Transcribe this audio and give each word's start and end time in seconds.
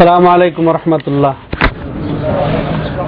السلام 0.00 0.26
عليكم 0.26 0.62
ورحمة 0.68 1.04
الله 1.08 1.34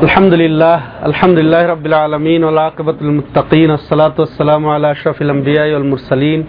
الحمد 0.02 0.34
لله 0.34 0.76
الحمد 1.06 1.38
لله 1.38 1.62
رب 1.66 1.86
العالمين 1.86 2.44
والعاقبة 2.44 2.94
للمتقين 3.00 3.70
الصلاة 3.70 4.16
والسلام 4.18 4.62
على 4.68 4.86
أشرف 4.92 5.22
الأنبياء 5.22 5.72
والمرسلين 5.74 6.40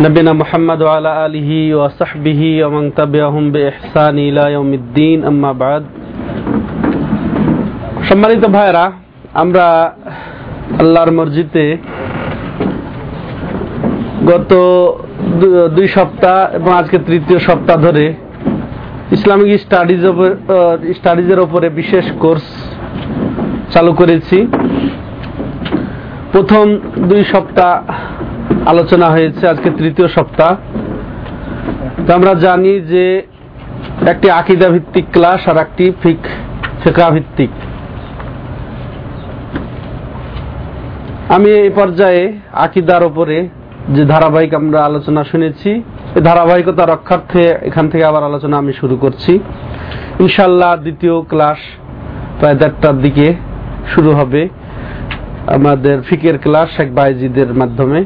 نبينا 0.00 0.32
محمد 0.32 0.82
وعلى 0.82 1.10
آله 1.26 1.50
وصحبه 1.76 2.40
ومن 2.64 2.94
تبعهم 2.94 3.44
بإحسان 3.52 4.18
إلى 4.18 4.52
يوم 4.52 4.70
الدين 4.74 5.18
أما 5.24 5.52
بعد 5.52 5.82
সম্মানিত 8.08 8.44
ভাইরা 8.46 8.84
আমরা 9.34 9.66
আল্লাহর 10.80 11.10
মসজিদে 11.12 11.66
গত 14.26 14.52
দু- 15.40 15.68
দুই 15.68 15.88
সপ্তাহ 15.88 16.36
এবং 16.56 16.70
আজকে 16.72 16.96
তৃতীয় 16.98 17.38
সপ্তাহ 17.38 17.76
ধরে 17.76 18.04
ইসলামিক 19.15 19.49
স্টাডিজ 19.63 20.03
স্টাডিজের 20.97 21.39
ওপরে 21.45 21.67
বিশেষ 21.79 22.05
কোর্স 22.23 22.45
চালু 23.73 23.91
করেছি। 23.99 24.37
প্রথম 26.33 26.65
দুই 27.09 27.21
সপ্তাহ 27.33 27.71
আলোচনা 28.71 29.07
হয়েছে, 29.15 29.43
আজকে 29.53 29.69
তৃতীয় 29.79 30.07
সপ্তাহ। 30.17 30.51
তো 32.05 32.09
আমরা 32.17 32.33
জানি 32.45 32.73
যে 32.91 33.05
একটি 34.11 34.27
আকিদা 34.39 34.67
ভিত্তিক 34.75 35.05
ক্লাস 35.15 35.41
আর 35.51 35.57
একটি 35.65 35.85
ফিক 36.01 36.21
ফেকা 36.81 37.07
ভিত্তিক 37.15 37.51
আমি 41.35 41.49
এই 41.63 41.71
পর্যায়ে 41.79 42.23
আকিদার 42.65 43.03
ওপরে 43.09 43.37
যে 43.95 44.05
ধারাবাহিক 44.05 44.53
আমরা 44.53 44.85
আলোচনা 44.85 45.23
শুনেছি 45.23 45.83
ধারাবাহিকতা 46.23 46.85
রক্ষার্থে 46.85 47.43
এখান 47.61 47.89
থেকে 47.89 48.03
আবার 48.05 48.23
আলোচনা 48.23 48.57
আমি 48.57 48.73
শুরু 48.73 48.95
করছি। 48.97 49.39
ইনশাল্লাহ 50.19 50.75
দ্বিতীয় 50.75 51.21
ক্লাস 51.21 51.59
প্রায় 52.39 52.55
দেড়টার 52.55 52.97
দিকে 53.01 53.27
শুরু 53.87 54.11
হবে 54.11 54.49
আমাদের 55.47 56.01
ফিকের 56.01 56.37
ক্লাস 56.37 56.67
শেখ 56.77 56.89
বাইজিদের 56.91 57.53
মাধ্যমে। 57.53 57.99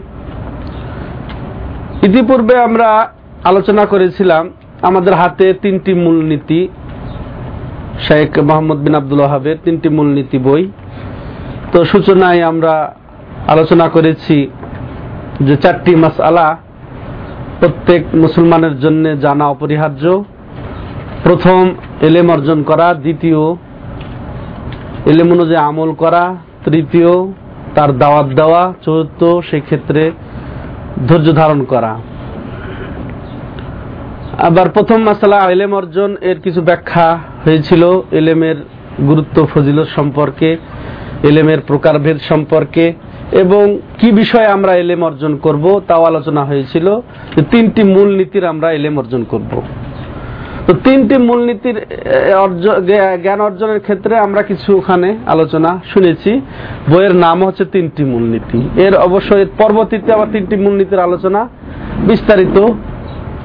ইতিপূর্বে 2.08 2.56
আমরা 2.58 3.10
আলোচনা 3.44 3.86
করেছিলাম 3.86 4.50
আমাদের 4.82 5.14
হাতে 5.14 5.54
তিনটি 5.54 5.94
মূলনীতি, 5.94 6.68
শেখ 8.00 8.40
মোহাম্মদ 8.40 8.78
বিন 8.78 8.96
আব্দুল 8.96 9.20
ওয়াহাবের 9.20 9.58
তিনটি 9.66 9.90
মূলনীতি 9.90 10.38
বই। 10.38 10.72
তো 11.72 11.86
সূচনায় 11.86 12.44
আমরা 12.44 12.94
আলোচনা 13.48 13.88
করেছি 13.88 14.50
যে 15.42 15.56
চারটি 15.56 15.96
মাসআলা 15.96 16.58
প্রত্যেক 17.60 18.16
মুসলমানের 18.16 18.80
জন্য 18.80 19.20
জানা 19.20 19.48
অপরিহার্য। 19.48 20.24
প্রথম, 21.24 21.76
এলেম 22.02 22.32
অর্জন 22.32 22.64
করা। 22.64 22.94
দ্বিতীয়, 22.94 23.52
এলেম 25.06 25.32
অনুযায়ী 25.32 25.58
আমল 25.58 25.94
করা। 25.94 26.36
তৃতীয়, 26.66 27.32
তার 27.76 27.98
দাওয়াত 27.98 28.26
দেওয়া। 28.26 28.74
চতুর্থ, 28.82 29.50
সেক্ষেত্রে 29.50 30.12
ধৈর্য 31.08 31.36
ধারণ 31.36 31.64
করা। 31.64 31.98
আবার 34.38 34.70
প্রথম 34.70 35.04
মাসালা 35.04 35.38
এলেম 35.38 35.76
অর্জন, 35.76 36.16
এর 36.22 36.40
কিছু 36.40 36.62
ব্যাখ্যা 36.62 37.20
হয়েছিল। 37.44 38.02
এলেমের 38.12 38.56
গুরুত্ব, 39.08 39.48
ফজিলত 39.54 39.88
সম্পর্কে, 39.96 40.58
এলেমের 41.24 41.58
প্রকারভেদ 41.68 42.18
সম্পর্কে। 42.30 42.94
এবং 43.32 43.78
কি 43.98 44.12
বিষয়ে 44.12 44.46
আমরা 44.46 44.74
এলেম 44.76 45.04
অর্জন 45.04 45.34
করব 45.38 45.66
তাও 45.88 46.04
আলোচনা 46.04 46.42
হয়েছিল 46.46 46.88
যে 47.36 47.42
তিনটি 47.52 47.82
মূল 47.84 48.10
নীতির 48.16 48.46
আমরা 48.46 48.68
এলেম 48.72 48.98
অর্জন 48.98 49.24
করব। 49.24 49.52
তো 50.68 50.74
তিনটি 50.74 51.16
মূলনীতির 51.18 51.78
জ্ঞান 53.24 53.42
অর্জনের 53.42 53.80
ক্ষেত্রে 53.80 54.14
আমরা 54.18 54.42
কিছু 54.42 54.70
ওখানে 54.78 55.18
আলোচনা 55.26 55.80
শুনেছি। 55.94 56.42
বইয়ের 56.92 57.16
নাম 57.16 57.38
হচ্ছে 57.44 57.66
তিনটি 57.66 58.04
মূলনীতি। 58.04 58.60
এর 58.86 58.94
অবশ্যই 59.08 59.46
পরবর্তীতে 59.58 60.10
আবার 60.14 60.30
তিনটি 60.32 60.56
মূলনীতির 60.56 61.00
আলোচনা 61.00 61.42
বিস্তারিত 62.10 62.58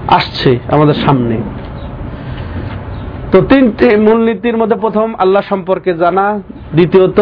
আসছে 0.08 0.58
আমাদের 0.74 0.94
সামনে। 0.94 1.36
তো 3.32 3.38
তিনটি 3.50 3.96
মূলনীতির 3.96 4.56
মধ্যে 4.56 4.76
প্রথম 4.76 5.14
আল্লাহ 5.18 5.42
সম্পর্কে 5.50 5.94
জানা, 5.94 6.26
দ্বিতীয়ত 6.74 7.20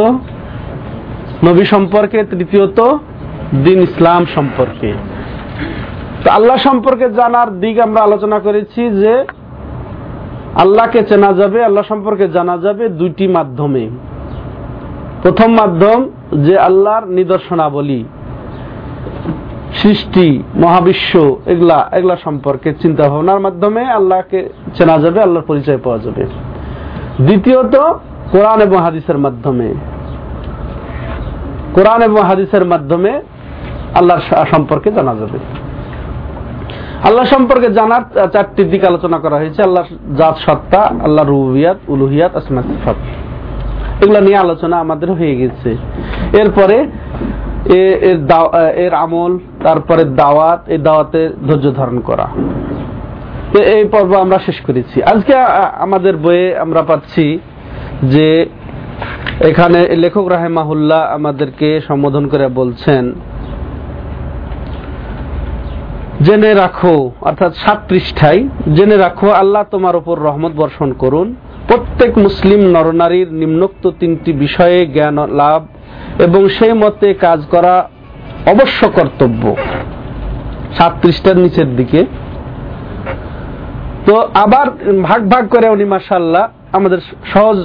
নবী 1.44 1.64
সম্পর্কে, 1.64 2.24
তৃতীয়ত 2.24 2.96
দিন 3.64 3.82
ইসলাম 3.82 4.26
সম্পর্কে। 4.34 4.92
তো 6.24 6.30
আল্লাহ 6.30 6.56
সম্পর্কে 6.56 7.10
জানার 7.10 7.60
দিক 7.60 7.80
আমরা 7.80 8.00
আলোচনা 8.00 8.38
করেছি 8.38 8.90
যে 8.90 9.24
আল্লাহকে 10.54 11.02
চেনা 11.02 11.32
যাবে, 11.32 11.64
আল্লাহ 11.64 11.84
সম্পর্কে 11.88 12.28
জানা 12.28 12.58
যাবে 12.58 12.88
দুইটি 12.88 13.28
মাধ্যমে। 13.28 13.90
প্রথম 15.22 15.52
মাধ্যম 15.52 16.10
যে 16.42 16.58
আল্লাহর 16.58 17.06
নিদর্শনাবলী, 17.06 18.04
সৃষ্টি, 19.74 20.42
মহাবিশ্ব, 20.56 21.36
এগুলা 21.46 21.90
এগুলা 21.92 22.16
সম্পর্কে 22.16 22.74
চিন্তা 22.74 23.08
ভাবনার 23.08 23.40
মাধ্যমে 23.40 23.84
আল্লাহকে 23.84 24.48
চেনা 24.74 24.98
যাবে, 24.98 25.20
আল্লাহর 25.20 25.46
পরিচয় 25.46 25.78
পাওয়া 25.84 25.98
যাবে। 25.98 26.26
দ্বিতীয়ত 27.20 27.74
কোরআন 28.32 28.60
এবং 28.60 28.78
হাদিসের 28.78 29.18
মাধ্যমে। 29.18 29.74
কোরআন 31.74 32.02
এবং 32.02 32.20
হাদিসের 32.22 32.64
মাধ্যমে 32.64 33.20
আল্লাহর 33.94 34.46
সম্পর্কে 34.46 34.92
জানা 34.92 35.14
যাবে। 35.14 35.38
আল্লাহ 37.08 37.24
সম্পর্কে 37.24 37.68
জানার 37.68 38.28
চারটি 38.28 38.64
দিক 38.64 38.84
আলোচনা 38.84 39.18
করা 39.18 39.36
হয়েছে। 39.36 39.62
আল্লাহ 39.62 39.84
জাত 40.16 40.36
সত্তা 40.38 40.80
আল্লাহ 41.04 41.24
রুবিয়াত, 41.26 41.76
উলুহিয়াত 41.88 42.36
আসমা 42.36 42.62
সিফাত। 42.62 42.96
এগুলা 44.02 44.20
নিয়ে 44.20 44.36
আলোচনা 44.36 44.76
আমাদের 44.76 45.12
হয়ে 45.12 45.36
গেছে। 45.36 45.76
এরপরে 46.32 46.76
এর 47.74 48.18
এর 48.76 48.94
আমল, 48.94 49.38
তারপরে 49.64 50.04
দাওয়াত, 50.04 50.60
এই 50.68 50.78
দাওয়াতে 50.78 51.28
ধৈর্য 51.48 51.74
ধারণ 51.74 52.00
করা। 52.00 52.26
এই 53.58 53.84
পর্ব 53.84 54.14
আমরা 54.14 54.38
শেষ 54.46 54.60
করেছি। 54.60 55.02
আজকে 55.02 55.34
আমাদের 55.78 56.16
বইয়ে 56.16 56.58
আমরা 56.58 56.82
পাচ্ছি 56.82 57.38
যে 58.02 58.46
এখানে 59.40 59.80
লেখক 59.96 60.26
রাহেমাহুল্লাহ 60.28 61.00
আমাদেরকে 61.14 61.80
সম্বোধন 61.88 62.28
করে 62.28 62.48
বলছেন, 62.48 63.04
জেনে 66.22 66.54
রাখো, 66.54 67.10
অর্থাৎ 67.20 67.52
সাত 67.54 67.78
পৃষ্ঠায়, 67.88 68.40
জেনে 68.74 68.96
রাখো, 68.96 69.28
আল্লাহ 69.30 69.62
তোমার 69.70 69.96
উপর 69.96 70.16
রহমত 70.18 70.52
বর্ষণ 70.56 70.92
করুন। 70.92 71.34
প্রত্যেক 71.68 72.18
মুসলিম 72.18 72.60
নরনারীর 72.60 73.28
নিম্নোক্ত 73.32 73.84
তিনটি 74.00 74.32
বিষয়ে 74.32 74.86
জ্ঞান 74.86 75.16
লাভ 75.30 75.66
এবং 76.18 76.48
সেই 76.48 76.72
মতে 76.72 77.14
কাজ 77.14 77.40
করা 77.50 77.74
অবশ্য 78.46 78.80
কর্তব্য। 78.88 79.42
সাত 80.78 80.92
পৃষ্ঠার 81.02 81.36
নিচের 81.36 81.76
দিকে। 81.76 82.00
তো 84.06 84.14
আবার 84.34 84.66
ভাগ 85.02 85.20
ভাগ 85.28 85.44
করে 85.48 85.66
উনি 85.68 85.84
মাসাল্লাহ 85.84 86.48
আমাদের 86.72 86.98
সহজ 87.32 87.56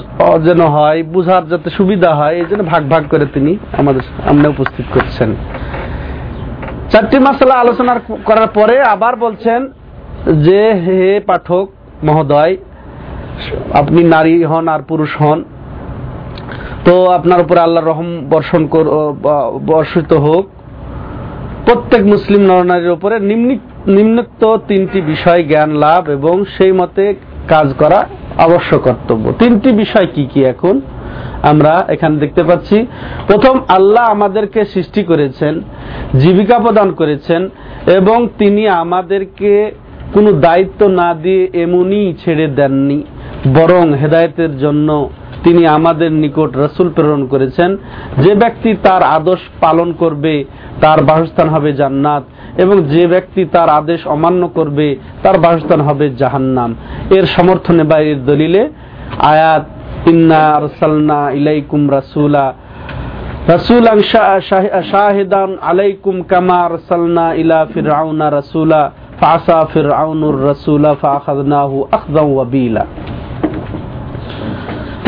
যেন 0.44 0.62
হয়, 0.62 1.04
বুঝার 1.04 1.48
যাতে 1.48 1.70
সুবিধা 1.70 2.16
হয়, 2.16 2.34
এই 2.34 2.46
জন্য 2.50 2.64
ভাগ 2.64 2.90
ভাগ 2.90 3.04
করে 3.10 3.26
তিনি 3.26 3.58
আমাদের 3.78 4.02
সামনে 4.02 4.48
উপস্থিত 4.48 4.86
করছেন। 4.94 5.36
চারটি 6.90 7.20
মাসালা 7.20 7.54
আলোচনা 7.54 8.00
করার 8.26 8.48
পরে 8.48 8.82
আবার 8.82 9.16
বলছেন 9.16 9.68
যে, 10.32 10.74
হে 10.74 11.22
পাঠক 11.26 11.70
মহোদয়, 12.04 12.58
আপনি 13.74 14.04
নারী 14.04 14.44
হন 14.44 14.68
আর 14.68 14.80
পুরুষ 14.80 15.22
হন, 15.22 15.44
তো 16.86 17.10
আপনার 17.10 17.42
উপরে 17.42 17.60
আল্লাহর 17.60 17.88
রহম 17.88 18.28
বর্ষণ 18.30 18.68
বর্ষিত 19.66 20.14
হোক। 20.14 20.46
প্রত্যেক 21.66 22.06
মুসলিম 22.06 22.42
নরনারীর 22.42 22.90
উপরে 22.90 23.20
নিম্নি- 23.20 23.92
নিম্নোক্ত 23.92 24.56
তিনটি 24.68 25.02
বিষয় 25.02 25.44
জ্ঞান 25.44 25.70
লাভ 25.70 26.10
এবং 26.10 26.46
সেই 26.46 26.72
মতে 26.72 27.14
কাজ 27.48 27.74
করা 27.74 28.08
আবশ্যক 28.40 28.82
কর্তব্য। 28.82 29.34
তিনটি 29.40 29.72
বিষয় 29.72 30.06
কি 30.06 30.26
কি 30.34 30.44
এখন? 30.44 30.82
আমরা 31.42 31.86
এখানে 31.90 32.16
দেখতে 32.18 32.44
পাচ্ছি, 32.44 32.86
প্রথম, 33.28 33.60
আল্লাহ 33.68 34.04
আমাদেরকে 34.04 34.66
সৃষ্টি 34.66 35.04
করেছেন, 35.04 35.62
জীবিকা 36.16 36.60
প্রদান 36.60 36.92
করেছেন, 36.92 37.50
এবং 37.88 38.28
তিনি 38.38 38.68
আমাদেরকে 38.68 39.72
কোনো 40.14 40.32
দায়িত্ব 40.32 40.88
না 40.88 41.14
দিয়ে 41.14 41.50
এমনই 41.54 42.14
ছেড়ে 42.14 42.48
দেননি। 42.48 43.04
বরং 43.54 43.94
হেদায়েতের 43.94 44.60
জন্য 44.60 45.10
তিনি 45.44 45.68
আমাদের 45.68 46.12
নিকট 46.12 46.58
রসুল 46.58 46.90
প্রেরণ 46.90 47.28
করেছেন। 47.28 47.78
যে 48.18 48.36
ব্যক্তি 48.36 48.76
তার 48.84 49.04
আদর্শ 49.04 49.42
পালন 49.62 49.94
করবে, 49.94 50.46
তার 50.82 51.04
বাসস্থান 51.04 51.50
হবে 51.50 51.74
জান্নাত, 51.74 52.24
এবং 52.58 52.84
যে 52.84 53.08
ব্যক্তি 53.08 53.46
তার 53.46 53.70
আদেশ 53.70 54.08
অমান্য 54.08 54.48
করবে, 54.48 54.96
তার 55.24 55.38
বাসস্থান 55.40 55.82
হবে 55.82 56.10
জাহান্নাম। 56.10 56.76
এর 57.10 57.26
সমর্থনে 57.26 57.84
বা 57.84 57.98
এর 58.00 58.26
দলিলে 58.26 58.70
আয়াত, 59.20 59.66
ইন্না 60.10 60.42
আরসালনা 60.54 61.32
ইলাইকুম 61.32 61.92
রাসূলা। 61.92 62.54
রাসূলান 63.48 64.02
শাহিদান 64.92 65.58
আলাইকুম 65.62 66.22
কামা 66.22 66.58
আরসালনা 66.62 67.34
ইলা 67.34 67.66
ফিরআউনা 67.74 68.32
রাসূলা। 68.32 68.92
ফাসা 69.20 69.66
ফিরআউনুর 69.74 70.46
রাসূলা 70.46 70.96
ফাআখাযনাহু 71.02 71.86
আখযাও 71.92 72.34
ওয়াবিলা। 72.34 72.86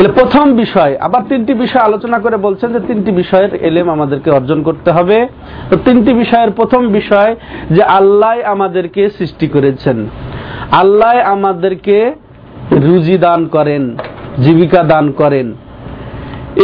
তাহলে 0.00 0.18
প্রথম 0.20 0.46
বিষয়, 0.64 0.92
আবার 1.06 1.22
তিনটি 1.30 1.52
বিষয় 1.64 1.82
আলোচনা 1.88 2.18
করে 2.24 2.36
বলছেন 2.46 2.68
যে 2.74 2.80
তিনটি 2.88 3.10
বিষয়ের 3.22 3.52
এলেম 3.68 3.86
আমাদেরকে 3.96 4.28
অর্জন 4.30 4.58
করতে 4.68 4.90
হবে। 4.96 5.18
তো 5.70 5.74
তিনটি 5.86 6.12
বিষয়ের 6.22 6.50
প্রথম 6.50 6.82
বিষয় 6.98 7.32
যে 7.74 7.82
আল্লাহ 7.98 8.32
আমাদেরকে 8.54 9.02
সৃষ্টি 9.18 9.46
করেছেন। 9.54 9.98
আল্লাহ 10.82 11.12
আমাদেরকে 11.36 11.96
রুজি 12.86 13.16
দান 13.26 13.40
করেন, 13.46 13.82
জীবিকা 14.44 14.80
দান 14.92 15.06
করেন। 15.20 15.46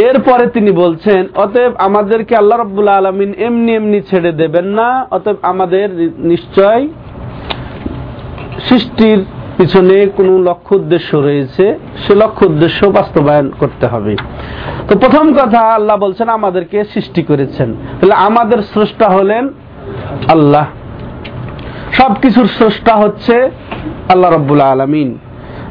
এরপরে 0.07 0.45
তিনি 0.55 0.71
বলছেন, 0.83 1.21
অতএব 1.43 1.71
আমাদেরকে 1.87 2.33
আল্লাহ 2.35 2.57
রব্বুল 2.59 2.89
আলমিন 2.99 3.31
এমনি 3.47 3.71
এমনি 3.79 3.99
ছেড়ে 4.09 4.31
দেবেন 4.41 4.67
না, 4.79 4.87
অতএব 5.15 5.37
আমাদের 5.51 5.87
নিশ্চয় 6.31 6.81
সৃষ্টির 8.67 9.19
পিছনে 9.57 10.07
কোন 10.17 10.43
লক্ষ্য 10.43 10.75
উদ্দেশ্য 10.75 11.17
রয়েছে, 11.17 11.79
সে 12.07 12.15
লক্ষ্য 12.15 12.45
উদ্দেশ্য 12.45 12.85
বাস্তবায়ন 12.85 13.51
করতে 13.59 13.87
হবে। 13.87 14.15
তো 14.87 14.97
প্রথম 14.97 15.33
কথা 15.33 15.59
আল্লাহ 15.59 15.97
বলছেন, 15.97 16.29
আমাদেরকে 16.29 16.83
সৃষ্টি 16.83 17.23
করেছেন। 17.23 17.73
তাহলে 17.73 18.13
আমাদের 18.13 18.61
স্রষ্টা 18.61 19.09
হলেন 19.09 19.49
আল্লাহ। 20.27 20.65
সবকিছুর 21.91 22.47
স্রষ্টা 22.47 22.95
হচ্ছে 22.95 23.49
আল্লাহ 24.09 24.33
রব্বুল 24.33 24.61
আলমিন। 24.61 25.17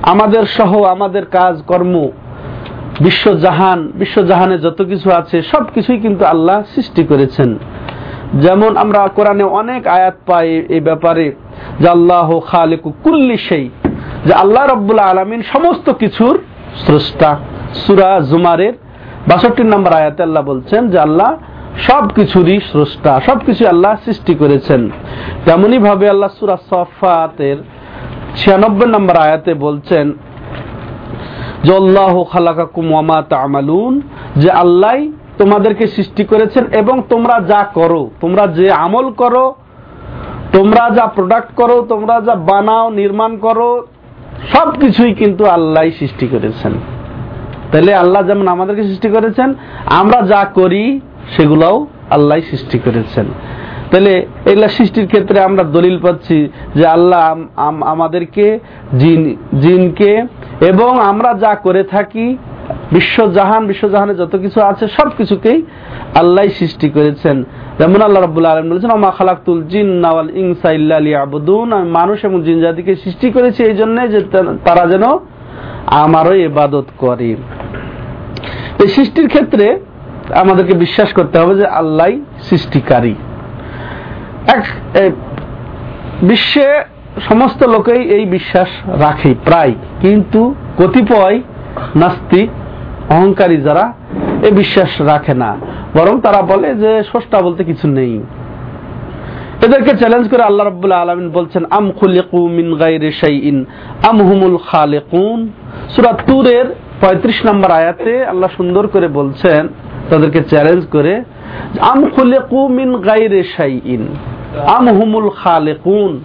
আমাদের 0.03 0.43
সহ, 0.43 0.83
আমাদের 0.83 1.27
কাজ, 1.27 1.63
কর্ম 1.63 2.09
বিশ্বজাহান 3.01 3.93
বিশ্বজাহানে 3.95 4.59
যত 4.59 4.83
কিছু 4.83 5.11
আছে, 5.11 5.43
সবকিছুই 5.43 5.99
কিন্তু 5.99 6.25
আল্লাহ 6.25 6.63
সৃষ্টি 6.75 7.05
করেছেন। 7.05 7.59
যেমন 8.35 8.77
আমরা 8.77 9.09
কোরআনে 9.15 9.45
অনেক 9.45 9.87
আয়াত 9.87 10.15
পাই 10.27 10.63
এই 10.69 10.81
ব্যাপারে। 10.81 11.33
যে 11.83 11.89
আল্লাহ 11.97 12.29
খালেকু 12.51 12.89
কুল্লি 13.05 13.37
সেই 13.49 13.67
যে 14.27 14.33
আল্লাহ 14.43 14.63
রব্বুল্লাহ 14.67 15.07
আলমিন 15.13 15.41
সমস্ত 15.55 15.87
কিছুর 16.03 16.35
স্রষ্টা। 16.85 17.31
সুরা 17.85 18.11
জুমারের 18.31 18.75
বাষট্টি 19.29 19.63
নম্বর 19.73 19.93
আয়াতে 20.01 20.21
আল্লাহ 20.23 20.43
বলছেন 20.53 20.83
যে 20.93 20.99
আল্লাহ 21.07 21.31
সব 21.87 22.05
কিছুরই 22.17 22.59
স্রষ্টা 22.71 23.13
সবকিছু 23.29 23.63
আল্লাহ 23.73 23.93
সৃষ্টি 24.05 24.33
করেছেন। 24.35 24.81
তেমনি 25.45 25.79
ভাবে 25.87 26.07
আল্লাহ 26.15 26.31
সুরা 26.39 26.57
সফাতের 26.71 27.59
ছিয়ানব্বই 28.39 28.89
নম্বর 28.95 29.17
আয়াতে 29.27 29.53
বলছেন 29.67 30.07
যে 31.65 31.73
আল্লাহ 31.83 32.15
খালাকাকুম 32.33 32.87
ওয়ামা 32.93 33.19
তামালুন, 33.33 33.95
যে 34.43 34.51
আল্লাহ 34.63 34.95
তোমাদেরকে 35.41 35.85
সৃষ্টি 35.87 36.23
করেছেন 36.25 36.65
এবং 36.81 36.97
তোমরা 37.13 37.37
যা 37.51 37.63
করো, 37.79 38.03
তোমরা 38.21 38.45
যে 38.59 38.67
আমল 38.87 39.07
করো 39.21 39.45
তোমরা 40.55 40.85
যা 40.97 41.05
প্রোডাক্ট 41.17 41.51
করো, 41.61 41.77
তোমরা 41.93 42.17
যা 42.27 42.35
বানাও, 42.51 42.85
নির্মাণ 43.01 43.33
করো, 43.37 43.71
সব 44.53 44.69
কিছুই 44.81 45.13
কিন্তু 45.15 45.43
আল্লাহ 45.57 45.83
সৃষ্টি 46.01 46.27
করেছেন। 46.27 46.73
তাহলে 47.73 47.93
আল্লাহ 47.95 48.23
যেমন 48.29 48.47
আমাদেরকে 48.49 48.85
সৃষ্টি 48.91 49.09
করেছেন, 49.09 49.49
আমরা 50.01 50.19
যা 50.33 50.43
করি, 50.55 50.85
সেগুলোও 51.37 51.77
আল্লাহ 52.11 52.37
সৃষ্টি 52.51 52.79
করেছেন। 52.79 53.27
তাহলে 53.91 54.13
এগুলা 54.51 54.69
সৃষ্টির 54.69 55.07
ক্ষেত্রে 55.07 55.39
আমরা 55.41 55.63
দলিল 55.77 55.97
পাচ্ছি 56.03 56.37
যে 56.75 56.85
আল্লাহ 56.87 57.23
আমাদেরকে 57.95 58.47
জিন, 58.99 59.23
জিনকে 59.63 60.13
এবং 60.71 60.91
আমরা 61.11 61.31
যা 61.45 61.53
করে 61.67 61.83
থাকি 61.95 62.27
বিশ্বজাহান 62.95 63.63
বিশ্বজাহানে 63.71 64.15
যত 64.15 64.35
কিছু 64.45 64.59
আছে 64.71 64.85
সব 64.97 65.09
কিছুকেই 65.19 65.59
আল্লাহ 66.15 66.45
সৃষ্টি 66.59 66.89
করেছেন। 66.97 67.37
যেমন 67.79 68.01
আল্লাহ 68.07 68.21
রব্বুল 68.23 68.47
আলম 68.47 68.67
বলেছেন 68.71 68.91
আমা 68.91 69.11
খালাকুল 69.19 69.61
জিন 69.73 69.89
নাওয়াল 70.05 70.31
ইনসা 70.43 70.69
ইল্লা 70.79 70.97
আবুদুন 71.23 71.69
আমি 71.73 71.89
মানুষ 71.91 72.19
এবং 72.25 72.39
জিন 72.47 72.59
জাতিকে 72.61 72.93
সৃষ্টি 73.05 73.27
করেছি 73.31 73.61
এই 73.71 73.77
জন্য 73.81 73.97
যে 74.13 74.21
তারা 74.67 74.85
যেন 74.93 75.05
আমারও 76.03 76.35
ইবাদত 76.49 76.87
করে। 76.99 77.31
এই 78.83 78.89
সৃষ্টির 78.97 79.29
ক্ষেত্রে 79.29 79.67
আমাদেরকে 80.43 80.75
বিশ্বাস 80.85 81.11
করতে 81.13 81.37
হবে 81.41 81.55
যে 81.61 81.67
আল্লাহ 81.81 82.09
সৃষ্টিকারী। 82.49 83.15
এক 84.55 84.63
বিশ্বে 86.23 86.67
সমস্ত 87.29 87.61
লোকেই 87.75 88.03
এই 88.17 88.25
বিশ্বাস 88.37 88.71
রাখে 89.05 89.31
প্রায়। 89.45 89.73
কিন্তু 90.01 90.41
কতিপয় 90.79 91.37
নাস্তিক 91.97 92.49
অহংকারী 93.11 93.57
যারা 93.57 93.93
এই 94.47 94.53
বিশ্বাস 94.61 94.93
রাখে 95.01 95.35
না। 95.35 95.57
বরং 95.97 96.15
তারা 96.21 96.43
বলে 96.43 96.75
যে 96.75 96.91
স্রষ্টা 97.09 97.43
বলতে 97.43 97.65
কিছু 97.65 97.89
নেই। 97.89 98.15
এদেরকে 99.67 99.93
চ্যালেঞ্জ 99.97 100.25
করে 100.31 100.43
আল্লাহ 100.43 100.67
রব্বুল্লাহ 100.67 101.03
আলমিন 101.03 101.31
বলছেন, 101.31 101.65
আম 101.71 101.93
খুলিকু 101.99 102.49
মিন 102.49 102.67
শাইইন, 103.21 103.65
আম 104.09 104.19
হুমুল 104.23 104.59
খালেকুন? 104.71 105.49
সূরা 105.95 106.13
তুরের 106.27 106.67
35 107.01 107.39
নম্বর 107.49 107.71
আয়াতে 107.71 108.25
আল্লাহ 108.27 108.51
সুন্দর 108.57 108.87
করে 108.87 109.09
বলছেন, 109.09 109.69
তাদেরকে 110.11 110.41
চ্যালেঞ্জ 110.41 110.83
করে, 110.93 111.23
আম 111.81 112.01
খুলিকু 112.15 112.69
মিন 112.69 112.91
গাইরে 112.97 113.41
শাইইন, 113.57 114.03
আম 114.77 114.87
হুমুল 114.89 115.29
খালেকুন? 115.43 116.21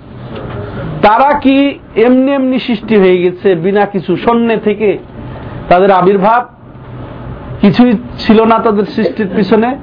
তারা 1.01 1.39
কি 1.39 1.57
এমনি 1.95 2.31
এমনি 2.31 2.59
সৃষ্টি 2.59 2.97
হয়ে 2.97 3.17
গেছে, 3.23 3.55
বিনা 3.55 3.85
কিছু 3.85 4.17
শূন্য 4.17 4.57
থেকে? 4.63 4.97
তাদের 5.69 5.91
আবির্ভাব 5.91 6.41
কিছুই 7.61 7.93
ছিল 8.19 8.43
না 8.43 8.59
তাদের 8.59 8.85
সৃষ্টির 8.85 9.29
পিছনে। 9.35 9.77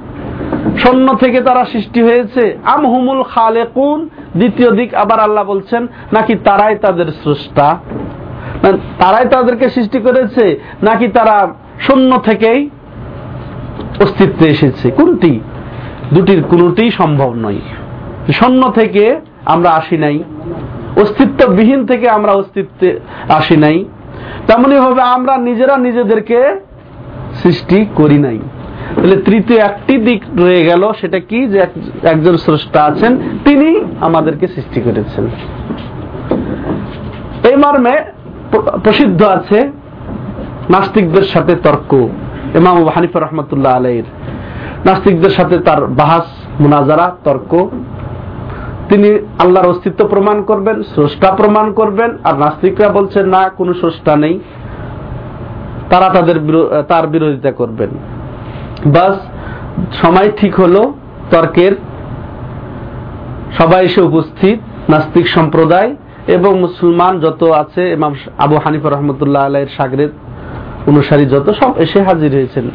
শূন্য 0.77 1.15
থেকে 1.15 1.41
তারা 1.41 1.65
সৃষ্টি 1.65 2.03
হয়েছে। 2.03 2.57
আম 2.65 2.87
হুমুল 2.87 3.23
খালেকুন। 3.23 4.09
দ্বিতীয় 4.37 4.71
দিক 4.71 4.93
আবার 4.93 5.19
আল্লাহ 5.19 5.43
বলছেন, 5.43 5.87
নাকি 6.13 6.35
তারাই 6.35 6.75
তাদের 6.75 7.05
স্রষ্টা? 7.05 7.77
তারাই 8.99 9.25
তাদেরকে 9.25 9.69
সৃষ্টি 9.69 9.99
করেছে, 9.99 10.59
নাকি 10.83 11.07
তারা 11.07 11.53
শূন্য 11.79 12.17
থেকেই 12.17 12.69
অস্তিত্বে 14.01 14.47
এসেছে? 14.47 14.91
কোনটি? 14.91 15.39
দুটির 16.13 16.43
কোনটি 16.43 16.91
সম্ভব 16.91 17.33
নয়। 17.33 17.59
শূন্য 18.33 18.71
থেকে 18.71 19.19
আমরা 19.45 19.69
আসি 19.69 19.97
নাই। 19.97 20.23
অস্তিত্ববিহীন 21.01 21.85
থেকে 21.85 22.09
আমরা 22.09 22.31
অস্তিত্বে 22.31 22.99
আসি 23.29 23.57
নাই। 23.57 23.85
তেমনি 24.47 24.75
ভাবে 24.75 25.01
আমরা 25.01 25.37
নিজেরা 25.37 25.77
নিজেদেরকে 25.77 26.66
সৃষ্টি 27.43 27.85
করি 27.95 28.17
নাই। 28.17 28.39
তাহলে 28.95 29.17
তৃতীয় 29.17 29.59
একটি 29.59 29.97
দিক 29.97 30.23
রয়ে 30.37 30.63
গেল, 30.63 30.91
সেটা 31.01 31.19
কি? 31.19 31.47
যে 31.47 31.65
একজন 32.03 32.37
স্রষ্টা 32.37 32.83
আছেন, 32.83 33.17
তিনি 33.45 33.81
আমাদেরকে 34.01 34.47
সৃষ্টি 34.47 34.81
করেছেন। 34.81 35.27
এই 37.49 37.55
মর্মে 37.55 38.01
প্রসিদ্ধ 38.83 39.23
আছে 39.23 39.71
নাস্তিকদের 40.69 41.23
সাথে 41.23 41.55
তর্ক। 41.55 41.93
ইমাম 42.55 42.87
হানিফা 42.87 43.19
রহমতুল্লাহ 43.19 43.75
আলাইর 43.75 44.03
নাস্তিকদের 44.85 45.29
সাথে 45.29 45.57
তার 45.57 45.87
বাহাস, 45.87 46.23
মুনাজারা, 46.59 47.15
তর্ক। 47.23 47.69
তিনি 48.89 49.19
আল্লাহর 49.39 49.67
অস্তিত্ব 49.67 50.07
প্রমাণ 50.07 50.41
করবেন, 50.41 50.83
স্রষ্টা 50.83 51.31
প্রমাণ 51.31 51.73
করবেন, 51.73 52.17
আর 52.23 52.35
নাস্তিকরা 52.37 52.89
বলছেন, 52.89 53.25
না, 53.25 53.49
কোনো 53.49 53.73
স্রষ্টা 53.73 54.15
নেই। 54.15 54.39
তারা 55.89 56.09
তাদের 56.09 56.37
তার 56.87 57.07
বিরোধিতা 57.07 57.51
করবেন। 57.51 57.89
বাস, 58.85 59.15
সময় 60.01 60.29
ঠিক 60.37 60.59
হলো, 60.59 60.93
তর্কের, 61.31 61.73
সবাই 63.57 63.85
এসে 63.85 64.01
উপস্থিত, 64.01 64.59
নাস্তিক 64.89 65.27
সম্প্রদায় 65.27 65.95
এবং 66.27 66.59
মুসলমান 66.59 67.19
যত 67.19 67.43
আছে, 67.43 67.83
ইমাম 67.91 68.13
আবু 68.37 68.55
হানিফা 68.55 68.89
রহমতুল্লাহ 68.89 69.45
আলাইয়ের 69.45 69.71
সাগরের 69.77 70.09
অনুসারী 70.87 71.25
যত, 71.25 71.49
সব 71.49 71.71
এসে 71.77 71.99
হাজির 72.01 72.31
হয়েছেন। 72.31 72.65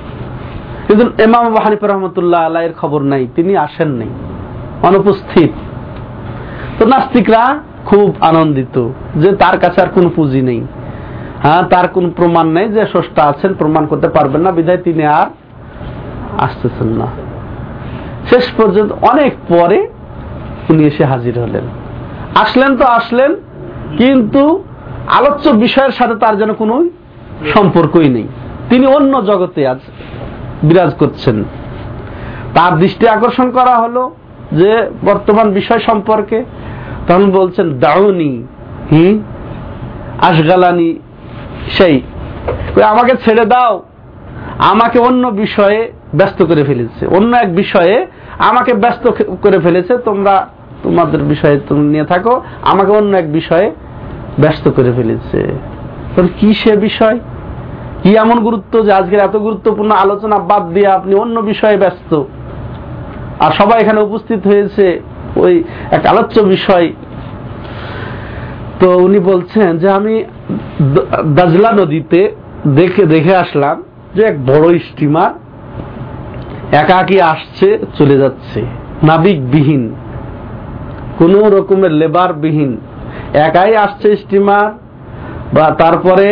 কিন্তু 0.87 1.23
ইমাম 1.23 1.47
আবু 1.47 1.59
হানিফা 1.65 1.87
রহমতুল্লাহ 1.87 2.41
আলাইয়ের 2.41 2.75
খবর 2.81 3.01
নাই, 3.03 3.27
তিনি 3.37 3.57
আসেন 3.57 3.89
নাই, 3.89 4.11
অনুপস্থিত। 4.83 5.53
তো 6.79 6.83
নাস্তিকরা 6.87 7.43
খুব 7.87 8.15
আনন্দিত 8.21 8.89
যে 9.17 9.31
তার 9.37 9.59
কাছে 9.59 9.79
আর 9.81 9.91
কোন 9.95 10.09
পুঁজি 10.17 10.43
নেই। 10.43 10.61
হ্যাঁ 11.43 11.63
তার 11.63 11.89
কোন 11.89 12.11
প্রমাণ 12.11 12.47
নেই 12.49 12.69
যে 12.69 12.87
স্রষ্টা 12.87 13.23
আছেন, 13.25 13.55
প্রমাণ 13.55 13.87
করতে 13.87 14.09
পারবেন 14.09 14.41
না। 14.41 14.51
বিধায় 14.51 14.79
তিনি 14.79 15.05
আর 15.05 15.27
আসতেছেন 16.39 16.87
না। 16.87 17.07
শেষ 18.31 18.51
পর্যন্ত 18.57 18.93
অনেক 18.93 19.33
পরে 19.49 19.89
উনি 20.71 20.85
এসে 20.85 21.05
হাজির 21.05 21.39
হলেন। 21.39 21.65
আসলেন 22.35 22.77
তো 22.77 22.85
আসলেন, 22.85 23.35
কিন্তু 23.99 24.65
আলোচ্য 25.09 25.51
বিষয়ের 25.51 25.93
সাথে 25.93 26.15
তার 26.15 26.37
যেন 26.37 26.53
কোনো 26.53 26.85
সম্পর্কই 27.55 28.09
নেই। 28.09 28.29
তিনি 28.71 28.87
অন্য 28.87 29.27
জগতে 29.27 29.69
আজ 29.69 29.79
বিরাজ 30.63 30.95
করছেন। 30.95 31.45
তার 32.55 32.79
দৃষ্টি 32.79 33.09
আকর্ষণ 33.09 33.51
করা 33.51 33.75
হলো 33.77 34.15
যে 34.53 34.91
বর্তমান 35.05 35.51
বিষয় 35.51 35.79
সম্পর্কে। 35.79 36.45
তখন 37.09 37.31
বলছেন, 37.31 37.79
দাউনি, 37.79 38.47
হি 38.91 39.21
আসগালানি 40.23 40.99
সেই। 41.71 42.03
আমাকে 42.85 43.13
ছেড়ে 43.25 43.45
দাও। 43.45 43.83
আমাকে 44.59 44.99
অন্য 44.99 45.29
বিষয়ে 45.29 45.93
ব্যস্ত 46.15 46.45
করে 46.45 46.65
ফেলেছে। 46.65 47.07
অন্য 47.07 47.37
এক 47.37 47.55
বিষয়ে 47.55 48.07
আমাকে 48.39 48.75
ব্যস্ত 48.75 49.09
করে 49.43 49.59
ফেলেছে। 49.59 49.99
তোমরা 49.99 50.49
তোমাদের 50.83 51.21
বিষয়ে 51.21 51.61
তুমি 51.69 51.91
নিয়ে 51.91 52.05
থাকো। 52.05 52.43
আমাকে 52.63 52.93
অন্য 52.93 53.17
এক 53.17 53.33
বিষয়ে 53.33 53.71
ব্যস্ত 54.39 54.69
করে 54.69 54.93
ফেলেছে। 54.93 55.59
কি 56.41 56.55
সে 56.55 56.77
বিষয়? 56.77 57.19
কি 58.03 58.17
এমন 58.17 58.41
গুরুত্ব 58.41 58.85
যে 58.85 58.93
আজকের 58.93 59.19
এত 59.19 59.37
গুরুত্বপূর্ণ 59.37 59.91
আলোচনা 59.91 60.39
বাদ 60.39 60.75
দিয়ে 60.75 60.87
আপনি 60.87 61.15
অন্য 61.15 61.41
বিষয়ে 61.41 61.77
ব্যস্ত? 61.77 62.23
আর 63.41 63.53
সবাই 63.53 63.81
এখানে 63.81 64.01
উপস্থিত 64.01 64.47
হয়েছে 64.47 65.01
ওই 65.37 65.65
এক 65.91 66.07
আলোচ্য 66.07 66.41
বিষয়। 66.41 66.93
তো 68.81 68.99
উনি 68.99 69.19
বলছেন 69.19 69.79
যে 69.79 69.91
আমি 69.91 70.25
দাজলা 71.37 71.71
নদীতে 71.81 72.21
দেখে 72.79 73.05
দেখে 73.07 73.35
আসলাম 73.37 73.77
যে 74.15 74.23
এক 74.31 74.37
বড় 74.47 74.67
স্টিমার 74.89 75.33
একাকি 76.83 77.17
আসছে, 77.33 77.69
চলে 77.99 78.17
যাচ্ছে। 78.19 78.61
নাবিকবিহীন, 79.11 79.85
কোনো 81.19 81.39
রকমের 81.57 81.93
লেবার 82.01 82.31
বিহীন 82.43 82.73
একাই 83.47 83.73
আসছে 83.77 84.09
স্টিমার, 84.17 84.69
বা 85.57 85.67
তারপরে 85.83 86.27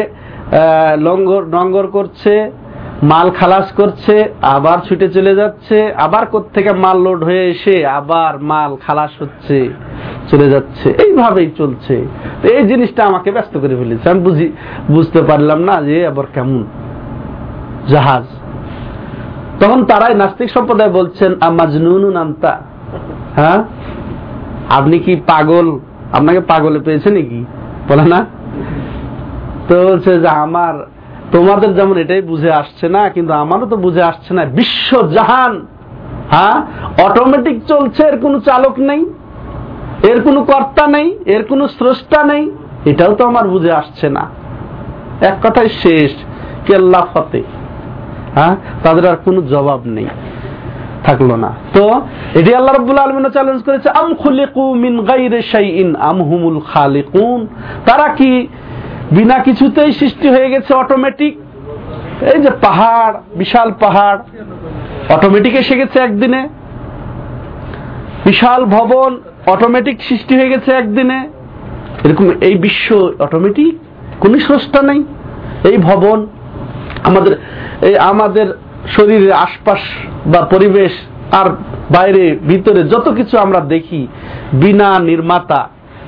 লঙ্গর, 1.06 1.42
নঙ্গর 1.56 1.86
করছে 1.86 2.34
মাল 3.02 3.30
খালাস 3.30 3.72
করছে, 3.72 4.34
আবার 4.42 4.78
ছুটে 4.78 5.08
চলে 5.08 5.34
যাচ্ছে, 5.34 5.94
আবার 5.94 6.40
থেকে 6.54 6.72
মাল 6.72 7.02
লোড 7.02 7.24
হয়ে 7.24 7.50
এসে 7.50 7.86
আবার 7.86 8.42
মাল 8.42 8.76
খালাস 8.86 9.22
হচ্ছে, 9.22 9.68
চলে 10.30 10.50
যাচ্ছে। 10.50 10.90
এইভাবেই 10.90 11.50
চলছে। 11.58 12.06
এই 12.42 12.66
জিনিসটা 12.66 13.06
আমাকে 13.06 13.30
ব্যস্ত 13.30 13.58
করে 13.58 13.76
ফেলেছে। 13.76 14.10
আমি 14.10 14.20
বুঝি, 14.20 14.52
বুঝতে 14.90 15.22
পারলাম 15.22 15.58
না 15.58 15.82
যে 15.82 16.06
আবার 16.06 16.24
কেমন। 16.34 16.66
জাহাজ। 17.88 18.24
তখন 19.62 19.84
তারাই 19.84 20.14
নাস্তিক 20.14 20.50
সম্প্রদায় 20.50 20.90
বলছেন 20.90 21.34
আমাজনুন 21.40 22.10
নামতা 22.10 22.60
হ্যাঁ? 23.36 23.64
আপনি 24.70 24.98
কি 24.98 25.16
পাগল? 25.16 25.78
আপনাকে 26.12 26.40
পাগলে 26.40 26.78
পেয়েছে 26.78 27.10
নাকি? 27.10 27.44
বলে 27.88 28.04
না। 28.04 28.26
তো 29.68 29.86
বলছে 29.86 30.20
যে, 30.20 30.28
আমার 30.28 30.86
তোমাদের 31.34 31.70
যেমন 31.78 31.96
এটাই 32.04 32.22
বুঝে 32.30 32.50
আসছে 32.60 32.86
না, 32.96 33.02
কিন্তু 33.14 33.32
আমারও 33.42 33.66
তো 33.72 33.76
বুঝে 33.84 34.02
আসছে 34.10 34.30
না। 34.36 34.42
বিশ্ব 34.58 34.90
জাহান 35.16 35.52
হ্যাঁ? 36.34 36.56
অটোমেটিক 37.06 37.56
চলছে, 37.70 38.02
এর 38.10 38.16
কোনো 38.24 38.36
চালক 38.48 38.74
নেই, 38.88 39.02
এর 40.10 40.18
কোনো 40.26 40.40
কর্তা 40.50 40.84
নেই, 40.96 41.08
এর 41.34 41.42
কোনো 41.50 41.64
স্রষ্টা 41.76 42.20
নেই, 42.30 42.42
এটাও 42.90 43.12
তো 43.18 43.22
আমার 43.30 43.46
বুঝে 43.54 43.72
আসছে 43.80 44.06
না। 44.16 44.24
এক 45.30 45.36
কথায় 45.44 45.70
শেষ 45.82 46.12
কেল্লা 46.66 47.02
ফতে 47.12 47.42
হ্যাঁ? 48.36 48.54
তাদের 48.84 49.04
আর 49.10 49.18
কোনো 49.26 49.40
জবাব 49.52 49.80
নেই, 49.96 50.08
থাকল 51.06 51.30
না। 51.44 51.50
তো 51.76 51.84
এটি 52.38 52.50
আল্লাহ 52.58 52.72
রব্বুল 52.74 52.98
আলমিন 53.04 53.26
চ্যালেঞ্জ 53.36 53.60
করেছে, 53.68 53.88
আম 54.00 54.08
খুলিকু 54.22 54.64
মিন 54.84 54.94
গাইরে 55.10 55.40
শাইইন, 55.52 55.88
আম 56.10 56.18
হুমুল 56.28 56.58
খালিকুন। 56.72 57.40
তারা 57.88 58.06
কি 58.18 58.30
বিনা 59.16 59.36
কিছুতেই 59.46 59.90
সৃষ্টি 60.00 60.28
হয়ে 60.28 60.48
গেছে 60.50 60.70
অটোমেটিক 60.74 61.34
এই 62.32 62.38
যে 62.44 62.50
পাহাড়, 62.64 63.14
বিশাল 63.40 63.68
পাহাড় 63.80 64.20
অটোমেটিক 65.14 65.54
এসে 65.62 65.74
গেছে 65.80 65.98
একদিনে। 65.98 66.42
বিশাল 68.24 68.60
ভবন 68.76 69.10
অটোমেটিক 69.46 69.96
সৃষ্টি 70.08 70.32
হয়ে 70.38 70.50
গেছে 70.50 70.70
একদিনে। 70.72 71.18
এরকম 72.04 72.26
এই 72.40 72.54
বিশ্ব 72.54 72.88
অটোমেটিক 73.18 73.72
কোন 74.20 74.32
স্রষ্টা 74.38 74.80
নেই। 74.82 75.00
এই 75.70 75.76
ভবন, 75.88 76.18
আমাদের, 77.08 77.32
এই 77.88 77.94
আমাদের 78.10 78.46
শরীরের 78.94 79.32
আশপাশ 79.46 79.80
বা 80.26 80.40
পরিবেশ 80.52 80.92
আর 81.40 81.46
বাইরে, 81.90 82.24
ভিতরে 82.50 82.80
যত 82.92 83.06
কিছু 83.18 83.34
আমরা 83.38 83.60
দেখি, 83.74 84.00
বিনা 84.52 84.90
নির্মাতা, 85.10 85.60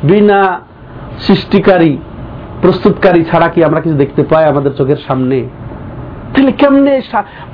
বিনা 0.02 0.40
সৃষ্টিকারী 1.20 1.92
প্রস্তুতকারী 2.62 3.24
ছাড়া 3.24 3.48
কি 3.48 3.64
আমরা 3.64 3.80
কিছু 3.80 3.96
দেখতে 3.96 4.22
পাই 4.22 4.44
আমাদের 4.44 4.72
চোখের 4.72 4.96
সামনে? 5.06 5.48
তাহলে 6.34 6.52
কেমনে 6.52 7.00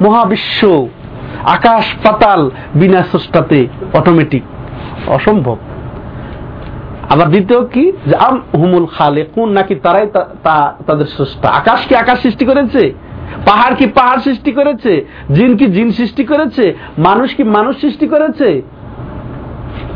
মহাবিশ্ব, 0.01 0.89
আকাশ 1.45 1.87
পাতাল 2.05 2.51
বিনা 2.75 3.03
স্রষ্টাতে 3.03 3.67
অটোমেটিক 3.93 4.43
অসম্ভব। 5.07 5.57
আবার 7.11 7.29
দ্বিতীয় 7.29 7.65
কি? 7.65 7.93
আম 8.19 8.41
হুমুল 8.55 8.87
খালে 8.87 9.27
কোন 9.35 9.49
নাকি 9.49 9.75
তারাই 9.75 10.07
তা, 10.43 10.75
তাদের 10.87 11.07
স্রষ্টা? 11.07 11.49
আকাশ 11.49 11.87
কি 11.87 11.95
আকাশ 11.95 12.23
সৃষ্টি 12.23 12.45
করেছে? 12.45 12.95
পাহাড় 13.47 13.75
কি 13.75 13.87
পাহাড় 13.87 14.21
সৃষ্টি 14.21 14.53
করেছে? 14.53 15.07
জিন 15.35 15.57
কি 15.57 15.67
জিন 15.67 15.91
সৃষ্টি 15.91 16.25
করেছে? 16.25 16.75
মানুষ 16.99 17.35
কি 17.35 17.43
মানুষ 17.43 17.81
সৃষ্টি 17.81 18.07
করেছে? 18.09 18.63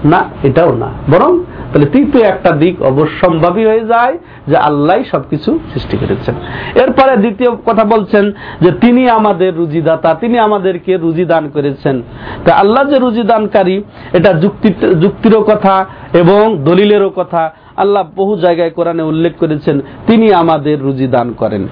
না, 0.04 0.24
এটাও 0.42 0.72
না। 0.76 0.88
বরং 1.10 1.38
তাহলে 1.72 1.86
তৃতীয় 1.86 2.24
একটা 2.24 2.50
দিক 2.50 2.82
অবশ্যম্ভাবী 2.82 3.64
হয়ে 3.64 3.84
যায় 3.86 4.18
যে 4.48 4.56
আল্লাহ 4.56 5.02
সবকিছু 5.10 5.58
সৃষ্টি 5.74 5.96
করেছেন। 5.96 6.34
এরপরে 6.74 7.16
দ্বিতীয় 7.16 7.50
কথা 7.50 7.84
বলছেন 7.84 8.32
যে 8.60 8.72
তিনি 8.80 9.08
আমাদের 9.08 9.56
রুজিদাতা, 9.56 10.14
তিনি 10.14 10.38
আমাদেরকে 10.38 10.96
রুজি 10.96 11.24
দান 11.24 11.48
করেছেন। 11.48 12.02
তা 12.44 12.54
আল্লাহ 12.54 12.90
যে 12.90 12.98
রুজি 12.98 13.22
দানকারী, 13.22 13.82
এটা 14.12 14.32
যুক্তি, 14.32 14.68
যুক্তিরও 15.00 15.42
কথা 15.42 15.86
এবং 16.12 16.58
দলিলেরও 16.64 17.10
কথা। 17.10 17.50
আল্লাহ 17.76 18.04
বহু 18.16 18.36
জায়গায় 18.36 18.70
কোরআনে 18.70 19.02
উল্লেখ 19.02 19.32
করেছেন, 19.40 19.80
তিনি 20.06 20.32
আমাদের 20.32 20.82
রুজি 20.82 21.06
দান 21.06 21.32
করেন। 21.32 21.68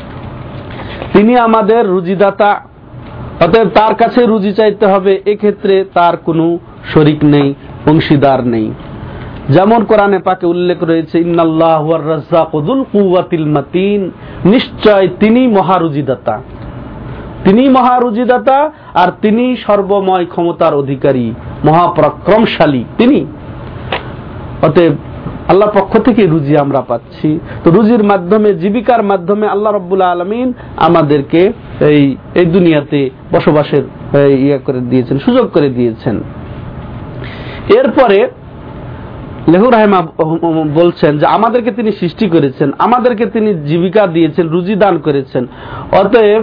তিনি 1.12 1.36
আমাদের 1.36 1.86
রুজিদাতা, 1.86 2.60
অতএব 3.40 3.68
তার 3.68 3.94
কাছে 3.94 4.26
রুজি 4.26 4.52
চাইতে 4.52 4.86
হবে, 4.86 5.20
এক্ষেত্রে 5.26 5.84
তার 5.94 6.16
কোনো 6.16 6.58
শরিক 6.94 7.24
নেই, 7.24 7.54
অংশীদার 7.86 8.46
নেই। 8.46 8.70
যেমন 9.50 9.84
কোরআনে 9.84 10.18
পাকে 10.18 10.46
উল্লেখ 10.46 10.82
রয়েছে 10.82 11.16
মাতিন। 13.56 14.10
নিশ্চয় 14.44 15.08
তিনি 15.20 15.46
মহারুজিদাতা। 15.46 16.42
তিনি 17.44 17.68
মহারুজিদাতা 17.68 18.58
আর 18.94 19.08
তিনি 19.22 19.56
সর্বময় 19.56 20.26
ক্ষমতার 20.26 20.74
অধিকারী, 20.74 21.26
মহাপরাক্রমশালী 21.64 22.84
তিনি। 22.98 23.26
অতএব 24.62 24.92
আল্লাহর 25.48 25.80
পক্ষ 25.80 25.98
থেকে 25.98 26.22
রুজি 26.26 26.56
আমরা 26.56 26.80
পাচ্ছি। 26.80 27.40
তো 27.64 27.70
রুজির 27.70 28.04
মাধ্যমে, 28.04 28.54
জীবিকার 28.54 29.02
মাধ্যমে 29.02 29.46
আল্লাহ 29.48 29.74
রব্বুল 29.74 30.02
আলমিন 30.02 30.52
আমাদেরকে 30.76 31.52
এই 31.80 32.16
এই 32.34 32.46
দুনিয়াতে 32.46 33.10
বসবাসের 33.32 33.84
ইয়ে 34.28 34.58
করে 34.58 34.80
দিয়েছেন, 34.80 35.18
সুযোগ 35.18 35.50
করে 35.50 35.68
দিয়েছেন। 35.68 36.16
এরপরে 37.78 38.18
লেহু 39.52 39.68
রাহেমা 39.70 40.00
বলছেন 40.74 41.12
যে 41.18 41.26
আমাদেরকে 41.26 41.70
তিনি 41.78 41.90
সৃষ্টি 41.92 42.26
করেছেন, 42.28 42.68
আমাদেরকে 42.78 43.24
তিনি 43.26 43.50
জীবিকা 43.68 44.02
দিয়েছেন, 44.06 44.44
রুজি 44.48 44.74
দান 44.74 44.94
করেছেন। 44.98 45.42
অতএব 45.92 46.42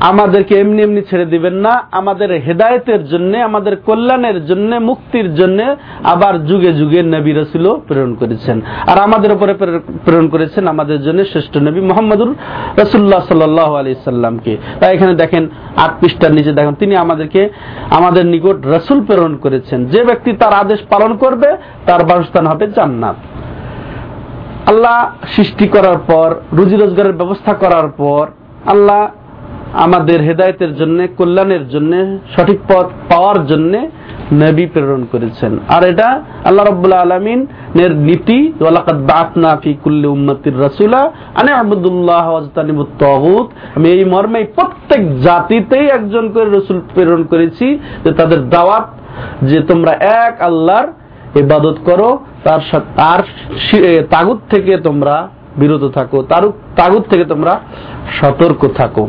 আমাদেরকে 0.00 0.60
এমনি 0.60 0.82
এমনি 0.82 1.02
ছেড়ে 1.02 1.24
দিবেন 1.24 1.54
না। 1.54 1.82
আমাদের 1.90 2.32
হেদায়তের 2.32 3.06
জন্য, 3.06 3.38
আমাদের 3.38 3.76
কল্যাণের 3.76 4.46
জন্য, 4.46 4.76
মুক্তির 4.76 5.34
জন্য 5.34 5.76
আবার 6.04 6.46
যুগে 6.46 6.72
যুগে 6.72 7.02
নবী 7.02 7.32
রসুল 7.32 7.80
প্রেরণ 7.88 8.14
করেছেন। 8.14 8.60
আর 8.86 8.98
আমাদের 8.98 9.32
উপরে 9.32 9.54
প্রেরণ 10.04 10.28
করেছেন 10.28 10.68
আমাদের 10.68 11.02
জন্য 11.02 11.24
শ্রেষ্ঠ 11.24 11.56
নবী 11.56 11.80
মোহাম্মদুর 11.80 12.34
রসুল্লাহ 12.78 13.20
সাল্লাহ 13.20 13.74
আলি 13.74 13.94
সাল্লামকে। 13.94 14.56
তাই 14.80 14.94
এখানে 14.94 15.14
দেখেন 15.14 15.48
আট 15.76 15.90
পৃষ্ঠার 16.00 16.32
নিচে 16.32 16.52
দেখেন, 16.52 16.74
তিনি 16.74 16.96
আমাদেরকে, 16.96 17.48
আমাদের 17.90 18.26
নিকট 18.26 18.66
রসুল 18.66 19.04
প্রেরণ 19.04 19.36
করেছেন। 19.36 19.86
যে 19.86 20.04
ব্যক্তি 20.04 20.32
তার 20.32 20.52
আদেশ 20.52 20.80
পালন 20.90 21.16
করবে, 21.16 21.56
তার 21.86 22.04
বাসস্থান 22.04 22.46
হবে 22.46 22.66
জান্নাত। 22.66 23.16
আল্লাহ 24.66 25.10
সৃষ্টি 25.36 25.68
করার 25.68 25.98
পর, 25.98 26.34
রুজি 26.52 26.76
রোজগারের 26.76 27.12
ব্যবস্থা 27.12 27.54
করার 27.54 27.88
পর, 27.88 28.26
আল্লাহ 28.66 29.08
আমাদের 29.84 30.18
হেদায়তের 30.28 30.72
জন্য, 30.76 30.98
কল্যাণের 31.18 31.64
জন্য, 31.68 31.92
সঠিক 32.34 32.58
পথ 32.68 32.86
পাওয়ার 33.10 33.38
জন্য 33.46 33.72
নবী 34.32 34.66
প্রেরণ 34.66 35.02
করেছেন। 35.12 35.52
আর 35.68 35.82
এটা 35.84 36.08
আল্লাহ 36.44 36.64
রব্বুল্লা 36.64 36.98
আলমিন 37.00 37.46
এর 37.84 37.92
নীতি 38.08 38.38
আমি 43.76 43.88
এই 43.96 44.04
মর্মে 44.04 44.40
প্রত্যেক 44.56 45.02
জাতিতেই 45.22 45.86
একজন 45.98 46.24
করে 46.32 46.48
রসুল 46.48 46.78
প্রেরণ 46.94 47.22
করেছি 47.22 47.66
যে 48.04 48.10
তাদের 48.12 48.48
দাওয়াত, 48.48 48.86
যে 49.42 49.58
তোমরা 49.60 49.92
এক 50.24 50.34
আল্লাহর 50.42 50.88
ইবাদত 51.42 51.76
করো, 51.84 52.08
তার 52.44 52.60
তার 52.96 53.20
তাগুত 54.10 54.38
থেকে 54.50 54.72
তোমরা 54.76 55.28
বিরত 55.56 55.84
থাকো 55.94 56.18
তাগুত 56.76 57.04
থেকে 57.10 57.24
তোমরা 57.24 57.60
সতর্ক 58.20 58.68
থাকো। 58.76 59.08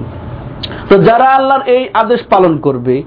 তো 0.90 0.98
যারা 0.98 1.24
আল্লাহর 1.24 1.62
এই 1.62 1.90
আদেশ 1.94 2.20
পালন 2.30 2.58
করবে, 2.58 3.04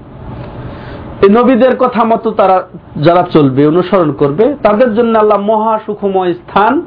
এই 1.21 1.29
নবীদের 1.29 1.75
কথা 1.75 2.03
মতো 2.03 2.31
তারা 2.31 2.67
যারা 3.03 3.23
চলবে, 3.31 3.67
অনুসরণ 3.67 4.11
করবে, 4.11 4.55
তাদের 4.63 4.95
জন্য 4.95 5.19
আল্লাহ 5.19 5.39
মহা 5.39 5.79
সুখময় 5.85 6.33
স্থান 6.33 6.81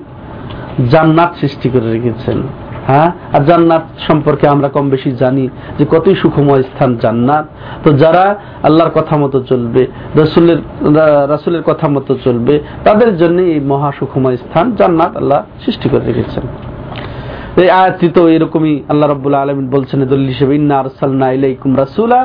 জান্নাত 0.91 1.35
সৃষ্টি 1.41 1.69
করে 1.69 1.93
রেখেছেন। 1.93 2.43
হ্যাঁ? 2.87 3.13
আর 3.33 3.45
জান্নাত 3.45 3.83
সম্পর্কে 4.09 4.49
আমরা 4.49 4.69
কম 4.69 4.89
বেশি 4.89 5.11
জানি 5.11 5.49
যে 5.79 5.87
কতই 5.91 6.15
সুখময় 6.15 6.63
স্থান 6.63 6.97
জান্নাত। 6.97 7.47
তো 7.85 7.93
যারা 7.93 8.39
আল্লাহর 8.63 8.91
কথা 8.91 9.17
মতো 9.17 9.41
চলবে, 9.41 9.87
রসুলের, 10.17 10.57
রাসুলের 11.29 11.63
কথা 11.63 11.89
মতো 11.89 12.19
চলবে, 12.25 12.61
তাদের 12.85 13.17
জন্য 13.17 13.43
এই 13.43 13.61
মহা 13.61 13.93
সুখময় 13.99 14.37
স্থান 14.37 14.75
জান্নাত 14.75 15.17
আল্লাহ 15.17 15.43
সৃষ্টি 15.65 15.89
করে 15.89 16.05
রেখেছেন। 16.05 16.43
এই 17.63 17.71
আয়াতটি 17.81 18.09
তো 18.17 18.23
এরকমই 18.37 18.75
আল্লাহ 18.89 19.07
রাব্বুল 19.09 19.37
আলামিন 19.43 19.67
বলছেন 19.77 20.01
দলিল 20.13 20.29
হিসেবে, 20.35 20.53
ইন্না 20.61 20.77
আরসালনা 20.83 21.29
ইলাইকুম 21.39 21.71
রাসূলা 21.85 22.21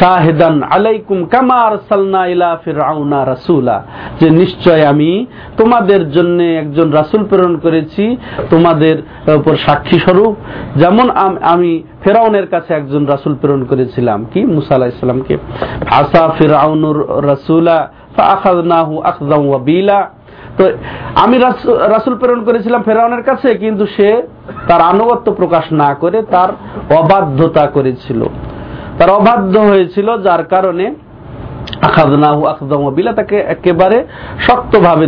শাহিদান 0.00 0.56
আলাইকুম 0.74 1.18
কামা 1.32 1.58
আরসালনা 1.68 2.20
ইলা 2.34 2.50
ফিরআউনা 2.64 3.18
রাসূলা। 3.32 3.76
যে 4.20 4.28
নিশ্চয় 4.40 4.82
আমি 4.92 5.10
তোমাদের 5.56 6.02
জন্য 6.16 6.38
একজন 6.62 6.88
রাসূল 7.00 7.22
প্রেরণ 7.30 7.54
করেছি, 7.64 8.04
তোমাদের 8.50 8.96
উপর 9.40 9.54
সাক্ষী 9.66 9.98
স্বরূপ। 10.04 10.34
যেমন 10.80 11.06
আমি 11.54 11.72
ফেরাউনের 12.02 12.46
কাছে 12.52 12.70
একজন 12.80 13.02
রাসূল 13.06 13.32
প্রেরণ 13.40 13.62
করেছিলাম। 13.70 14.18
কি? 14.32 14.40
মুসা 14.56 14.72
আলাইহিস 14.74 14.96
সালামকে। 15.00 15.34
আসা 16.00 16.22
ফিরআউনুর 16.38 16.98
রাসূলা 17.30 17.76
ফাআখাযনাহু 18.16 18.94
আখযাম 19.10 19.42
ওয়াবিলা 19.48 19.98
তো 20.56 20.64
আমি 21.24 21.36
রাসুল 21.94 22.14
প্রেরণ 22.20 22.40
করেছিলাম 22.48 22.80
ফেরাউনের 22.82 23.22
কাছে, 23.28 23.48
কিন্তু 23.62 23.84
সে 23.96 24.08
তার 24.68 24.80
আনুগত্য 24.92 25.26
প্রকাশ 25.40 25.64
না 25.82 25.90
করে 26.02 26.18
তার 26.34 26.50
অবাধ্যতা 27.00 27.64
করেছিল। 27.76 28.20
তার 28.98 29.10
অবাধ্য 29.18 29.54
হয়েছিল 29.70 30.08
যার 30.26 30.42
কারণে 30.54 30.86
তাকে 33.18 33.36
একেবারে 33.54 33.98
শক্তভাবে 34.46 35.06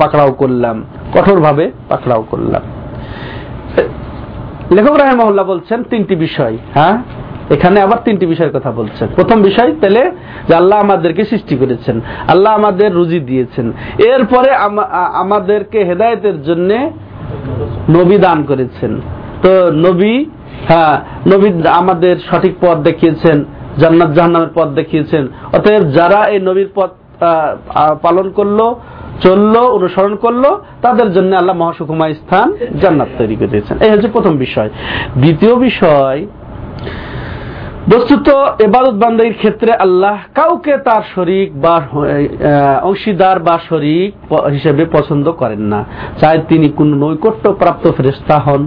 পাকড়াও 0.00 0.30
করলাম, 0.40 0.76
কঠোরভাবে 1.14 1.64
পাকড়াও 1.88 2.22
করলাম। 2.30 2.62
লেখক 4.76 4.94
রাহেমহল্লা 5.02 5.44
বলছেন 5.52 5.78
তিনটি 5.90 6.14
বিষয় 6.26 6.54
হ্যাঁ? 6.74 6.96
এখানে 7.54 7.78
আবার 7.80 7.98
তিনটি 8.04 8.26
বিষয়ের 8.26 8.52
কথা 8.56 8.70
বলছেন। 8.70 9.06
প্রথম 9.18 9.38
বিষয় 9.42 9.70
তাহলে 9.80 10.02
যে 10.48 10.54
আল্লাহ 10.60 10.76
আমাদেরকে 10.80 11.22
সৃষ্টি 11.24 11.54
করেছেন, 11.56 11.96
আল্লাহ 12.32 12.50
আমাদের 12.60 12.88
রুজি 12.94 13.20
দিয়েছেন। 13.20 13.66
এরপরে 14.12 14.50
আমাদেরকে 15.24 15.78
হেদায়তের 15.84 16.36
জন্য 16.42 16.70
নবী 17.96 18.16
দান 18.18 18.38
করেছেন। 18.50 18.92
তো 19.42 19.50
নবী 19.86 20.14
হ্যাঁ 20.68 20.96
নবী 21.32 21.48
আমাদের 21.80 22.14
সঠিক 22.28 22.54
পথ 22.60 22.76
দেখিয়েছেন, 22.88 23.44
জান্নাত 23.80 24.10
জাহান্নামের 24.16 24.52
পথ 24.54 24.68
দেখিয়েছেন। 24.80 25.24
অতএব 25.56 25.82
যারা 25.98 26.20
এই 26.34 26.40
নবীর 26.48 26.70
পথ 26.74 26.90
পালন 28.02 28.30
করল, 28.38 28.60
চলল, 29.24 29.54
অনুসরণ 29.76 30.14
করল, 30.24 30.44
তাদের 30.82 31.08
জন্য 31.12 31.30
আল্লাহ 31.36 31.56
মহাসুকুমায় 31.56 32.14
স্থান 32.14 32.52
জান্নাত 32.82 33.08
তৈরি 33.18 33.34
করে 33.36 33.46
দিয়েছেন। 33.46 33.76
এই 33.84 33.90
হচ্ছে 33.90 34.08
প্রথম 34.08 34.34
বিষয়। 34.36 34.68
দ্বিতীয় 35.22 35.54
বিষয় 35.68 36.20
বস্তুত 37.90 38.28
এবাদত 38.66 38.96
বান্দাইয়ের 39.02 39.36
ক্ষেত্রে 39.36 39.70
আল্লাহ 39.72 40.16
কাউকে 40.34 40.76
তার 40.76 41.02
শরিক 41.14 41.48
বা 41.60 41.74
অংশীদার 42.82 43.38
বা 43.40 43.58
শরিক 43.68 44.12
হিসেবে 44.50 44.84
পছন্দ 44.84 45.26
করেন 45.30 45.60
না। 45.60 45.84
চাই 46.20 46.36
তিনি 46.48 46.68
কোন 46.68 46.88
নৈকট্য 46.94 47.52
প্রাপ্ত 47.52 47.84
ফেরেস্তা 47.96 48.36
হন, 48.38 48.62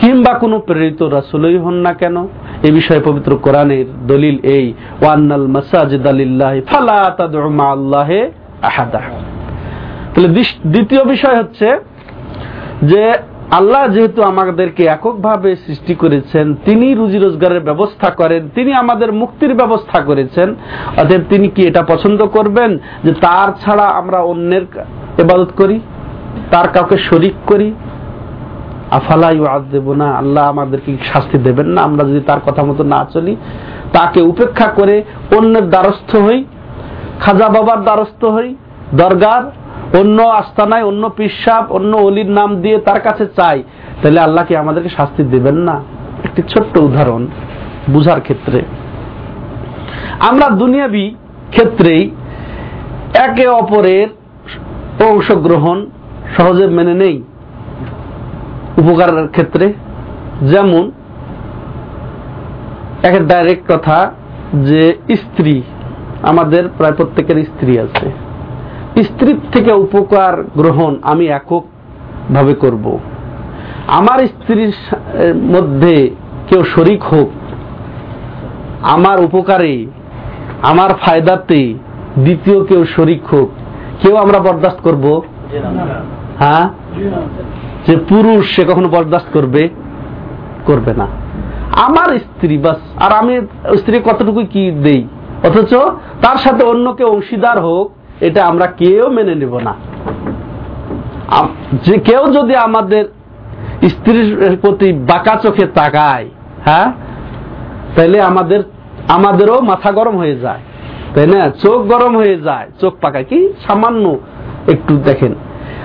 কিংবা 0.00 0.32
কোন 0.38 0.52
প্রেরিত 0.58 1.02
রাসুলই 1.02 1.58
হন 1.58 1.74
না 1.74 1.92
কেন? 1.92 2.16
এ 2.62 2.70
বিষয়ে 2.72 3.02
পবিত্র 3.04 3.30
কোরআনের 3.36 3.86
দলিল 4.06 4.36
এই, 4.56 4.66
ওয়ান্নাল 5.02 5.46
মাসাজিদ 5.46 6.06
আলিল্লাহ 6.06 6.54
ফালা 6.66 7.00
তাদউ 7.18 7.48
মা 7.48 7.66
আল্লাহে 7.70 8.20
আহাদা। 8.62 9.00
তাহলে 10.12 10.28
দ্বিতীয় 10.72 11.02
বিষয় 11.04 11.36
হচ্ছে 11.36 11.68
যে 12.82 13.02
আল্লাহ 13.50 13.88
যেহেতু 13.88 14.22
আমাদেরকে 14.22 14.84
এককভাবে 14.84 15.56
সৃষ্টি 15.66 15.94
করেছেন, 15.94 16.54
তিনি 16.64 16.94
রুজি 16.94 17.18
রোজগারের 17.18 17.60
ব্যবস্থা 17.60 18.10
করেন, 18.10 18.48
তিনি 18.54 18.72
আমাদের 18.74 19.12
মুক্তির 19.12 19.54
ব্যবস্থা 19.54 20.00
করেছেন, 20.00 20.54
অতএব 20.96 21.20
তিনি 21.28 21.48
কি 21.48 21.62
এটা 21.66 21.82
পছন্দ 21.82 22.26
করবেন 22.26 22.78
যে 23.04 23.12
তার 23.12 23.48
ছাড়া 23.60 23.84
আমরা 23.84 24.18
অন্যের 24.20 24.64
এবাদত 25.18 25.50
করি, 25.56 25.80
তার 26.50 26.68
কাউকে 26.68 26.96
শরিক 26.98 27.34
করি? 27.46 27.74
আফালাই 28.90 29.38
দেব 29.70 29.92
না 29.92 30.08
আল্লাহ 30.10 30.48
আমাদেরকে 30.48 30.96
শাস্তি 31.12 31.38
দেবেন 31.38 31.66
না? 31.66 31.82
আমরা 31.82 32.04
যদি 32.04 32.20
তার 32.20 32.40
কথা 32.46 32.62
মতো 32.62 32.82
না 32.84 33.06
চলি, 33.12 33.36
তাকে 33.92 34.20
উপেক্ষা 34.20 34.66
করে 34.66 35.02
অন্যের 35.36 35.70
দ্বারস্থ 35.70 36.16
হই, 36.16 36.44
খাজা 37.20 37.48
বাবার 37.48 37.82
দ্বারস্থ 37.82 38.24
হই, 38.24 38.54
দরগার 38.96 39.42
অন্য 39.94 40.22
আস্তানায় 40.22 40.84
অন্য 40.84 41.10
পিসাব, 41.16 41.72
অন্য 41.72 41.96
অলির 41.96 42.30
নাম 42.30 42.62
দিয়ে 42.62 42.78
তার 42.78 43.00
কাছে 43.00 43.26
চাই। 43.26 43.62
তাহলে 44.02 44.20
আল্লাহ 44.20 44.44
কি 44.44 44.56
আমাদেরকে 44.56 44.88
শাস্তি 44.88 45.22
দেবেন 45.22 45.54
না? 45.54 45.82
একটি 46.24 46.42
ছোট্ট 46.42 46.78
উদাহরণ 46.78 47.26
বুঝার 47.90 48.20
ক্ষেত্রে। 48.20 48.62
আমরা 50.20 50.48
দুনিয়াবি 50.48 51.14
ক্ষেত্রেই 51.50 52.10
একে 53.14 53.46
অপরের 53.46 54.08
অংশগ্রহণ 55.04 55.86
সহজে 56.36 56.66
মেনে 56.66 56.94
নেই। 56.94 57.22
উপকারের 58.78 59.28
ক্ষেত্রে। 59.28 59.72
যেমন, 60.42 60.90
একের 63.02 63.26
ডাইরেক্ট 63.26 63.72
কথা 63.72 64.12
যে 64.54 64.96
স্ত্রী, 65.16 65.62
আমাদের 66.22 66.68
প্রায় 66.68 66.92
প্রত্যেকের 66.92 67.44
স্ত্রী 67.44 67.78
আছে। 67.78 68.27
স্ত্রীর 69.02 69.40
থেকে 69.52 69.72
উপকার 69.72 70.42
গ্রহণ 70.56 70.96
আমি 71.02 71.26
একক 71.26 71.64
ভাবে 72.34 72.54
করব। 72.54 72.98
আমার 73.86 74.18
স্ত্রীর 74.18 74.72
মধ্যে 75.34 76.10
কেউ 76.48 76.64
শরিক 76.64 77.04
হোক, 77.04 77.30
আমার 78.82 79.20
উপকারে, 79.20 79.86
আমার 80.62 80.90
ফায়দাতে 80.94 81.74
দ্বিতীয় 82.18 82.64
কেউ 82.64 82.84
শরিক 82.84 83.34
হোক, 83.34 83.50
কেউ 84.02 84.16
আমরা 84.16 84.38
বরদাস্ত 84.38 84.80
করব? 84.80 85.22
হ্যাঁ? 86.38 86.68
যে 87.86 87.96
পুরুষ 87.96 88.56
সে 88.56 88.64
কখনো 88.64 88.88
বরদাস্ত 88.88 89.26
করবে? 89.32 89.68
করবে 90.66 90.94
না। 90.94 91.06
আমার 91.72 92.18
স্ত্রী 92.18 92.58
বাস, 92.58 93.02
আর 93.02 93.12
আমি 93.12 93.40
স্ত্রী 93.76 93.98
কতটুকু 93.98 94.44
কি 94.52 94.70
দেই? 94.70 95.08
অথচ 95.44 95.74
তার 96.22 96.36
সাথে 96.36 96.64
অন্য 96.64 96.92
কেউ 96.92 97.08
অংশীদার 97.08 97.60
হোক 97.60 97.92
এটা 98.20 98.46
আমরা 98.46 98.66
কেউ 98.66 99.08
মেনে 99.08 99.34
নেব 99.34 99.58
না। 99.58 99.74
যে 101.84 101.98
কেউ 101.98 102.22
যদি 102.32 102.54
আমাদের 102.56 103.04
স্ত্রীর 103.88 104.58
প্রতি 104.60 104.92
বাঁকা 104.92 105.34
চোখে 105.34 105.66
তাকায় 105.66 106.28
হ্যাঁ 106.64 106.92
তাহলে 107.96 108.20
আমাদের, 108.20 108.60
আমাদেরও 109.08 109.60
মাথা 109.60 109.92
গরম 109.92 110.16
হয়ে 110.18 110.36
যায়। 110.36 110.58
তাই 111.14 111.26
না? 111.26 111.50
চোখ 111.50 111.78
গরম 111.82 112.16
হয়ে 112.16 112.36
যায়, 112.36 112.66
চোখ 112.80 112.94
পাকায়। 113.00 113.24
কি? 113.24 113.52
সামান্য 113.68 114.18
একটু 114.68 114.96
দেখেন। 114.96 115.34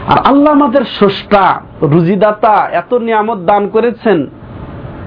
আর 0.08 0.20
আল্লাহ 0.20 0.54
আমাদের 0.54 0.84
স্রষ্টা, 0.86 1.62
রুজিদাতা, 1.82 2.70
এত 2.72 2.94
নিয়ামত 2.94 3.38
দান 3.38 3.68
করেছেন, 3.68 4.28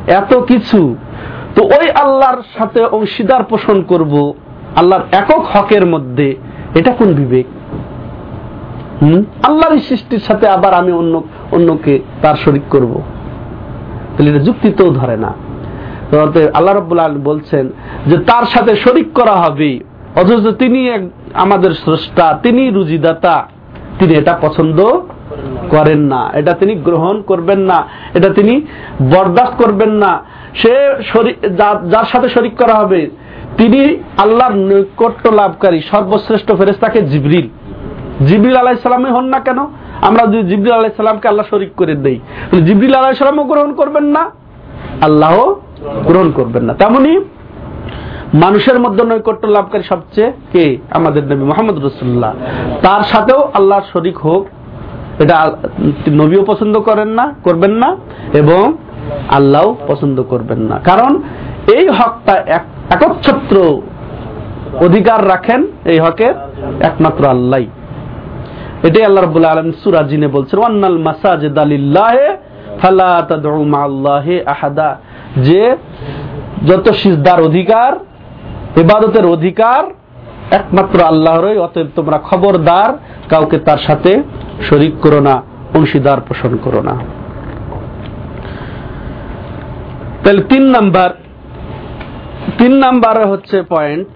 এত 0.07 0.35
কিছু। 0.35 0.97
তো 1.55 1.65
ওই 1.65 1.91
আল্লাহর 1.91 2.43
সাথে 2.59 2.81
অংশীদার 2.85 3.43
পোষণ 3.45 3.83
করব, 3.83 4.35
আল্লাহর 4.77 5.03
একক 5.13 5.45
হকের 5.53 5.87
মধ্যে। 5.87 6.37
এটা 6.75 6.93
কোন 6.93 7.15
বিবেক? 7.15 7.47
আল্লাহর 9.43 9.79
সৃষ্টির 9.79 10.19
সাথে 10.19 10.49
আবার 10.49 10.75
আমি 10.75 10.93
অন্য, 10.93 11.23
অন্যকে 11.53 11.99
তার 12.23 12.35
শরিক 12.35 12.63
করব। 12.71 13.03
তাহলে 14.17 14.31
এটা 14.31 14.45
যুক্তি 14.45 14.71
তো 14.71 14.91
ধরে 14.91 15.17
না। 15.17 15.35
আল্লাহ 16.55 16.99
আলম 16.99 17.21
বলছেন 17.25 17.69
যে 18.07 18.19
তার 18.19 18.45
সাথে 18.45 18.77
শরিক 18.77 19.13
করা 19.13 19.33
হবে। 19.33 19.81
অথচ 20.17 20.55
তিনি 20.59 20.91
আমাদের 21.35 21.71
স্রষ্টা, 21.71 22.39
তিনি 22.43 22.71
রুজিদাতা। 22.71 23.47
তিনি 23.99 24.15
এটা 24.15 24.39
পছন্দ 24.43 24.81
করেন 25.69 25.99
না। 25.99 26.31
এটা 26.35 26.53
তিনি 26.53 26.75
গ্রহণ 26.75 27.23
করবেন 27.23 27.59
না। 27.59 27.87
এটা 28.15 28.29
তিনি 28.29 28.61
বরদাস্ত 29.03 29.63
করবেন 29.63 29.91
না। 29.91 30.23
সে 30.55 30.71
যার 31.91 32.05
সাথে 32.05 32.29
শরিক 32.29 32.57
করা 32.57 32.75
হবে 32.75 33.11
তিনি 33.59 33.81
আল্লাহর 34.25 34.55
নৈকট্য 34.71 35.25
লাভকারী, 35.41 35.79
সর্বশ্রেষ্ঠ 35.93 36.49
ফেরেস্তাকে 36.59 37.01
জিবরিল। 37.13 37.47
জিবরিল 38.29 38.57
আলাহ 38.63 38.73
আলাইসালামই 38.73 39.13
হন 39.17 39.27
না 39.35 39.39
কেন? 39.47 39.59
আমরা 40.09 40.23
যদি 40.33 40.45
জিবরিল 40.51 40.75
আলাইসালামকে 40.81 41.27
আল্লাহ 41.31 41.47
শরিক 41.53 41.73
করে 41.81 41.95
দেই 42.05 42.19
জিবরিল 42.67 42.95
আলাইসালামও 43.01 43.45
গ্রহণ 43.53 43.71
করবেন 43.81 44.07
না 44.17 44.23
আল্লাহ 45.07 45.35
গ্রহণ 46.09 46.29
করবেন 46.39 46.63
না। 46.69 46.73
তেমনি 46.81 47.13
মানুষের 48.45 48.79
মধ্যে 48.85 49.03
নৈকট্য 49.11 49.45
লাভকারী 49.57 49.85
সবচেয়ে 49.93 50.31
কে? 50.53 50.65
আমাদের 50.99 51.23
নবী 51.31 51.45
মোহাম্মদ 51.51 51.77
রসুল্লাহ 51.87 52.33
তার 52.85 53.03
সাথেও 53.13 53.41
আল্লাহ 53.59 53.79
শরিক 53.93 54.17
হোক, 54.27 54.43
এটা 55.23 55.37
নবীও 56.21 56.43
পছন্দ 56.51 56.75
করেন 56.89 57.11
না, 57.19 57.25
করবেন 57.47 57.75
না, 57.83 57.89
এবং 58.41 58.63
আল্লাহ 59.39 59.65
পছন্দ 59.89 60.19
করবেন 60.33 60.61
না। 60.71 60.77
কারণ 60.89 61.11
এই 61.77 61.85
হকটা 61.99 62.35
একচ্ছত্র 62.91 63.81
অধিকার 64.87 65.29
রাখেন 65.29 65.67
এই 65.85 65.99
হকের 65.99 66.35
একমাত্র 66.81 67.27
আল্লাহ। 67.27 67.61
এটাই 68.83 69.05
আল্লাহ 69.05 69.25
রবুল্লা 69.25 69.51
আলম 69.51 69.73
সুরাজিনে 69.85 70.29
বলছেন, 70.29 70.59
ওয়ান্নাল 70.59 70.99
মাসাজিদ 70.99 71.59
আলিল্লাহে 71.59 72.37
ফালা 72.81 73.23
তাদউ 73.29 73.65
মা 73.65 73.81
আল্লাহে 73.83 74.45
আহাদা। 74.47 74.97
যে 75.37 75.77
যত 76.67 76.91
সিজদার 76.91 77.41
অধিকার, 77.43 77.93
ইবাদতের 78.77 79.27
অধিকার, 79.27 79.85
একমাত্র 80.51 81.03
আল্লাহরই, 81.03 81.59
অতএব 81.59 81.87
তোমরা 81.95 82.19
খবরদার, 82.19 82.91
কাউকে 83.29 83.59
তার 83.59 83.79
সাথে 83.79 84.23
শরিক 84.71 84.95
করো 85.03 85.21
না, 85.21 85.43
অংশীদার 85.75 86.21
পোষণ 86.21 86.57
করো 86.63 86.83
না। 86.83 86.95
তাহলে 90.25 90.43
তিন 90.43 90.63
নাম্বার 90.63 91.11
তিন 92.59 92.73
নাম্বার 92.79 93.27
হচ্ছে 93.27 93.63
পয়েন্ট 93.63 94.09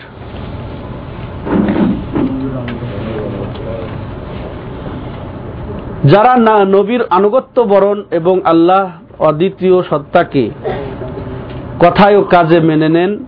যারা 6.04 6.36
না 6.36 6.64
নবীর 6.64 7.02
আনুগত্য 7.10 7.60
বরণ 7.60 8.04
এবং 8.10 8.40
আল্লাহ 8.44 8.90
অদ্বিতীয় 9.18 9.82
সত্তাকে 9.82 10.50
কথায় 11.78 12.16
ও 12.16 12.22
কাজে 12.22 12.60
মেনে 12.60 12.88
নেন, 12.88 13.18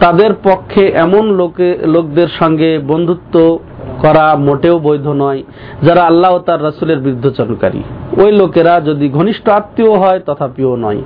তাদের 0.00 0.34
পক্ষে 0.42 0.86
এমন 0.86 1.24
লোকে, 1.30 1.78
লোকদের 1.86 2.28
সঙ্গে 2.28 2.78
বন্ধুত্ব 2.78 3.58
করা 4.00 4.36
মোটেও 4.36 4.78
বৈধ 4.78 5.06
নয়, 5.08 5.42
যারা 5.82 6.02
আল্লাহ 6.04 6.34
ও 6.34 6.38
তার 6.38 6.62
রাসুলের 6.62 7.00
বিরুদ্ধচারণকারী 7.00 7.82
ওই 8.16 8.32
লোকেরা 8.32 8.80
যদি 8.80 9.08
ঘনিষ্ঠ 9.08 9.48
আত্মীয় 9.48 9.92
হয়, 9.98 10.20
তথাপিও 10.26 10.76
নয়। 10.76 11.02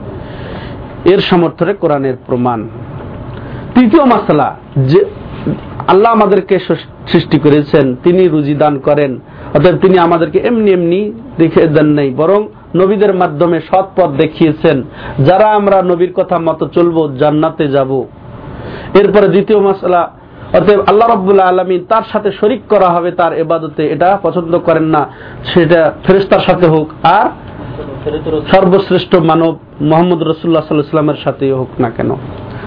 এর 1.05 1.21
সমর্থনে 1.21 1.75
কোরআনের 1.75 2.17
প্রমাণ। 2.27 2.69
তৃতীয় 3.77 4.05
মাসলা, 4.15 4.49
যে 4.91 5.01
আল্লাহ 5.93 6.11
আমাদেরকে 6.17 6.57
সৃষ্টি 7.11 7.39
করেছেন, 7.45 7.87
তিনি 8.05 8.23
রুজি 8.35 8.55
দান 8.63 8.75
করেন, 8.87 9.13
অর্থাৎ 9.55 9.75
তিনি 9.85 9.97
আমাদেরকে 10.07 10.39
এমনি 10.51 10.71
এমনি 10.79 11.01
দেখে 11.41 11.61
দেন 11.77 11.89
নাই, 11.99 12.09
বরং 12.21 12.41
নবীদের 12.81 13.13
মাধ্যমে 13.23 13.59
সৎ 13.69 13.87
পথ 13.97 14.11
দেখিয়েছেন। 14.23 14.77
যারা 15.29 15.47
আমরা 15.59 15.77
নবীর 15.91 16.13
কথা 16.19 16.37
মতো 16.49 16.65
চলবো, 16.77 17.03
জান্নাতে 17.21 17.65
যাব। 17.77 17.91
এরপরে 19.01 19.27
দ্বিতীয় 19.35 19.59
মশলা 19.67 20.03
অতএব 20.59 20.81
আল্লাহ 20.91 21.07
রব্বুল্লাহ 21.09 21.47
আলমী 21.53 21.77
তার 21.93 22.05
সাথে 22.13 22.29
শরিক 22.41 22.63
করা 22.73 22.89
হবে 22.95 23.11
তার 23.21 23.33
এবাদতে, 23.43 23.83
এটা 23.95 24.09
পছন্দ 24.27 24.53
করেন 24.67 24.87
না, 24.95 25.03
সেটা 25.51 25.81
ফেরেস্তার 26.05 26.43
সাথে 26.49 26.67
হোক, 26.75 26.89
আর 27.17 27.27
সর্বশ্রেষ্ঠ 28.53 29.13
মানব 29.31 29.53
মোহাম্মদ 29.91 30.21
রসুল্লাহ 30.23 30.65
সাল্লামের 30.67 31.21
সাথেই 31.25 31.53
হোক 31.61 31.71
না 31.83 31.89
কেন। 31.97 32.11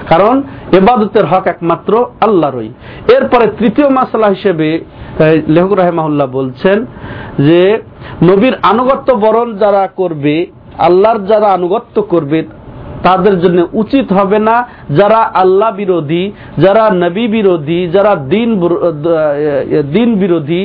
কারণ 0.10 0.36
এবাদতের 0.80 1.26
হক 1.32 1.45
একমাত্র 1.48 1.91
আল্লাহরই। 2.22 2.69
এরপরে 3.15 3.45
তৃতীয় 3.60 3.89
মাসলা 3.89 4.28
হিসেবে 4.28 4.69
লেখক 5.56 5.72
রাহেমাহুল্লাহ 5.74 6.28
বলছেন 6.32 6.78
যে, 7.48 7.62
নবীর 8.30 8.56
আনুগত্য 8.72 9.10
বরণ 9.24 9.50
যারা 9.58 9.84
করবে, 9.95 10.36
আল্লাহর 10.88 11.19
যারা 11.32 11.48
আনুগত্য 11.58 11.95
করবে, 12.02 12.39
তাদের 13.04 13.36
জন্য 13.41 13.60
উচিত 13.74 14.08
হবে 14.13 14.39
না 14.39 14.56
যারা 14.89 15.19
আল্লাহ 15.34 15.69
বিরোধী, 15.76 16.24
যারা 16.58 16.84
নবী 17.04 17.26
বিরোধী, 17.28 17.80
যারা 17.95 18.13
দিন 18.15 18.50
দিন 19.95 20.10
বিরোধী, 20.15 20.62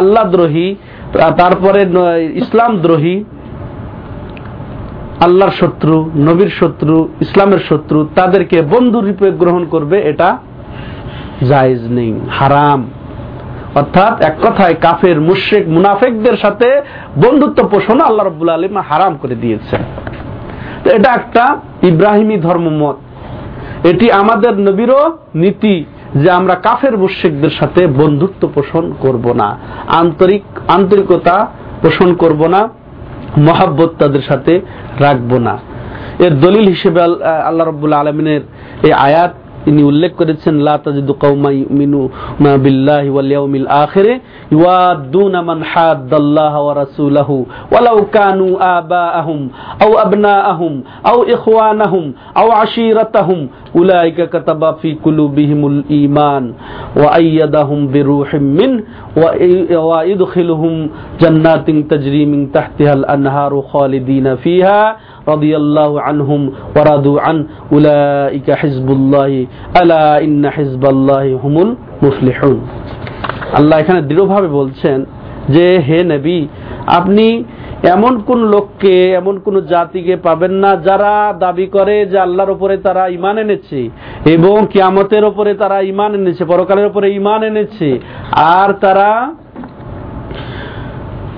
আল্লাহ 0.00 0.24
দ্রোহী, 0.34 0.68
তারপরে 1.36 1.80
ইসলাম 2.42 2.72
দ্রোহী 2.76 3.16
আল্লাহর 5.20 5.50
শত্রু, 5.50 6.10
নবীর 6.16 6.50
শত্রু, 6.60 7.08
ইসলামের 7.20 7.58
শত্রু, 7.68 8.08
তাদেরকে 8.14 8.62
বন্ধু 8.62 9.00
রূপে 9.00 9.30
গ্রহণ 9.30 9.64
করবে, 9.64 10.02
এটা 10.02 10.38
জায়েজ 11.48 11.82
নেই, 11.84 12.20
হারাম। 12.30 12.90
অর্থাৎ 13.74 14.20
এক 14.20 14.36
কথায় 14.42 14.74
কাফের 14.80 15.20
মুশেক 15.20 15.68
মুনাফেকদের 15.68 16.36
সাথে 16.36 16.80
বন্ধুত্ব 17.16 17.68
পোষণ 17.68 18.00
আল্লাহ 18.00 18.26
রব্বুল 18.26 18.48
আলম 18.48 18.76
হারাম 18.76 19.16
করে 19.22 19.34
দিয়েছে 19.34 19.76
এটা 20.90 21.12
একটা 21.12 21.56
ইব্রাহিমী 21.82 22.36
ধর্মমত। 22.36 22.96
এটি 23.86 24.12
আমাদের 24.12 24.60
নবীরও 24.60 25.18
নীতি 25.34 25.84
যে 26.14 26.30
আমরা 26.30 26.54
কাফের 26.54 26.98
মুশেকদের 26.98 27.50
সাথে 27.50 27.86
বন্ধুত্ব 27.86 28.48
পোষণ 28.54 28.92
করব 29.00 29.32
না, 29.32 29.58
আন্তরিক, 29.88 30.42
আন্তরিকতা 30.68 31.46
পোষণ 31.82 32.14
করব 32.14 32.46
না। 32.46 32.68
মহাব্বত 33.46 33.90
তাদের 33.98 34.22
সাথে 34.28 34.52
রাখব 35.04 35.30
না। 35.46 35.54
এর 36.26 36.32
দলিল 36.44 36.66
হিসেবে 36.74 36.98
আল্লাহ 37.48 37.64
রব্বুল্লা 37.66 38.00
আলমিনের 38.02 38.42
এই 38.88 38.94
আয়াত 39.08 39.32
তিনি 39.64 39.82
উল্লেখ 39.90 40.12
করেছেন, 40.20 40.54
লা 40.66 40.74
তাজিদু 40.84 41.12
কওমা 41.22 41.50
বিল্লাহি 42.64 43.10
ওয়াল 43.14 43.30
ইয়াউমিল 43.32 43.68
আখিরে 43.84 44.12
ইওয়াদুনা 44.54 45.40
মান 45.48 45.58
ওয়া 46.62 46.72
রাসূলাহু 46.82 47.36
ওয়ালাউ 47.72 47.98
কানু 48.16 48.46
আবাআহুম 48.78 49.40
আও 49.84 49.90
আবনাআহুম 50.04 50.72
আও 51.10 51.18
ইখওয়ানাহুম 51.34 52.04
আও 52.40 52.48
উলাইকা 53.80 54.26
কাতাবা 54.26 54.70
ফি 54.80 54.88
কুলুবিহিমুল 55.04 55.78
ঈমান 56.02 56.44
ওয়া 56.96 57.08
আইয়াদাহুম 57.20 57.78
বিরূহিম 57.94 58.44
মিন 58.58 58.70
ওয়া 59.16 59.98
ইদখিলুহুম 60.12 60.74
জান্নাতিন 61.22 61.76
তাজরি 61.90 62.22
মিন 62.32 62.40
তাহতিহাল 62.56 63.04
আনহারু 63.16 63.64
খালিদিনা 63.72 64.32
ফিহা 64.44 64.78
রাদিয়াল্লাহু 65.26 66.02
আনহুম 66.10 66.40
ওয়া 66.74 66.84
রাদু 66.90 67.12
আন 67.18 67.36
উলাইকা 67.76 68.54
হিজবুল্লাহি 68.62 69.46
আলা 69.80 70.04
ইন্না 70.26 70.50
হিজবাল্লাহি 70.56 71.38
হুমুল 71.42 71.70
মুফলিহুন 72.02 72.56
আল্লাহ 73.58 73.76
এখানে 73.78 74.00
দৃঢ়ভাবে 74.02 74.48
বলছেন 74.48 74.98
যে, 75.48 75.66
হে 75.86 75.98
নবী, 76.04 76.38
আপনি 76.98 77.26
এমন 77.82 78.18
কোন 78.26 78.44
লোককে, 78.44 79.12
এমন 79.12 79.38
কোন 79.38 79.60
জাতিকে 79.60 80.16
পাবেন 80.16 80.52
না 80.52 80.76
যারা 80.76 81.34
দাবি 81.38 81.66
করে 81.66 82.06
যে 82.06 82.18
আল্লাহর 82.18 82.50
উপরে 82.50 82.76
তারা 82.76 83.08
ইমান 83.08 83.38
এনেছে 83.38 83.90
এবং 84.24 84.66
কিয়ামতের 84.70 85.24
উপরে 85.24 85.54
তারা 85.54 85.80
ইমান 85.80 86.14
এনেছে, 86.14 86.44
পরকালের 86.44 86.86
উপরে 86.86 87.10
ইমান 87.10 87.42
এনেছে। 87.42 87.98
আর 88.32 88.72
তারা 88.72 89.34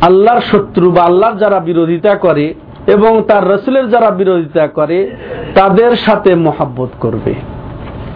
আল্লাহর 0.01 0.41
শত্রু 0.41 0.91
বা 0.91 1.03
আল্লাহর 1.03 1.37
যারা 1.37 1.61
বিরোধিতা 1.61 2.15
করে 2.15 2.55
এবং 2.87 3.23
তার 3.29 3.51
রসুলের 3.51 3.89
যারা 3.89 4.11
বিরোধিতা 4.11 4.67
করে, 4.67 5.17
তাদের 5.55 5.97
সাথে 5.97 6.35
মহাব্বত 6.35 6.89
করবে। 7.01 7.35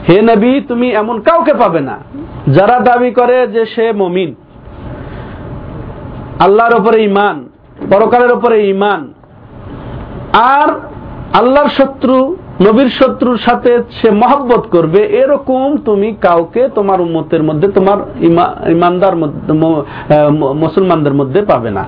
হে 0.09 0.23
নবী, 0.23 0.61
তুমি 0.61 0.91
এমন 0.91 1.21
কাউকে 1.21 1.55
পাবে 1.55 1.81
না 1.81 1.99
যারা 2.49 2.81
দাবি 2.81 3.11
করে 3.11 3.47
যে 3.47 3.67
সে 3.67 3.93
মমিন। 3.93 4.35
আল্লাহর 6.39 6.81
উপরে 6.81 7.03
ইমান 7.03 7.45
পরকালের 7.93 8.33
উপরে 8.39 8.57
ইমান 8.75 9.01
আর 10.59 10.69
আল্লাহর 11.41 11.71
শত্রু, 11.79 12.17
নবীর 12.67 12.91
শত্রুর 12.99 13.39
সাথে 13.47 13.73
সে 13.99 14.09
মহব্বত 14.23 14.63
করবে, 14.75 15.01
এরকম 15.23 15.67
তুমি 15.89 16.09
কাউকে 16.27 16.63
তোমার 16.75 16.99
উম্মতের 17.07 17.43
মধ্যে, 17.43 17.67
তোমার 17.69 17.99
ইমানদার 18.77 19.15
মুসলমানদের 20.63 21.15
মধ্যে 21.21 21.41
পাবে 21.43 21.71
না। 21.71 21.85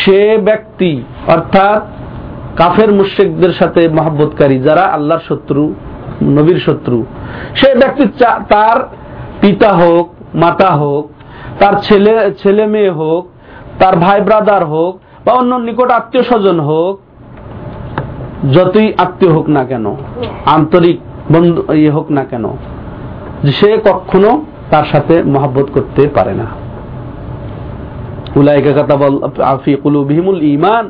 সে 0.00 0.20
ব্যক্তি, 0.48 0.90
অর্থাৎ 1.34 1.82
কাফের 2.56 2.90
মুশেকদের 2.92 3.52
সাথে 3.52 3.82
মহব্বতকারী, 3.88 4.56
যারা 4.58 4.84
আল্লাহর 4.96 5.24
শত্রু, 5.28 5.62
নবীর 6.36 6.60
শত্রু, 6.66 6.98
সে 7.54 7.68
ব্যক্তি 7.74 8.04
তার 8.52 8.78
পিতা 9.40 9.70
হোক, 9.80 10.06
মাতা 10.34 10.70
হোক, 10.80 11.04
তার 11.60 11.74
ছেলে 11.82 12.12
ছেলে 12.42 12.64
মেয়ে 12.66 12.92
হোক, 13.00 13.22
তার 13.80 13.94
ভাই 13.96 14.18
ব্রাদার 14.20 14.64
হোক 14.74 14.94
বা 15.28 15.34
অন্য 15.40 15.52
নিকট 15.68 15.90
আত্মীয় 15.98 16.24
স্বজন 16.30 16.58
হোক, 16.68 16.94
যতই 18.56 18.88
আত্মীয় 19.04 19.30
হোক 19.36 19.46
না 19.56 19.62
কেন, 19.70 19.86
আন্তরিক 20.56 20.98
বন্ধু 21.34 21.60
ইয়ে 21.80 21.90
হোক 21.96 22.06
না 22.16 22.22
কেন, 22.30 22.44
সে 23.58 23.70
কখনো 23.88 24.30
তার 24.70 24.86
সাথে 24.92 25.14
মহাব্বত 25.34 25.68
করতে 25.74 26.02
পারে 26.16 26.34
না। 26.40 26.46
ইমান 30.56 30.84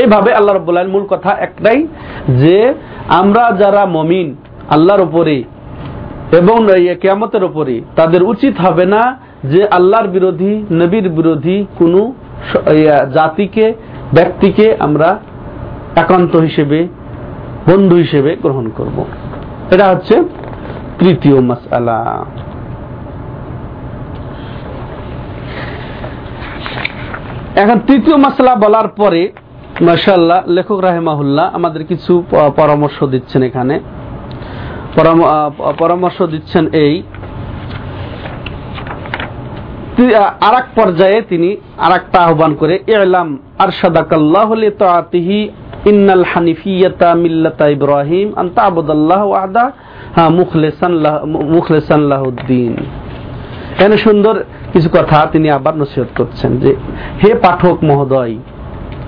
এইভাবে 0.00 0.30
আল্লাহ 0.38 0.52
রব্বুল্লাহ 0.54 0.84
মূল 0.94 1.06
কথা 1.12 1.30
একটাই 1.46 1.78
যে, 2.42 2.58
আমরা 3.20 3.44
যারা 3.62 3.82
মমিন, 3.96 4.28
আল্লাহর 4.74 5.02
উপরে 5.08 5.36
এবং 6.40 6.56
কেয়ামতের 7.02 7.44
উপরে, 7.48 7.74
তাদের 7.98 8.22
উচিত 8.32 8.54
হবে 8.64 8.84
না 8.94 9.02
যে 9.52 9.60
আল্লাহর 9.78 10.08
বিরোধী, 10.16 10.52
নবীর 10.80 11.06
বিরোধী 11.18 11.56
কোনো 11.80 12.00
জাতিকে, 13.16 13.66
ব্যক্তিকে 14.16 14.66
আমরা 14.86 15.08
একান্ত 16.02 16.32
হিসেবে, 16.46 16.78
বন্ধু 17.70 17.96
হিসেবে 18.04 18.30
গ্রহণ 18.44 18.66
করব। 18.78 18.96
এটা 19.74 19.86
হচ্ছে 19.92 20.14
তৃতীয় 21.00 21.36
মাসালা 21.50 21.98
এখন 27.62 27.78
তৃতীয় 27.88 28.16
মাসলা 28.24 28.52
বলার 28.64 28.88
পরে 29.00 29.22
মাসাল্লাহ 29.88 30.40
লেখক 30.56 30.78
রাহেমাহুল্লাহ 30.88 31.46
আমাদের 31.58 31.82
কিছু 31.90 32.12
পরামর্শ 32.60 32.98
দিচ্ছেন 33.12 33.42
এখানে। 33.48 33.76
পরামর্শ 35.80 36.18
দিচ্ছেন 36.32 36.64
এই 36.84 36.94
আর 40.40 40.54
এক 40.60 40.66
পর্যায়ে 40.74 41.22
তিনি 41.22 41.56
আর 41.78 41.92
একটা 41.92 42.18
আহ্বান 42.20 42.54
করে 42.54 42.74
এলাম 42.86 43.38
আর 43.58 43.70
সাদাকাল্লাহ 43.80 44.48
তাতিহি 44.78 45.38
ইন্নাল 45.90 46.24
হানিফিয়াতা 46.32 47.14
মিল্লাতা 47.14 47.68
ইব্রাহিম 47.68 48.32
আন্তা 48.36 48.62
আবুদাল্লাহ 48.62 49.22
ওয়াদা 49.26 49.64
হ্যাঁ 50.16 50.30
মুখলেসান 50.30 50.92
মুখলেসান 51.54 52.00
লাহুদ্দিন। 52.00 52.76
এখানে 53.78 53.96
সুন্দর 53.96 54.34
কিছু 54.72 54.88
কথা 54.88 55.18
তিনি 55.32 55.50
আবার 55.50 55.74
নসিহত 55.76 56.10
করছেন 56.16 56.58
যে, 56.58 56.70
হে 57.22 57.34
পাঠক 57.34 57.76
মহোদয়, 57.84 58.34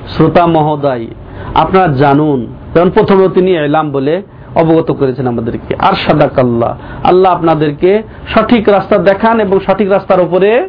শ্রোতা 0.09 0.47
মহোদয়, 0.47 1.07
আপনারা 1.55 1.89
জানুন। 1.89 2.47
যেমন 2.73 2.91
প্রথমে 2.91 3.29
তিনি 3.29 3.51
এলাম 3.57 3.87
বলে 3.93 4.23
অবগত 4.57 4.91
করেছেন 4.93 5.27
আমাদেরকে। 5.27 5.75
আর 5.79 5.95
সাদাক 5.95 6.39
আল্লাহ 6.39 7.33
আপনাদেরকে 7.33 8.03
সঠিক 8.29 8.69
রাস্তা 8.69 8.99
দেখান 8.99 9.41
এবং 9.41 9.61
সঠিক 9.61 9.91
রাস্তার 9.91 10.21
উপরে 10.21 10.69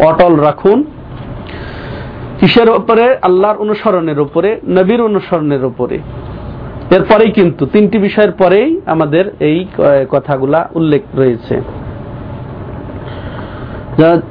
অটল 0.00 0.36
রাখুন। 0.36 0.84
কিসের 2.40 2.70
উপরে? 2.70 3.16
আল্লাহর 3.22 3.56
অনুসরণের 3.56 4.20
উপরে, 4.20 4.60
নবীর 4.68 5.00
অনুসরণের 5.00 5.64
উপরে। 5.64 5.98
এরপরেই 6.90 7.30
কিন্তু, 7.30 7.66
তিনটি 7.66 7.98
বিষয়ের 7.98 8.32
পরেই 8.32 8.80
আমাদের 8.86 9.24
এই 9.40 9.66
কথাগুলা 10.10 10.70
উল্লেখ 10.74 11.02
রয়েছে। 11.14 11.60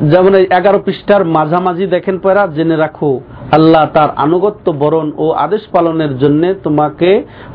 যেমন 0.03 0.35
এই 0.35 0.47
এগারো 0.49 0.79
পৃষ্ঠার 0.79 1.25
মাঝামাঝি 1.25 1.85
দেখেন 1.85 2.17
পরা 2.17 2.47
জেনে 2.47 2.75
রাখো। 2.75 3.19
আল্লাহ 3.51 3.83
তার 3.93 4.09
আনুগত্য 4.15 4.65
বরণ 4.71 5.07
ও 5.17 5.25
আদেশ 5.45 5.63
পালনের 5.71 6.17
জন্য 6.17 6.53
তোমাকে 6.63 7.09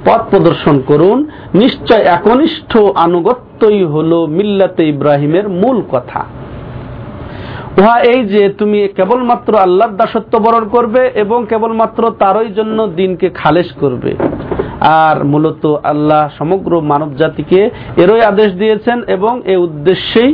পথ 0.04 0.20
প্রদর্শন 0.30 0.76
করুন। 0.86 1.18
নিশ্চয় 1.54 2.02
একনিষ্ঠ 2.16 2.72
আনুগত্যই 3.06 3.84
হল 3.84 4.12
মিল্লাতে 4.26 4.82
ইব্রাহিমের 4.88 5.48
মূল 5.48 5.78
কথা। 5.92 6.20
উহা 7.78 7.96
এই 8.12 8.20
যে 8.24 8.42
তুমি 8.58 8.88
কেবলমাত্র 8.96 9.52
আল্লাহর 9.56 9.96
দাসত্ব 9.96 10.32
বরণ 10.38 10.64
করবে 10.68 11.02
এবং 11.14 11.38
কেবলমাত্র 11.46 12.02
তারই 12.18 12.48
জন্য 12.48 12.78
দিনকে 12.86 13.28
খালেস 13.30 13.68
করবে। 13.80 14.12
আর 14.80 15.24
মূলত 15.24 15.64
আল্লাহ 15.82 16.22
সমগ্র 16.38 16.72
মানব 16.80 17.10
জাতিকে 17.16 17.60
এরই 17.96 18.22
আদেশ 18.22 18.50
দিয়েছেন 18.52 18.98
এবং 19.16 19.42
এ 19.44 19.56
উদ্দেশ্যেই 19.56 20.32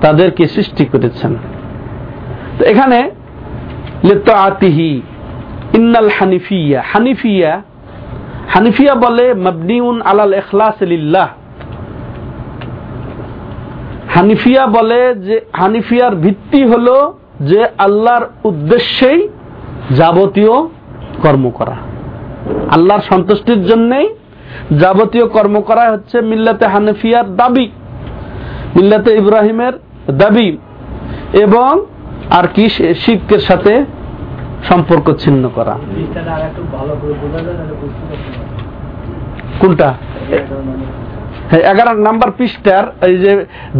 তাদেরকে 0.00 0.44
সৃষ্টি 0.46 0.84
করেছেন। 0.84 1.32
এখানে 2.66 2.98
আতিহি 4.32 5.02
ইন্নাল 5.74 6.10
হানিফিয়া। 6.18 6.82
হানিফিয়া 6.92 7.62
হানিফিয়া 8.48 8.94
বলে 8.94 9.34
মবনিউন 9.34 10.02
আলাল 10.02 10.32
এখলাস 10.32 10.82
লিল্লাহ। 10.82 11.28
হানিফিয়া 14.14 14.66
বলে 14.66 15.14
যে, 15.14 15.40
হানিফিয়ার 15.52 16.16
ভিত্তি 16.16 16.64
হল 16.64 17.12
যে 17.40 17.66
আল্লাহর 17.78 18.26
উদ্দেশ্যেই 18.44 19.28
যাবতীয় 19.90 20.52
কর্ম 21.22 21.50
করা। 21.50 21.76
আল্লাহর 22.70 23.00
সন্তুষ্টির 23.00 23.64
জন্যই 23.64 24.08
যাবতীয় 24.78 25.26
কর্ম 25.26 25.60
করা 25.60 25.90
হচ্ছে 25.90 26.20
মিল্লাতে 26.20 26.66
হানিফিয়ার 26.66 27.36
দাবি, 27.36 27.70
মিল্লাতে 28.76 29.14
ইব্রাহিমের 29.14 29.72
দাবি 30.10 30.56
এবং 31.32 31.86
আর 32.36 32.46
কি 32.54 32.64
শিখের 33.02 33.42
সাথে 33.48 33.72
সম্পর্ক 34.68 35.06
ছিন্ন 35.22 35.42
করা। 35.56 35.74
কোনটা? 39.60 39.88
হ্যাঁ, 41.50 41.62
এগারো 41.72 41.92
নাম্বার 42.08 42.30
পৃষ্ঠার 42.38 42.84
এই 43.08 43.16
যে 43.24 43.32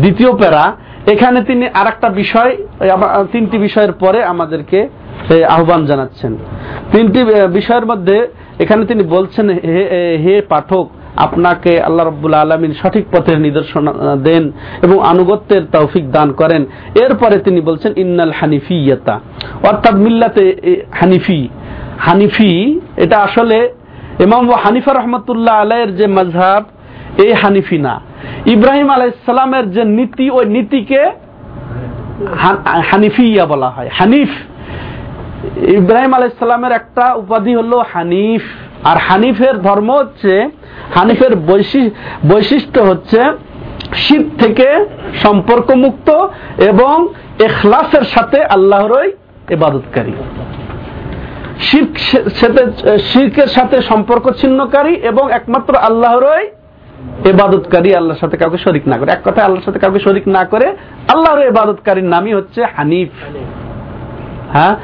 দ্বিতীয় 0.03 0.31
প্যারা 0.41 0.65
এখানে 1.13 1.39
তিনি 1.49 1.65
আর 1.81 1.87
একটা 1.93 2.09
বিষয় 2.23 2.51
তিনটি 3.33 3.57
বিষয়ের 3.67 3.93
পরে 3.93 4.19
আমাদেরকে 4.33 4.79
আহ্বান 5.57 5.81
জানাচ্ছেন। 5.87 6.33
তিনটি 6.93 7.21
বিষয়ের 7.59 7.87
মধ্যে 7.87 8.17
এখানে 8.59 8.83
তিনি 8.91 9.03
বলছেন 9.15 9.47
হে 10.25 10.35
পাঠক 10.53 10.87
আপনাকে 11.27 11.73
আল্লাহ 11.83 12.07
রব্বুল 12.07 12.35
আলমিন 12.35 12.73
সঠিক 12.83 13.05
পথের 13.13 13.39
নিদর্শন 13.47 13.85
দেন 14.27 14.45
এবং 14.83 14.97
আনুগত্যের 15.13 15.63
তৌফিক 15.73 16.05
দান 16.11 16.29
করেন। 16.33 16.63
এরপরে 17.05 17.37
তিনি 17.39 17.61
বলছেন, 17.61 17.93
ইন্নাল 17.97 18.33
হানিফিয়তা। 18.41 19.15
অর্থাৎ 19.71 19.95
মিল্লাতে 19.95 20.45
হানিফি। 21.01 21.41
হানিফি, 21.99 22.53
এটা 22.97 23.17
আসলে 23.19 23.59
ইমাম 24.21 24.43
হানিফা 24.65 24.93
রহমতুল্লাহ 24.93 25.55
আলাইয়ের 25.55 25.91
যে 25.97 26.07
মজহাব 26.07 26.65
এই 27.25 27.33
হানিফি 27.33 27.79
না। 27.79 27.95
ইব্রাহিম 28.47 28.89
আলাইসালামের 28.91 29.67
যে 29.71 29.83
নীতি, 29.99 30.27
ওই 30.31 30.45
নীতিকে 30.57 31.03
হানিফিয়া 32.91 33.45
বলা 33.47 33.69
হয়। 33.71 33.91
হানিফ, 33.99 34.31
ইব্রাহিম 35.79 36.13
আলাইসালামের 36.15 36.73
একটা 36.73 37.05
উপাধি 37.15 37.53
হলো 37.55 37.77
হানিফ। 37.93 38.45
আর 38.85 38.97
হানিফের 38.97 39.57
ধর্ম 39.63 39.89
হচ্ছে, 39.99 40.51
হানিফের 40.95 41.33
বৈশিষ্ট্য 42.31 42.81
হচ্ছে 42.81 43.21
শীত 43.95 44.27
থেকে 44.43 44.87
সম্পর্ক 45.23 45.71
মুক্ত 45.75 46.09
এবং 46.59 47.09
এখলাসের 47.39 48.03
সাথে 48.03 48.45
আল্লাহরই 48.45 49.13
এবাদতকারী 49.49 50.13
শির্কের 52.99 53.47
সাথে 53.47 53.83
সম্পর্ক 53.83 54.31
ছিন্নকারী 54.31 54.95
এবং 54.95 55.33
একমাত্র 55.33 55.77
আল্লাহরই 55.77 56.47
এবাদতকারী 57.31 57.95
আল্লাহর 57.95 58.21
সাথে 58.21 58.37
কাউকে 58.37 58.59
শরিক 58.59 58.89
না 58.89 58.99
করে। 58.99 59.11
এক 59.13 59.21
কথায় 59.25 59.47
আল্লাহর 59.47 59.65
সাথে 59.65 59.79
কাউকে 59.79 60.01
শরিক 60.01 60.29
না 60.29 60.45
করে 60.45 60.67
আল্লাহর 61.09 61.43
এবাদতকারীর 61.43 62.05
নামই 62.05 62.33
হচ্ছে 62.35 62.65
হানিফ। 62.77 63.09
হ্যাঁ? 64.53 64.77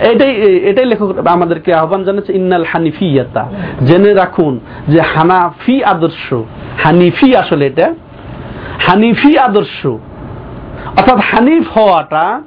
এটাই 0.00 0.30
এটাই 0.56 0.84
লেখক 0.84 1.26
আমাদেরকে 1.26 1.74
আহ্বান 1.74 2.04
জানাচ্ছে, 2.04 2.32
ইন্নাল 2.32 2.64
হানিফিয়াতা। 2.72 3.48
জেনে 3.86 4.14
রাখুন 4.14 4.60
যে 4.88 5.00
হানাফি 5.00 5.84
আদর্শ, 5.84 6.34
হানিফি 6.82 7.36
আসলে 7.36 7.66
এটা, 7.66 7.94
হানিফি 8.80 9.38
আদর্শ, 9.38 9.86
অর্থাৎ 9.86 11.18
হানিফ 11.32 11.78
হওয়াটা 11.78 12.42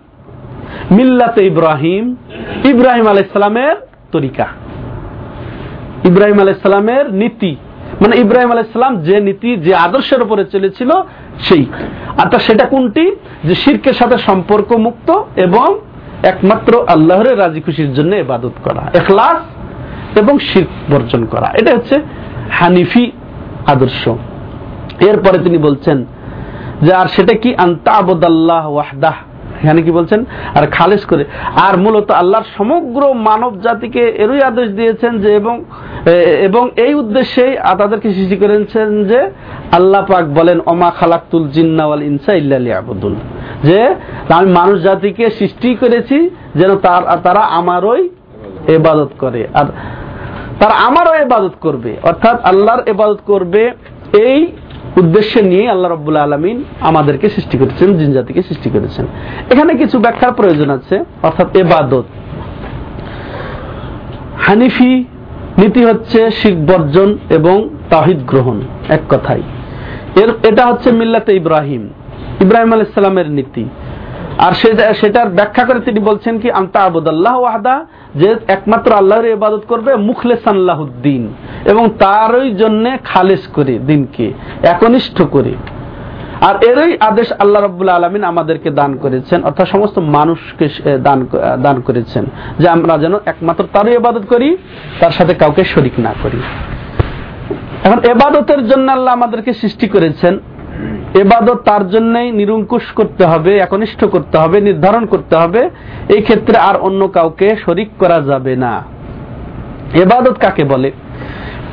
মিল্লাতে 0.92 1.46
ইব্রাহিম 1.46 2.16
ইব্রাহিম 2.64 3.08
আলাইসালামের 3.08 3.76
তরিকা। 4.12 4.48
ইব্রাহিম 6.06 6.40
আলাইসালামের 6.40 7.14
নীতি 7.14 7.56
মানে 8.02 8.18
ইব্রাহিম 8.18 8.52
আলাইসালাম 8.52 9.02
যে 9.02 9.20
নীতি, 9.20 9.56
যে 9.56 9.76
আদর্শের 9.76 10.22
উপরে 10.22 10.46
চলেছিল, 10.46 10.90
সেই। 11.40 11.66
অর্থাৎ 12.18 12.42
সেটা 12.42 12.66
কোনটি? 12.66 13.16
যে 13.44 13.56
শির্কের 13.56 13.94
সাথে 13.94 14.18
সম্পর্ক 14.18 14.72
মুক্ত 14.72 15.22
এবং 15.36 15.80
একমাত্র 16.23 16.84
আল্লাহরের 16.88 17.39
রাজি 17.39 17.62
খুশির 17.62 17.93
জন্য 17.93 18.15
এবাদত 18.15 18.51
করা, 18.63 18.82
এখলাস 18.93 19.41
এবং 20.17 20.39
শির্ক 20.39 20.93
বর্জন 20.93 21.25
করা। 21.25 21.51
এটা 21.62 21.75
হচ্ছে 21.75 21.95
হানিফি 22.51 23.12
আদর্শ। 23.67 24.10
এরপরে 24.99 25.38
তিনি 25.43 25.58
বলছেন 25.58 26.05
যে, 26.82 26.93
আর 26.93 27.08
সেটা 27.08 27.34
কি? 27.34 27.55
আন্তা 27.55 27.91
আবদাল্লাহ 27.91 28.69
ওয়াহদাহ। 28.69 29.13
এখানে 29.63 29.82
কি 29.82 29.91
বলছেন? 29.91 30.22
আর 30.58 30.65
খালেজ 30.78 31.04
করে, 31.06 31.24
আর 31.67 31.74
মূলত 31.78 32.08
আল্লাহর 32.22 32.48
সমগ্র 32.58 33.02
মানব 33.13 33.52
জাতিকে 33.62 34.04
এরই 34.24 34.41
আদেশ 34.41 34.67
দিয়েছেন 34.69 35.13
যে 35.19 35.30
এবং 35.39 35.56
এবং 36.48 36.63
এই 36.86 36.93
উদ্দেশ্যেই 36.93 37.54
তাদেরকে 37.80 38.08
সৃষ্টি 38.13 38.36
করেছেন 38.36 38.88
যে 39.04 39.19
আল্লাহ 39.72 40.02
পাক 40.06 40.26
বলেন 40.39 40.58
অমা 40.65 40.89
খালাকুল 41.00 41.45
জিন্নাওয়াল 41.50 42.02
ইনসা 42.04 42.34
ইল্লা 42.34 42.58
আবুদুল 42.78 43.15
যে 43.63 43.80
আমি 44.38 44.50
মানুষ 44.52 44.78
জাতিকে 44.82 45.26
সৃষ্টি 45.30 45.69
করেছি 45.76 46.17
যেন 46.56 46.72
তার 46.76 47.04
তারা 47.24 47.43
আমারই 47.60 48.04
এবাদত 48.76 49.12
করে। 49.19 49.41
আর 49.54 49.67
তারা 50.60 50.76
আমারও 50.88 51.13
এবাদত 51.13 51.56
করবে। 51.62 51.91
অর্থাৎ 52.04 52.38
আল্লাহর 52.41 52.82
এবাদত 52.86 53.19
করবে 53.26 53.63
এই 54.30 54.39
উদ্দেশ্যে 54.97 55.41
নিয়ে 55.41 55.69
আল্লাহ 55.69 55.91
রব্বুল্লা 55.91 56.21
আলমিন 56.21 56.63
আমাদেরকে 56.82 57.30
সৃষ্টি 57.30 57.58
করেছেন, 57.58 57.97
জিন 57.97 58.13
জাতিকে 58.13 58.43
সৃষ্টি 58.43 58.69
করেছেন। 58.69 59.06
এখানে 59.49 59.73
কিছু 59.73 59.99
ব্যাখ্যার 59.99 60.34
প্রয়োজন 60.34 60.69
আছে, 60.69 61.04
অর্থাৎ 61.23 61.58
এবাদত। 61.58 62.04
হানিফি 64.39 65.06
নীতি 65.58 65.86
হচ্ছে 65.86 66.32
শিখ 66.32 66.54
বর্জন 66.54 67.17
এবং 67.30 67.69
তাহিদ 67.89 68.17
গ্রহণ, 68.28 68.62
এক 68.89 68.99
কথাই 69.10 69.41
এর, 70.15 70.30
এটা 70.43 70.65
হচ্ছে 70.65 70.91
মিল্লাতে 70.91 71.36
ইব্রাহিম। 71.36 71.89
ইব্রাহিম 72.41 72.73
আল 72.73 72.82
ইসলামের 72.82 73.30
নীতি। 73.30 73.65
আর 74.45 74.54
সেটার 75.02 75.30
ব্যাখ্যা 75.38 75.63
করে 75.67 75.80
তিনি 75.88 75.99
বলছেন 76.10 76.34
কি 76.41 76.49
আন্তা 76.60 76.80
আবুদাল্লাহ 76.89 77.36
ওয়াহদা, 77.39 77.75
যে 78.21 78.30
একমাত্র 78.56 78.89
আল্লাহর 79.02 79.32
ইবাদত 79.38 79.63
করবে 79.71 79.91
মুখলেস 80.10 80.43
আল্লাহুদ্দিন 80.54 81.23
এবং 81.71 81.84
তারই 82.04 82.49
জন্য 82.62 82.86
খালেস 83.12 83.43
করে 83.56 83.73
দিনকে, 83.89 84.25
একনিষ্ঠ 84.73 85.17
করে। 85.36 85.54
আর 86.47 86.56
এরই 86.71 86.91
আদেশ 87.10 87.30
আল্লাহ 87.43 87.62
রব্বুল 87.62 87.89
আলমিন 87.97 88.23
আমাদেরকে 88.32 88.69
দান 88.80 88.91
করেছেন, 89.04 89.39
অর্থাৎ 89.47 89.67
সমস্ত 89.73 89.97
মানুষকে 90.17 90.65
দান 91.08 91.19
দান 91.65 91.78
করেছেন, 91.88 92.23
যে 92.62 92.67
আমরা 92.75 92.93
যেন 93.04 93.13
একমাত্র 93.32 93.63
তারই 93.75 93.93
ইবাদত 94.02 94.25
করি, 94.34 94.49
তার 95.02 95.13
সাথে 95.17 95.34
কাউকে 95.41 95.63
শরিক 95.73 95.95
না 96.06 96.13
করি। 96.23 96.39
এখন 97.86 97.99
এবাদতের 98.13 98.62
জন্য 98.69 98.88
আল্লাহ 98.97 99.12
আমাদেরকে 99.19 99.52
সৃষ্টি 99.62 99.88
করেছেন 99.95 100.34
এবাদত 101.13 101.60
তার 101.65 101.89
জন্যই 101.89 102.32
নিরঙ্কুশ 102.32 102.86
করতে 102.91 103.26
হবে, 103.26 103.58
একনিষ্ঠ 103.58 104.06
করতে 104.06 104.38
হবে, 104.38 104.62
নির্ধারণ 104.62 105.06
করতে 105.06 105.36
হবে। 105.36 105.69
এই 106.15 106.22
ক্ষেত্রে 106.22 106.58
আর 106.58 106.76
অন্য 106.78 107.08
কাউকে 107.08 107.56
শরিক 107.65 107.89
করা 108.00 108.22
যাবে 108.22 108.56
না। 108.56 108.84
এবাদত 109.93 110.38
কাকে 110.39 110.63
বলে? 110.63 110.91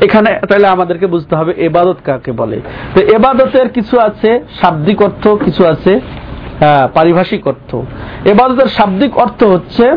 এখানে 0.01 0.40
তাহলে 0.49 0.66
আমাদেরকে 0.66 1.07
বুঝতে 1.07 1.37
হবে 1.37 1.53
এবাদত 1.53 1.96
কাকে 2.05 2.33
বলে। 2.33 2.61
তো 2.94 3.01
এবাদতের 3.01 3.68
কিছু 3.68 4.01
আছে 4.01 4.40
শাব্দিক 4.61 5.03
অর্থ, 5.03 5.29
কিছু 5.29 5.66
আছে 5.66 6.01
পারিভাষিক 6.94 7.46
অর্থ। 7.46 7.77
এবাদতের 8.25 8.66
শাব্দিক 8.66 9.18
অর্থ 9.18 9.44
হচ্ছে 9.44 9.96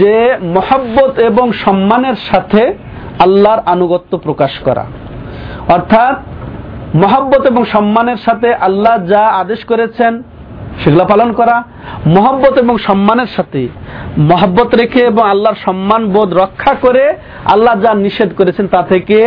যে 0.00 0.38
মহাব্বত 0.42 1.18
এবং 1.18 1.52
সম্মানের 1.52 2.14
সাথে 2.14 2.74
আল্লাহর 3.18 3.60
আনুগত্য 3.66 4.18
প্রকাশ 4.18 4.58
করা। 4.58 4.84
অর্থাৎ 5.68 6.16
মহাব্বত 7.02 7.42
এবং 7.46 7.62
সম্মানের 7.74 8.20
সাথে 8.26 8.48
আল্লাহ 8.54 8.94
যা 9.12 9.22
আদেশ 9.42 9.60
করেছেন 9.64 10.12
সেগুলো 10.82 11.04
পালন 11.04 11.30
করা। 11.32 11.56
মহব্বত 12.16 12.54
এবং 12.58 12.74
সম্মানের 12.78 13.30
সাথে 13.36 13.62
মহব্বত 14.30 14.70
রেখে 14.74 15.00
এবং 15.00 15.24
আল্লাহর 15.30 15.58
সম্মান 15.66 16.02
বোধ 16.14 16.30
রক্ষা 16.42 16.72
করে 16.84 17.04
আল্লাহ 17.44 17.74
যা 17.84 17.92
নিষেধ 17.94 18.30
করেছেন 18.38 18.66
তা 18.74 18.80
থেকে 18.82 19.18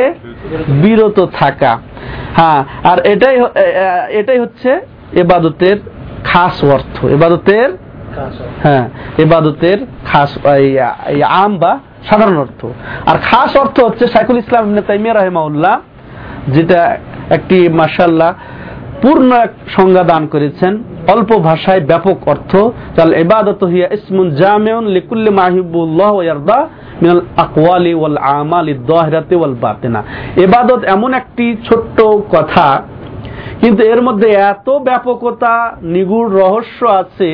বিরত 0.83 1.17
থাকা। 1.39 1.71
হ্যাঁ 2.37 2.59
আর 2.91 2.97
এটাই 3.13 3.35
এটাই 4.19 4.39
হচ্ছে 4.39 4.69
এবাদতের 5.21 5.77
খাস 6.29 6.63
অর্থ। 6.75 7.05
এবাদতের 7.05 7.69
হ্যাঁ 8.63 8.85
এবাদতের 9.23 9.79
খাস 10.05 10.31
আম 11.43 11.51
বা 11.57 11.71
সাধারণ 12.09 12.37
অর্থ। 12.37 12.61
আর 13.09 13.17
খাস 13.29 13.51
অর্থ 13.57 13.79
হচ্ছে 13.87 14.07
শাইখুল 14.13 14.39
ইসলাম 14.43 14.63
ইবনে 14.67 14.81
তাইমিয়া 14.89 15.13
রাহিমাউল্লাহ 15.13 15.75
যেটা 16.55 16.81
একটি 17.37 17.57
মাশাল্লাহ 17.79 18.31
পূর্ণ 19.01 19.29
এক 19.45 19.51
সংজ্ঞা 19.75 20.03
দান 20.03 20.23
করেছেন। 20.27 20.73
অল্প 21.13 21.29
ভাষায় 21.49 21.81
ব্যাপক 21.81 22.17
অর্থ। 22.27 22.51
তাহলে 22.95 23.13
ইবাদত 23.21 23.61
হিয়া 23.63 23.87
ইসমুন 23.93 24.27
জামিউন 24.35 24.85
লিকুল্লি 24.97 25.31
মাহিবুল্লাহ 25.41 26.13
ইয়ারদা 26.21 26.59
মিনাল 27.01 27.23
আকওয়ালি 27.37 27.93
ওয়াল 27.93 28.17
আমালি 28.39 28.73
যাহিরাতি 28.89 29.35
ওয়াল 29.35 29.55
বাতিনা। 29.61 29.99
ইবাদত 30.37 30.81
এমন 30.95 31.11
একটি 31.13 31.45
ছোট্ট 31.67 31.97
কথা, 32.35 32.67
কিন্তু 33.61 33.81
এর 33.83 34.01
মধ্যে 34.01 34.29
এত 34.51 34.67
ব্যাপকতা, 34.87 35.53
নিগুড় 35.95 36.29
রহস্য 36.41 36.79
আছে 37.01 37.29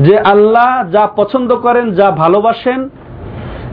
যে 0.00 0.14
আল্লাহ 0.32 0.70
যা 0.90 1.04
পছন্দ 1.16 1.50
করেন, 1.56 1.86
যা 1.90 2.08
ভালোবাসেন 2.22 2.80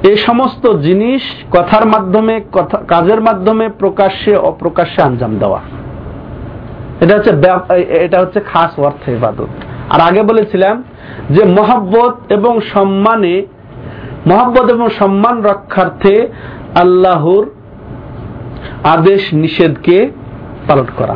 এই 0.03 0.17
সমস্ত 0.17 0.73
জিনিস 0.73 1.21
কথার 1.51 1.85
মাধ্যমে, 1.85 2.41
কথা, 2.51 2.77
কাজের 2.77 3.21
মাধ্যমে 3.21 3.69
প্রকাশ্যে, 3.69 4.35
অপ্রকাশ্যে 4.35 5.03
আঞ্জাম 5.03 5.37
দেওয়া। 5.39 5.61
এটা 7.01 7.15
হচ্ছে 7.15 7.31
এটা 7.89 8.19
হচ্ছে 8.19 8.39
খাস 8.39 8.79
অর্থে 8.79 9.11
ইবাদত। 9.11 9.47
আর 9.89 10.01
আগে 10.01 10.23
বলেছিলাম 10.23 10.83
যে 11.29 11.45
মহাব্বত 11.45 12.17
এবং 12.29 12.61
সম্মানে, 12.61 13.45
মহাব্বত 14.27 14.69
এবং 14.69 14.89
সম্মান 14.89 15.41
রক্ষার্থে 15.43 16.27
আল্লাহর 16.75 17.45
আদেশ 18.83 19.33
নিষেধকে 19.33 20.11
পালন 20.67 20.85
করা। 20.97 21.15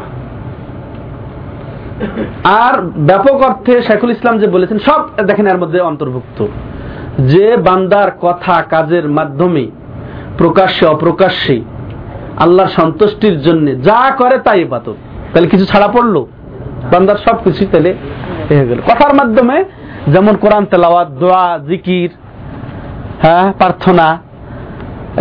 আর 2.43 2.81
ব্যাপক 2.81 3.41
অর্থে 3.41 3.81
শেখুল 3.81 4.11
ইসলাম 4.11 4.39
যে 4.39 4.47
বলেছেন, 4.47 4.79
সব 4.79 5.05
দেখেন 5.25 5.47
এর 5.47 5.57
মধ্যে 5.57 5.79
অন্তর্ভুক্ত। 5.79 6.45
যে 7.27 7.57
বান্দার 7.57 8.11
কথা 8.21 8.61
কাজের 8.61 9.09
মাধ্যমে 9.09 9.67
প্রকাশ্যে 10.37 10.85
অপ্রকাশ্যে 10.85 11.61
আল্লাহর 12.37 12.69
সন্তুষ্টির 12.69 13.41
জন্য 13.41 13.83
যা 13.83 14.15
করে 14.17 14.37
তাই 14.37 14.61
ইবাদত। 14.61 14.97
তাহলে 15.33 15.47
কিছু 15.49 15.65
ছাড়া 15.65 15.87
পড়ল? 15.87 16.25
বান্দার 16.91 17.15
সব 17.15 17.43
কিছু 17.43 17.65
তাহলে 17.71 17.95
কথার 18.87 19.13
মাধ্যমে 19.13 19.63
যেমন 20.07 20.35
কোরআন 20.35 20.65
তেলাওয়াত, 20.65 21.07
দোয়া, 21.07 21.59
জিকির 21.69 22.09
হ্যাঁ 23.21 23.53
প্রার্থনা 23.53 24.17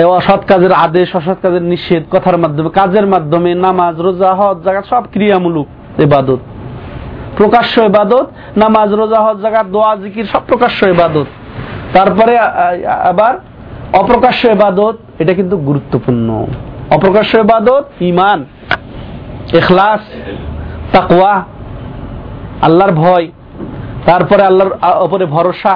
অসৎ 0.04 0.44
কাজের 0.46 0.72
আদেশ, 0.72 1.16
অসৎ 1.16 1.38
কাজের 1.42 1.62
নিষেধ, 1.62 2.02
কথার 2.10 2.38
মাধ্যমে, 2.38 2.70
কাজের 2.70 3.06
মাধ্যমে 3.06 3.54
নামাজ, 3.54 4.00
রোজা, 4.00 4.34
হজ 4.34 4.56
জায়গা 4.64 4.82
সব 4.90 5.02
ক্রিয়ামূলক 5.12 5.66
এবাদত 6.00 6.38
প্রকাশ্য 7.36 7.80
এবাদত 7.80 8.26
নামাজ, 8.56 8.94
রোজা, 8.94 9.20
হজ 9.20 9.36
জাগাত 9.36 9.66
দোয়া, 9.66 9.96
জিকির 9.96 10.24
সব 10.24 10.40
প্রকাশ্য 10.48 10.86
ইবাদত। 10.86 11.26
তারপরে 11.94 12.38
আবার 13.10 13.34
অপ্রকাশ্য 13.92 14.42
ইবাদত, 14.48 14.96
এটা 15.18 15.32
কিন্তু 15.34 15.56
গুরুত্বপূর্ণ। 15.56 16.28
অপ্রকাশ্য 16.90 17.32
ইবাদত 17.38 17.84
ইমান 18.00 18.44
এখলাস 19.60 20.02
তাকওয়া, 20.92 21.34
আল্লাহর 22.62 22.92
ভয়, 22.92 23.26
তারপরে 24.06 24.42
আল্লাহর 24.42 24.72
উপরে 25.06 25.24
ভরসা, 25.26 25.74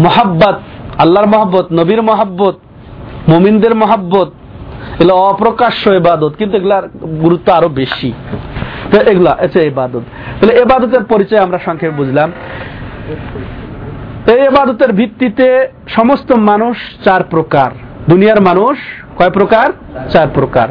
মহাব্বত, 0.00 0.58
আল্লাহর 0.98 1.28
মহাব্বত, 1.34 1.66
নবীর 1.72 2.02
মহাব্বত, 2.02 2.56
মুমিনদের 3.28 3.74
মহাব্বত, 3.74 4.28
এগুলো 5.00 5.14
অপ্রকাশ্য 5.14 5.90
এবাদত 5.90 6.32
কিন্তু 6.38 6.54
এগুলার 6.56 6.84
গুরুত্ব 7.24 7.52
আরও 7.52 7.68
বেশি। 7.68 8.12
এগুলা 9.12 9.32
হচ্ছে 9.42 9.66
ইবাদত। 9.66 10.04
তাহলে 10.36 10.54
এবাদতের 10.62 11.04
পরিচয় 11.04 11.40
আমরা 11.40 11.58
সংক্ষেপে 11.66 11.94
বুঝলাম। 11.96 12.32
এই 14.32 14.40
এবাদতের 14.50 14.92
ভিত্তিতে 14.92 15.68
সমস্ত 15.88 16.32
মানুষ 16.32 16.76
চার 17.04 17.22
প্রকার। 17.30 17.70
দুনিয়ার 18.08 18.40
মানুষ 18.40 18.76
কয় 19.18 19.30
প্রকার? 19.30 19.68
চার 20.10 20.28
প্রকার। 20.34 20.68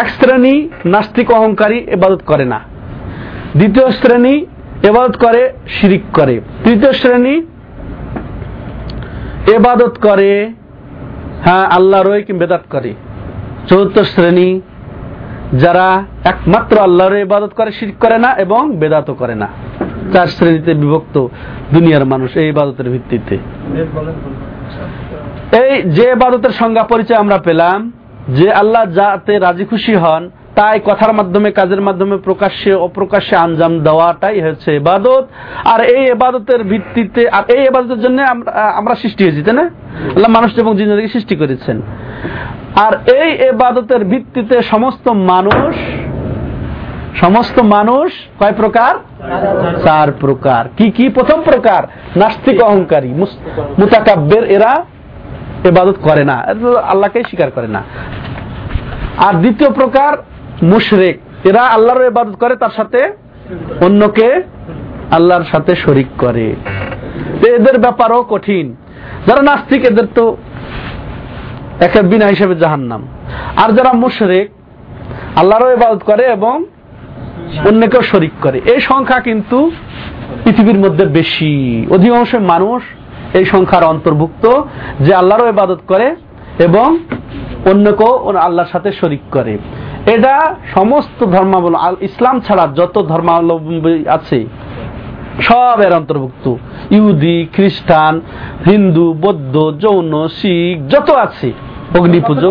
এক 0.00 0.08
শ্রেণি 0.08 0.54
নাস্তিক 0.84 1.28
অহংকারী 1.30 1.78
এবাদত 1.96 2.22
করে 2.26 2.44
না। 2.44 2.60
দ্বিতীয় 3.56 3.90
শ্রেণি 3.90 4.34
এবাদত 4.82 5.14
করে, 5.16 5.42
শিরিক 5.68 6.04
করে। 6.12 6.40
তৃতীয় 6.64 6.92
শ্রেণি 6.92 7.34
এবাদত 9.56 9.94
করে 10.02 10.30
হ্যাঁ 11.44 11.66
আল্লাহ 11.66 12.00
রই 12.02 12.22
কি 12.22 12.32
বেদাত 12.32 12.64
করে। 12.70 12.90
চতুর্থ 13.68 13.96
শ্রেণি 14.12 14.48
যারা 15.58 16.04
একমাত্র 16.24 16.78
আল্লাহর 16.78 17.16
ইবাদত 17.16 17.52
করে 17.56 17.72
শির 17.72 17.92
করে 18.00 18.18
না 18.18 18.30
এবং 18.34 18.76
বেদাতও 18.76 19.14
করে 19.14 19.34
না। 19.34 19.48
চার 20.12 20.26
শ্রেণীতে 20.26 20.74
বিভক্ত 20.74 21.28
দুনিয়ার 21.72 22.04
মানুষ 22.04 22.36
এই 22.36 22.48
ইবাদতের 22.48 22.90
ভিত্তিতে। 22.90 23.38
এই 25.56 25.82
যে 25.82 26.10
ইবাদতের 26.10 26.50
সংজ্ঞা 26.50 26.82
পরিচয় 26.82 27.16
আমরা 27.16 27.38
পেলাম, 27.38 27.90
যে 28.28 28.52
আল্লাহ 28.52 28.84
যাতে 28.92 29.38
রাজি 29.38 29.64
খুশি 29.64 29.94
হন 29.94 30.30
তাই 30.58 30.76
কথার 30.88 31.12
মাধ্যমে, 31.18 31.48
কাজের 31.58 31.82
মাধ্যমে 31.88 32.16
প্রকাশ্যে, 32.28 32.72
অপ্রকাশ্যে 32.86 33.34
আঞ্জাম 33.44 33.72
দেওয়াটাই 33.86 34.38
হচ্ছে 34.46 34.68
ইবাদত। 34.82 35.24
আর 35.72 35.80
এই 35.94 36.02
ইবাদতের 36.16 36.60
ভিত্তিতে, 36.70 37.22
আর 37.36 37.44
এই 37.54 37.62
ইবাদতের 37.70 38.00
জন্য 38.04 38.18
আমরা 38.80 38.94
সৃষ্টি 39.02 39.20
হয়েছি, 39.24 39.42
তাই 39.42 39.56
না? 39.60 39.66
আল্লাহ 40.14 40.30
মানুষ 40.36 40.50
এবং 40.62 40.72
জিন্দাকে 40.78 41.12
সৃষ্টি 41.16 41.34
করেছেন। 41.36 41.76
আর 42.84 42.92
এই 43.20 43.30
এবাদতের 43.50 44.02
ভিত্তিতে 44.12 44.56
সমস্ত 44.72 45.06
মানুষ 45.32 45.74
সমস্ত 47.20 47.56
মানুষ 47.76 48.08
কয় 48.40 48.54
প্রকার? 48.56 48.94
চার 49.86 50.08
প্রকার। 50.20 50.62
কি 50.76 50.86
কি 50.96 51.04
প্রথম 51.16 51.38
প্রকার? 51.42 51.82
নাস্তিক 52.20 52.58
অহংকারী 52.68 53.10
মুতাকাব্বের, 53.78 54.44
এরা 54.56 54.72
এবাদত 55.70 55.96
করে 56.02 56.22
না। 56.30 56.36
আল্লাহকে 56.92 57.20
স্বীকার 57.30 57.50
করে 57.56 57.68
না। 57.76 57.82
আর 59.26 59.34
দ্বিতীয় 59.42 59.70
প্রকার 59.70 60.12
মুশরেক। 60.62 61.18
এরা 61.44 61.62
আল্লাহর 61.62 62.04
ইবাদত 62.04 62.36
করে, 62.36 62.56
তার 62.56 62.70
সাথে 62.76 63.12
অন্যকে 63.80 64.42
আল্লাহর 65.10 65.44
সাথে 65.44 65.76
শরিক 65.76 66.06
করে। 66.18 66.54
এদের 67.48 67.78
ব্যাপারও 67.78 68.22
কঠিন। 68.22 68.76
যারা 69.26 69.42
নাস্তিক, 69.42 69.84
এদের 69.84 70.06
তো 70.14 70.36
একটা 71.80 72.02
বিনা 72.02 72.26
হিসেবে 72.26 72.54
জাহান্নাম। 72.54 73.08
আর 73.56 73.72
যারা 73.72 73.92
মুশরেক, 73.92 74.50
আল্লাহরও 75.36 75.72
ইবাদত 75.72 76.02
করে 76.02 76.24
এবং 76.24 76.64
অন্যকেও 77.68 78.02
শরিক 78.02 78.30
করে। 78.42 78.60
এই 78.64 78.80
সংখ্যা 78.80 79.20
কিন্তু 79.20 79.70
পৃথিবীর 80.44 80.78
মধ্যে 80.78 81.04
বেশি। 81.04 81.86
অধিকাংশ 81.90 82.34
মানুষ 82.34 82.82
এই 83.34 83.44
সংখ্যার 83.44 83.84
অন্তর্ভুক্ত 83.84 84.62
যে 85.00 85.14
আল্লাহরও 85.14 85.48
ইবাদত 85.48 85.80
করে 85.86 86.16
এবং 86.66 86.88
অন্যকেও 87.70 88.12
ওর 88.28 88.36
আল্লাহর 88.36 88.70
সাথে 88.72 88.90
শরিক 88.92 89.22
করে। 89.30 89.54
এটা 90.14 90.34
সমস্ত 90.74 91.18
ধর্মাবলম্বী 91.24 92.04
ইসলাম 92.04 92.36
ছাড়া 92.40 92.64
যত 92.76 92.96
ধর্মাবলম্বী 93.12 93.94
আছে 94.16 94.38
সব 95.48 95.76
এর 95.86 95.92
অন্তর্ভুক্ত। 95.94 96.44
ইহুদি 96.96 97.36
খ্রিস্টান 97.54 98.14
হিন্দু 98.66 99.06
বৌদ্ধ 99.22 99.54
জৈন 99.82 100.14
শিখ 100.38 100.76
যত 100.92 101.08
আছে 101.10 101.48
অগ্নি 101.98 102.20
পুজো 102.20 102.50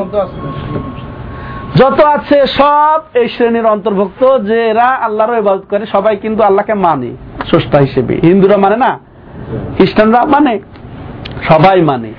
যত 1.76 2.00
আছে 2.16 2.38
সব 2.60 3.00
এই 3.14 3.28
শ্রেণির 3.30 3.68
অন্তর্ভুক্ত 3.76 4.22
যে 4.48 4.58
এরা 4.72 4.88
আল্লাহর 5.06 5.40
ইবাদত 5.44 5.64
করে 5.70 5.86
সবাই 5.86 6.16
কিন্তু 6.24 6.42
আল্লাহকে 6.44 6.74
মানে 6.74 7.10
স্রষ্টা 7.50 7.78
হিসেবে। 7.80 8.14
হিন্দুরা 8.28 8.58
মানে 8.58 8.78
না 8.78 8.92
খ্রিস্টানরা 9.78 10.22
মানে 10.26 10.54
সবাই 11.50 11.82
মানে। 11.82 12.12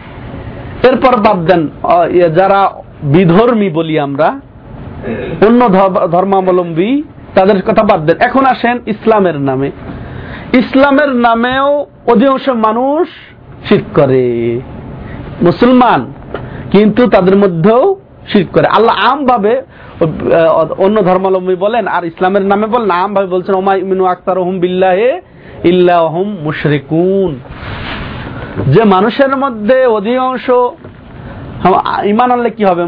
এরপর 0.83 1.17
বাদ 1.17 1.47
দেন 1.47 1.69
ইয়ে 2.11 2.31
যারা 2.31 2.71
বিধর্মী 3.03 3.71
বলি 3.71 3.99
আমরা, 3.99 4.41
অন্য 5.47 5.69
ধর্ম- 5.69 6.07
ধর্মাবলম্বী, 6.07 7.03
তাদের 7.35 7.63
কথা 7.63 7.83
বাদ 7.83 8.07
দেন। 8.07 8.17
এখন 8.21 8.45
আসেন 8.45 8.79
ইসলামের 8.87 9.41
নামে। 9.41 9.71
ইসলামের 10.53 11.09
নামেও 11.09 11.87
অধিকাংশ 12.07 12.49
মানুষ 12.49 13.09
শির 13.69 13.85
করে। 13.95 14.61
মুসলমান, 15.43 16.13
কিন্তু 16.71 17.09
তাদের 17.09 17.37
মধ্যেও 17.37 17.97
শির 18.29 18.47
করে। 18.53 18.67
আল্লাহ 18.67 19.13
আম 19.13 19.27
ভাবে 19.27 19.63
অন্য 20.79 21.03
ধর্মাবলম্বী 21.03 21.55
বলেন, 21.55 21.89
আর 21.89 22.05
ইসলামের 22.05 22.43
নামে 22.43 22.67
বলেন 22.67 22.91
আম 22.91 23.15
ভাবে 23.15 23.27
বলছেন 23.27 23.55
ওমাই 23.55 23.83
মিনু 23.83 24.05
আক্তার 24.05 24.39
হুম 24.39 24.59
বিল্লাহে 24.59 25.21
ইল্লাহম 25.65 26.37
মুশরিকুন। 26.43 27.41
যে 28.59 28.85
মানুষের 28.85 29.37
মধ্যে 29.37 29.87
অধিকাংশ 29.87 30.51
হ্যাঁ, 30.51 32.05
ইমান 32.05 32.31
আনলে 32.31 32.51
কি 32.51 32.65
হবে? 32.65 32.83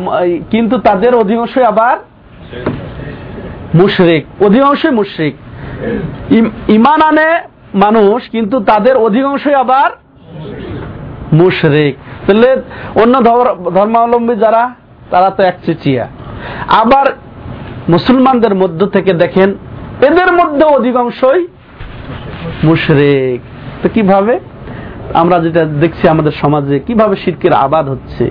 কিন্তু 0.50 0.78
তাদের 0.78 1.14
অধিকাংশই 1.14 1.62
আবার 1.62 1.98
মুশরিক। 3.74 4.42
অধিকাংশই 4.42 4.90
মুশরিক। 4.90 5.34
ইমান 6.70 7.02
আনে 7.02 7.40
মানুষ 7.74 8.30
কিন্তু 8.30 8.60
তাদের 8.60 8.96
অধিকাংশই 8.96 9.54
আবার 9.54 9.90
মুশরিক। 11.32 11.96
তাহলে 12.26 12.62
অন্য 12.94 13.24
ধর- 13.24 13.70
ধর্মাবলম্বী 13.70 14.34
যারা 14.34 14.70
তারা 15.10 15.30
তো 15.30 15.42
এক 15.42 15.58
চিচিয়া 15.66 16.08
আবার 16.68 17.06
মুসলমানদের 17.88 18.54
মধ্য 18.54 18.86
থেকে 18.86 19.12
দেখেন 19.12 19.54
এদের 20.00 20.32
মধ্যে 20.32 20.64
অধিকাংশই 20.64 21.46
মুশরিক। 22.64 23.40
তো 23.82 23.88
কীভাবে? 23.94 24.40
আমরা 25.14 25.38
যেটা 25.38 25.64
দেখছি 25.64 26.08
আমাদের 26.08 26.32
সমাজে, 26.32 26.78
কীভাবে 26.78 27.16
শিরকের 27.16 27.52
আবাদ 27.52 27.88
হচ্ছে? 27.88 28.30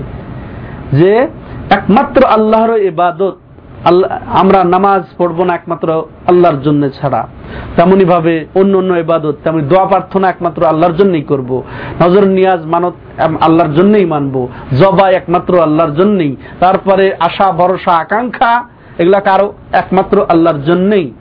যে 0.94 1.28
একমাত্র 1.70 2.26
আল্লাহর 2.26 2.78
ইবাদত, 2.78 3.38
আল্লাহ, 3.86 4.40
আমরা 4.40 4.64
নামাজ 4.64 5.04
পড়ব 5.18 5.44
না 5.44 5.54
একমাত্র 5.54 6.04
আল্লাহর 6.28 6.62
জন্য 6.62 6.90
ছাড়া। 6.90 7.28
তেমনি 7.76 8.06
ভাবে 8.06 8.46
অন্য 8.56 8.78
অন্য 8.78 8.94
ইবাদত, 8.94 9.36
তেমনি 9.44 9.62
দোয়া 9.62 9.86
প্রার্থনা 9.86 10.30
একমাত্র 10.30 10.66
আল্লাহর 10.66 10.94
জন্যই 10.94 11.22
করব। 11.22 11.64
নজর 12.06 12.26
নিয়াজ 12.26 12.66
মানত 12.66 12.94
আল্লাহর 13.42 13.74
জন্যই 13.74 14.06
মানবো। 14.06 14.48
জবা 14.80 15.10
একমাত্র 15.10 15.62
আল্লাহর 15.62 15.94
জন্যই। 15.94 16.36
তারপরে 16.60 17.14
আশা, 17.20 17.52
ভরসা, 17.52 17.92
আকাঙ্ক্ষা, 17.92 18.64
এগুলা 18.98 19.20
কারও 19.20 19.54
একমাত্র 19.72 20.26
আল্লাহর 20.30 20.62
জন্যই। 20.62 21.12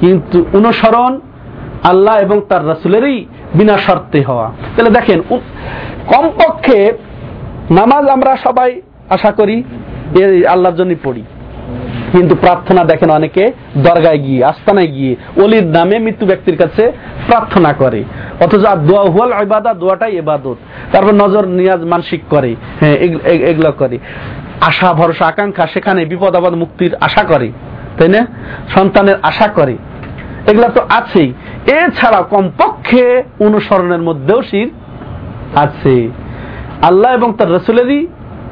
কিন্তু 0.00 0.44
অনুসরণ 0.52 1.20
আল্লাহ 1.82 2.18
এবং 2.18 2.40
তার 2.48 2.68
রাসুলেরই 2.68 3.26
বিনা 3.54 3.78
শর্তে 3.78 4.22
হওয়া। 4.22 4.50
তাহলে 4.76 4.90
দেখেন 4.90 5.22
কমপক্ষে 6.06 6.92
নামাজ 7.70 8.06
আমরা 8.06 8.36
সবাই 8.36 8.82
আশা 9.10 9.30
করি 9.30 9.62
আল্লাহর 10.46 10.76
জন্য 10.76 10.94
পড়ি। 11.04 11.22
কিন্তু 12.12 12.34
প্রার্থনা 12.34 12.84
দেখেন 12.84 13.10
অনেকে 13.10 13.52
দরগায় 13.76 14.18
গিয়ে, 14.18 14.44
আস্তানায় 14.44 14.86
গিয়ে, 14.86 15.16
অলির 15.42 15.66
নামে 15.66 15.98
মৃত্যু 15.98 16.26
ব্যক্তির 16.26 16.56
কাছে 16.56 16.92
প্রার্থনা 17.26 17.72
করে। 17.72 18.04
অথচ 18.40 18.76
দোয়া, 18.76 19.02
হুয়াল 19.02 19.42
ইবাদত 19.42 19.76
দোয়াটাই 19.76 20.16
ইবাদত। 20.16 20.56
তারপর 20.92 21.14
নজর 21.14 21.46
নিয়াজ 21.46 21.84
মানসিক 21.84 22.22
করে 22.30 22.56
হ্যাঁ 22.80 22.96
এগ- 22.96 23.28
এগ- 23.28 23.46
এগুলো 23.46 23.72
করে। 23.72 23.98
আশা, 24.60 24.92
ভরসা, 24.92 25.26
আকাঙ্ক্ষা, 25.26 25.66
সেখানে 25.72 26.04
বিপদ, 26.04 26.36
আপদ, 26.36 26.54
মুক্তির 26.54 26.94
আশা 26.94 27.24
করে, 27.24 27.52
তাই 27.98 28.08
না? 28.08 28.26
সন্তানের 28.74 29.14
আশা 29.22 29.48
করে। 29.48 29.76
এগুলা 30.46 30.68
তো 30.68 30.80
আছেই। 30.88 31.32
এছাড়া 31.66 32.22
কমপক্ষে 32.22 33.22
অনুসরণের 33.40 34.02
মধ্যেও 34.02 34.42
শির 34.42 34.68
আছে। 35.54 36.08
আল্লাহ 36.82 37.14
এবং 37.14 37.32
তার 37.38 37.52
রসুলেরই 37.52 38.06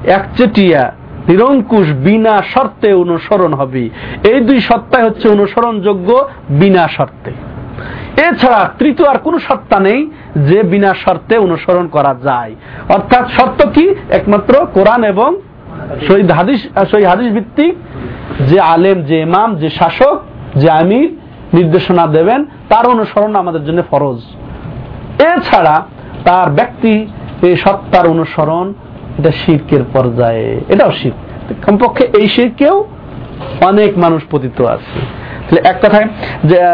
একচেটিয়া, 0.07 0.93
নিরঙ্কুশ, 1.29 1.87
বিনা 1.93 2.43
শর্তে 2.55 2.93
অনুসরণ 2.93 3.55
হবে। 3.55 3.89
এই 4.31 4.41
দুই 4.41 4.61
সত্তায় 4.61 5.05
হচ্ছে 5.05 5.29
অনুসরণযোগ্য 5.29 6.29
বিনা 6.49 6.89
শর্তে। 6.97 7.33
এছাড়া 8.29 8.71
তৃতীয় 8.79 9.09
আর 9.09 9.19
কোনো 9.19 9.39
সত্তা 9.39 9.79
নেই 9.81 10.11
যে 10.37 10.63
বিনা 10.63 10.95
শর্তে 10.95 11.39
অনুসরণ 11.39 11.89
করা 11.89 12.15
যায়। 12.25 12.55
অর্থাৎ 12.89 13.29
শর্ত 13.29 13.69
কি? 13.69 13.95
একমাত্র 14.11 14.67
কোরআন 14.75 15.05
এবং 15.05 15.37
শহীদ 16.09 16.31
হাদিস 16.31 16.61
শহীদ 16.91 17.07
হাদিস 17.07 17.33
ভিত্তিক 17.33 17.75
যে 18.49 18.61
আলেম, 18.61 19.03
যে 19.03 19.21
ইমাম, 19.21 19.57
যে 19.57 19.71
শাসক, 19.71 20.17
যে 20.57 20.71
আমির 20.71 21.17
নির্দেশনা 21.55 22.07
দেবেন, 22.07 22.45
তার 22.69 22.87
অনুসরণ 22.87 23.35
আমাদের 23.35 23.65
জন্য 23.65 23.83
ফরজ। 23.91 24.21
এছাড়া 25.23 25.87
তার 26.25 26.51
ব্যক্তি 26.51 27.07
এই 27.43 27.57
সত্তার 27.57 28.07
অনুসরণ, 28.07 28.75
এটা 29.19 29.31
শির্কের 29.31 29.81
পর্যায়ে। 29.93 30.61
এটাও 30.69 30.93
শির। 30.93 31.13
কমপক্ষে 31.67 32.09
এই 32.19 32.29
শিরকেও 32.29 32.85
অনেক 33.61 33.99
মানুষ 33.99 34.23
পতিত 34.31 34.61
আছে। 34.61 35.01
তাহলে 35.49 35.69
এক 35.69 35.79
কথায় 35.83 36.09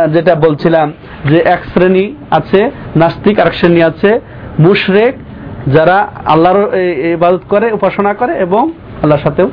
যেটা 0.08 0.34
বলছিলাম 0.34 0.92
যে 1.24 1.38
এক 1.38 1.60
শ্রেণি 1.74 2.14
আছে, 2.30 2.70
নাস্তিক 2.96 3.40
আর 3.40 3.46
এক 3.46 3.54
শ্রেণি 3.54 3.82
আছে, 3.82 4.20
মুশরেক 4.58 5.14
যারা 5.66 6.08
আল্লাহর 6.26 6.74
ইবাদত 7.12 7.40
করে, 7.48 7.72
উপাসনা 7.72 8.14
করে 8.14 8.32
এবং 8.32 8.72
আল্লাহর 9.02 9.22
সাথেও 9.22 9.50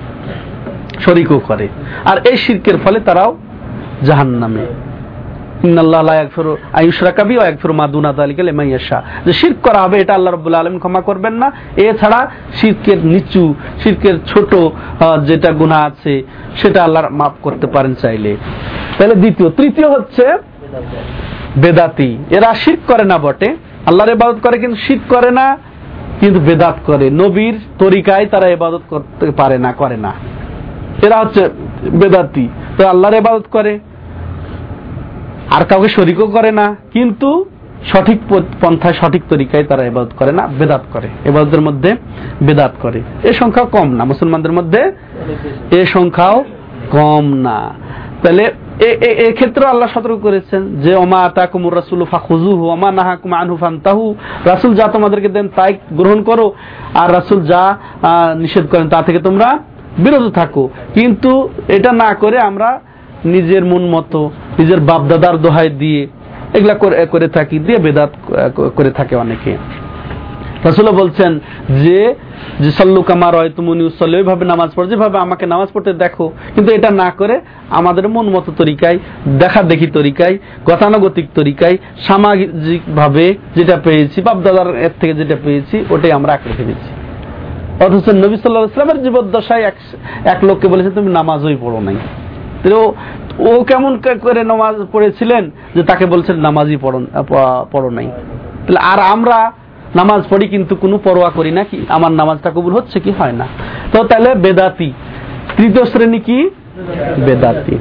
শরিকও 0.99 1.39
করে। 1.39 1.67
আর 2.05 2.17
এই 2.28 2.38
শিরকের 2.38 2.78
ফলে 2.78 2.99
তারাও 2.99 3.38
জাহান্নামে। 4.03 4.65
ইন্নাল্লাহ 5.68 6.01
লা 6.09 6.14
ইয়াগফিরু 6.20 6.51
আইয়ুশরাকা 6.80 7.22
বিহি 7.28 7.38
ওয়া 7.39 7.47
ইয়াগফিরু 7.47 7.74
মা 7.80 7.86
দুনা 7.95 8.12
যালিকা 8.20 8.43
লিমান 8.47 8.68
ইয়াশা। 8.72 8.97
যে 9.26 9.34
শিরক 9.39 9.59
করা 9.68 9.80
হবে, 9.84 9.97
এটা 10.03 10.14
আল্লাহ 10.18 10.32
রাব্বুল 10.32 10.55
আলামিন 10.59 10.80
ক্ষমা 10.84 11.01
করবেন 11.09 11.34
না। 11.41 11.47
এছাড়া 11.88 12.20
শিরকের 12.57 12.99
নিচু, 13.12 13.45
শিরকের 13.82 14.16
ছোট 14.30 14.51
যেটা 15.30 15.49
গুনাহ 15.62 15.82
আছে, 15.89 16.14
সেটা 16.59 16.80
আল্লাহ 16.86 17.01
মাফ 17.20 17.34
করতে 17.45 17.66
পারেন 17.76 17.93
চাইলে। 18.03 18.32
তাহলে 18.97 19.16
দ্বিতীয়, 19.24 19.47
তৃতীয় 19.59 19.88
হচ্ছে 19.95 20.26
বেদাতি। 21.64 22.09
এরা 22.38 22.49
শিরক 22.62 22.82
করে 22.91 23.03
না 23.12 23.18
বটে। 23.26 23.49
আল্লাহর 23.89 24.14
ইবাদত 24.18 24.38
করে 24.45 24.55
কিন্তু 24.64 24.78
শিরক 24.86 25.05
করে 25.14 25.30
না, 25.39 25.45
কিন্তু 26.20 26.39
বেদাত 26.47 26.78
করে। 26.89 27.05
নবীর 27.22 27.55
তরিকায় 27.80 28.26
তারা 28.34 28.47
ইবাদত 28.57 28.84
করতে 28.91 29.26
পারে 29.39 29.57
না, 29.66 29.72
করে 29.82 29.97
না। 30.05 30.12
এরা 31.05 31.18
হচ্ছে 31.22 31.41
বেদাতি। 32.01 32.45
তো 32.78 32.82
আল্লাহর 32.93 33.20
ইবাদত 33.24 33.45
করে। 33.55 33.74
আর 35.55 35.63
কাউকে 35.69 35.89
শরিকও 35.97 36.27
করে 36.35 36.51
না, 36.59 36.65
কিন্তু 36.95 37.29
সঠিক 37.91 38.19
পন্থায় 38.61 38.95
সঠিক 39.01 39.23
তরিকায় 39.31 39.65
তারা 39.69 39.83
এবাদত 39.89 40.11
করে 40.19 40.31
না, 40.39 40.43
বেদাত 40.59 40.83
করে। 40.93 41.07
এবাদতের 41.29 41.61
মধ্যে 41.67 41.91
বেদাত 42.47 42.73
করে। 42.83 42.99
এ 43.29 43.31
সংখ্যা 43.41 43.63
কম 43.75 43.87
না, 43.97 44.03
মুসলমানদের 44.11 44.53
মধ্যে 44.57 44.81
এ 45.79 45.81
সংখ্যাও 45.95 46.37
কম 46.95 47.25
না। 47.47 47.59
তাহলে 48.21 48.43
এক্ষেত্রে 49.29 49.63
আল্লাহ 49.71 49.89
সতর্ক 49.95 50.19
করেছেন 50.27 50.61
যে 50.83 50.91
অমা 50.95 51.03
ওমা 51.03 51.19
আতাকুমুর 51.29 51.75
রাসুল 51.79 52.01
ফাখুজুহু 52.11 52.63
ওমা 52.73 52.89
নাহাকুম 52.99 53.31
আনহু 53.41 53.57
ফান্তাহু। 53.63 54.03
রাসূল 54.51 54.71
যা 54.79 54.85
তোমাদেরকে 54.95 55.29
দেন 55.35 55.47
তাই 55.57 55.71
গ্রহণ 55.99 56.19
করো, 56.29 56.45
আর 57.01 57.07
রাসূল 57.17 57.39
যা 57.51 57.61
নিষেধ 58.43 58.65
করেন 58.71 58.87
তা 58.93 58.99
থেকে 59.07 59.19
তোমরা 59.27 59.47
বিরত 60.03 60.25
থাকো। 60.39 60.63
কিন্তু 60.95 61.31
এটা 61.75 61.91
না 62.03 62.09
করে 62.21 62.37
আমরা 62.49 62.69
নিজের 63.34 63.63
মন 63.72 63.84
মতো, 63.95 64.22
নিজের 64.59 64.80
বাপদাদার 64.89 65.36
দোহাই 65.43 65.69
দিয়ে 65.82 66.01
এগুলা 66.57 66.76
করে 67.13 67.28
থাকি, 67.38 67.57
দিয়ে 67.65 67.80
বেদাত 67.86 68.11
করে 68.78 68.91
থাকে 68.97 69.15
অনেকে। 69.24 69.53
রাসুল্লাহ 70.65 70.95
বলছেন 71.03 71.32
যে 71.84 71.99
যে 72.63 72.72
সল্লু 72.80 73.01
কামার 73.09 73.34
হয় 73.39 73.51
তুমি 73.57 73.69
উসল্লি 73.91 74.15
ওইভাবে 74.17 74.43
নামাজ 74.53 74.69
পড়ো, 74.76 74.88
যেভাবে 74.91 75.17
আমাকে 75.26 75.45
নামাজ 75.53 75.69
পড়তে 75.74 75.91
দেখো, 76.03 76.26
কিন্তু 76.53 76.69
এটা 76.78 76.89
না 77.01 77.09
করে 77.19 77.36
আমাদের 77.80 78.05
মন 78.15 78.26
মতো 78.36 78.49
তরিকায় 78.61 78.97
দেখা 79.41 79.61
দেখি 79.72 79.88
তরিকায়, 79.97 80.36
গতানুগতিক 80.69 81.28
তরিকায় 81.39 81.76
সামাজিক 82.07 82.82
ভাবে 82.99 83.26
যেটা 83.57 83.76
পেয়েছি, 83.86 84.17
বাপদাদার 84.28 84.69
এর 84.86 84.93
থেকে 84.99 85.13
যেটা 85.13 85.38
পেয়েছি, 85.45 85.76
ওটাই 85.93 86.11
আমরা 86.17 86.32
আঁকড়ে 86.36 86.53
ফেলেছি। 86.59 86.89
অথচ 87.86 88.05
নবী 88.24 88.36
সাল্লাহ 88.38 88.63
ইসলামের 88.63 88.99
জীবদ্দশায় 89.05 89.63
এক 90.34 90.39
লোককে 90.47 90.67
বলেছে, 90.74 90.89
তুমি 90.97 91.09
নামাজই 91.19 91.57
পড়ো 91.63 91.80
নাই। 91.88 91.97
তো 92.64 92.95
ও 93.39 93.64
কেমন 93.64 94.01
করে 94.22 94.43
নামাজ 94.43 94.76
পড়েছিলেন 94.91 95.51
যে 95.76 95.84
তাকে 95.84 96.05
বলছেন, 96.05 96.36
নামাজই 96.36 96.78
পড়ো 96.78 97.89
নাই। 97.89 98.07
তাহলে 98.66 98.80
আর 98.80 98.99
আমরা 98.99 99.51
নামাজ 99.95 100.22
পড়ি 100.30 100.47
কিন্তু 100.47 100.76
কোনো 100.76 100.97
পরোয়া 100.97 101.30
করি 101.30 101.51
না 101.51 101.64
কি? 101.64 101.86
আমার 101.89 102.12
নামাজটা 102.12 102.49
কবুল 102.49 102.74
হচ্ছে 102.74 102.99
কি? 102.99 103.12
হয় 103.12 103.32
না। 103.32 103.47
তো 103.93 104.03
তাহলে 104.03 104.36
বেদাতি। 104.36 104.93
তৃতীয় 105.57 105.86
শ্রেণি 105.86 106.20
কি? 106.20 106.49
বেদাতি। 107.26 107.78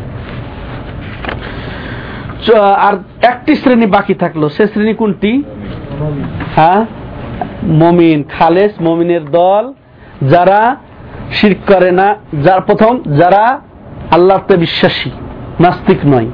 আর 2.79 2.95
একটি 3.23 3.55
শ্রেণি 3.55 3.87
বাকি 3.87 4.15
থাকল। 4.15 4.49
সে 4.49 4.67
শ্রেণি 4.67 4.95
কোনটি? 4.95 5.43
হ্যাঁ? 6.57 6.87
মমিন। 7.65 8.25
খালেস 8.39 8.73
মমিনের 8.81 9.25
দল। 9.31 9.73
যারা 10.29 10.77
শির 11.33 11.57
করে 11.67 11.91
না, 11.91 12.15
যার 12.43 12.61
প্রথম, 12.61 13.03
যারা 13.19 13.61
আল্লাহতে 14.11 14.57
বিশ্বাসী, 14.57 15.11
নাস্তিক 15.61 15.99
নয়। 16.07 16.27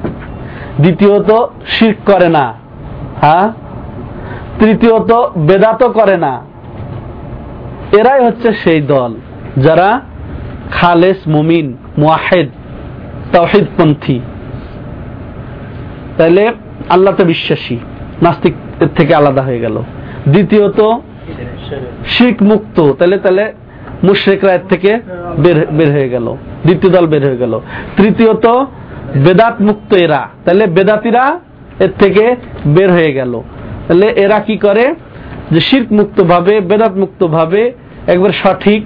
দ্বিতীয়ত 0.81 1.45
শির 1.67 1.95
করে 2.05 2.29
না। 2.29 2.53
হ্যাঁ? 3.21 3.51
তৃতীয়ত 4.59 5.11
বেদাত 5.37 5.83
করে 5.83 6.17
না। 6.17 6.45
এরাই 7.97 8.25
হচ্ছে 8.25 8.53
সেই 8.53 8.81
দল 8.81 9.13
যারা 9.57 10.01
খালেস, 10.71 11.17
মুমিন, 11.27 11.77
মুয়াহেদ, 11.97 12.49
তাওহিদপন্থী। 13.31 14.19
তাহলে 16.17 16.51
আল্লাহতে 16.89 17.23
বিশ্বাসী, 17.23 17.77
নাস্তিক 18.21 18.53
থেকে 18.95 19.15
আলাদা 19.15 19.41
হয়ে 19.41 19.59
গেল। 19.59 19.81
দ্বিতীয়ত 20.27 20.81
শিখ 22.07 22.43
মুক্ত 22.43 22.91
তাহলে 22.93 23.17
তাহলে 23.17 23.53
মুশ্রিকরা 24.03 24.53
এর 24.53 24.59
থেকে 24.69 24.99
বের 25.39 25.67
বের 25.67 25.91
হয়ে 25.91 26.09
গেল। 26.09 26.35
দ্বিতীয় 26.67 26.93
দল 26.93 27.07
বের 27.07 27.27
হয়ে 27.27 27.37
গেল। 27.37 27.59
তৃতীয়ত, 27.97 28.47
বেদাত 29.25 29.61
মুক্ত 29.61 29.93
এরা। 29.93 30.27
তাহলে 30.45 30.67
বেদাতিরা 30.67 31.39
এর 31.79 31.89
থেকে 31.99 32.35
বের 32.67 32.91
হয়ে 32.91 33.13
গেল। 33.13 33.41
তাহলে 33.87 34.07
এরা 34.07 34.39
কি 34.39 34.57
করে? 34.57 34.95
যে 35.51 35.59
শির্ক 35.59 35.91
মুক্ত 35.91 36.23
ভাবে, 36.23 36.59
বেদাত 36.59 36.91
মুক্ত 36.91 37.27
ভাবে 37.27 37.71
একবার 38.07 38.29
সঠিক 38.29 38.85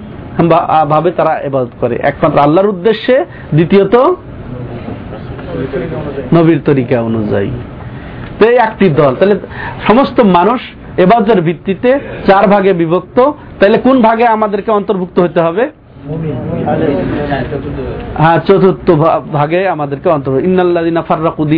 ভাবে 0.90 1.10
তারা 1.10 1.38
এবাদত 1.38 1.70
করে। 1.80 1.98
একমাত্র 2.02 2.38
আল্লাহর 2.38 2.68
উদ্দেশ্যে, 2.68 3.24
দ্বিতীয়ত 3.54 3.94
নবীর 6.34 6.60
তরিকা 6.64 7.02
অনুযায়ী। 7.02 7.50
তো 8.38 8.46
এই 8.46 8.56
একটি 8.56 8.88
দল। 8.88 9.14
তাহলে 9.14 9.34
সমস্ত 9.86 10.20
মানুষ 10.20 10.60
এবাদতের 10.98 11.42
ভিত্তিতে 11.42 11.98
চার 12.26 12.48
ভাগে 12.48 12.72
বিভক্ত। 12.72 13.30
তাহলে 13.60 13.78
কোন 13.78 14.02
ভাগে 14.02 14.26
আমাদেরকে 14.26 14.70
অন্তর্ভুক্ত 14.70 15.20
হতে 15.20 15.40
হবে? 15.40 15.70
হ্যাঁ 18.14 18.38
চতুর্থ 18.38 18.90
ভাগে 19.32 19.68
আমাদেরকে 19.68 20.08
অন্তর্ভুক্ত 20.08 21.50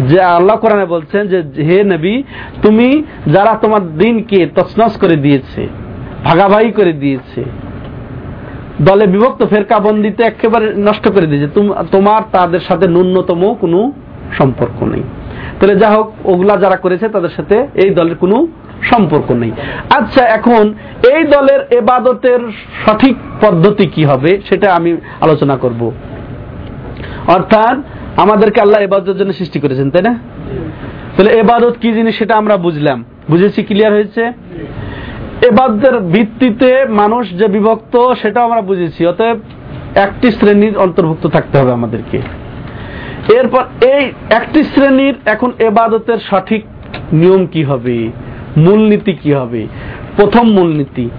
যে 0.00 0.20
আল্লাহ 0.20 0.56
কোরআনে 0.56 0.86
বলছেন 0.86 1.28
যে, 1.28 1.62
হে 1.62 1.84
নবী, 1.84 2.22
তুমি 2.62 3.02
যারা 3.32 3.54
তোমার 3.54 3.96
দিনকে 3.98 4.46
করে 5.00 5.16
দিয়েছে, 5.16 5.66
ভাগাভাগি 6.24 6.70
করে 6.70 6.92
দিয়েছে, 6.92 7.44
দলে 8.82 9.06
বিভক্ত 9.06 9.44
ফেরকা 9.44 9.78
বন্দিতে 9.78 10.22
একেবারে 10.22 10.74
নষ্ট 10.76 11.08
করে 11.08 11.26
দিয়েছে 11.26 11.60
তোমার 11.92 12.22
তাদের 12.32 12.60
সাথে 12.60 12.88
ন্যূনতম 12.88 13.54
কোনো 13.60 13.92
সম্পর্ক 14.38 14.82
নেই। 14.82 15.02
তাহলে 15.60 15.76
যা 15.76 15.90
হোক 15.90 16.12
ওগুলা 16.24 16.56
যারা 16.56 16.76
করেছে, 16.76 17.08
তাদের 17.08 17.30
সাথে 17.36 17.66
এই 17.74 17.90
দলের 17.90 18.16
কোনো 18.16 18.46
সম্পর্ক 18.82 19.32
নেই। 19.32 19.52
আচ্ছা 19.98 20.22
এখন 20.24 20.74
এই 21.14 21.24
দলের 21.24 21.60
এবাদতের 21.70 22.40
সঠিক 22.86 23.16
পদ্ধতি 23.40 23.86
কি 23.86 24.04
হবে 24.04 24.40
সেটা 24.48 24.74
আমি 24.74 24.96
আলোচনা 25.20 25.56
করব। 25.56 25.92
অর্থাৎ 27.26 27.76
আমাদেরকে 28.16 28.60
আল্লাহ 28.60 28.80
এবাদতের 28.80 29.16
জন্য 29.16 29.32
সৃষ্টি 29.32 29.58
করেছেন, 29.60 29.90
তাই 29.90 30.02
না? 30.02 30.18
তাহলে 31.16 31.32
এবাদত 31.32 31.74
কি 31.80 31.92
জিনিস 31.92 32.18
সেটা 32.18 32.36
আমরা 32.36 32.56
বুঝলাম। 32.56 33.04
বুঝেছি 33.30 33.62
ক্লিয়ার 33.62 33.92
হয়েছে? 33.92 34.32
এবাদতের 35.48 36.00
ভিত্তিতে 36.00 36.84
মানুষ 36.84 37.24
যে 37.38 37.48
বিভক্ত 37.48 38.12
সেটা 38.22 38.42
আমরা 38.42 38.60
বুঝেছি। 38.60 39.06
অতএব 39.06 39.38
একটি 39.94 40.32
শ্রেণির 40.32 40.78
অন্তর্ভুক্ত 40.78 41.26
থাকতে 41.26 41.58
হবে 41.58 41.72
আমাদেরকে। 41.72 42.18
এরপর 43.38 43.64
এই 43.80 44.04
একটি 44.30 44.64
শ্রেণির 44.64 45.14
এখন 45.24 45.52
এবাদতের 45.58 46.18
সঠিক 46.18 46.62
নিয়ম 47.12 47.46
কি 47.46 47.64
হবে? 47.64 48.10
মূলনীতি 48.56 49.12
কি 49.12 49.32
হবে? 49.32 49.66
প্রথম 50.16 50.50
মূলনীতি। 50.50 51.10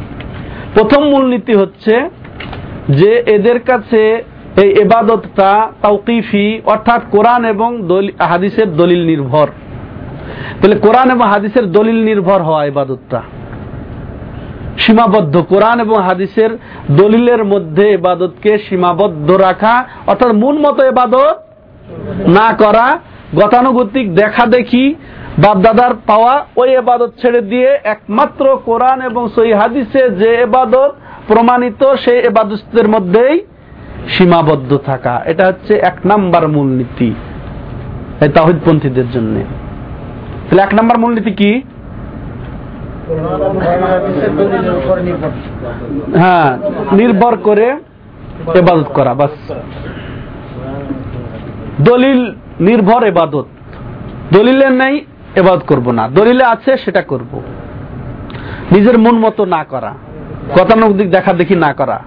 প্রথম 0.73 1.03
মূলনীতি 1.03 1.53
হচ্ছে 1.53 2.09
যে 2.89 3.23
এদের 3.25 3.59
কাছে 3.59 4.23
এই 4.57 4.69
এবাদতটা 4.69 5.71
তাওকিফি, 5.81 6.61
অর্থাৎ 6.65 7.01
কোরআন 7.11 7.45
এবং 7.45 7.87
হাদিসের 8.19 8.75
দলিল 8.75 9.05
নির্ভর। 9.05 9.47
তাহলে 10.61 10.75
কোরআন 10.75 11.11
এবং 11.11 11.27
হাদিসের 11.27 11.71
দলিল 11.71 12.03
নির্ভর 12.03 12.41
হওয়া 12.41 12.65
এবাদতটা। 12.65 13.21
সীমাবদ্ধ। 14.77 15.41
কোরআন 15.49 15.79
এবং 15.79 16.01
হাদিসের 16.01 16.49
দলিলের 16.91 17.43
মধ্যে 17.43 17.89
এবাদতকে 17.89 18.57
সীমাবদ্ধ 18.57 19.31
রাখা, 19.31 19.85
অর্থাৎ 20.07 20.31
মূল 20.31 20.59
মতো 20.59 20.83
এবাদত 20.83 21.37
না 22.27 22.53
করা, 22.57 22.99
গতানুগতিক 23.35 24.15
দেখা 24.15 24.45
দেখি 24.45 24.95
বাপ 25.43 25.57
দাদার 25.57 25.93
পাওয়া 26.07 26.33
ওই 26.57 26.69
এবাদত 26.81 27.11
ছেড়ে 27.21 27.41
দিয়ে 27.41 27.69
একমাত্র 27.83 28.45
কোরআন 28.65 29.01
এবং 29.01 29.23
সই 29.35 29.51
হাদিসে 29.53 30.09
যে 30.09 30.29
এবাদত 30.45 30.91
প্রমাণিত, 31.27 31.81
সেই 32.03 32.19
এবাদতের 32.19 32.87
মধ্যেই 32.87 33.35
সীমাবদ্ধ 34.09 34.71
থাকা। 34.85 35.21
এটা 35.25 35.43
হচ্ছে 35.47 35.73
এক 35.89 35.97
নাম্বার 36.05 36.43
মূলনীতি 36.47 37.09
এই 38.21 38.29
তাহিদপন্থীদের 38.29 39.07
জন্য। 39.11 39.35
তাহলে 40.45 40.61
এক 40.61 40.73
নাম্বার 40.73 40.97
মূলনীতি 40.99 41.31
কি? 41.31 41.51
হ্যাঁ 46.21 46.49
নির্ভর 46.95 47.33
করে 47.37 47.67
এবাদত 48.59 48.87
করা, 48.93 49.13
বাস। 49.13 49.35
দলিল 51.81 52.21
নির্ভর 52.59 53.01
এবাদত। 53.03 53.47
দলিলের 54.33 54.71
নেই 54.71 54.95
এবাদত 55.35 55.63
করব 55.67 55.91
না। 55.91 56.07
দলিলে 56.07 56.43
আছে, 56.43 56.77
সেটা 56.77 57.01
করব। 57.01 57.41
নিজের 58.71 58.99
মন 58.99 59.15
মতো 59.15 59.45
না 59.45 59.63
করা। 59.63 59.93
গতানুগতিক 60.59 61.11
দেখা 61.11 61.33
দেখি 61.33 61.55
না 61.55 61.73
করা। 61.73 62.01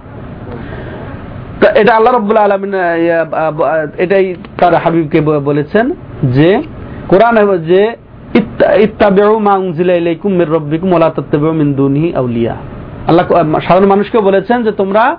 এটা 1.75 1.95
আল্লাহ 1.95 2.15
রব্বুল 2.15 2.37
আলমিন 2.37 2.75
এটাই 3.99 4.35
তার 4.61 4.75
হাবিবকে 4.75 5.21
বলেছেন 5.21 5.91
যে, 6.25 6.63
কোরআন 7.09 7.59
যে, 7.59 7.97
ইত্তা- 8.35 8.81
ইত্তাবিউ 8.81 9.39
মা 9.39 9.59
ইলাইকুম 9.97 10.33
মির 10.33 10.53
রাব্বিকুম 10.53 10.95
মিন 11.53 11.75
আউলিয়া। 12.17 12.57
আল্লাহ 13.09 13.27
সাধারণ 13.61 13.87
মানুষকে 13.87 14.21
বলেছেন 14.21 14.63
যে 14.63 14.73
তোমরা 14.73 15.17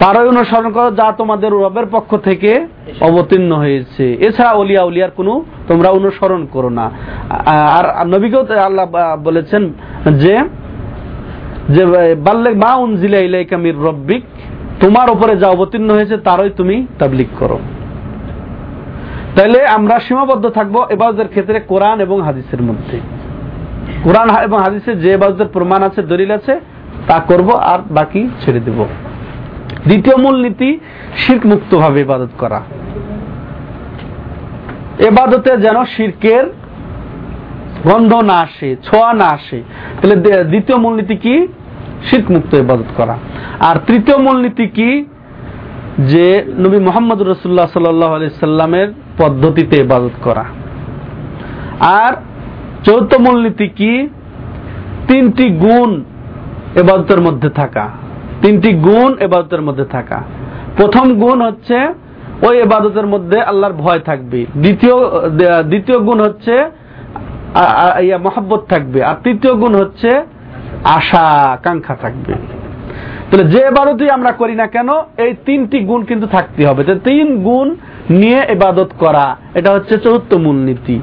তারই 0.00 0.28
অনুসরণ 0.32 0.68
করো 0.76 0.88
যা 1.00 1.06
তোমাদের 1.20 1.50
রবের 1.64 1.86
পক্ষ 1.94 2.10
থেকে 2.28 2.50
অবতীর্ণ 3.08 3.50
হয়েছে। 3.62 4.04
এছাড়া 4.26 4.52
অলিয়া 4.60 4.82
উলিয়ার 4.88 5.12
কোনো 5.18 5.32
তোমরা 5.68 5.88
অনুসরণ 5.98 6.42
করো 6.54 6.70
না। 6.78 6.86
আর 7.78 7.84
নবীকেও 8.06 8.42
আল্লাহ 8.68 8.86
বলেছেন 9.26 9.62
যে 10.22 10.34
যে 11.74 11.82
বাল্লে 12.26 12.50
মা 12.64 12.72
উনজিলা 12.84 13.18
ইলাইকা 13.18 13.56
মির 13.64 13.78
রব্বিক, 13.88 14.24
তোমার 14.82 15.08
উপরে 15.10 15.32
যা 15.36 15.48
অবতীর্ণ 15.48 15.88
হয়েছে 15.90 16.16
তারই 16.16 16.50
তুমি 16.50 16.76
তাবলিক 16.98 17.30
করো। 17.38 17.58
তাইলে 19.36 19.60
আমরা 19.76 19.94
সীমাবদ্ধ 20.06 20.44
থাকব 20.48 20.76
এবাজের 20.90 21.28
ক্ষেত্রে 21.28 21.58
কোরআন 21.70 21.96
এবং 22.06 22.18
হাদিসের 22.26 22.62
মধ্যে। 22.62 22.96
কোরআন 24.04 24.28
এবং 24.48 24.58
হাদিসে 24.66 24.92
যে 25.02 25.08
এবাজের 25.12 25.48
প্রমাণ 25.52 25.80
আছে, 25.82 26.00
দলিল 26.12 26.30
আছে, 26.38 26.54
তা 27.08 27.16
করব 27.28 27.48
আর 27.72 27.80
বাকি 27.90 28.20
ছেড়ে 28.42 28.60
দেব। 28.66 28.78
দ্বিতীয় 29.88 30.16
মূলনীতি, 30.16 30.78
শির্ক 31.16 31.46
মুক্ত 31.46 31.78
ভাবে 31.78 32.00
ইবাদত 32.00 32.28
করা। 32.38 32.60
এবাদতে 34.98 35.56
যেন 35.56 35.84
শিরকের 35.84 36.44
গন্ধ 37.84 38.14
না 38.14 38.32
আসে, 38.32 38.76
ছোঁয়া 38.82 39.14
না 39.14 39.24
আসে, 39.24 39.62
তাহলে 40.02 40.44
দ্বিতীয় 40.44 40.78
মূলনীতি 40.78 41.16
কি? 41.16 41.48
শির্ক 42.10 42.30
মুক্ত 42.30 42.54
ইবাদত 42.54 42.84
করা। 42.96 43.18
আর 43.60 43.76
তৃতীয় 43.86 44.16
মূলনীতি 44.16 44.66
কি? 44.66 45.04
যে 45.98 46.44
নবী 46.58 46.78
মোহাম্মদ 46.78 47.22
রসুল্লাহ 47.22 47.66
সাল্লাহ 47.66 48.28
সাল্লামের 48.40 48.88
পদ্ধতিতে 49.18 49.76
ইবাদত 49.76 50.10
করা। 50.22 50.44
আর 51.80 52.12
চৌথ 52.84 53.14
মূলনীতি 53.20 53.68
কি? 53.68 54.08
তিনটি 55.08 55.48
গুণ 55.48 56.04
এবাদতের 56.74 57.20
মধ্যে 57.20 57.50
থাকা। 57.50 57.88
তিনটি 58.42 58.70
গুণ 58.86 59.10
এবাদতের 59.26 59.62
মধ্যে 59.66 59.86
থাকা। 59.94 60.18
প্রথম 60.78 61.06
গুণ 61.22 61.38
হচ্ছে 61.48 61.76
ওই 62.46 62.54
এবাদতের 62.66 63.06
মধ্যে 63.12 63.38
আল্লাহর 63.50 63.76
ভয় 63.84 64.00
থাকবে। 64.08 64.40
দ্বিতীয় 64.62 64.96
দ্বিতীয় 65.70 65.98
গুণ 66.06 66.18
হচ্ছে 66.26 66.54
মহাব্বত 68.26 68.62
থাকবে। 68.72 68.98
আর 69.08 69.16
তৃতীয় 69.24 69.54
গুণ 69.62 69.72
হচ্ছে 69.82 70.10
আশা, 70.96 71.24
আকাঙ্ক্ষা 71.56 71.94
থাকবে। 72.04 72.34
তাহলে 73.28 73.44
যে 73.52 73.60
এবাদতই 73.70 74.10
আমরা 74.16 74.30
করি 74.40 74.54
না 74.62 74.66
কেন, 74.74 74.90
এই 75.24 75.32
তিনটি 75.46 75.78
গুণ 75.88 76.00
কিন্তু 76.10 76.26
থাকতে 76.36 76.62
হবে। 76.68 76.82
তিন 77.08 77.28
গুণ 77.46 77.68
নিয়ে 78.20 78.40
এবাদত 78.54 78.90
করা, 79.02 79.26
এটা 79.58 79.70
হচ্ছে 79.76 79.94
চতুর্থ 80.04 80.30
মূলনীতি। 80.44 80.96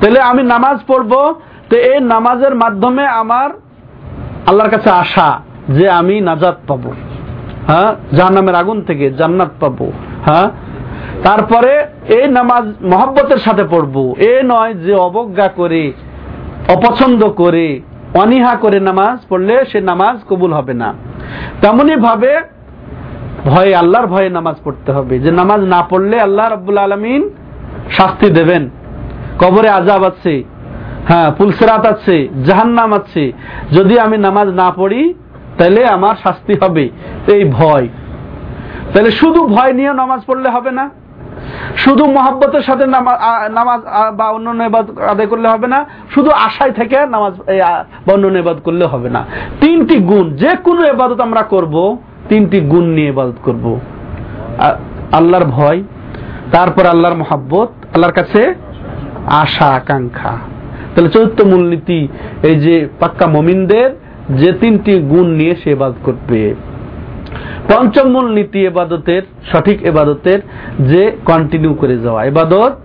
তাহলে 0.00 0.20
আমি 0.30 0.42
নামাজ 0.54 0.76
পড়ব, 0.90 1.12
তো 1.68 1.74
এই 1.90 1.98
নামাজের 2.14 2.54
মাধ্যমে 2.62 3.04
আমার 3.22 3.48
আল্লাহর 4.48 4.72
কাছে 4.74 4.90
আশা 5.04 5.28
যে 5.68 5.90
আমি 5.90 6.20
নাজাত 6.20 6.58
পাবো। 6.66 6.92
হ্যাঁ? 7.66 8.16
জাহান্নামের 8.16 8.54
আগুন 8.54 8.82
থেকে 8.82 9.10
জান্নাত 9.10 9.48
পাবো। 9.60 9.92
হ্যাঁ? 10.26 10.50
তারপরে 11.22 11.86
এই 12.08 12.28
নামাজ 12.28 12.84
মহব্বতের 12.84 13.36
সাথে 13.36 13.64
পড়ব। 13.70 14.14
এ 14.18 14.42
নয় 14.44 14.74
যে 14.74 14.94
অবজ্ঞা 14.94 15.48
করে, 15.48 15.92
অপছন্দ 16.68 17.28
করে, 17.28 17.80
অনীহা 18.14 18.56
করে 18.56 18.80
নামাজ 18.80 19.18
পড়লে 19.28 19.64
সে 19.72 19.80
নামাজ 19.80 20.16
কবুল 20.28 20.52
হবে 20.52 20.74
না। 20.74 20.94
তেমনি 21.60 21.96
ভাবে 21.96 22.40
ভয়ে, 23.44 23.74
আল্লাহর 23.74 24.06
ভয়ে 24.06 24.28
নামাজ 24.28 24.54
পড়তে 24.64 24.92
হবে। 24.92 25.18
যে 25.18 25.30
নামাজ 25.30 25.60
না 25.60 25.82
পড়লে 25.90 26.20
আল্লাহ 26.20 26.52
রব্বুল 26.52 26.78
আলমিন 26.78 27.30
শাস্তি 27.90 28.30
দেবেন। 28.30 28.70
কবরে 29.38 29.68
আজাব 29.68 30.04
আছে 30.04 30.42
হ্যাঁ 31.08 31.30
পুলসেরাত 31.30 31.86
আছে, 31.86 32.28
জাহান্নাম 32.44 32.92
আছে। 32.92 33.32
যদি 33.72 33.98
আমি 33.98 34.18
নামাজ 34.18 34.48
না 34.48 34.72
পড়ি 34.76 35.14
তাহলে 35.58 35.80
আমার 35.96 36.14
শাস্তি 36.24 36.54
হবে 36.62 36.84
এই 37.34 37.42
ভয়। 37.58 37.86
তাহলে 38.92 39.10
শুধু 39.20 39.40
ভয় 39.54 39.72
নিয়ে 39.78 39.92
নামাজ 40.02 40.20
পড়লে 40.28 40.48
হবে 40.56 40.72
না, 40.78 40.84
শুধু 41.84 42.04
মহাব্বতের 42.16 42.64
সাথে 42.68 42.84
নামাজ 43.58 43.80
বা 44.18 44.26
অন্যান্য 44.36 44.60
এবাদ 44.70 44.86
আদায় 45.12 45.28
করলে 45.32 45.48
হবে 45.54 45.68
না, 45.74 45.78
শুধু 46.14 46.30
আশায় 46.46 46.74
থেকে 46.78 46.98
নামাজ 47.14 47.32
বা 48.06 48.12
এবাদ 48.42 48.58
করলে 48.66 48.84
হবে 48.92 49.08
না। 49.16 49.22
তিনটি 49.62 49.96
গুণ 50.10 50.26
যে 50.42 50.52
কোনো 50.66 50.82
এবাদত 50.92 51.20
আমরা 51.26 51.42
করব, 51.54 51.74
তিনটি 52.30 52.58
গুণ 52.72 52.86
নিয়ে 52.96 53.10
এবাদত 53.14 53.38
করব। 53.46 53.64
আল্লাহর 55.18 55.46
ভয়, 55.56 55.78
তারপর 56.54 56.84
আল্লাহর 56.94 57.16
মহাব্বত, 57.22 57.70
আল্লাহর 57.94 58.16
কাছে 58.18 58.40
আশা, 59.42 59.68
আকাঙ্ক্ষা। 59.78 60.34
তাহলে 60.92 61.10
চতুর্থ 61.14 61.38
মূলনীতি, 61.50 62.00
এই 62.48 62.56
যে 62.64 62.74
পাক্কা 63.00 63.26
মমিনদের 63.36 63.88
যে 64.30 64.52
তিনটি 64.52 64.98
গুণ 64.98 65.26
নিয়ে 65.26 65.56
সে 65.64 65.70
এবাদত 65.70 65.94
করবে। 66.02 66.54
পঞ্চম 67.68 68.10
মূল 68.10 68.32
নীতি 68.32 68.66
এবাদতের 68.66 69.22
সঠিক 69.52 69.82
এবাদতের 69.82 70.38
যে 70.80 71.16
কন্টিনিউ 71.24 71.74
করে 71.74 71.98
যাওয়া। 71.98 72.24
এবাদত 72.24 72.76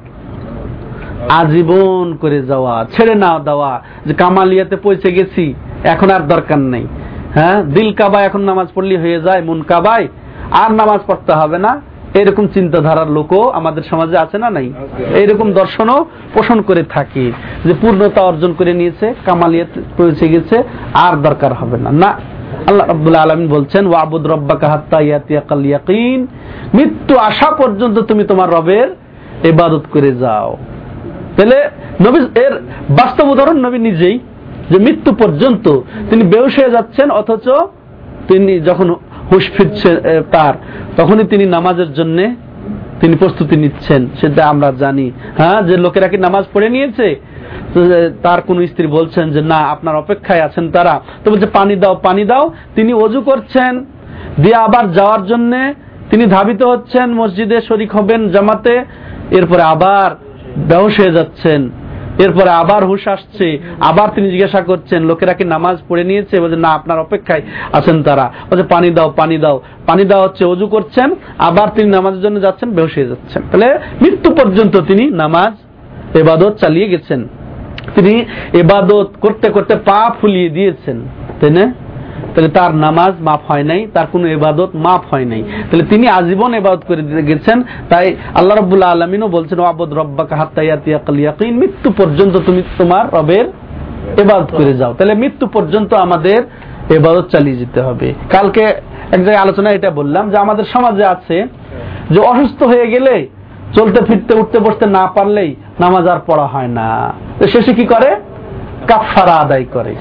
আজীবন 1.29 2.17
করে 2.21 2.41
যাওয়া, 2.41 2.85
ছেড়ে 2.91 3.15
না 3.15 3.39
দেওয়া। 3.39 3.81
যে 4.05 4.13
কামালিয়াতে 4.13 4.75
পৌঁছে 4.75 5.11
গেছি, 5.11 5.53
এখন 5.83 6.09
আর 6.09 6.19
দরকার 6.19 6.59
নেই। 6.59 6.87
হ্যাঁ? 7.33 7.63
দিল 7.63 7.93
কাবায় 7.93 8.25
এখন 8.25 8.41
নামাজ 8.41 8.67
পড়লি 8.75 8.97
হয়ে 8.97 9.21
যায়, 9.21 9.41
মন 9.41 9.61
কাবায়। 9.61 10.07
আর 10.51 10.71
নামাজ 10.71 10.99
পড়তে 11.07 11.31
হবে 11.31 11.57
না। 11.57 11.81
এরকম 12.21 12.45
চিন্তাধারার 12.47 13.09
লোকও 13.11 13.43
আমাদের 13.59 13.83
সমাজে 13.89 14.17
আছে 14.17 14.37
না 14.43 14.49
নাই? 14.49 14.67
এইরকম 15.15 15.47
দর্শনও 15.51 15.99
পোষণ 16.33 16.57
করে 16.61 16.83
থাকে 16.95 17.25
যে 17.65 17.73
পূর্ণতা 17.81 18.21
অর্জন 18.21 18.51
করে 18.57 18.71
নিয়েছে 18.73 19.05
কামালিয়াত 19.25 19.73
পৌঁছে 19.97 20.25
গেছে 20.27 20.55
আর 21.05 21.13
দরকার 21.27 21.51
হবে 21.53 21.77
না। 21.77 21.89
না 22.03 22.11
আল্লাহ 22.69 22.85
রাব্বুল 22.87 23.15
আলামিন 23.15 23.47
বলছেন 23.47 23.83
ওয়াবুদ 23.87 24.23
রব্বাকা 24.27 24.67
হাত্তা 24.67 24.97
ইয়াতিয়াকাল 25.01 25.65
ইয়াকিন 25.65 26.19
মৃত্যু 26.73 27.13
আসা 27.29 27.49
পর্যন্ত 27.51 27.95
তুমি 27.99 28.23
তোমার 28.23 28.49
রবের 28.49 28.87
ইবাদত 29.43 29.83
করে 29.93 30.11
যাও। 30.23 30.51
তাহলে 31.35 31.57
নবী 32.05 32.19
এর 32.45 32.53
বাস্তব 32.89 33.25
উদাহরণ 33.29 33.57
নবী 33.65 33.79
নিজেই 33.89 34.15
যে 34.69 34.77
মৃত্যু 34.79 35.11
পর্যন্ত 35.15 35.65
তিনি 36.09 36.23
বেউস 36.23 36.53
হয়ে 36.59 36.71
যাচ্ছেন 36.71 37.07
অথচ 37.11 37.47
তিনি 38.27 38.53
যখন 38.59 38.87
হুশ 39.31 39.49
ফিরছে 39.51 40.21
তার। 40.31 40.53
তখনই 40.97 41.23
তিনি 41.23 41.45
নামাজের 41.45 41.93
জন্য 41.93 42.35
তিনি 43.01 43.15
প্রস্তুতি 43.15 43.55
নিচ্ছেন। 43.55 44.07
সেটা 44.21 44.45
আমরা 44.45 44.73
জানি। 44.77 45.11
হ্যাঁ 45.37 45.61
যে 45.61 45.77
লোকেরা 45.77 46.07
কি 46.07 46.17
নামাজ 46.17 46.45
পড়ে 46.53 46.69
নিয়েছে? 46.69 47.21
তার 48.23 48.41
কোন 48.41 48.65
স্ত্রী 48.65 48.87
বলছেন 48.87 49.31
যে, 49.31 49.41
না, 49.41 49.57
আপনার 49.57 49.95
অপেক্ষায় 49.95 50.41
আছেন 50.41 50.71
তারা। 50.71 51.01
তো 51.23 51.31
বলছে, 51.31 51.45
পানি 51.45 51.75
দাও 51.75 51.95
পানি 51.95 52.25
দাও। 52.25 52.51
তিনি 52.75 52.93
অজু 52.93 53.21
করছেন। 53.21 53.85
দিয়ে 54.41 54.55
আবার 54.55 54.91
যাওয়ার 54.91 55.25
জন্য 55.25 55.73
তিনি 56.09 56.25
ধাবিত 56.25 56.63
হচ্ছেন, 56.63 57.13
মসজিদে 57.13 57.61
শরিক 57.61 57.95
হবেন 57.95 58.29
জামাতে। 58.29 58.83
এরপরে 59.31 59.61
আবার 59.61 60.15
বেহস 60.57 60.99
হয়ে 60.99 61.11
যাচ্ছেন। 61.11 61.69
এরপরে 62.19 62.49
আবার 62.49 62.85
হুশ 62.85 63.07
আসছে, 63.07 63.59
আবার 63.79 64.07
তিনি 64.15 64.31
জিজ্ঞাসা 64.31 64.61
করছেন, 64.61 65.03
লোকেরা 65.03 65.33
কি 65.33 65.43
নামাজ 65.43 65.77
পড়ে 65.87 66.03
নিয়েছে? 66.03 66.39
বলছে, 66.39 66.55
না, 66.55 66.69
আপনার 66.69 66.99
অপেক্ষায় 66.99 67.41
আছেন 67.73 68.03
তারা। 68.03 68.31
বলছে, 68.49 68.63
পানি 68.63 68.89
দাও 68.89 69.13
পানি 69.15 69.37
দাও। 69.37 69.61
পানি 69.87 70.05
দেওয়া 70.05 70.23
হচ্ছে, 70.27 70.45
অজু 70.45 70.67
করছেন, 70.67 71.15
আবার 71.37 71.67
তিনি 71.75 71.89
নামাজের 71.89 72.21
জন্য 72.21 72.41
যাচ্ছেন 72.41 72.71
বেহস 72.71 72.91
হয়ে 72.95 73.07
যাচ্ছেন। 73.07 73.41
তাহলে 73.51 73.79
মৃত্যু 74.01 74.35
পর্যন্ত 74.35 74.77
তিনি 74.77 75.05
নামাজ, 75.05 75.53
এবাদত 76.17 76.53
চালিয়ে 76.53 76.87
গেছেন। 76.87 77.27
তিনি 77.95 78.25
এবাদত 78.53 79.09
করতে 79.21 79.49
করতে 79.49 79.75
পা 79.75 80.15
ফুলিয়ে 80.21 80.49
দিয়েছেন, 80.49 81.01
তাই 81.41 81.49
না? 81.49 81.73
তাহলে 82.35 82.49
তার 82.49 82.75
নামাজ 82.75 83.13
মাফ 83.19 83.51
হয় 83.51 83.63
নাই, 83.63 83.87
তার 83.93 84.05
কোনো 84.11 84.27
এবাদত 84.27 84.69
মাফ 84.73 85.13
হয় 85.13 85.25
নাই। 85.25 85.43
তাহলে 85.43 85.85
তিনি 85.89 86.07
আজীবন 86.07 86.53
এবাদত 86.53 86.81
করে 86.87 87.01
গেছেন, 87.01 87.63
তাই 87.89 88.15
আল্লাহ 88.35 88.57
রব্বুল্লাহ 88.57 88.91
আলমিনও 88.91 89.27
বলছেন 89.27 89.59
আবদ 89.59 89.93
রব্বাকা 89.93 90.35
হাত্তাইয়াতিয়াকিন 90.35 91.57
মৃত্যু 91.57 91.91
পর্যন্ত 91.91 92.37
তুমি 92.37 92.63
তোমার 92.77 93.05
রবের 93.13 93.45
এবাদত 94.21 94.57
করে 94.57 94.73
যাও। 94.73 94.93
তাহলে 94.93 95.13
মৃত্যু 95.13 95.47
পর্যন্ত 95.47 95.93
আমাদের 95.93 96.43
এবাদত 96.95 97.25
চালিয়ে 97.31 97.57
যেতে 97.57 97.81
হবে। 97.81 98.13
কালকে 98.31 98.61
এক 99.11 99.23
জায়গায় 99.25 99.37
আলোচনা 99.37 99.69
এটা 99.69 99.91
বললাম 99.91 100.29
যে 100.29 100.37
আমাদের 100.37 100.65
সমাজে 100.73 101.05
আছে 101.05 101.47
যে 102.09 102.19
অসুস্থ 102.19 102.63
হয়ে 102.63 102.87
গেলে 102.87 103.27
চলতে 103.75 104.05
ফিরতে 104.05 104.39
উঠতে 104.39 104.59
বসতে 104.59 104.85
না 104.85 105.07
পারলেই 105.07 105.55
নামাজ 105.79 106.07
আর 106.07 106.19
পড়া 106.27 106.47
হয় 106.47 106.67
না। 106.67 107.13
শেষে 107.51 107.73
কি 107.73 107.85
করে? 107.85 108.15
কাফারা 108.87 109.35
আদায় 109.35 109.65
করে। 109.73 109.95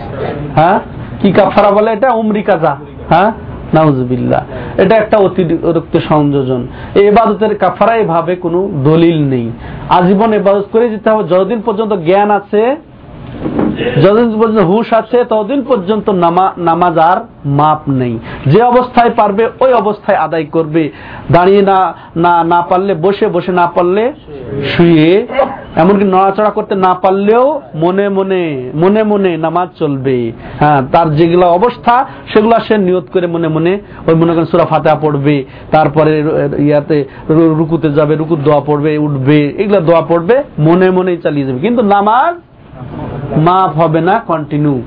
হ্যাঁ? 0.54 0.80
কি 1.22 1.32
কাফারা 1.32 1.70
বলে 1.70 1.92
এটা? 1.92 2.12
উমরি 2.12 2.42
কাজা। 2.42 2.76
হ্যাঁ? 3.08 3.32
নাউজুবিল্লাহ। 3.74 4.44
এটা 4.80 4.96
একটা 4.96 5.16
অতিরিক্ত 5.16 5.98
সংযোজন। 6.08 6.66
এই 6.94 7.06
এবাদতের 7.06 7.58
কাফারা 7.58 7.94
এভাবে 7.94 8.36
কোনো 8.36 8.68
দলিল 8.84 9.28
নেই। 9.28 9.50
আজীবন 9.88 10.32
এবাদত 10.32 10.64
করে 10.72 10.90
যেতে 10.90 11.10
হবে। 11.10 11.28
যতদিন 11.28 11.60
পর্যন্ত 11.60 11.92
জ্ঞান 11.92 12.30
আছে, 12.30 12.76
যতদিন 14.02 14.40
পর্যন্ত 14.40 14.58
হুশ 14.58 14.92
আছে, 14.92 15.24
ততদিন 15.24 15.62
পর্যন্ত 15.62 16.10
নামাজ 16.58 16.98
আর 16.98 17.16
মাপ 17.44 17.88
নেই। 17.88 18.18
যে 18.46 18.62
অবস্থায় 18.62 19.10
পারবে, 19.10 19.48
ওই 19.60 19.72
অবস্থায় 19.72 20.18
আদায় 20.18 20.44
করবে। 20.44 20.90
দাঁড়িয়ে 21.32 21.62
না 21.62 21.94
না 22.16 22.44
না 22.44 22.62
পারলে, 22.62 22.94
বসে 22.94 23.28
বসে 23.28 23.52
না 23.52 23.66
পারলে 23.66 24.12
শুয়ে 24.76 25.26
এমনকি 25.76 26.04
নড়াচড়া 26.04 26.50
করতে 26.50 26.74
না 26.74 26.92
পারলেও 26.94 27.44
মনে 27.74 28.08
মনে 28.08 28.42
মনে 28.74 29.02
মনে 29.02 29.36
নামাজ 29.36 29.68
চলবে। 29.78 30.32
হ্যাঁ 30.60 30.80
তার 30.92 31.08
যেগুলো 31.16 31.46
অবস্থা, 31.46 31.94
সেগুলো 32.32 32.56
সে 32.66 32.74
নিয়ত 32.78 33.06
করে 33.12 33.26
মনে 33.26 33.48
মনে 33.48 33.72
ওই 34.06 34.14
মনে 34.14 34.32
করেন 34.34 34.44
সুরা 34.44 34.64
ফাতা 34.64 34.94
পড়বে। 34.94 35.44
তারপরে 35.70 36.12
ইয়াতে 36.58 37.04
রুকুতে 37.28 37.88
যাবে, 37.90 38.16
রুকুর 38.16 38.40
দোয়া 38.42 38.60
পড়বে, 38.60 38.98
উঠবে, 38.98 39.38
এগুলো 39.58 39.80
দোয়া 39.80 40.02
পড়বে, 40.02 40.36
মনে 40.58 40.90
মনেই 40.90 41.16
চালিয়ে 41.16 41.46
যাবে। 41.46 41.58
কিন্তু 41.58 41.82
নামাজ 41.82 42.34
মাফ 43.38 43.70
হবে 43.80 44.00
না 44.00 44.14
কন্টিনিউ 44.26 44.82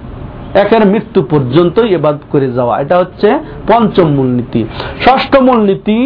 একের 0.53 0.83
মৃত্যু 0.87 1.19
পর্যন্তই 1.21 1.89
এবাদ 1.95 2.17
করে 2.31 2.47
যাওয়া। 2.51 2.73
এটা 2.79 2.95
হচ্ছে 2.97 3.27
পঞ্চম 3.67 4.07
মূলনীতি। 4.07 4.61
ষষ্ঠ 5.05 5.33
মূলনীতি 5.41 5.99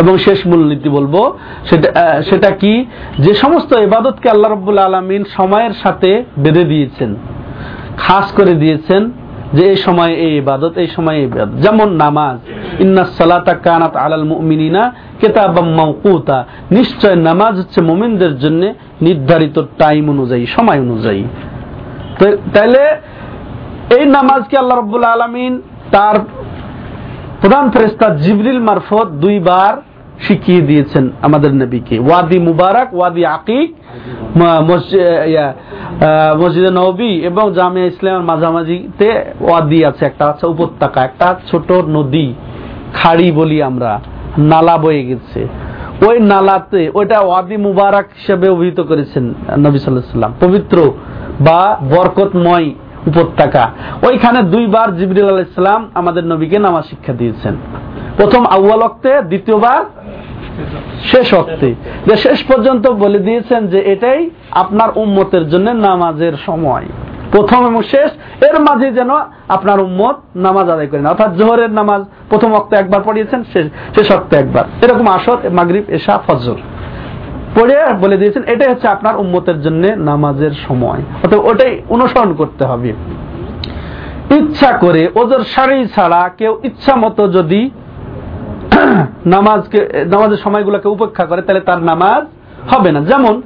এবং 0.00 0.14
শেষ 0.26 0.38
মূলনীতি 0.50 0.88
বলব, 0.88 1.14
সেটা 1.68 1.88
সেটা 2.28 2.50
কি? 2.60 2.72
যে 3.24 3.32
সমস্ত 3.34 3.70
এবাদতকে 3.86 4.26
আল্লাহ 4.34 4.48
রব্বুল 4.50 4.78
আলমিন 4.88 5.22
সময়ের 5.38 5.74
সাথে 5.82 6.10
বেঁধে 6.42 6.64
দিয়েছেন, 6.72 7.10
খাস 8.04 8.26
করে 8.38 8.54
দিয়েছেন 8.62 9.02
যে 9.56 9.62
এই 9.72 9.78
সময় 9.86 10.12
এই 10.26 10.32
ইবাদত, 10.42 10.72
এই 10.82 10.88
সময় 10.96 11.16
এই 11.20 11.26
ইবাদত। 11.30 11.54
যেমন 11.64 11.88
নামাজ, 12.04 12.36
ইন্না 12.84 13.02
সালাতা 13.20 13.54
কানাত 13.66 13.94
আলাল 14.04 14.24
মুমিনিনা 14.32 14.82
কিতাবাম 15.20 15.68
মাওকুতা 15.78 16.38
নিশ্চয় 16.78 17.16
নামাজ 17.28 17.54
হচ্ছে 17.60 17.80
মুমিনদের 17.90 18.34
জন্য 18.38 18.62
নির্ধারিত 19.06 19.56
টাইম 19.78 20.04
অনুযায়ী, 20.14 20.44
সময় 20.56 20.80
অনুযায়ী। 20.86 21.22
তাইলে 22.54 22.82
এই 23.96 24.04
নামাজকে 24.16 24.54
আল্লাহ 24.58 24.76
রাব্বুল 24.76 25.04
আলামিন 25.14 25.52
তার 25.94 26.16
প্রধান 27.44 27.66
ফেরেশতা 27.74 28.06
জিবরিল 28.24 28.60
মারফত 28.68 29.08
দুইবার 29.24 29.72
শিখিয়ে 30.26 30.62
দিয়েছেন 30.68 31.04
আমাদের 31.26 31.52
নবীকে। 31.62 31.96
ওয়াদি 32.06 32.38
মুবারক, 32.48 32.88
ওয়াদি 32.98 33.22
আকিক 33.36 33.68
মসজিদে 36.40 36.70
নবী 36.82 37.12
এবং 37.30 37.44
জামিয়া 37.58 37.86
ইসলামের 37.92 38.24
মাঝামাঝিতে 38.30 39.08
ওয়াদি 39.46 39.78
আছে। 39.88 40.02
একটা 40.10 40.24
আছে 40.30 40.44
উপত্যকা, 40.54 41.00
একটা 41.08 41.28
ছোট 41.50 41.68
নদী, 41.96 42.26
খাড়ি 42.98 43.28
বলি 43.38 43.58
আমরা, 43.70 43.92
নালা 44.50 44.74
বয়ে 44.84 45.02
গেছে। 45.10 45.40
ওই 46.06 46.16
নালাতে 46.32 46.82
ওইটা 46.98 47.18
ওয়াদি 47.28 47.56
মুবারক 47.66 48.06
হিসেবে 48.18 48.46
অভিহিত 48.54 48.80
করেছেন 48.90 49.24
নবী 49.64 49.78
সাল্লাম 49.78 50.32
পবিত্র 50.44 50.76
বা 51.46 51.60
বরকতময় 51.92 52.68
উপত্যকা। 53.06 53.64
ওইখানে 54.02 54.40
দুইবার 54.42 54.88
জিবরিল 54.96 55.28
আল 55.28 55.40
ইসলাম 55.40 55.80
আমাদের 55.94 56.24
নবীকে 56.24 56.58
নামাজ 56.58 56.84
শিক্ষা 56.90 57.12
দিয়েছেন। 57.12 57.54
প্রথম 58.16 58.42
আউ্বাল 58.46 58.82
অক্তে 58.82 59.10
দ্বিতীয়বার 59.22 59.82
শেষ 61.12 61.34
অক্তে 61.34 61.68
যে 62.06 62.16
শেষ 62.16 62.38
পর্যন্ত 62.44 62.84
বলে 62.88 63.18
দিয়েছেন 63.18 63.60
যে 63.66 63.78
এটাই 63.78 64.30
আপনার 64.50 64.90
উম্মতের 64.94 65.44
জন্য 65.50 65.70
নামাজের 65.70 66.34
সময়। 66.46 66.86
প্রথম 67.32 67.60
এবং 67.66 67.82
শেষ, 67.82 68.10
এর 68.44 68.56
মাঝে 68.60 68.88
যেন 68.90 69.10
আপনার 69.48 69.78
উম্মত 69.80 70.16
নামাজ 70.36 70.66
আদায় 70.70 70.86
করেন 70.86 71.06
অর্থাৎ 71.06 71.30
জোহরের 71.36 71.70
নামাজ 71.70 72.02
প্রথম 72.30 72.50
অক্ত 72.54 72.72
একবার 72.74 73.00
পড়িয়েছেন, 73.04 73.40
শেষ 73.94 74.08
অক্ত 74.12 74.34
একবার। 74.34 74.64
এরকম 74.82 75.06
আসর, 75.06 75.36
মাগরিব, 75.50 75.84
এশা, 75.88 76.14
ফজর। 76.26 76.58
পড়ে 77.54 77.76
বলে 78.00 78.16
দিয়েছেন, 78.16 78.42
এটাই 78.42 78.68
হচ্ছে 78.68 78.88
আপনার 78.88 79.16
উম্মতের 79.16 79.62
জন্য 79.62 79.86
নামাজের 79.86 80.50
সময়। 80.68 80.98
অর্থাৎ 81.22 81.40
ওটাই 81.40 81.82
অনুসরণ 81.88 82.34
করতে 82.34 82.64
হবে। 82.64 82.92
ইচ্ছা 84.30 84.72
করে 84.72 85.08
ওদের 85.14 85.40
শাড়ি 85.40 85.86
ছাড়া 85.86 86.30
কেউ 86.38 86.60
ইচ্ছা 86.64 86.96
মতো 86.96 87.28
যদি 87.28 87.70
নামাজকে, 89.26 90.04
নামাজের 90.06 90.36
সময়গুলোকে 90.36 90.88
উপেক্ষা 90.88 91.24
করে, 91.24 91.42
তাহলে 91.42 91.60
তার 91.60 91.82
নামাজ 91.82 92.24
হবে 92.74 92.92
না। 92.92 93.00
যেমন 93.00 93.42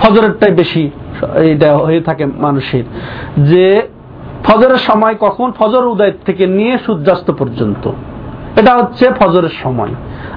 ফজরেরটাই 0.00 0.52
বেশি 0.52 0.90
এটা 1.36 1.76
হয়ে 1.76 2.00
থাকে 2.00 2.26
মানুষের। 2.26 2.84
যে 3.38 3.88
ফজরের 4.44 4.76
সময় 4.76 5.14
কখন 5.20 5.52
ফজর 5.52 5.86
উদয় 5.86 6.12
থেকে 6.26 6.46
নিয়ে 6.46 6.78
সূর্যাস্ত 6.86 7.30
পর্যন্ত। 7.30 7.90
এটা 8.56 8.74
হচ্ছে 8.74 9.10
ফজরের 9.10 9.48
সময়। 9.62 9.88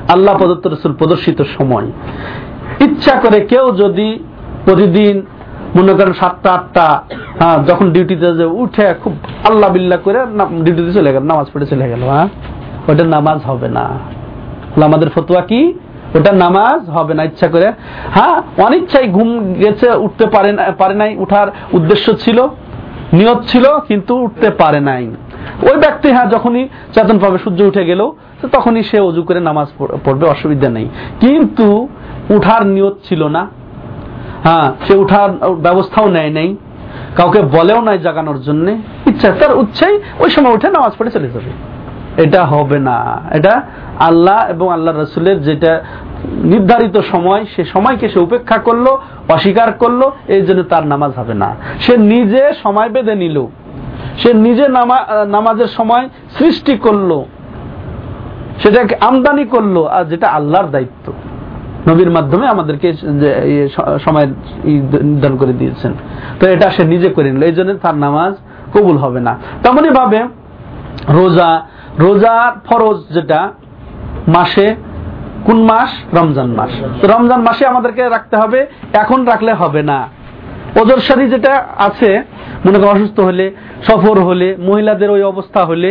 আল্লাহ 0.10 0.38
প্রদত্ত 0.38 0.68
রসুল 0.68 0.94
প্রদর্শিত 0.94 1.42
সময়। 1.42 1.92
ইচ্ছা 2.86 3.14
করে 3.24 3.40
কেউ 3.52 3.66
যদি 3.72 4.08
প্রতিদিন, 4.66 5.16
মনে 5.78 5.94
করেন 5.94 6.14
সাতটা, 6.14 6.50
আটটা 6.58 6.88
হ্যাঁ 7.40 7.58
যখন 7.70 7.86
ডিউটিতে 7.92 8.28
যে 8.40 8.46
উঠে 8.62 8.86
খুব 9.04 9.14
আল্লাহ 9.50 9.68
বিল্লাহ 9.76 10.00
করে 10.06 10.20
ডিউটিতে 10.66 10.92
চলে 10.94 11.10
গেল, 11.14 11.24
নামাজ 11.24 11.48
পড়ে 11.54 11.66
চলে 11.66 11.86
গেল 11.90 12.02
হ্যাঁ 12.04 12.28
ওটা 12.90 13.04
নামাজ 13.16 13.40
হবে 13.50 13.68
না। 13.68 13.86
আমাদের 14.90 15.10
ফতুয়া 15.16 15.42
কি? 15.42 15.62
ওটা 16.18 16.32
নামাজ 16.32 16.82
হবে 16.96 17.14
না, 17.18 17.24
ইচ্ছা 17.24 17.48
করে। 17.48 17.68
হ্যাঁ 18.16 18.36
অনিচ্ছাই 18.66 19.08
ঘুম 19.08 19.30
গেছে, 19.64 19.88
উঠতে 20.06 20.26
পারে 20.26 20.50
পারে 20.82 20.96
নাই, 20.96 21.12
উঠার 21.24 21.48
উদ্দেশ্য 21.74 22.18
ছিল, 22.24 22.40
নিয়ত 23.14 23.40
ছিল, 23.48 23.66
কিন্তু 23.90 24.14
উঠতে 24.26 24.50
পারে 24.50 24.80
নাই। 24.80 25.04
ওই 25.70 25.78
ব্যক্তি 25.78 26.08
হ্যাঁ 26.12 26.26
যখনই 26.26 26.64
চেতন 26.94 27.20
পাবে 27.20 27.38
সূর্য 27.44 27.60
উঠে 27.64 27.84
গেল, 27.86 28.02
তখনই 28.56 28.84
সে 28.84 28.98
অজু 29.00 29.24
করে 29.24 29.40
নামাজ 29.40 29.68
পড়বে, 30.06 30.26
অসুবিধা 30.28 30.70
নেই। 30.70 30.88
কিন্তু 31.20 31.88
উঠার 32.30 32.66
নিয়ত 32.66 32.96
ছিল 33.04 33.24
না। 33.28 33.48
হ্যাঁ 34.44 34.72
সে 34.88 34.96
উঠার 34.96 35.30
ব্যবস্থাও 35.56 36.08
নেয় 36.08 36.30
নাই। 36.30 36.56
কাউকে 37.16 37.42
বলেও 37.42 37.82
নাই 37.82 37.98
জাগানোর 38.00 38.42
জন্য। 38.42 38.72
ইচ্ছা, 39.08 39.32
তার 39.40 39.58
উচ্ছেই 39.58 40.00
ওই 40.20 40.30
সময় 40.30 40.54
উঠে 40.54 40.70
নামাজ 40.70 40.92
পড়ে 40.98 41.12
চলে 41.12 41.30
যাবে। 41.30 41.52
এটা 42.24 42.46
হবে 42.46 42.80
না। 42.80 43.22
এটা 43.32 43.62
আল্লাহ 44.00 44.50
এবং 44.50 44.74
আল্লাহ 44.74 45.02
রসুলের 45.02 45.44
যেটা 45.44 45.84
নির্ধারিত 46.26 46.98
সময়, 46.98 47.46
সে 47.56 47.66
সময়কে 47.66 48.10
সে 48.10 48.20
উপেক্ষা 48.20 48.58
করল, 48.58 48.86
অস্বীকার 49.30 49.72
করল, 49.72 50.02
এই 50.28 50.42
জন্য 50.42 50.64
তার 50.64 50.88
নামাজ 50.88 51.12
হবে 51.16 51.34
না। 51.34 51.56
সে 51.80 51.98
নিজে 51.98 52.54
সময় 52.64 52.90
বেঁধে 52.90 53.16
নিল। 53.16 53.46
সে 54.18 54.34
নিজে 54.34 54.68
নামাজের 55.28 55.68
সময় 55.68 56.10
সৃষ্টি 56.38 56.78
করল। 56.78 57.24
সেটাকে 58.64 58.96
আমদানি 59.02 59.46
করল, 59.46 59.86
আর 59.86 60.06
যেটা 60.06 60.28
আল্লাহর 60.28 60.68
দায়িত্ব। 60.68 61.14
নবীর 61.90 62.12
মাধ্যমে 62.18 62.46
আমাদেরকে 62.54 62.88
সময় 64.06 64.28
নির্ধারণ 65.10 65.38
করে 65.42 65.54
দিয়েছেন। 65.62 65.92
তো 66.40 66.44
এটা 66.54 66.68
সে 66.76 66.84
নিজে 66.94 67.10
করে 67.16 67.28
নিল 67.32 67.44
এই 67.50 67.56
জন্য 67.58 67.72
তার 67.86 67.96
নামাজ 68.06 68.34
কবুল 68.74 68.98
হবে 69.04 69.20
না। 69.28 69.34
তেমনই 69.64 69.94
ভাবে 70.00 70.20
রোজা 71.18 71.50
রোজার 72.04 72.52
ফরজ 72.68 72.98
যেটা, 73.16 73.40
মাসে 74.36 74.68
কোন 75.48 75.58
মাস? 75.72 75.92
রমজান 76.18 76.50
মাস। 76.60 76.72
রমজান 77.14 77.42
মাসে 77.48 77.64
আমাদেরকে 77.72 78.02
রাখতে 78.16 78.36
হবে, 78.42 78.60
এখন 79.02 79.20
রাখলে 79.32 79.52
হবে 79.62 79.82
না। 79.92 80.00
ওজর 80.82 81.00
সারি 81.08 81.26
যেটা 81.34 81.54
আছে, 81.88 82.10
মনে 82.66 82.78
করেন 82.80 82.92
অসুস্থ 82.96 83.18
হলে, 83.30 83.46
সফর 83.88 84.18
হলে, 84.30 84.48
মহিলাদের 84.68 85.10
ওই 85.16 85.24
অবস্থা 85.34 85.62
হলে 85.70 85.90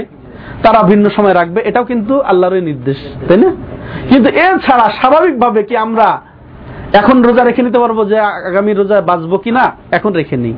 তারা 0.64 0.80
ভিন্ন 0.90 1.04
সময় 1.16 1.34
রাখবে, 1.40 1.60
এটাও 1.68 1.84
কিন্তু 1.90 2.14
আল্লাহর 2.30 2.54
নির্দেশ, 2.70 2.98
তাই 3.28 3.38
না? 3.44 3.50
কিন্তু 4.10 4.28
এছাড়া 4.46 4.86
স্বাভাবিকভাবে 4.98 5.60
কি 5.68 5.74
আমরা 5.86 6.08
এখন 7.00 7.16
রোজা 7.26 7.42
রেখে 7.44 7.62
নিতে 7.66 7.78
পারব 7.84 7.98
যে 8.10 8.16
আগামী 8.50 8.72
রোজা 8.72 8.96
বাঁচবো 9.10 9.36
কি 9.44 9.50
না 9.58 9.64
এখন 9.96 10.10
রেখে 10.20 10.36
নিই। 10.44 10.54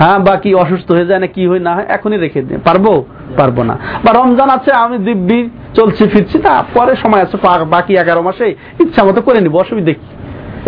হ্যাঁ 0.00 0.18
বা 0.26 0.34
কি 0.42 0.50
অসুস্থ 0.62 0.88
হয়ে 0.96 1.08
যায় 1.10 1.20
না, 1.24 1.28
কি 1.34 1.42
হয় 1.50 1.62
না 1.66 1.72
হয়, 1.76 1.86
এখনই 1.96 2.18
রেখে 2.24 2.40
দিই 2.46 2.58
পারব 2.68 2.86
পারব 3.38 3.56
না। 3.70 3.74
বা 4.04 4.10
রমজান 4.12 4.48
আছে, 4.56 4.70
আমি 4.84 4.96
দিব্যি, 5.06 5.40
চলছি, 5.78 6.02
ফিরছি 6.12 6.36
তা 6.46 6.52
পরে 6.76 6.92
সময় 7.02 7.22
আছে 7.24 7.36
বাকি 7.74 7.92
এগারো 8.02 8.22
মাসে 8.28 8.46
ইচ্ছা 8.82 9.00
মতো 9.06 9.20
করে 9.26 9.38
নিবো, 9.44 9.56
অসুবিধা 9.64 9.92
কি? 10.00 10.08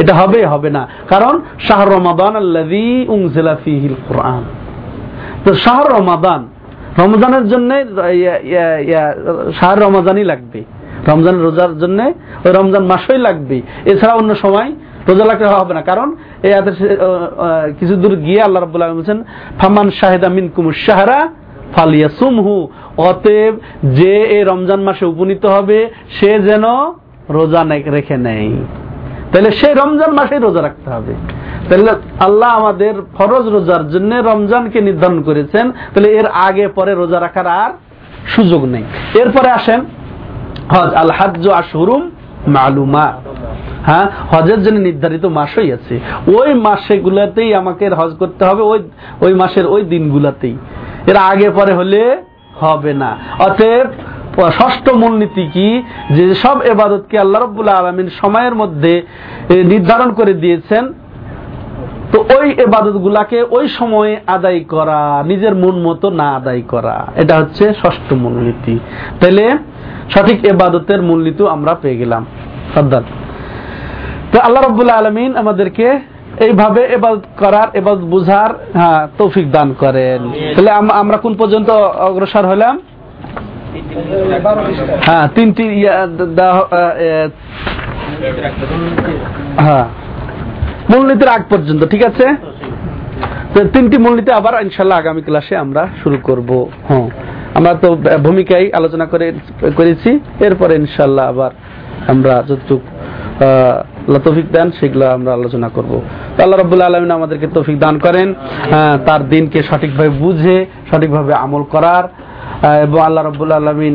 এটা 0.01 0.13
হবে 0.21 0.39
হবে 0.53 0.71
না। 0.77 0.83
কারণ 1.13 1.35
শাহর 1.67 1.89
রমাদান 1.99 2.33
আল্লাহ 2.43 2.73
উংজিলা 3.15 3.55
ফিহিল 3.65 3.97
কোরআন। 4.09 4.43
তো 5.45 5.51
শাহর 5.65 5.87
রমাদান 5.99 6.41
রমজানের 7.01 7.45
জন্য 7.53 7.71
শাহ 9.59 9.73
রমাজানই 9.85 10.27
লাগবে। 10.33 10.61
রমজান 11.11 11.37
রোজার 11.47 11.73
জন্য, 11.79 11.99
ওই 12.45 12.53
রমজান 12.59 12.85
মাসই 12.93 13.21
লাগবে। 13.27 13.57
এছাড়া 13.91 14.15
অন্য 14.21 14.31
সময় 14.45 14.69
রোজা 15.09 15.25
লাগতে 15.25 15.45
হবে 15.45 15.75
না। 15.75 15.83
কারণ 15.91 16.09
এই 16.47 16.53
কিছু 17.79 17.95
দূর 18.03 18.15
গিয়ে 18.27 18.41
আল্লাহ 18.47 18.61
রব 18.63 18.75
বলছেন, 18.99 19.19
ফামান 19.59 19.87
শাহেদা 19.99 20.29
মিন 20.37 20.47
কুমুর 20.57 20.77
শাহরা 20.87 21.19
ফালিয়াসুমহু। 21.77 22.55
অতএব 23.09 23.55
যে 23.99 24.13
এই 24.37 24.43
রমজান 24.51 24.81
মাসে 24.89 25.05
উপনীত 25.13 25.45
হবে, 25.57 25.79
সে 26.17 26.31
যেন 26.49 26.65
রোজা 27.37 27.63
রেখে 27.97 28.17
নেয়। 28.27 28.51
তাহলে 29.33 29.51
সেই 29.51 29.75
রমজান 29.75 30.11
মাসেই 30.13 30.39
রোজা 30.39 30.63
রাখতে 30.63 30.91
হবে। 30.91 31.15
তাহলে 31.69 31.91
আল্লাহ 32.21 32.51
আমাদের 32.51 32.95
ফরজ 33.19 33.47
রোজার 33.47 33.89
জন্য 33.89 34.15
রমজানকে 34.15 34.81
নির্ধারণ 34.81 35.23
করেছেন। 35.23 35.71
তাহলে 35.71 36.09
এর 36.09 36.27
আগে 36.27 36.69
পরে 36.69 36.95
রোজা 36.95 37.21
রাখার 37.21 37.47
আর 37.47 37.71
সুযোগ 38.27 38.65
নেই। 38.65 38.85
এরপরে 39.15 39.51
আসেন 39.51 39.81
হজ, 40.71 40.95
আল 40.95 41.11
হাজ 41.11 41.49
আশহুরুম 41.49 42.11
মালুমা। 42.47 43.13
হ্যাঁ 43.87 44.07
হজের 44.31 44.63
জন্য 44.63 44.79
নির্ধারিত 44.79 45.25
মাসই 45.25 45.73
আছে। 45.73 46.01
ওই 46.39 46.55
মাসে 46.55 46.99
গুলাতেই 46.99 47.55
আমাকে 47.55 47.89
হজ 47.89 48.13
করতে 48.19 48.45
হবে, 48.45 48.63
ওই 48.63 48.79
ওই 49.21 49.35
মাসের 49.35 49.67
ওই 49.67 49.83
দিনগুলাতেই। 49.83 50.57
এর 51.07 51.17
আগে 51.17 51.51
পরে 51.51 51.73
হলে 51.73 52.23
হবে 52.61 52.95
না। 52.95 53.17
অতএব 53.39 53.87
ষষ্ঠ 54.59 54.89
মূলনীতি 55.03 55.45
কি? 55.55 55.83
যে 56.17 56.35
সব 56.35 56.57
এবাদতকে 56.73 57.19
আল্লাহ 57.19 57.43
রব্বুল্লাহ 57.43 57.77
আলমিন 57.81 58.09
সময়ের 58.21 58.55
মধ্যে 58.55 59.03
নির্ধারণ 59.73 60.11
করে 60.13 60.33
দিয়েছেন। 60.33 60.93
তো 62.13 62.19
ওই 62.39 62.49
এবাদত 62.65 62.97
গুলাকে 62.97 63.43
ওই 63.43 63.69
সময়ে 63.69 64.17
আদায় 64.27 64.61
করা 64.61 65.23
নিজের 65.31 65.55
মন 65.55 65.75
মতো 65.87 66.11
না 66.11 66.29
আদায় 66.37 66.63
করা 66.69 67.07
এটা 67.15 67.35
হচ্ছে 67.41 67.65
ষষ্ঠ 67.83 68.13
মূলনীতি। 68.13 68.79
তাহলে 69.21 69.45
সঠিক 70.11 70.45
এবাদতের 70.45 71.03
মূলনীতি 71.03 71.43
আমরা 71.49 71.75
পেয়ে 71.83 71.97
গেলাম। 71.97 72.23
সর্দার 72.75 73.03
তো 74.33 74.37
আল্লাহ 74.47 74.63
রব্বুল্লাহ 74.63 74.97
আলমিন 74.99 75.37
আমাদেরকে 75.37 75.87
এইভাবে 76.47 76.83
এবাদত 76.97 77.25
করার 77.39 77.69
এবাদত 77.81 78.05
বুঝার 78.15 78.51
হ্যাঁ 78.79 79.09
তৌফিক 79.19 79.51
দান 79.51 79.69
করেন। 79.83 80.21
তাহলে 80.55 80.71
আমরা 81.03 81.17
কোন 81.17 81.35
পর্যন্ত 81.35 81.71
অগ্রসর 82.09 82.47
হলাম? 82.47 82.75
হ্যাঁ 85.07 85.27
তিনটি 85.37 85.65
হ্যাঁ। 89.65 89.87
মূলনীতির 90.91 91.31
আগ 91.37 91.43
পর্যন্ত, 91.53 91.83
ঠিক 91.93 92.03
আছে? 92.11 92.27
তিনটি 93.75 93.97
মূলনীতি 94.05 94.31
আবার 94.41 94.55
ইনশাল্লাহ 94.67 94.99
আগামী 94.99 95.23
ক্লাসে 95.27 95.55
আমরা 95.65 95.83
শুরু 96.03 96.19
করব। 96.29 96.51
হ্যাঁ 96.89 97.09
আমরা 97.59 97.73
তো 97.83 97.89
ভূমিকায় 98.27 98.67
আলোচনা 98.79 99.07
করে, 99.13 99.27
করেছি। 99.79 100.11
এরপরে 100.47 100.73
ইনশাল্লাহ 100.83 101.25
আবার 101.33 101.53
আমরা 102.13 102.35
যতটুক 102.49 102.83
তৌফিক 104.25 104.47
দেন, 104.53 104.69
সেগুলো 104.79 105.05
আমরা 105.17 105.31
আলোচনা 105.39 105.69
করব। 105.77 105.93
আল্লাহ 106.43 106.57
রবুল্লা 106.59 106.89
আলমিন 106.91 107.13
আমাদেরকে 107.19 107.47
তৌফিক 107.57 107.77
দান 107.85 107.95
করেন। 108.07 108.29
তার 109.07 109.23
দিনকে 109.33 109.59
সঠিকভাবে 109.69 110.11
বুঝে, 110.25 110.59
সঠিকভাবে 110.91 111.33
আমল 111.45 111.63
করার। 111.75 112.05
এবং 112.87 112.99
আল্লাহ 113.01 113.23
রব্বুল 113.25 113.53
আলমিন 113.53 113.95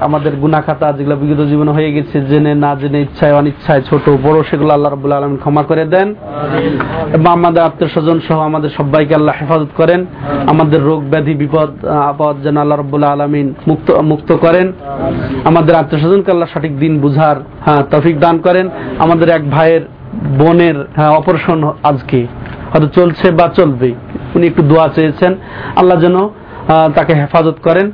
আমাদের 0.00 0.32
গুনাখাতা 0.42 0.86
যেগুলো 0.96 1.16
বিগত 1.16 1.40
জীবনে 1.50 1.72
হয়ে 1.72 1.90
গেছে 1.96 2.16
জেনে 2.30 2.52
না 2.64 2.70
জেনে 2.80 2.98
ইচ্ছায় 3.06 3.34
অনিচ্ছায় 3.38 3.82
ছোট 3.88 4.04
বড় 4.26 4.38
সেগুলো 4.50 4.70
আল্লাহ 4.76 4.90
রব্বুল 4.92 5.12
আলমিন 5.12 5.36
ক্ষমা 5.36 5.62
করে 5.62 5.84
দেন। 5.84 6.08
এবং 7.16 7.30
আমাদের 7.38 7.62
আত্মীয় 7.62 7.90
স্বজন 7.94 8.18
সহ 8.28 8.38
আমাদের 8.50 8.70
সবাইকে 8.78 9.12
আল্লাহ 9.14 9.34
হেফাজত 9.40 9.70
করেন। 9.76 10.00
আমাদের 10.52 10.80
রোগ 10.82 11.00
ব্যাধি 11.10 11.34
বিপদ 11.34 11.70
আপদ 12.10 12.34
যেন 12.44 12.56
আল্লাহ 12.56 12.78
রব্বুল্লাহ 12.78 13.10
আলমিন 13.12 13.54
মুক্ত 13.66 13.88
মুক্ত 14.12 14.30
করেন। 14.44 14.66
আমাদের 15.44 15.74
আত্মীয় 15.74 16.00
স্বজনকে 16.02 16.30
আল্লাহ 16.30 16.48
সঠিক 16.54 16.74
দিন 16.78 16.92
বুঝার 17.00 17.36
হ্যাঁ 17.66 17.82
তফিক 17.90 18.16
দান 18.24 18.36
করেন। 18.38 18.66
আমাদের 18.98 19.28
এক 19.28 19.50
ভাইয়ের 19.50 19.82
বোনের 20.38 20.76
হ্যাঁ 20.96 21.12
অপারেশন 21.20 21.58
আজকে 21.90 22.20
হয়তো 22.72 22.88
চলছে 22.88 23.26
বা 23.38 23.46
চলবে। 23.58 23.90
উনি 24.34 24.44
একটু 24.46 24.62
দোয়া 24.62 24.86
চেয়েছেন। 24.88 25.32
আল্লাহ 25.76 25.96
যেন 26.00 26.16
তাকে 26.96 27.12
হেফাজত 27.14 27.58
করেন। 27.62 27.86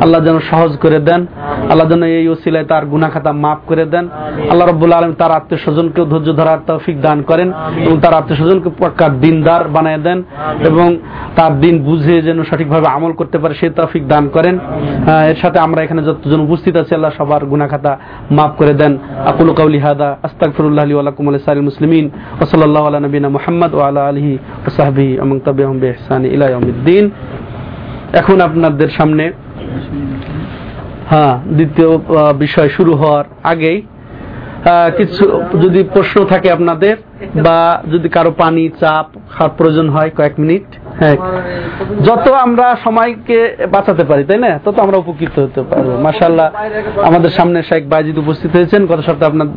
আল্লাহ 0.00 0.20
যেন 0.24 0.38
সহজ 0.50 0.72
করে 0.76 0.98
দেন। 0.98 1.26
আল্লাহ 1.70 1.88
যেন 1.88 2.02
এই 2.02 2.28
ওসিলায় 2.28 2.64
তার 2.64 2.86
গুনা 2.86 3.08
খাতা 3.08 3.32
মাফ 3.32 3.58
করে 3.66 3.84
দেন। 3.84 4.04
আল্লাহ 4.50 4.68
রব্বুল 4.68 4.92
আলম 4.92 5.12
তার 5.12 5.32
আত্মীয় 5.32 5.60
স্বজনকেও 5.64 6.04
ধৈর্য 6.04 6.28
ধরার 6.36 6.58
তৌফিক 6.66 6.96
দান 7.00 7.22
করেন 7.22 7.52
এবং 7.86 7.96
তার 8.00 8.14
আত্মীয় 8.14 8.38
স্বজনকে 8.40 8.70
পাক্কা 8.80 9.08
দিনদার 9.08 9.62
বানিয়ে 9.68 9.98
দেন 9.98 10.18
এবং 10.68 10.88
তার 11.36 11.60
দিন 11.60 11.74
বুঝে 11.82 12.22
যেন 12.22 12.38
সঠিকভাবে 12.42 12.86
আমল 12.86 13.12
করতে 13.12 13.38
পারে 13.38 13.54
সেই 13.54 13.70
তৌফিক 13.70 14.08
দান 14.08 14.28
করেন। 14.28 14.58
এর 15.30 15.36
সাথে 15.42 15.58
আমরা 15.58 15.82
এখানে 15.82 16.02
যতজন 16.02 16.40
উপস্থিত 16.40 16.76
আছি, 16.76 16.94
আল্লাহ 16.94 17.12
সবার 17.18 17.46
গুনা 17.46 17.66
খাতা 17.68 17.92
মাফ 18.30 18.52
করে 18.58 18.74
দেন। 18.74 18.98
আকুল 19.26 19.48
কাউলি 19.54 19.78
হাদা, 19.78 20.16
আস্তাগফিরুল্লাহ 20.22 20.84
লি 20.84 20.94
ওয়া 20.94 21.02
লাকুম 21.02 21.26
ওয়া 21.26 21.36
লিসাইরিল 21.36 21.64
মুসলিমিন। 21.64 22.06
ওয়া 22.06 22.46
সাল্লাল্লাহু 22.46 22.86
আলা 22.86 23.00
নবিনা 23.00 23.28
মুহাম্মদ 23.28 23.74
ওয়া 23.74 23.86
আলা 23.88 24.02
আলিহি 24.08 24.32
ওয়া 24.32 24.70
সাহবিহি, 24.76 25.16
ওয়া 25.16 25.24
মান 25.24 25.38
তাবিআহুম 25.40 25.76
বিইহসান 25.78 26.24
ইলা 26.24 26.46
ইয়াউমিদ্দিন। 26.48 27.10
এখন 28.12 28.40
আপনাদের 28.40 28.88
সামনে 28.88 29.24
হ্যাঁ 31.10 31.34
দ্বিতীয় 31.56 31.90
বিষয় 32.34 32.68
শুরু 32.68 32.92
হওয়ার 32.94 33.24
আগেই 33.42 33.82
কিছু 34.98 35.24
যদি 35.60 35.82
প্রশ্ন 35.94 36.24
থাকে 36.24 36.48
আপনাদের 36.52 36.96
বা 37.42 37.82
যদি 37.92 38.08
কারও 38.08 38.30
পানি, 38.30 38.64
চাপ 38.80 39.06
খাওয়ার 39.34 39.56
প্রয়োজন 39.58 39.88
হয় 39.88 40.10
কয়েক 40.16 40.34
মিনিট 40.40 40.66
হ্যাঁ 41.00 41.16
যত 42.06 42.28
আমরা 42.28 42.76
সময়কে 42.84 43.56
বাঁচাতে 43.72 44.04
পারি, 44.04 44.24
তাই 44.24 44.38
না? 44.38 44.50
তত 44.64 44.76
আমরা 44.84 44.96
উপকৃত 44.96 45.34
হতে 45.38 45.62
পারব। 45.62 45.88
মাসাল্লাহ 46.06 46.48
আমাদের 47.08 47.30
সামনে 47.30 47.58
শেখ 47.62 47.82
বাইজিদ 47.88 48.18
উপস্থিত 48.18 48.50
হয়েছেন। 48.56 48.86
গত 48.86 49.00
সপ্তাহে 49.06 49.30
আপনার 49.32 49.48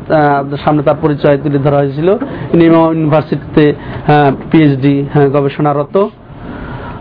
সামনে 0.66 0.84
তার 0.84 0.96
পরিচয় 1.02 1.38
তুলে 1.44 1.60
ধরা 1.66 1.78
হয়েছিল। 1.78 2.10
ইউনিভার্সিটিতে 2.54 3.66
পিএইচডি 4.52 4.96
গবেষণারত। 5.34 5.96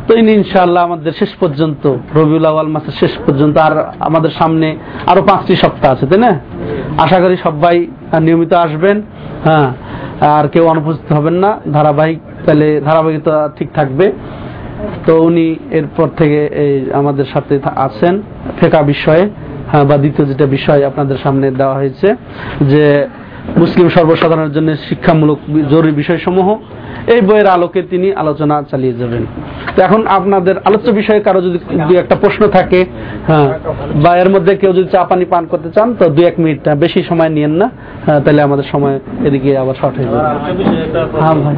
তো 0.06 0.12
ইনশাআল্লাহ 0.20 0.82
আমাদের 0.88 1.12
শেষ 1.20 1.32
পর্যন্ত, 1.42 1.82
রবিউল 2.20 2.46
আওয়াল 2.50 2.68
মাসের 2.74 2.96
শেষ 3.02 3.12
পর্যন্ত 3.24 3.54
আর 3.66 3.74
আমাদের 4.08 4.32
সামনে 4.40 4.68
আরও 5.10 5.22
পাঁচটি 5.28 5.54
সপ্তাহ 5.64 5.90
আছে, 5.94 6.04
তাই 6.10 6.20
না? 6.26 6.32
আশা 7.04 7.18
করি 7.22 7.36
সবাই 7.46 7.76
নিয়মিত 8.26 8.52
আসবেন 8.66 8.96
হ্যাঁ 9.46 9.68
আর 10.36 10.44
কেউ 10.52 10.64
অনুপস্থিত 10.72 11.10
হবেন 11.18 11.36
না, 11.44 11.50
ধারাবাহিক, 11.76 12.18
তাহলে 12.44 12.66
ধারাবাহিকতা 12.88 13.34
ঠিক 13.56 13.68
থাকবে। 13.78 14.06
তো 15.06 15.12
উনি 15.28 15.46
এরপর 15.78 16.08
থেকে 16.20 16.40
এই 16.64 16.74
আমাদের 17.00 17.26
সাথে 17.32 17.54
আছেন, 17.86 18.14
ফেকা 18.58 18.80
বিষয়ে 18.92 19.24
হ্যাঁ 19.70 19.84
বা 19.88 19.96
দ্বিতীয় 20.02 20.24
যেটা 20.30 20.46
বিষয় 20.56 20.80
আপনাদের 20.90 21.18
সামনে 21.24 21.46
দেওয়া 21.60 21.76
হয়েছে, 21.80 22.08
যে 22.72 22.84
মুসলিম 23.62 23.86
সর্বসাধারণের 23.96 24.52
জন্য 24.56 24.68
শিক্ষামূলক 24.88 25.38
জরুরি 25.72 25.92
বিষয়সমূহ 26.02 26.48
এই 27.14 27.20
বইয়ের 27.28 27.48
আলোকে 27.56 27.80
তিনি 27.92 28.08
আলোচনা 28.22 28.56
চালিয়ে 28.70 28.94
যাবেন। 29.00 29.22
তো 29.74 29.78
এখন 29.86 30.00
আপনাদের 30.18 30.56
আলোচ্য 30.68 30.88
বিষয়ে 30.92 31.20
কারও 31.26 31.40
যদি 31.46 31.58
দুই 31.88 31.96
একটা 31.98 32.16
প্রশ্ন 32.22 32.42
থাকে 32.48 32.80
হ্যাঁ 33.28 33.48
বা 34.04 34.10
এর 34.22 34.28
মধ্যে 34.34 34.52
কেউ 34.60 34.72
যদি 34.78 34.88
চা 34.94 35.00
পানি 35.04 35.24
পান 35.24 35.44
করতে 35.52 35.68
চান 35.76 35.88
তো 35.98 36.04
দুই 36.16 36.24
এক 36.26 36.36
মিনিট 36.42 36.60
হ্যাঁ, 36.64 36.78
বেশি 36.84 37.00
সময় 37.10 37.30
নিয়েন 37.36 37.54
না 37.60 37.66
হ্যাঁ, 38.06 38.20
তাহলে 38.24 38.40
আমাদের 38.48 38.66
সময় 38.72 38.96
এদিকে 39.28 39.50
আবার 39.62 39.76
শর্ট 39.80 39.94
হয়ে 39.98 40.08
যাবে। 40.08 40.22
বিষয় 40.60 40.80
একটা 40.86 41.00
প্রশ্ন, 41.04 41.22
হ্যাঁ 41.22 41.36
ভাই 41.44 41.56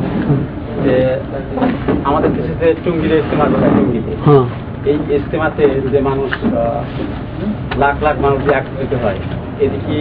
আমাদের 2.05 2.31
দেশে 2.37 2.53
টুঙ্গিতে 2.85 3.17
হ্যাঁ। 4.27 4.45
এই 4.91 4.97
ইস্তেমাতে 5.17 5.65
যে 5.93 5.99
মানুষ 6.09 6.31
লাখ 7.83 7.97
লাখ 8.07 8.17
মানুষ 8.27 8.41
একত্রিত 8.53 8.93
হয় 9.05 9.19
এটি 9.65 9.79
কি 9.87 9.99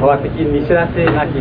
হওয়াতে 0.00 0.26
কি 0.34 0.42
নিষেধ 0.54 0.78
আছে 0.84 1.00
নাকি 1.18 1.40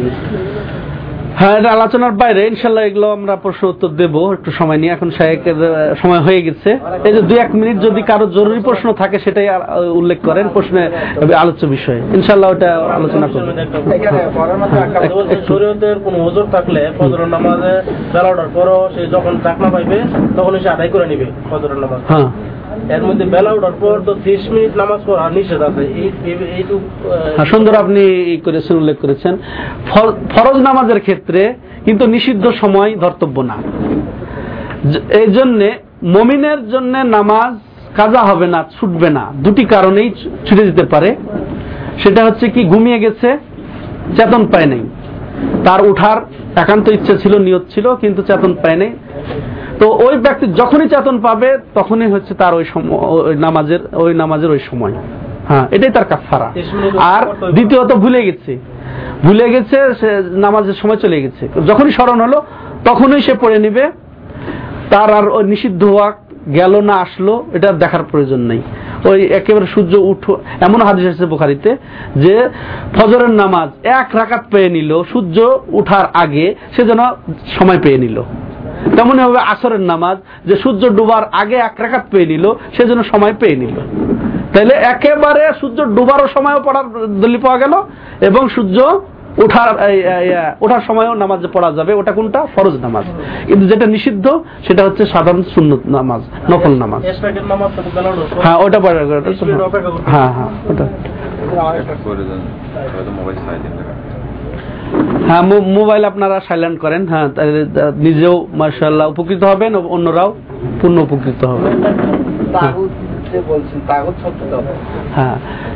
হ্যাঁ 1.40 1.56
এটা 1.60 1.70
আলোচনার 1.78 2.14
বাইরে। 2.22 2.42
ইনশাল্লাহ 2.52 2.84
এগুলো 2.90 3.08
আমরা 3.18 3.34
প্রশ্ন 3.46 3.64
উত্তর 3.74 3.90
দেবো। 4.02 4.22
একটু 4.38 4.50
সময় 4.60 4.80
নিয়ে 4.82 4.94
এখন 4.96 5.10
শাহেকের 5.18 5.60
সময় 6.02 6.22
হয়ে 6.28 6.42
গেছে। 6.48 6.70
এই 7.08 7.14
যে 7.16 7.22
দুই 7.30 7.38
এক 7.46 7.52
মিনিট 7.60 7.78
যদি 7.88 8.02
কারও 8.10 8.26
জরুরি 8.38 8.60
প্রশ্ন 8.70 8.88
থাকে 9.02 9.18
সেটাই 9.26 9.48
উল্লেখ 10.00 10.20
করেন 10.28 10.46
প্রশ্নে 10.56 10.84
আলোচ্য 11.44 11.64
বিষয়। 11.76 12.00
ইনশাল্লাহ 12.18 12.50
ওটা 12.52 12.70
আলোচনা 12.98 13.28
করব। 13.34 13.48
শরীয়তের 15.50 15.98
কোন 16.06 16.16
ওজোর 16.28 16.48
থাকলে 16.56 16.82
ফজরের 16.98 17.30
নামাজে 17.36 17.74
পরও 18.56 18.80
সে 18.96 19.02
যখন 19.16 19.34
চাকমা 19.46 19.70
পাইবে 19.76 19.98
তখন 20.38 20.54
সে 20.64 20.70
আদায় 20.76 20.92
করে 20.94 21.06
নিবে 21.12 21.26
ফজরের 21.50 21.80
নামাজ। 21.84 22.02
হ্যাঁ। 22.12 22.30
এর 22.96 23.04
মধ্যে 23.08 23.26
বেলা 23.26 23.52
ওঠার 23.54 23.76
পর 23.80 23.96
তো 24.06 24.12
ত্রিশ 24.24 24.44
মিনিট 24.50 24.78
নামাজ 24.78 25.00
পড়া 25.06 25.30
নিষেধ 25.30 25.62
আছে। 25.62 25.84
হ্যাঁ, 27.36 27.46
সুন্দর 27.46 27.74
আপনি 27.76 28.04
করেছেন 28.46 28.74
উল্লেখ 28.78 28.98
করেছেন। 29.02 29.34
ফরজ 30.34 30.58
নামাজের 30.68 31.00
ক্ষেত্রে 31.00 31.42
কিন্তু 31.86 32.04
নিষিদ্ধ 32.06 32.46
সময় 32.62 32.92
ধর্তব্য 32.96 33.38
না। 33.42 33.58
এই 35.22 35.28
জন্যে 35.28 35.68
মমিনের 36.04 36.60
জন্য 36.70 36.94
নামাজ 37.18 37.54
কাজা 37.96 38.22
হবে 38.30 38.48
না 38.48 38.60
ছুটবে 38.80 39.10
না। 39.10 39.24
দুটি 39.44 39.64
কারণেই 39.66 40.10
ছুটে 40.46 40.64
যেতে 40.66 40.84
পারে। 40.84 41.16
সেটা 42.04 42.22
হচ্ছে 42.26 42.46
কি 42.50 42.62
ঘুমিয়ে 42.64 43.00
গেছে 43.00 43.30
চেতন 44.18 44.42
পায় 44.52 44.66
নাই। 44.66 44.82
তার 45.66 45.82
উঠার 45.90 46.20
একান্ত 46.64 46.86
ইচ্ছা 46.98 47.14
ছিল 47.18 47.34
নিয়ত 47.48 47.64
ছিল 47.74 47.86
কিন্তু 48.02 48.22
চেতন 48.30 48.52
পায় 48.62 48.78
নাই। 48.82 48.92
তো 49.80 49.86
ওই 50.06 50.16
ব্যক্তি 50.26 50.46
যখনই 50.62 50.88
চেতন 50.94 51.16
পাবে 51.26 51.50
তখনই 51.76 52.10
হচ্ছে 52.14 52.34
তার 52.42 52.54
ওই 52.60 52.66
নামাজের 53.46 53.82
ওই 54.04 54.12
নামাজের 54.22 54.50
ওই 54.56 54.62
সময়। 54.70 54.94
হ্যাঁ 55.50 55.66
এটাই 55.76 55.92
তার 55.98 56.06
কাফারা 56.12 56.50
আর 57.16 57.24
দ্বিতীয়ত 57.56 57.92
ভুলে 58.04 58.22
গেছে। 58.28 58.52
ভুলে 59.26 59.46
গেছে 59.54 59.78
সে 60.00 60.10
নামাজের 60.46 60.78
সময় 60.82 61.00
চলে 61.04 61.18
গেছে। 61.24 61.44
যখনই 61.70 61.92
স্মরণ 61.98 62.20
হলো 62.26 62.38
তখনই 62.86 63.22
সে 63.28 63.34
পড়ে 63.42 63.58
নিবে। 63.66 63.84
তার 64.92 65.10
আর 65.18 65.26
ওই 65.38 65.44
নিষিদ্ধ 65.54 65.82
হওয়া 65.94 66.08
গেল 66.60 66.74
না 66.90 66.96
আসলো 67.06 67.34
এটা 67.54 67.70
দেখার 67.84 68.04
প্রয়োজন 68.12 68.42
নেই। 68.52 68.62
ওই 69.10 69.20
একেবারে 69.40 69.68
সূর্য 69.74 69.94
উঠো 70.12 70.34
এমন 70.68 70.80
হাদিস 70.88 71.06
আছে 71.06 71.26
বোখারিতে 71.26 71.70
যে 72.24 72.36
ফজরের 72.96 73.34
নামাজ 73.42 73.68
এক 74.00 74.08
রাকাত 74.16 74.44
পেয়ে 74.54 74.70
নিল, 74.70 74.92
সূর্য 75.12 75.38
উঠার 75.80 76.06
আগে 76.14 76.46
সে 76.76 76.82
যেন 76.90 77.02
সময় 77.58 77.80
পেয়ে 77.86 77.98
নিল। 77.98 78.18
তেমনই 78.96 79.24
হবে 79.24 79.40
আসরের 79.54 79.84
নামাজ, 79.92 80.18
যে 80.46 80.56
সূর্য 80.64 80.84
ডুবার 80.98 81.24
আগে 81.42 81.58
এক 81.68 81.76
রাকাত 81.84 82.04
পেয়ে 82.12 82.26
নিল, 82.26 82.46
সে 82.76 82.84
যেন 82.90 83.00
সময় 83.04 83.34
পেয়ে 83.42 83.56
নিল। 83.56 83.76
তাহলে 84.54 84.74
একেবারে 84.94 85.44
সূর্য 85.60 85.78
ডুবারও 85.96 86.28
সময়ও 86.28 86.62
পড়ার 86.68 86.86
দলি 87.22 87.38
পাওয়া 87.38 87.58
গেল, 87.58 87.74
এবং 88.30 88.44
সূর্য 88.56 88.78
ওঠার 89.44 89.70
ওঠার 90.64 90.82
সময়ও 90.88 91.14
নামাজ 91.24 91.42
পড়া 91.56 91.70
যাবে। 91.78 91.92
ওটা 92.00 92.12
কোনটা? 92.18 92.40
ফরজ 92.56 92.76
নামাজ। 92.86 93.06
কিন্তু 93.48 93.66
যেটা 93.72 93.86
নিষিদ্ধ 93.96 94.26
সেটা 94.68 94.82
হচ্ছে 94.88 95.04
সাধারণ 95.14 95.44
সুন্নত 95.54 95.82
নামাজ 95.98 96.22
নফল 96.52 96.74
নামাজ। 96.84 97.02
হ্যাঁ 98.44 98.58
ওটা 98.66 98.80
পড়া 98.80 99.02
হ্যাঁ 100.14 100.30
হ্যাঁ 100.38 100.52
ওটা 100.70 100.86
এটা 101.80 101.96
করে 102.06 102.24
দেন 102.30 102.42
হয়তো 102.94 103.12
মোবাইল 103.20 103.38
হ্যাঁ 105.28 105.44
মোবাইল 105.80 106.04
আপনারা 106.12 106.38
সাইলেন্ট 106.48 106.78
করেন। 106.84 107.02
হ্যাঁ 107.12 107.28
তাহলে 107.36 107.62
নিজেও 108.06 108.36
মার্শাল্লাহ 108.62 109.06
উপকৃত 109.14 109.42
হবেন 109.52 109.72
অন্যরাও 109.96 110.30
পূর্ণ 110.80 110.98
উপকৃত 111.08 111.42
হবে। 111.52 111.70
হ্যাঁ 115.18 115.36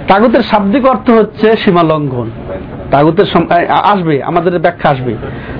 তাগুতের 0.10 0.44
শাব্দিক 0.52 0.84
অর্থ 0.94 1.08
হচ্ছে 1.20 1.48
সীমা 1.64 1.84
লঙ্ঘন 1.92 2.28
তাগুতের 2.92 3.26
আসবে, 3.70 4.24
আমাদের 4.24 4.60
ব্যাখ্যা 4.60 4.90
আসবে। 4.90 5.16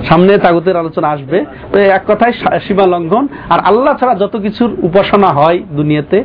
সামনে 0.08 0.38
তাগুতের 0.38 0.76
আলোচনা 0.76 1.08
আসবে। 1.08 1.44
তো 1.72 1.78
এক 1.78 2.02
কথায় 2.08 2.32
সীমা 2.60 2.86
লঙ্ঘন। 2.86 3.26
আর 3.50 3.60
আল্লাহ 3.60 3.96
ছাড়া 3.96 4.14
যত 4.14 4.36
কিছুর 4.36 4.76
উপাসনা 4.82 5.26
হয় 5.26 5.58
দুনিয়াতে, 5.72 6.24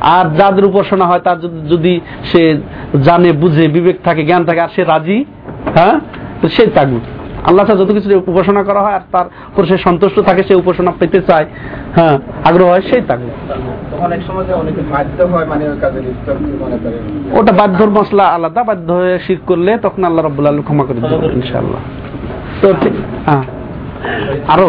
আর 0.00 0.34
যাদের 0.36 0.64
উপাসনা 0.64 1.04
হয় 1.04 1.18
তার 1.18 1.40
যদি- 1.40 1.72
যদি 1.72 2.00
সে 2.24 2.60
জানে, 3.02 3.32
বুঝে, 3.32 3.68
বিবেক 3.68 3.96
থাকে, 4.04 4.24
জ্ঞান 4.24 4.44
থাকে, 4.44 4.60
আর 4.60 4.68
সে 4.76 4.84
রাজি 4.84 5.24
হ্যাঁ? 5.74 6.00
তো 6.42 6.48
সেই 6.48 6.66
তাগুত। 6.66 7.25
আল্লাহ 7.46 7.66
ছাড়া 7.66 7.80
যত 7.80 7.90
কিছু 7.92 8.08
উপাসনা 8.26 8.62
করা 8.62 8.80
হয় 8.80 8.92
আর 8.92 9.00
তার 9.12 9.26
উপর 9.52 9.64
সে 9.64 9.76
সন্তুষ্ট 9.78 10.20
থাকে 10.20 10.42
সে 10.42 10.54
উপাসনা 10.54 10.92
পেতে 11.00 11.20
চায় 11.20 11.46
হ্যাঁ 11.94 12.18
আগ্রহ 12.44 12.68
হয় 12.68 12.82
সেই 12.90 13.02
থাকে 13.02 13.26
বাধ্য 14.92 15.18
হয় 15.22 15.46
মানে 15.46 15.64
মনে 16.60 16.76
ওটা 17.32 17.52
বাধ্যর 17.52 17.90
মশলা 17.90 18.24
আলাদা 18.24 18.62
বাধ্য 18.64 18.92
হয়ে 18.92 19.18
শির 19.18 19.38
করলে 19.46 19.78
তখন 19.82 20.04
আল্লাহ 20.04 20.22
রব্বুল 20.24 20.62
ক্ষমা 20.62 20.84
করে 20.84 21.00
দেবেন 21.00 21.30
ইনশাআল্লাহ। 21.30 21.80
তো 22.62 22.72
ঠিক 22.80 22.94
হ্যাঁ। 23.26 23.44
আরও? 24.48 24.66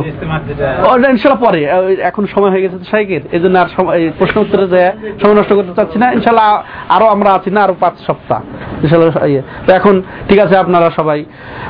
ওটা 0.94 1.08
ইনশাল্লাহ 1.14 1.42
পরে। 1.48 1.62
এখন 2.10 2.24
সময় 2.36 2.52
হয়ে 2.54 2.62
গেছে 2.62 2.78
শাইকের। 2.92 3.22
এই 3.32 3.40
জন্য 3.40 3.56
আর 3.60 3.70
প্রশ্ন 4.18 4.36
উত্তরে 4.42 4.68
যায় 4.68 4.92
সময় 5.22 5.36
নষ্ট 5.40 5.52
করতে 5.54 5.74
চাচ্ছি 5.76 5.98
না 6.00 6.08
ইনশাল্লাহ 6.12 6.50
আরও 6.96 7.06
আমরা 7.16 7.30
আছি 7.38 7.50
না 7.56 7.60
আরও 7.66 7.76
পাঁচ 7.80 7.96
সপ্তাহ। 8.08 8.40
ইনশাল্লাহ 8.84 9.26
ইয়ে। 9.26 9.42
তো 9.66 9.70
এখন 9.80 9.96
ঠিক 10.30 10.40
আছে 10.40 10.56
আপনারা 10.58 10.88
সবাই 10.96 11.20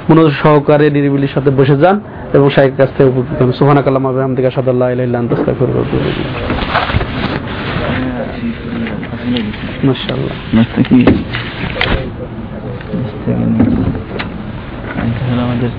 মনোযোগ 0.10 0.34
সহকারে 0.43 0.88
নিরিবিলির 0.89 1.34
সাথে 1.34 1.49
বসে 1.49 1.76
যান 1.78 1.97
এবং 2.34 2.47
শাহের 2.49 2.72
কাছ 2.78 2.89
থেকে 2.97 3.10
উপকৃত 3.10 3.39
হন। 3.41 3.51
সুহানা 3.51 3.82
কালাম 3.82 4.05
আহমদিকা 4.08 4.49
সাদাল্লাহ 4.51 4.89
ইলাইল্লাহ 4.95 5.22
আন্তস্তা 5.22 5.51
করব 5.60 5.76
মাশাআল্লাহ। 9.84 10.36
তাহলে 15.20 15.41
আমাদের 15.41 15.70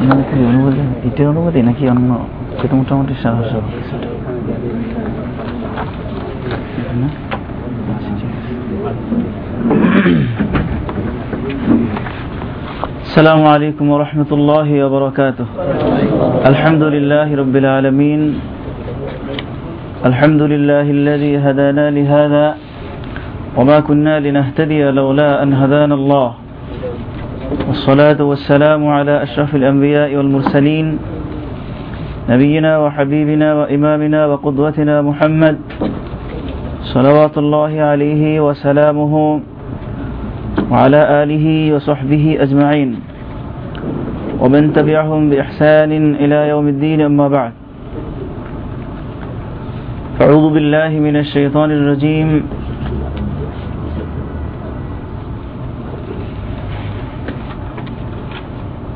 السلام 13.06 13.42
عليكم 13.44 13.90
ورحمة 13.90 14.30
الله 14.32 14.84
وبركاته. 14.84 15.46
الحمد 16.48 16.82
لله 16.82 17.36
رب 17.36 17.56
العالمين. 17.56 18.40
الحمد 20.08 20.42
لله 20.42 20.86
الذي 20.98 21.32
هدانا 21.44 21.90
لهذا 21.90 22.56
وما 23.56 23.80
كنا 23.80 24.20
لنهتدي 24.24 24.82
لولا 24.96 25.42
أن 25.42 25.52
هدانا 25.52 25.94
الله. 25.94 26.39
والصلاة 27.50 28.22
والسلام 28.22 28.86
على 28.86 29.22
أشرف 29.22 29.54
الأنبياء 29.54 30.16
والمرسلين 30.16 30.98
نبينا 32.28 32.78
وحبيبنا 32.78 33.54
وإمامنا 33.54 34.26
وقدوتنا 34.26 35.02
محمد 35.02 35.58
صلوات 36.82 37.38
الله 37.38 37.72
عليه 37.82 38.40
وسلامه 38.40 39.40
وعلى 40.70 41.00
آله 41.22 41.74
وصحبه 41.74 42.36
أجمعين. 42.40 42.90
ومن 44.40 44.72
تبعهم 44.72 45.30
بإحسان 45.30 46.14
إلى 46.14 46.48
يوم 46.48 46.68
الدين 46.68 47.00
أما 47.00 47.28
بعد. 47.28 47.52
أعوذ 50.20 50.54
بالله 50.54 50.88
من 50.88 51.16
الشيطان 51.16 51.70
الرجيم. 51.70 52.42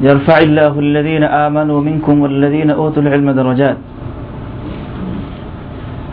يرفع 0.03 0.37
الله 0.37 0.73
الذين 0.79 1.23
آمنوا 1.23 1.79
منكم 1.81 2.21
والذين 2.21 2.69
أوتوا 2.71 3.03
العلم 3.03 3.31
درجات 3.31 3.77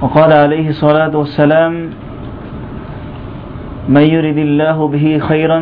وقال 0.02 0.32
عليه 0.32 0.66
الصلاة 0.68 1.16
والسلام 1.16 1.72
من 3.88 4.04
يرد 4.14 4.38
الله 4.38 4.88
به 4.88 5.06
خيرا 5.28 5.60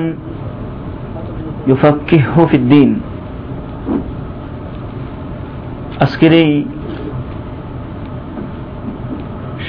يفكهه 1.66 2.36
في 2.46 2.56
الدين 2.56 2.90
আজকের 6.04 6.32
এই 6.42 6.52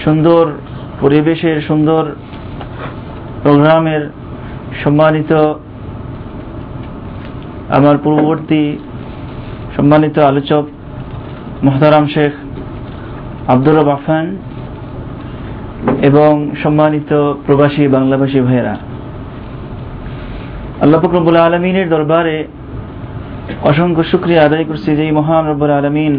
সুন্দর 0.04 0.44
পরিবেশের 1.02 1.58
সুন্দর 1.62 2.04
প্রোগ্রামের 3.44 4.02
সম্মানিত 4.84 5.32
আমার 7.71 7.97
পূর্ববর্তী 7.99 8.63
সম্মানিত 9.77 10.17
আলোচক 10.19 10.65
মোহতারাম 11.63 12.05
শেখ 12.07 12.33
আব্দুর 13.49 13.75
রব 13.77 13.89
আফান 13.89 14.27
এবং 16.03 16.33
সম্মানিত 16.63 17.11
প্রবাসী 17.47 17.89
বাংলাভাষী 17.89 18.41
ভাইয়েরা। 18.41 18.75
আল্লাহ 20.81 21.01
ফকরবুল 21.01 21.37
আলমিনের 21.37 21.89
দরবারে 21.89 22.37
অসংখ্য 23.63 24.03
শুক্রিয়া 24.05 24.45
আদায় 24.45 24.65
করছি 24.65 24.91
যে 24.97 25.03
এই 25.03 25.13
মহান 25.13 25.43
রব্বুল 25.47 25.71
আলমিন 25.71 26.15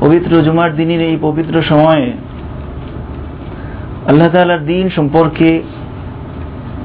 পবিত্র 0.00 0.32
জুমার 0.42 0.76
দিনের 0.76 1.00
এই 1.00 1.16
পবিত্র 1.22 1.62
সময়ে 1.62 2.06
আল্লাহ 4.08 4.28
তালার 4.28 4.62
দিন 4.66 4.84
সম্পর্কে 4.88 5.62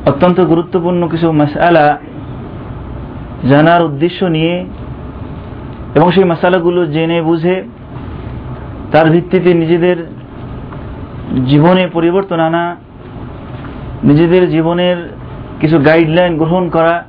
অত্যন্ত 0.05 0.39
গুরুত্বপূর্ণ 0.41 1.01
কিছু 1.07 1.31
মাসালা 1.31 1.85
জানার 3.47 3.83
উদ্দেশ্য 3.83 4.25
নিয়ে 4.25 4.65
এবং 5.95 6.11
সেই 6.11 6.23
মশালাগুলো 6.23 6.85
জেনে 6.85 7.21
বুঝে 7.21 7.63
তার 8.91 9.09
ভিত্তিতে 9.09 9.53
নিজেদের 9.53 9.97
জীবনে 11.45 11.87
পরিবর্তন 11.87 12.39
আনা, 12.39 12.75
নিজেদের 14.03 14.49
জীবনের 14.49 14.97
কিছু 15.59 15.79
গাইডলাইন 15.79 16.37
গ্রহণ 16.37 16.69
করা 16.69 17.03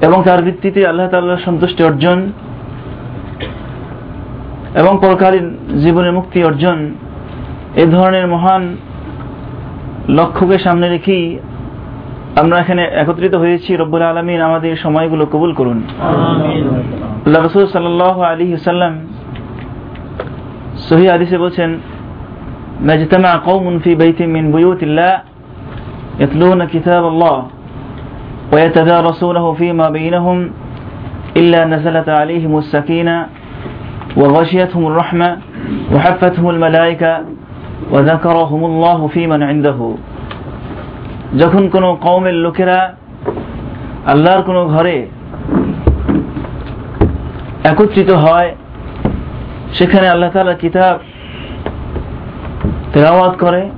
এবং 0.00 0.22
তার 0.24 0.42
ভিত্তিতে 0.42 0.86
আল্লাহ 0.86 1.08
তাল্লাহ 1.08 1.38
সন্তুষ্টি 1.44 1.84
অর্জন 1.84 2.32
এবং 4.74 4.98
পরকালীন 5.02 5.56
জীবনের 5.82 6.12
মুক্তি 6.12 6.44
অর্জন 6.44 6.90
এ 7.74 7.86
ধরনের 7.86 8.26
মহান 8.26 8.76
লক্ষ্যকে 10.08 10.58
সামনে 10.58 10.88
রেখেই 10.88 11.38
আমরা 12.41 12.55
এখানে 12.59 12.83
একত্রিত 13.01 13.33
হয়েছি 13.43 13.69
রব্বুল 13.75 14.03
আলমিন 14.03 14.39
আমাদের 14.49 14.73
সময়গুলো 14.77 15.23
কবুল 15.33 15.51
করুন 15.59 15.79
আল্লাহ 17.25 17.39
রসুল 17.41 17.63
সাল্লাহ 17.67 18.15
আলী 18.31 18.45
সাল্লাম 18.67 18.93
সহি 20.87 21.05
আদিসে 21.15 21.37
বলছেন 21.37 21.69
ما 22.81 22.93
اجتمع 22.93 23.31
قوم 23.39 23.79
في 23.79 23.91
بيت 23.95 24.19
من 24.35 24.51
بيوت 24.51 24.81
الله 24.83 25.13
يتلون 26.19 26.61
كتاب 26.65 27.03
الله 27.07 27.37
ويتدارسونه 28.53 29.45
فيما 29.53 29.87
بينهم 29.89 30.37
إلا 31.37 31.61
نزلت 31.65 32.09
عليهم 32.09 32.53
السكينة 32.57 33.17
وغشيتهم 34.17 34.83
الرحمة 34.87 35.29
وحفتهم 35.93 36.49
الملائكة 36.49 37.13
وذكرهم 37.91 38.61
الله 38.65 38.99
في 39.07 39.21
من 39.27 39.43
عنده 39.43 39.79
যখন 41.38 41.68
কোনো 41.68 41.94
কওমের 41.94 42.34
লোকেরা 42.34 42.94
আল্লাহর 44.06 44.42
কোনো 44.42 44.66
ঘরে 44.66 45.06
একত্রিত 47.64 48.10
হয়, 48.10 48.56
সেখানে 49.74 50.08
আল্লাহ 50.08 50.30
তালা 50.30 50.54
কিতাব 50.54 50.98
তেলাওয়াত 52.92 53.36
করে, 53.38 53.70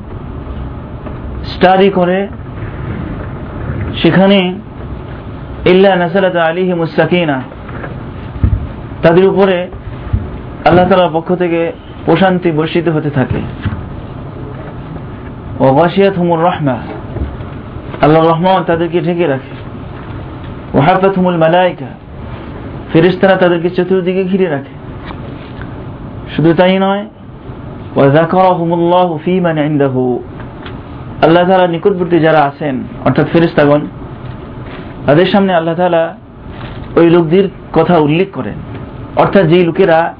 স্টাডি 1.44 1.90
করে, 1.90 2.28
সেখানে 4.02 4.54
ইল্লা 5.66 5.96
নাসালাত 5.96 6.36
আলিহি 6.36 6.74
মুস্তাকিনা 6.74 7.42
তাদের 9.02 9.28
উপরে 9.28 9.68
আল্লাহ 10.68 10.88
তালার 10.88 11.10
পক্ষ 11.12 11.34
থেকে 11.34 11.72
প্রশান্তি 12.06 12.50
বর্ষিত 12.50 12.88
হতে 12.88 13.10
থাকে। 13.10 13.40
ওয়াসিয়াত 15.60 16.14
হুমুর 16.18 16.40
রহমা। 16.40 16.78
আল্লাহ 18.02 18.22
রহমান 18.24 18.64
তাদেরকে 18.64 19.00
ঢেকে 19.00 19.26
রাখে। 19.26 19.54
ওহাফাত 20.78 21.14
হুমুল 21.16 21.36
মালাইকা 21.36 21.86
ফেরিস্তারা 22.92 23.36
তাদেরকে 23.36 23.70
চতুর্দিকে 23.70 24.24
ঘিরে 24.24 24.46
রাখে। 24.46 24.74
শুধু 26.36 26.54
তাই 26.54 26.78
নয় 26.78 27.06
ওয়াজাকারাহুমুল্লাহু 27.96 29.18
ফী 29.24 29.40
মান 29.40 29.58
ইনদাহু। 29.58 30.22
আল্লাহ 31.24 31.48
তাআলা 31.48 31.66
নিকটবর্তী 31.66 32.18
যারা 32.18 32.38
আছেন, 32.38 32.74
অর্থাৎ 33.04 33.26
ফেরেশতাগণ, 33.32 33.80
তাদের 35.06 35.26
সামনে 35.26 35.54
আল্লাহ 35.54 35.74
তাআলা 35.74 36.16
ওই 36.96 37.10
লোকদের 37.10 37.48
কথা 37.72 37.98
উল্লেখ 37.98 38.28
করেন। 38.32 38.58
অর্থাৎ 39.16 39.44
যেই 39.46 39.64
লোকেরা 39.64 40.14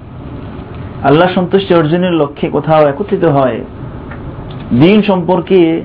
আল্লাহ 1.05 1.29
সন্তুষ্টি 1.35 1.75
অর্জনের 1.75 2.13
লক্ষ্যে 2.13 2.49
কোথাও 2.49 2.87
একত্রিত 2.87 3.25
হয়, 3.25 3.59
দিন 4.71 5.03
সম্পর্কে 5.03 5.83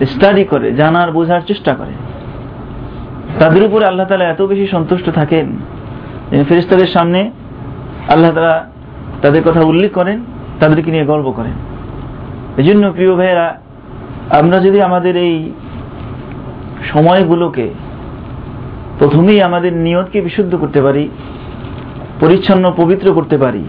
স্টাডি 0.00 0.44
করে, 0.44 0.72
জানার, 0.72 1.12
বোঝার 1.12 1.40
চেষ্টা 1.46 1.74
করে। 1.74 1.94
তাদের 3.38 3.62
উপরে 3.62 3.84
আল্লাহ 3.86 4.06
তালা 4.06 4.24
এত 4.24 4.42
বেশি 4.42 4.66
সন্তুষ্ট 4.66 5.10
থাকেন 5.10 5.46
ফেরিস্তাদের 6.48 6.86
সামনে 6.86 7.30
আল্লাহ 8.08 8.32
তালা 8.34 8.66
তাদের 9.22 9.42
কথা 9.42 9.60
উল্লেখ 9.60 9.92
করেন, 9.92 10.24
তাদেরকে 10.60 10.90
নিয়ে 10.90 11.04
গর্ব 11.04 11.32
করেন। 11.36 11.52
এই 12.58 12.64
জন্য 12.64 12.92
প্রিয় 12.92 13.14
ভাইয়েরা, 13.14 13.58
আমরা 14.30 14.60
যদি 14.60 14.82
আমাদের 14.82 15.16
এই 15.16 15.52
সময়গুলোকে 16.92 17.68
প্রথমেই 18.98 19.42
আমাদের 19.42 19.72
নিয়তকে 19.72 20.20
বিশুদ্ধ 20.20 20.56
করতে 20.56 20.82
পারি, 20.82 21.08
পরিচ্ছন্ন, 22.20 22.72
পবিত্র 22.76 23.12
করতে 23.12 23.38
পারি, 23.38 23.64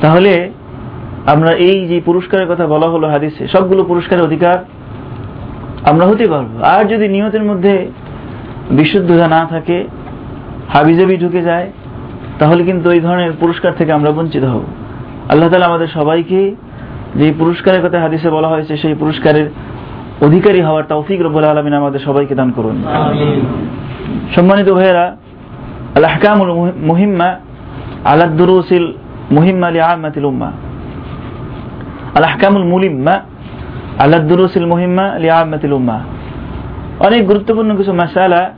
তাহলে 0.00 0.50
আমরা 1.26 1.52
এই 1.52 1.86
যে 1.86 2.00
পুরস্কারের 2.04 2.46
কথা 2.46 2.66
বলা 2.66 2.88
হলো 2.90 3.08
হাদিসে, 3.08 3.48
সবগুলো 3.48 3.84
পুরস্কারের 3.84 4.24
অধিকার 4.24 4.81
আমরা 5.90 6.06
হতে 6.06 6.26
পারব। 6.26 6.62
আর 6.62 6.84
যদি 6.84 7.08
নিয়তের 7.08 7.42
মধ্যে 7.42 7.90
বিশুদ্ধতা 8.70 9.28
না 9.28 9.46
থাকে 9.50 9.84
হাবিজাবি 10.72 11.16
ঢুকে 11.16 11.42
যায় 11.42 11.70
তাহলে 12.38 12.64
কিন্তু 12.64 12.90
ওই 12.90 13.00
ধরনের 13.00 13.32
পুরস্কার 13.40 13.72
থেকে 13.78 13.92
আমরা 13.92 14.10
বঞ্চিত 14.10 14.44
হব। 14.44 14.62
আল্লাহ 15.28 15.48
তালা 15.48 15.66
আমাদের 15.66 15.88
সবাইকে 15.94 16.54
যে 17.14 17.34
পুরস্কারের 17.38 17.88
কথা 17.88 18.00
হাদিসে 18.00 18.30
বলা 18.30 18.48
হয়েছে 18.48 18.76
সেই 18.76 18.94
পুরস্কারের 18.94 19.50
অধিকারী 20.20 20.60
হওয়ার 20.60 20.84
তৌফিক 20.88 21.20
রব্বুল 21.20 21.44
আলমিন 21.44 21.72
আমাদের 21.72 22.00
সবাইকে 22.00 22.34
দান 22.34 22.50
করুন। 22.50 22.84
সম্মানিত 24.36 24.68
ভাইয়েরা 24.70 25.16
আল 25.96 26.04
আহকামুল 26.04 26.72
মুহিম্মা 26.80 27.28
আলাদুরুসিল 28.04 28.92
মুহিম্মা 29.30 29.70
লি 29.70 29.80
আমাতিল 29.80 30.24
উম্মা। 30.24 30.50
আল 32.14 32.24
আহকামুল 32.24 32.64
মুলিম্মা 32.64 33.20
আলাদুরুসিল 33.98 34.66
মুহিম্মা 34.66 35.18
লি 35.18 35.30
আমাতিল 35.30 35.72
উম্মা। 35.72 36.00
অনেক 37.00 37.26
গুরুত্বপূর্ণ 37.26 37.76
কিছু 37.76 37.92
মাসালা, 37.92 38.50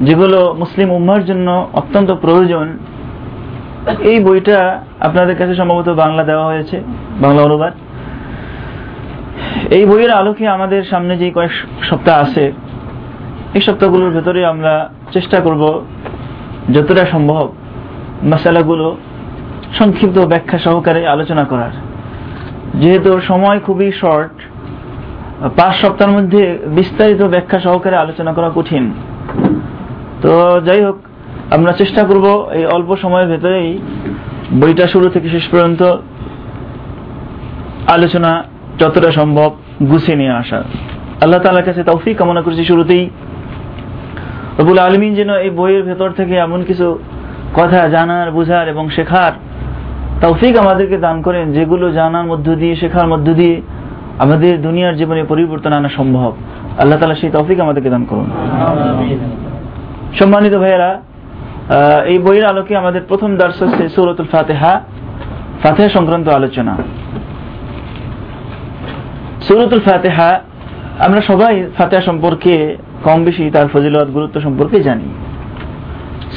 যেগুলো 0.00 0.54
মুসলিম 0.58 0.92
উম্মার 0.92 1.24
জন্য 1.24 1.68
অত্যন্ত 1.72 2.10
প্রয়োজন। 2.10 2.78
এই 4.00 4.24
বইটা 4.24 4.80
আপনাদের 5.00 5.36
কাছে 5.36 5.54
সম্ভবত 5.54 5.88
বাংলা 5.88 6.24
দেওয়া 6.24 6.44
হয়েছে, 6.44 6.80
বাংলা 7.20 7.42
অনুবাদ। 7.42 7.72
এই 9.70 9.86
বইয়ের 9.86 10.10
আলোকে 10.10 10.48
আমাদের 10.48 10.84
সামনে 10.84 11.16
যে 11.16 11.30
কয়েক 11.30 11.50
সপ্তাহ 11.82 12.20
আছে, 12.20 12.52
এই 13.54 13.60
সপ্তাহগুলোর 13.60 14.10
ভেতরে 14.10 14.46
আমরা 14.46 14.90
চেষ্টা 15.12 15.40
করব 15.40 15.84
যতটা 16.74 17.06
সম্ভব 17.06 17.48
মশালাগুলো 18.24 18.96
সংক্ষিপ্ত 19.78 20.18
ব্যাখ্যা 20.18 20.58
সহকারে 20.58 21.06
আলোচনা 21.06 21.44
করার। 21.44 21.89
যেহেতু 22.74 23.20
সময় 23.20 23.58
খুবই 23.58 23.92
শর্ট 23.92 24.30
পাঁচ 25.56 25.74
সপ্তাহের 25.76 26.14
মধ্যে 26.16 26.58
বিস্তারিত 26.66 27.22
ব্যাখ্যা 27.22 27.60
সহকারে 27.60 27.96
আলোচনা 27.96 28.32
করা 28.32 28.50
কঠিন। 28.54 28.92
তো 30.22 30.60
যাই 30.64 30.84
হোক, 30.84 30.96
আমরা 31.50 31.72
চেষ্টা 31.72 32.04
করব 32.04 32.50
এই 32.52 32.66
অল্প 32.66 32.96
সময়ের 32.96 33.28
ভেতরেই 33.28 33.78
বইটা 34.60 34.86
শুরু 34.86 35.08
থেকে 35.08 35.28
শেষ 35.28 35.48
পর্যন্ত 35.48 35.96
আলোচনা 37.86 38.44
যতটা 38.78 39.12
সম্ভব 39.12 39.50
গুছিয়ে 39.88 40.16
নিয়ে 40.16 40.30
আসা। 40.30 40.62
আল্লাহ 41.20 41.40
তালার 41.40 41.64
কাছে 41.64 41.82
তৌফিক 41.84 42.16
কামনা 42.16 42.42
করছি 42.42 42.64
শুরুতেই। 42.64 43.10
রবুল 44.58 44.78
আলমিন 44.78 45.14
যেন 45.14 45.34
এই 45.34 45.50
বইয়ের 45.50 45.82
ভেতর 45.82 46.10
থেকে 46.10 46.34
এমন 46.36 46.64
কিছু 46.64 46.98
কথা 47.54 47.88
জানার, 47.88 48.30
বোঝার 48.30 48.68
এবং 48.68 48.90
শেখার 48.90 49.32
তৌফিক 50.22 50.54
আমাদেরকে 50.56 50.96
দান 51.06 51.16
করেন 51.22 51.52
যেগুলো 51.52 51.86
জানার 51.98 52.26
মধ্য 52.32 52.46
দিয়ে 52.60 52.74
শেখার 52.76 53.06
মধ্য 53.08 53.28
দিয়ে 53.34 53.54
আমাদের 54.18 54.62
দুনিয়ার 54.62 54.96
জীবনে 54.96 55.22
পরিবর্তন 55.24 55.72
আনা 55.72 55.90
সম্ভব। 55.98 56.30
আল্লাহ 56.80 56.98
তালা 56.98 57.14
সেই 57.14 57.30
তৌফিক 57.30 57.58
আমাদেরকে 57.60 57.90
দান 57.90 58.04
করুন। 58.10 58.28
সম্মানিত 60.18 60.54
ভাইয়েরা 60.54 60.90
এই 62.12 62.18
বইয়ের 62.18 62.46
আলোকে 62.52 62.72
আমাদের 62.76 63.02
প্রথম 63.08 63.30
দার্স 63.36 63.58
হচ্ছে 63.62 63.84
সৌরতুল 63.88 64.28
ফাতেহা 64.32 64.72
ফাতেহা 65.62 65.88
সংক্রান্ত 65.88 66.26
আলোচনা। 66.28 66.74
সৌরতুল 69.48 69.80
ফাতেহা 69.80 70.30
আমরা 71.06 71.20
সবাই 71.20 71.54
ফাতেহা 71.78 72.02
সম্পর্কে 72.02 72.54
কম 73.04 73.18
বেশি 73.24 73.44
তার 73.50 73.68
ফজিলত 73.72 74.08
গুরুত্ব 74.16 74.36
সম্পর্কে 74.40 74.78
জানি। 74.88 75.08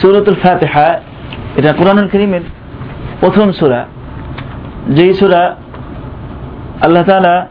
সুরতুল 0.02 0.38
ফাতেহা 0.44 0.88
এটা 1.58 1.72
কোরআনুল 1.74 2.08
করিমের 2.14 2.46
প্রথম 3.24 3.52
সুরা, 3.52 3.86
যেই 4.90 5.14
সুরা 5.14 5.56
আল্লাহ 6.82 7.04
তাআলা 7.04 7.48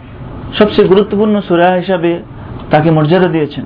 সবচেয়ে 0.59 0.89
গুরুত্বপূর্ণ 0.89 1.41
সুরা 1.41 1.71
হিসাবে 1.71 2.23
তাকে 2.71 2.91
মর্যাদা 2.91 3.29
দিয়েছেন। 3.29 3.65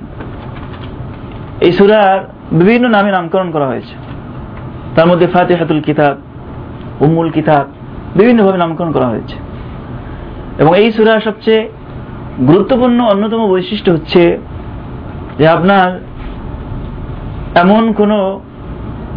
এই 1.61 1.71
সুরার 1.71 2.33
বিভিন্ন 2.51 2.87
নামে 2.87 3.11
নামকরণ 3.11 3.51
করা 3.51 3.67
হয়েছে। 3.67 3.95
তার 4.95 5.07
মধ্যে 5.07 5.27
ফাতেহাতুল 5.27 5.81
কিতাব 5.81 6.17
উমুল 7.03 7.29
কিতাব 7.29 7.65
বিভিন্নভাবে 8.15 8.57
নামকরণ 8.57 8.91
করা 8.91 9.07
হয়েছে। 9.07 9.35
এবং 10.59 10.77
এই 10.77 10.91
সুরার 10.91 11.21
সবচেয়ে 11.21 11.69
গুরুত্বপূর্ণ 12.47 13.01
অন্যতম 13.01 13.47
বৈশিষ্ট্য 13.47 13.91
হচ্ছে 13.91 14.37
যে 15.37 15.47
আপনার 15.47 16.01
এমন 17.55 17.93
কোনো 17.93 18.39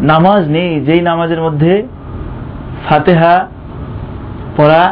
নামাজ 0.01 0.49
নেই 0.49 0.81
যেই 0.81 1.01
নামাজের 1.01 1.41
মধ্যে 1.41 1.87
ফাতেহা 2.87 3.33
পড়া 4.57 4.83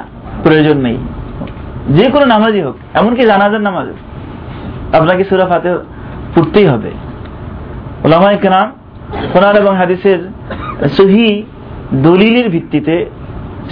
প্রয়োজন 0.44 0.78
নেই। 0.88 0.98
যে 1.98 2.06
কোনো 2.14 2.26
নামাজই 2.34 2.62
হোক, 2.66 2.76
এমনকি 3.00 3.24
জানাজার 3.32 3.64
নামাজ 3.68 3.88
আপনাকে 5.00 5.24
সুরা 5.30 5.46
ফাতে 5.52 5.70
পড়তেই 6.36 6.68
হবে। 6.74 6.92
ওলামাই 8.06 8.38
কেনাম 8.44 8.68
কোরআন 9.34 9.56
এবং 9.62 9.74
হাদিসের 9.82 10.20
সহি 10.98 11.28
দলিলের 12.08 12.48
ভিত্তিতে 12.50 12.96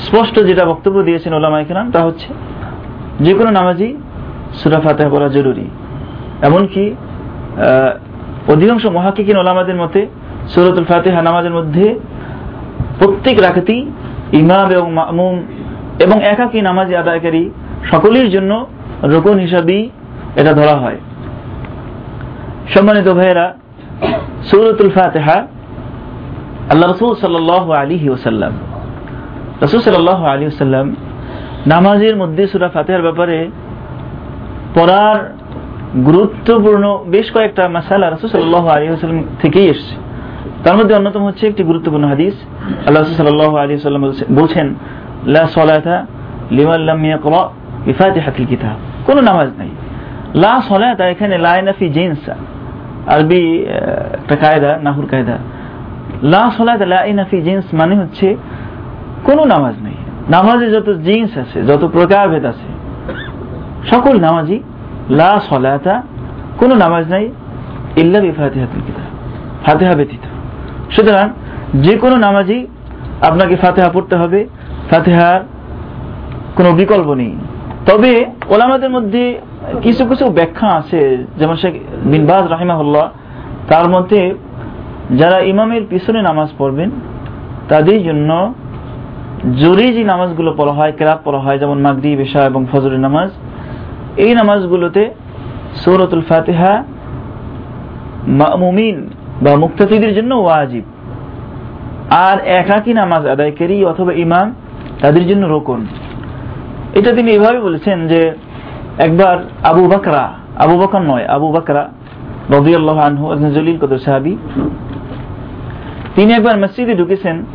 স্পষ্ট 0.05 0.35
যেটা 0.49 0.63
বক্তব্য 0.71 0.97
দিয়েছেন 1.07 1.31
ওলামাই 1.33 1.65
কেনাম 1.69 1.85
তা 1.91 1.99
হচ্ছে 2.07 2.29
যে 3.25 3.33
কোনো 3.37 3.49
নামাজই 3.59 3.89
সুরা 4.59 4.79
ফাতেহা 4.85 5.09
পড়া 5.09 5.29
জরুরি। 5.37 5.65
এমনকি 6.47 6.83
অধিকাংশ 8.53 8.83
মহাকিকিন 8.97 9.37
ওলামাদের 9.37 9.77
মতে 9.83 10.01
সুরতুল 10.53 10.85
ফাতেহা 10.91 11.21
নামাজের 11.21 11.53
মধ্যে 11.57 11.85
প্রত্যেক 12.99 13.35
রাখাতেই 13.47 13.81
ইমাম 14.33 14.71
এবং 14.71 14.93
মামুম 14.93 15.43
এবং 15.99 16.23
একাকী 16.23 16.61
নামাজি 16.61 16.95
আদায়কারী 16.95 17.49
সকলের 17.91 18.29
জন্য 18.29 18.67
রোকন 19.03 19.39
হিসাবেই 19.39 19.89
এটা 20.35 20.53
ধরা 20.53 20.75
হয়। 20.75 20.97
সম্মানিত 22.73 23.07
ভাইয়েরা, 23.07 23.53
সুরতুল 24.43 24.89
ফাতেহা, 24.89 25.47
আল্লাহ 26.69 26.91
রসুল 26.91 27.15
সাল্লাহ 27.15 27.71
আলী 27.71 28.09
ওসাল্লাম 28.09 28.51
রসুল 29.61 29.79
সাল্লাহ 29.79 30.25
আলী 30.25 30.45
ওসাল্লাম 30.45 30.95
নামাজের 31.67 32.15
মধ্যে 32.15 32.47
সুরা 32.47 32.69
ফাতেহার 32.69 33.01
ব্যাপারে 33.01 33.49
পড়ার 34.75 35.35
গুরুত্বপূর্ণ 36.05 37.03
বেশ 37.07 37.31
কয়েকটা 37.31 37.67
মাসালা 37.67 38.09
রসুল 38.09 38.29
সাল্লাহ 38.29 38.67
আলী 38.67 38.89
ওসাল্লাম 38.89 39.23
থেকেই 39.41 39.67
এসছে। 39.67 40.06
তার 40.67 40.77
মধ্যে 40.77 40.95
অন্যতম 40.95 41.23
হচ্ছে 41.25 41.47
একটি 41.47 41.63
গুরুত্বপূর্ণ 41.63 42.05
হাদিস। 42.07 42.33
আল্লাহ 42.87 43.03
সাল্লাহ 43.03 43.55
আলী 43.55 43.77
সাল্লাম 43.77 44.35
বলছেন, 44.35 44.75
লা 45.25 45.47
সলাতা 45.47 46.05
লিমান 46.51 46.81
লাম 46.81 47.05
ইয়াকরা 47.05 47.49
বিফাতিহাতিল 47.85 48.45
কিতাব। 48.45 48.77
কোনো 49.05 49.21
নামাজ 49.21 49.49
নাই। 49.57 49.69
লা 50.35 50.61
সলাতা 50.69 51.07
এখানে 51.07 51.37
লা 51.37 51.61
নাফি 51.61 51.87
আরবি 53.07 53.41
একটা 54.13 54.35
কায়দা, 54.35 54.79
নাহুর 54.83 55.07
কায়দা। 55.11 55.37
লা 56.23 56.51
সলাতা 56.57 56.85
লা 56.85 56.99
নাফি 57.13 57.41
জিন্স 57.41 57.65
মানে 57.73 57.95
হচ্ছে 57.95 58.35
কোনো 59.23 59.45
নামাজ 59.45 59.75
নেই। 59.83 59.97
নামাজে 60.29 60.71
যত 60.71 60.89
জিন্স 60.89 61.37
আছে, 61.37 61.63
যত 61.63 61.83
প্রকারভেদ 61.87 62.45
আছে, 62.45 62.69
সকল 63.95 64.19
নামাজি 64.19 64.63
লা 65.09 65.41
সলাতা 65.49 66.01
কোনো 66.57 66.75
নামাজ 66.75 67.09
নাই, 67.09 67.31
ইল্লা 67.97 68.19
বিফাতিহাতুল 68.19 68.81
কিতাব। 68.85 69.09
ফাতিহা 69.65 69.95
ব্যতীত। 69.95 70.23
সুতরাং 70.91 71.29
যে 71.81 71.97
কোনো 71.97 72.15
নামাজি 72.15 72.67
আপনাকে 73.21 73.55
ফাতেহা 73.55 73.89
পড়তে 73.89 74.15
হবে। 74.15 74.47
ফাতেহার 74.89 75.39
কোনো 76.55 76.71
বিকল্প 76.71 77.13
নেই। 77.13 77.35
তবে 77.85 78.25
ওলামাদের 78.49 78.89
মধ্যে 78.89 79.41
কিছু 79.81 80.05
কিছু 80.05 80.29
ব্যাখ্যা 80.29 80.67
আছে, 80.67 81.25
যেমন 81.37 81.55
শেখ 81.55 81.73
বিন 82.03 82.25
বাজ 82.25 82.47
রাহিমাহুল্লাহ, 82.47 83.09
তার 83.67 83.89
মধ্যে 83.89 84.33
যারা 85.11 85.39
ইমামের 85.39 85.81
পিছনে 85.89 86.21
নামাজ 86.21 86.49
পড়বেন, 86.57 86.89
তাদের 87.69 88.03
জন্য 88.03 88.53
জোরে 89.55 89.93
যে 89.93 90.03
নামাজগুলো 90.03 90.53
পড়া 90.57 90.73
হয়, 90.73 90.93
কেরাত 90.97 91.19
পড়া 91.23 91.39
হয়, 91.39 91.59
যেমন 91.59 91.81
মাগরি 91.81 92.15
বেশা 92.15 92.45
এবং 92.45 92.65
ফজরের 92.71 92.99
নামাজ। 92.99 93.29
এই 94.17 94.33
নামাজগুলোতে 94.33 95.13
সৌরতুল 95.75 96.21
ফাতিহা 96.21 96.83
মামুমিন 98.27 99.09
বা 99.41 99.55
মুক্তাফিদের 99.55 100.15
জন্য 100.15 100.35
ওয়াজিব। 100.35 100.83
আর 102.09 102.39
একাকী 102.39 102.93
নামাজ 102.93 103.27
আদায়কারী 103.27 103.85
অথবা 103.85 104.13
ইমাম, 104.13 104.53
তাদের 105.01 105.27
জন্য 105.27 105.47
রোকন। 105.47 105.85
এটা 106.93 107.11
তিনি 107.11 107.31
এভাবে 107.31 107.59
বলেছেন 107.59 108.07
যে, 108.07 108.33
একবার 108.97 109.37
আবু 109.63 109.87
বাকরা, 109.87 110.33
আবু 110.57 110.77
বকর 110.79 110.99
নয়, 110.99 111.25
আবু 111.25 111.51
বাকরা 111.51 111.89
রবিআল্লাহ 112.49 112.97
আনহু 112.97 113.35
জলিল 113.53 113.77
কদর 113.77 113.97
সাহাবি, 113.97 114.37
তিনি 116.15 116.33
একবার 116.33 116.59
মসজিদে 116.59 116.95
ঢুকেছেন, 116.95 117.45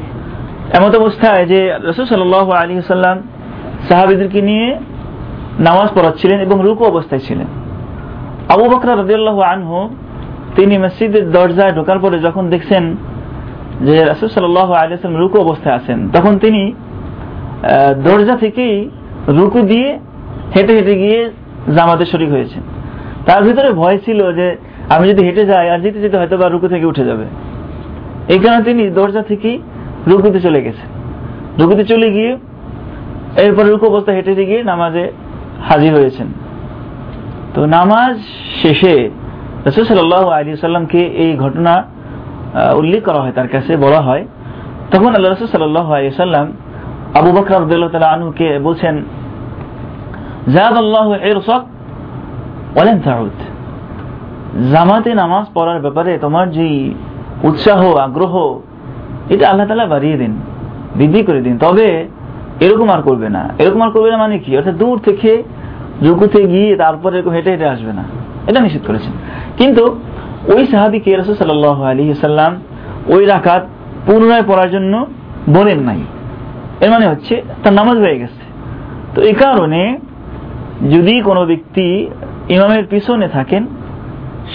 এমত 0.72 0.94
অবস্থায় 0.96 1.46
যে 1.46 1.74
রসুল 1.82 2.04
সাল 2.06 2.52
আলী 2.52 2.82
সাল্লাম 2.82 3.22
সাহাবিদেরকে 3.88 4.42
নিয়ে 4.42 4.78
নামাজ 5.60 5.88
পড়াচ্ছিলেন 5.94 6.40
এবং 6.40 6.60
রুকু 6.62 6.84
অবস্থায় 6.84 7.20
ছিলেন। 7.20 7.46
আবু 8.48 8.64
বকরা 8.64 8.94
রদিয়াল্লাহ 8.94 9.40
আনহু 9.40 9.88
তিনি 10.56 10.74
মসজিদের 10.84 11.24
দরজায় 11.36 11.72
ঢোকার 11.78 11.98
পরে 11.98 12.16
যখন 12.26 12.44
দেখছেন 12.54 12.84
যে 13.86 13.94
রাসুল 14.10 14.28
সাল্লাহ 14.36 14.68
আলিয়াল্লাম 14.80 15.14
রুকু 15.22 15.36
অবস্থায় 15.46 15.74
আছেন, 15.80 15.98
তখন 16.16 16.32
তিনি 16.44 16.62
দরজা 18.08 18.34
থেকেই 18.44 18.76
রুকু 19.38 19.60
দিয়ে 19.62 19.88
হেঁটে 20.54 20.72
হেঁটে 20.78 20.94
গিয়ে 21.02 21.20
জামাতে 21.76 22.04
শরিক 22.12 22.30
হয়েছেন। 22.30 22.62
তার 23.26 23.40
ভিতরে 23.46 23.68
ভয় 23.80 23.98
ছিল 24.04 24.20
যে 24.38 24.46
আমি 24.94 25.04
যদি 25.10 25.22
হেঁটে 25.26 25.44
যাই 25.50 25.66
আর 25.72 25.80
যেতে 25.84 25.98
যেতে 26.04 26.16
হয়তো 26.20 26.36
বা 26.40 26.46
রুকু 26.48 26.66
থেকে 26.68 26.86
উঠে 26.86 27.04
যাবে। 27.04 27.26
এই 28.34 28.38
কারণে 28.42 28.62
তিনি 28.68 28.82
দরজা 28.98 29.22
থেকেই 29.30 29.56
রুকুতে 30.10 30.40
চলে 30.46 30.60
গেছেন। 30.66 30.88
রুকুতে 31.60 31.84
চলে 31.84 32.08
গিয়ে 32.16 32.32
এরপর 33.44 33.64
রুকু 33.72 33.84
অবস্থায় 33.92 34.16
হেঁটে 34.16 34.30
হেঁটে 34.32 34.44
গিয়ে 34.50 34.62
নামাজে 34.62 35.04
হাজির 35.68 35.92
হয়েছেন। 35.98 36.28
তো 37.54 37.60
নামাজ 37.76 38.14
শেষে 38.62 38.94
রসুল 39.66 39.84
সাল্লাহ 39.84 40.24
আলী 40.36 40.48
সাল্লামকে 40.68 41.00
এই 41.24 41.32
ঘটনা 41.44 41.74
উল্লেখ 42.80 43.00
করা 43.08 43.20
হয়, 43.22 43.34
তার 43.38 43.48
কাছে 43.54 43.72
বলা 43.84 44.00
হয়। 44.00 44.24
তখন 44.92 45.10
আল্লাহ 45.16 45.30
রসুল 45.30 45.48
সাল্লাহ 45.56 45.86
আলী 45.96 46.06
সাল্লাম 46.24 46.46
আবু 47.18 47.30
বকর 47.36 47.54
আব্দুল্লাহ 47.54 47.90
তালা 47.94 48.10
আনুকে 48.16 48.48
বলছেন 48.66 48.94
জাদ 50.54 50.74
আল্লাহ 50.84 51.06
এরসক 51.30 51.62
বলেন 52.76 52.98
তাউদ। 53.06 53.36
জামাতে 54.72 55.10
নামাজ 55.22 55.44
পড়ার 55.54 55.80
ব্যাপারে 55.84 56.12
তোমার 56.18 56.46
যে 56.56 56.66
উৎসাহ, 57.48 57.80
আগ্রহ, 58.06 58.34
এটা 59.34 59.44
আল্লাহ 59.50 59.66
তালা 59.66 59.86
বাড়িয়ে 59.86 60.16
দিন, 60.16 60.32
বৃদ্ধি 60.98 61.20
করে 61.28 61.40
দিন। 61.46 61.54
তবে 61.58 61.88
এরকম 62.64 62.88
আর 62.94 63.00
করবে 63.02 63.28
না। 63.28 63.42
এরকম 63.58 63.80
আর 63.82 63.90
করবে 63.90 64.08
না 64.10 64.16
মানে 64.16 64.36
কি? 64.38 64.50
অর্থাৎ 64.58 64.74
দূর 64.74 64.96
থেকে 64.98 65.30
রুকুতে 66.06 66.40
গিয়ে 66.52 66.70
তারপরে 66.76 67.14
এরকম 67.18 67.32
হেঁটে 67.36 67.50
হেঁটে 67.50 67.68
আসবে 67.74 67.92
না। 67.98 68.04
এটা 68.48 68.60
নিষেধ 68.60 68.82
করেছেন। 68.86 69.12
কিন্তু 69.56 69.84
ওই 70.54 70.66
সাহাবিকে 70.66 71.10
রসুল 71.16 71.34
সাল্লাহ 71.34 71.78
আলী 71.82 72.04
সাল্লাম 72.14 72.52
ওই 73.14 73.22
রাকাত 73.26 73.62
পুনরায় 74.06 74.44
পড়ার 74.46 74.70
জন্য 74.70 75.06
বলেন 75.48 75.80
নাই। 75.80 76.00
এর 76.80 76.90
মানে 76.90 77.06
হচ্ছে 77.08 77.34
তার 77.62 77.72
নামাজ 77.72 77.96
হয়ে 77.98 78.18
গেছে। 78.18 78.42
তো 79.14 79.22
এই 79.22 79.34
কারণে 79.34 79.82
যদি 80.90 81.14
কোনো 81.20 81.46
ব্যক্তি 81.46 81.86
ইমামের 82.48 82.84
পিছনে 82.90 83.28
থাকেন, 83.28 83.66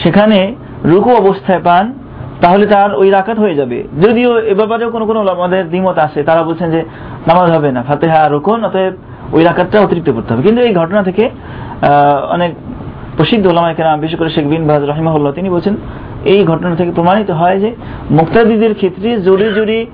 সেখানে 0.03 0.55
রুকু 0.83 1.11
অবস্থায় 1.15 1.61
পান, 1.63 1.93
তাহলে 2.41 2.65
তার 2.65 2.89
ওই 2.95 3.09
রাকাত 3.09 3.39
হয়ে 3.39 3.55
যাবে। 3.55 3.77
যদিও 4.01 4.29
এ 4.51 4.53
ব্যাপারেও 4.53 4.89
কোনো 4.89 5.05
কোনো 5.05 5.19
আমাদের 5.19 5.63
দ্বিমত 5.69 5.97
আছে, 5.97 6.23
তারা 6.23 6.41
বলছেন 6.43 6.71
যে 6.71 6.81
নামাজ 7.27 7.47
হবে 7.51 7.71
না, 7.71 7.83
ফাতেহা 7.87 8.21
রুকুন, 8.27 8.59
অতএব 8.65 8.93
ওই 9.33 9.43
রাকাতটা 9.43 9.77
অতিরিক্ত 9.81 10.09
করতে 10.11 10.29
হবে। 10.33 10.43
কিন্তু 10.43 10.61
এই 10.61 10.73
ঘটনা 10.73 11.01
থেকে 11.03 11.23
অনেক 12.29 12.51
প্রসিদ্ধ 13.17 13.47
ওলামা 13.47 13.73
কেরাম, 13.73 13.99
বিশেষ 13.99 14.19
করে 14.19 14.29
শেখ 14.29 14.45
বিন 14.45 14.67
বাজ 14.67 14.83
রহিমাহুল্লাহ, 14.83 15.31
তিনি 15.33 15.49
বলছেন, 15.49 15.75
এই 16.25 16.45
ঘটনা 16.45 16.75
থেকে 16.75 16.91
প্রমাণিত 16.91 17.31
হয় 17.31 17.59
যে 17.59 17.75
মুক্তাদিদের 18.11 18.73
ক্ষেত্রে 18.75 19.21
জোরে 19.21 19.53
জোরে 19.53 19.85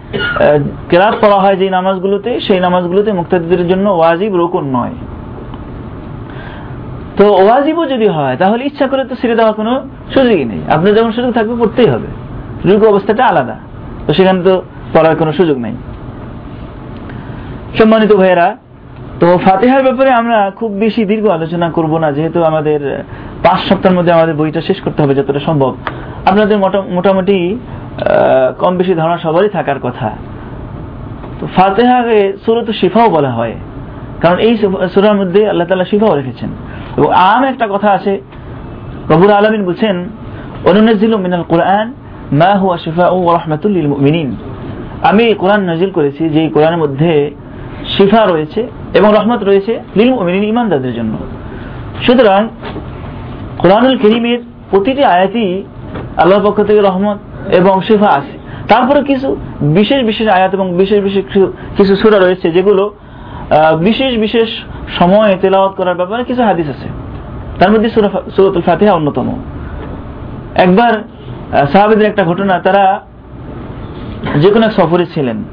কেরাত 0.89 1.15
পড়া 1.21 1.39
হয় 1.39 1.55
যে 1.55 1.69
নামাজগুলোতে, 1.69 2.39
সেই 2.39 2.59
নামাজগুলোতে 2.59 3.11
মুক্তাদিদের 3.11 3.67
জন্য 3.67 3.89
ওয়াজিব 3.89 4.35
রোকন 4.35 4.63
নয়। 4.75 4.91
তো 7.17 7.33
ওয়াজিবও 7.33 7.85
যদি 7.85 8.07
হয়, 8.07 8.35
তাহলে 8.35 8.65
ইচ্ছা 8.65 8.87
করে 8.87 9.03
তো 9.05 9.15
ছেড়ে 9.15 9.35
দেওয়ার 9.35 9.53
কোনো 9.53 9.87
সুযোগই 10.13 10.45
নেই। 10.45 10.61
আপনার 10.69 10.93
যেমন 10.93 11.11
সুযোগ 11.11 11.31
থাকবে, 11.31 11.55
পড়তেই 11.59 11.87
হবে। 11.87 12.07
রুকু 12.65 12.85
অবস্থাটা 12.87 13.25
আলাদা। 13.25 13.55
তো 14.07 14.13
সেখানে 14.13 14.43
তো 14.43 14.61
পড়ার 14.93 15.15
কোনো 15.15 15.33
সুযোগ 15.33 15.57
নেই। 15.57 15.75
সম্মানিত 17.79 18.13
ভাইয়েরা 18.13 18.57
তো 19.23 19.37
ফাতেহার 19.37 19.83
ব্যাপারে 19.83 20.11
আমরা 20.11 20.51
খুব 20.55 20.71
বেশি 20.71 21.05
দীর্ঘ 21.05 21.27
আলোচনা 21.27 21.71
করব 21.71 21.97
না, 21.97 22.11
যেহেতু 22.11 22.43
আমাদের 22.43 23.03
পাঁচ 23.43 23.69
সপ্তাহের 23.69 23.97
মধ্যে 23.97 24.11
আমাদের 24.11 24.35
বইটা 24.35 24.61
শেষ 24.61 24.81
করতে 24.81 25.03
হবে 25.03 25.15
যতটা 25.15 25.39
সম্ভব। 25.39 25.75
আপনাদের 26.25 26.57
মোটা- 26.57 26.81
মোটামুটি 26.81 27.59
কম 28.59 28.77
বেশি 28.77 28.93
ধারণা 28.93 29.17
সবারই 29.17 29.49
থাকার 29.49 29.79
কথা। 29.79 30.11
তো 31.39 31.47
ফাতেহাকে 31.55 32.33
সুরত 32.45 32.71
শিফাও 32.71 33.09
বলা 33.09 33.31
হয়, 33.31 33.55
কারণ 34.21 34.39
এই 34.39 34.57
সুরার 34.93 35.15
মধ্যে 35.15 35.49
আল্লাহ 35.49 35.67
তালা 35.67 35.85
শিফাও 35.85 36.15
রেখেছেন। 36.15 36.49
এবং 36.97 37.13
আম 37.13 37.43
একটা 37.43 37.67
কথা 37.67 37.91
আছে 37.91 38.21
রবুল 39.09 39.31
আলমিন 39.31 39.65
বলছেন 39.65 40.09
অনুনাজিল 40.65 41.15
মিনাল 41.15 41.43
কোরআন 41.43 41.93
মা 42.31 42.55
হুয়া 42.55 42.77
শিফা 42.77 43.07
ও 43.07 43.33
রহমাতুল 43.33 43.71
লিল 43.71 43.87
মুমিনিন। 43.87 44.35
আমি 45.01 45.33
কোরআন 45.33 45.61
নাজিল 45.61 45.91
করেছি 45.91 46.29
যে 46.29 46.49
কোরআনের 46.49 46.77
মধ্যে 46.77 47.31
শিফা 47.85 48.26
রয়েছে 48.26 48.68
এবং 48.93 49.14
রহমত 49.15 49.43
রয়েছে 49.43 49.80
লিল 49.95 50.14
মুমিনিন 50.14 50.43
ইমানদারদের 50.43 50.93
জন্য। 50.93 51.18
সুতরাং 52.03 52.47
কোরআনুল 53.57 53.97
করিমের 53.97 54.39
প্রতিটি 54.69 55.03
আয়াতই 55.03 55.64
আল্লাহর 56.18 56.47
পক্ষ 56.47 56.64
থেকে 56.64 56.81
রহমত 56.81 57.18
এবং 57.53 57.81
শিফা 57.81 58.07
আছে। 58.07 58.38
তারপরে 58.68 59.03
কিছু 59.03 59.35
বিশেষ 59.61 60.03
বিশেষ 60.03 60.27
আয়াত 60.27 60.53
এবং 60.53 60.77
বিশেষ 60.77 61.03
বিশেষ 61.03 61.26
কিছু- 61.77 61.97
সূরা 61.97 62.19
রয়েছে 62.19 62.51
যেগুলো 62.51 62.95
বিশেষ 63.80 64.18
বিশেষ 64.18 64.49
সময়ে 64.97 65.35
তেলাওয়াত 65.41 65.72
করার 65.72 65.95
ব্যাপারে 65.95 66.23
কিছু 66.23 66.43
হাদিস 66.43 66.69
আছে। 66.69 66.88
তার 67.60 67.72
মধ্যে 67.72 67.89
সূরা- 67.89 68.31
সূরাতুল 68.35 68.61
ফাতিহা 68.61 68.93
অন্যতম। 68.93 69.41
একবার 70.55 71.03
সাহাবীদের 71.68 72.07
একটা 72.07 72.23
ঘটনা, 72.23 72.60
তারা 72.60 73.01
যে 74.35 74.49
কোনো 74.49 74.65
এক 74.65 74.72
সফরে 74.72 75.05
ছিলেন। 75.05 75.43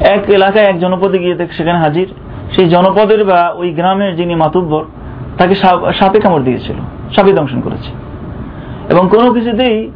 এক 0.00 0.30
এলাকায় 0.30 0.64
এক 0.64 0.80
জনপদে 0.80 1.18
গিয়ে 1.18 1.36
সেখানে 1.56 1.78
হাজির। 1.78 2.08
সেই 2.52 2.68
জনপদের 2.68 3.24
বা 3.24 3.54
ওই 3.56 3.70
গ্রামের 3.70 4.16
যিনি 4.16 4.34
মাতুব্বর, 4.34 4.84
তাকে 5.38 5.54
সাপে 5.94 6.20
কামড় 6.20 6.42
দিয়েছিল, 6.42 6.76
সাপে 7.16 7.32
দংশন 7.32 7.60
করেছে। 7.60 7.90
এবং 8.90 9.08
কোনো 9.16 9.32
কিছুতেই 9.32 9.90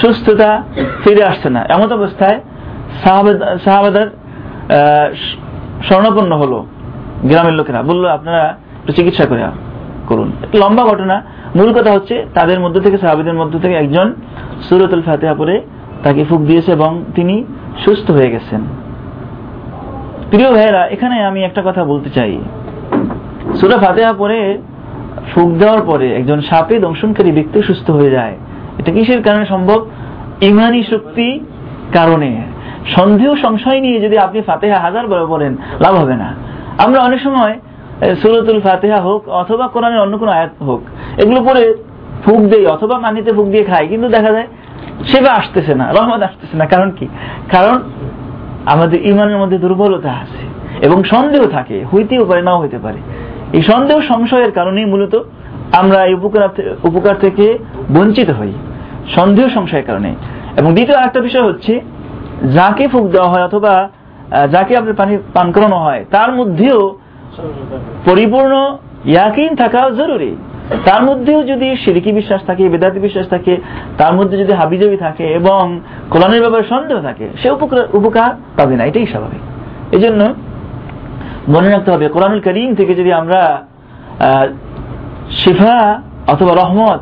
সুস্থতা 0.00 0.62
ফিরে 1.04 1.24
আসছে 1.24 1.50
না। 1.50 1.66
এমন 1.68 1.92
অবস্থায় 1.92 2.40
সাহাবেদ- 3.04 3.58
সাহাবাদের 3.64 4.10
স্বর্ণাপন্ন 5.84 6.36
হলো 6.36 6.66
গ্রামের 7.22 7.52
লোকেরা। 7.52 7.82
বলল, 7.82 8.08
আপনারা 8.08 8.48
একটু 8.48 8.92
চিকিৎসা 8.92 9.26
করে 9.26 9.44
করুন। 10.06 10.32
লম্বা 10.54 10.84
ঘটনা। 10.84 11.22
মূল 11.56 11.72
কথা 11.72 11.92
হচ্ছে, 11.92 12.26
তাদের 12.34 12.60
মধ্যে 12.60 12.80
থেকে, 12.80 12.98
সাহাবিদের 12.98 13.34
মধ্যে 13.34 13.58
থেকে 13.58 13.74
একজন 13.74 14.14
সুরতুল 14.68 15.02
ফাতেহা 15.02 15.34
পরে 15.34 15.62
তাকে 16.02 16.24
ফুক 16.24 16.40
দিয়েছে 16.40 16.72
এবং 16.72 17.04
তিনি 17.14 17.44
সুস্থ 17.84 18.10
হয়ে 18.10 18.30
গেছেন। 18.30 18.89
প্রিয় 20.30 20.50
ভাইয়েরা, 20.56 20.82
এখানে 20.94 21.16
আমি 21.28 21.40
একটা 21.48 21.60
কথা 21.68 21.82
বলতে 21.92 22.10
চাই। 22.16 22.32
সুরা 23.58 23.78
ফাতেহা 23.84 24.12
পরে 24.22 24.38
ফুক 25.30 25.50
দেওয়ার 25.60 25.82
পরে 25.90 26.06
একজন 26.20 26.38
সাপে 26.50 26.76
দংশনকারী 26.86 27.30
ব্যক্তি 27.38 27.58
সুস্থ 27.68 27.86
হয়ে 27.98 28.12
যায়। 28.16 28.34
এটা 28.80 28.90
কিসের 28.96 29.20
কারণে 29.26 29.44
সম্ভব? 29.54 29.80
ইমানি 30.50 30.80
শক্তি 30.92 31.26
কারণে। 31.96 32.30
সন্দেহ, 32.96 33.30
সংশয় 33.44 33.80
নিয়ে 33.84 33.98
যদি 34.04 34.16
আপনি 34.26 34.38
ফাতেহা 34.48 34.78
হাজার 34.86 35.04
বার 35.10 35.22
বলেন 35.34 35.52
লাভ 35.84 35.94
হবে 36.02 36.16
না। 36.22 36.28
আমরা 36.84 36.98
অনেক 37.08 37.20
সময় 37.26 37.54
সুরতুল 38.20 38.58
ফাতেহা 38.66 39.00
হোক 39.06 39.22
অথবা 39.42 39.64
কোরআনের 39.74 40.00
অন্য 40.04 40.14
কোনো 40.22 40.32
আয়াত 40.38 40.52
হোক, 40.68 40.80
এগুলো 41.22 41.40
পরে 41.48 41.62
ফুক 42.24 42.40
দেই 42.52 42.64
অথবা 42.74 42.96
মানিতে 43.04 43.30
ফুক 43.36 43.48
দিয়ে 43.54 43.64
খাই, 43.70 43.84
কিন্তু 43.92 44.06
দেখা 44.16 44.30
যায় 44.36 44.48
সেবা 45.10 45.30
আসতেছে 45.40 45.72
না, 45.80 45.86
রহমত 45.96 46.22
আসতেছে 46.28 46.54
না। 46.60 46.64
কারণ 46.72 46.88
কি? 46.98 47.06
কারণ 47.54 47.76
আমাদের 48.66 49.06
ইমানের 49.06 49.36
মধ্যে 49.36 49.58
দুর্বলতা 49.58 50.10
আছে 50.12 50.42
এবং 50.86 51.04
সন্দেহ 51.04 51.42
থাকে 51.46 51.84
হইতেও 51.92 52.24
পারে 52.26 52.42
নাও 52.42 52.60
হইতে 52.60 52.78
পারে। 52.78 52.98
এই 53.52 53.62
সন্দেহ 53.62 54.00
সংশয়ের 54.00 54.52
কারণেই 54.52 54.84
মূলত 54.84 55.14
আমরা 55.72 56.04
এই 56.06 56.14
উপকার 56.14 56.48
উপকার 56.82 57.14
থেকে 57.20 57.58
বঞ্চিত 57.94 58.30
হই 58.30 58.52
সন্দেহ 59.16 59.48
সংশয়ের 59.48 59.84
কারণে। 59.84 60.14
এবং 60.56 60.74
দ্বিতীয় 60.74 60.98
আরেকটা 60.98 61.20
বিষয় 61.20 61.42
হচ্ছে 61.42 61.80
যাকে 62.54 62.88
ফুক 62.88 63.06
দেওয়া 63.10 63.28
হয় 63.28 63.44
অথবা 63.44 63.88
যাকে 64.50 64.76
আপনার 64.76 64.94
পানি 64.94 65.18
পান 65.34 65.52
করানো 65.52 65.76
হয় 65.76 66.04
তার 66.10 66.32
মধ্যেও 66.32 66.98
পরিপূর্ণ 68.04 68.76
ইয়াকিন 69.04 69.56
থাকা 69.56 69.90
জরুরি। 69.90 70.36
তার 70.84 71.02
মধ্যেও 71.04 71.42
যদি 71.42 71.76
সিরিকি 71.84 72.12
বিশ্বাস 72.12 72.40
থাকে, 72.46 72.68
বেদাতি 72.68 73.00
বিশ্বাস 73.00 73.28
থাকে, 73.28 73.56
তার 73.98 74.12
মধ্যে 74.14 74.36
যদি 74.38 74.52
হাবিজাবি 74.52 74.96
থাকে 74.96 75.24
এবং 75.24 75.80
কোরআনের 76.10 76.40
ব্যাপারে 76.40 76.64
সন্দেহ 76.68 77.02
থাকে, 77.02 77.28
সে 77.42 77.50
উপকার 77.50 77.88
উপকার 77.92 78.30
পাবে 78.56 78.76
না, 78.76 78.84
এটাই 78.84 79.06
স্বাভাবিক। 79.06 79.42
এই 79.92 80.00
জন্য 80.00 80.34
মনে 81.48 81.68
রাখতে 81.70 81.90
হবে, 81.90 82.08
কোরআনুল 82.08 82.40
করিম 82.40 82.74
থেকে 82.74 82.94
যদি 82.94 83.12
আমরা 83.12 83.62
শিফা 85.30 86.00
অথবা 86.28 86.52
রহমত 86.54 87.00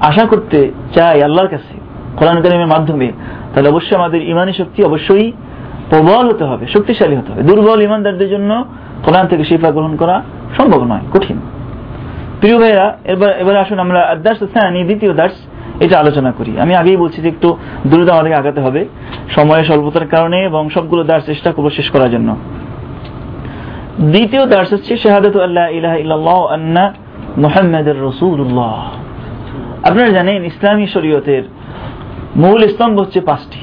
আশা 0.00 0.26
করতে 0.26 0.72
চাই 0.94 1.22
আল্লাহর 1.22 1.48
কাছে 1.48 1.74
কোরআন 2.16 2.42
করিমের 2.42 2.66
মাধ্যমে, 2.66 3.12
তাহলে 3.52 3.68
অবশ্যই 3.68 3.96
আমাদের 3.96 4.20
ইমানি 4.22 4.52
শক্তি 4.52 4.84
অবশ্যই 4.84 5.32
প্রবল 5.90 6.24
হতে 6.30 6.44
হবে, 6.44 6.66
শক্তিশালী 6.66 7.16
হতে 7.16 7.32
হবে। 7.32 7.42
দুর্বল 7.42 7.82
ইমানদারদের 7.82 8.28
জন্য 8.28 8.64
কোরআন 9.04 9.26
থেকে 9.26 9.44
শিফা 9.44 9.70
গ্রহণ 9.70 9.96
করা 9.96 10.22
সম্ভব 10.56 10.84
নয়, 10.84 11.04
কঠিন। 11.14 11.38
প্রিয় 12.40 12.58
ভাইরা 12.58 12.98
এবার 13.04 13.38
এবার 13.38 13.56
আসুন 13.56 13.78
আমরা 13.78 14.14
দাস 14.22 14.38
সানি, 14.38 14.84
দ্বিতীয় 14.84 15.14
দাস 15.14 15.32
এটা 15.80 15.98
আলোচনা 15.98 16.32
করি। 16.32 16.60
আমি 16.60 16.74
আগেই 16.74 16.96
বলছি 16.96 17.22
যে 17.22 17.28
একটু 17.28 17.56
দ্রুত 17.86 18.08
আমাদেরকে 18.08 18.38
আগাতে 18.38 18.60
হবে, 18.60 18.84
সময়ের 19.34 19.64
স্বল্পতার 19.64 20.06
কারণে 20.06 20.42
এবং 20.44 20.70
সবগুলো 20.70 21.04
দাস 21.04 21.26
চেষ্টা 21.26 21.52
করব 21.52 21.70
শেষ 21.70 21.90
করার 21.90 22.10
জন্য। 22.10 22.36
দ্বিতীয় 24.00 24.46
দাস 24.46 24.72
হচ্ছে, 24.72 24.96
শাহাদাত 24.96 25.36
আল্লাহ 25.36 25.70
ইলাহা 25.70 25.96
ইল্লাল্লাহ 25.96 26.46
আন্না 26.46 26.94
মুহাম্মাদুর 27.36 28.04
রাসূলুল্লাহ। 28.04 28.90
আপনারা 29.82 30.08
জানেন, 30.08 30.44
ইসলামী 30.44 30.86
শরীয়তের 30.86 31.42
মূল 32.36 32.68
স্তম্ভ 32.68 33.00
হচ্ছে 33.00 33.20
পাঁচটি। 33.20 33.58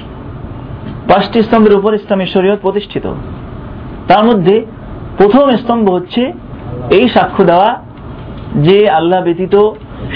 পাঁচটি 1.08 1.42
স্তম্ভের 1.42 1.76
উপর 1.76 1.94
ইসলামী 1.94 2.26
শরীয়ত 2.26 2.60
প্রতিষ্ঠিত। 2.62 3.06
তার 4.08 4.24
মধ্যে 4.24 4.66
প্রথম 5.18 5.56
স্তম্ভ 5.56 5.92
হচ্ছে 5.92 6.34
এই 6.90 7.10
সাক্ষ্য 7.10 7.44
দেওয়া 7.44 7.93
যে 8.56 8.90
আল্লাহ 8.90 9.24
ব্যতীত 9.24 9.70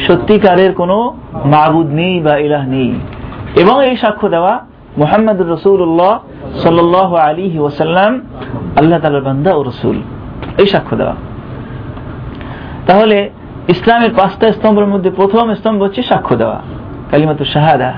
সত্যিকারের 0.08 0.74
কোনো 0.74 1.18
মাবুদ 1.46 1.88
নেই 1.88 2.20
বা 2.20 2.38
ইলাহ 2.38 2.68
নেই। 2.68 3.00
এবং 3.56 3.86
এই 3.86 3.98
সাক্ষ্য 3.98 4.30
দেওয়া 4.30 4.66
মোহাম্মদ 4.98 5.42
রসুল্লাহ 5.42 6.20
সাল 6.58 6.96
আলী 7.06 7.60
ওসাল্লাম 7.60 8.22
আল্লাহ 8.76 9.00
তালার 9.00 9.22
বান্দা 9.22 9.56
ও 9.56 9.64
রসুল। 9.64 10.02
এই 10.58 10.68
সাক্ষ্য 10.68 10.98
দেওয়া। 10.98 11.16
তাহলে 12.88 13.30
ইসলামের 13.68 14.10
পাঁচটা 14.18 14.52
স্তম্ভের 14.52 14.88
মধ্যে 14.88 15.10
প্রথম 15.10 15.54
স্তম্ভ 15.54 15.84
হচ্ছে 15.84 16.04
সাক্ষ্য 16.04 16.36
দেওয়া 16.36 16.62
কালিমাতু 17.12 17.46
শাহাদা, 17.46 17.94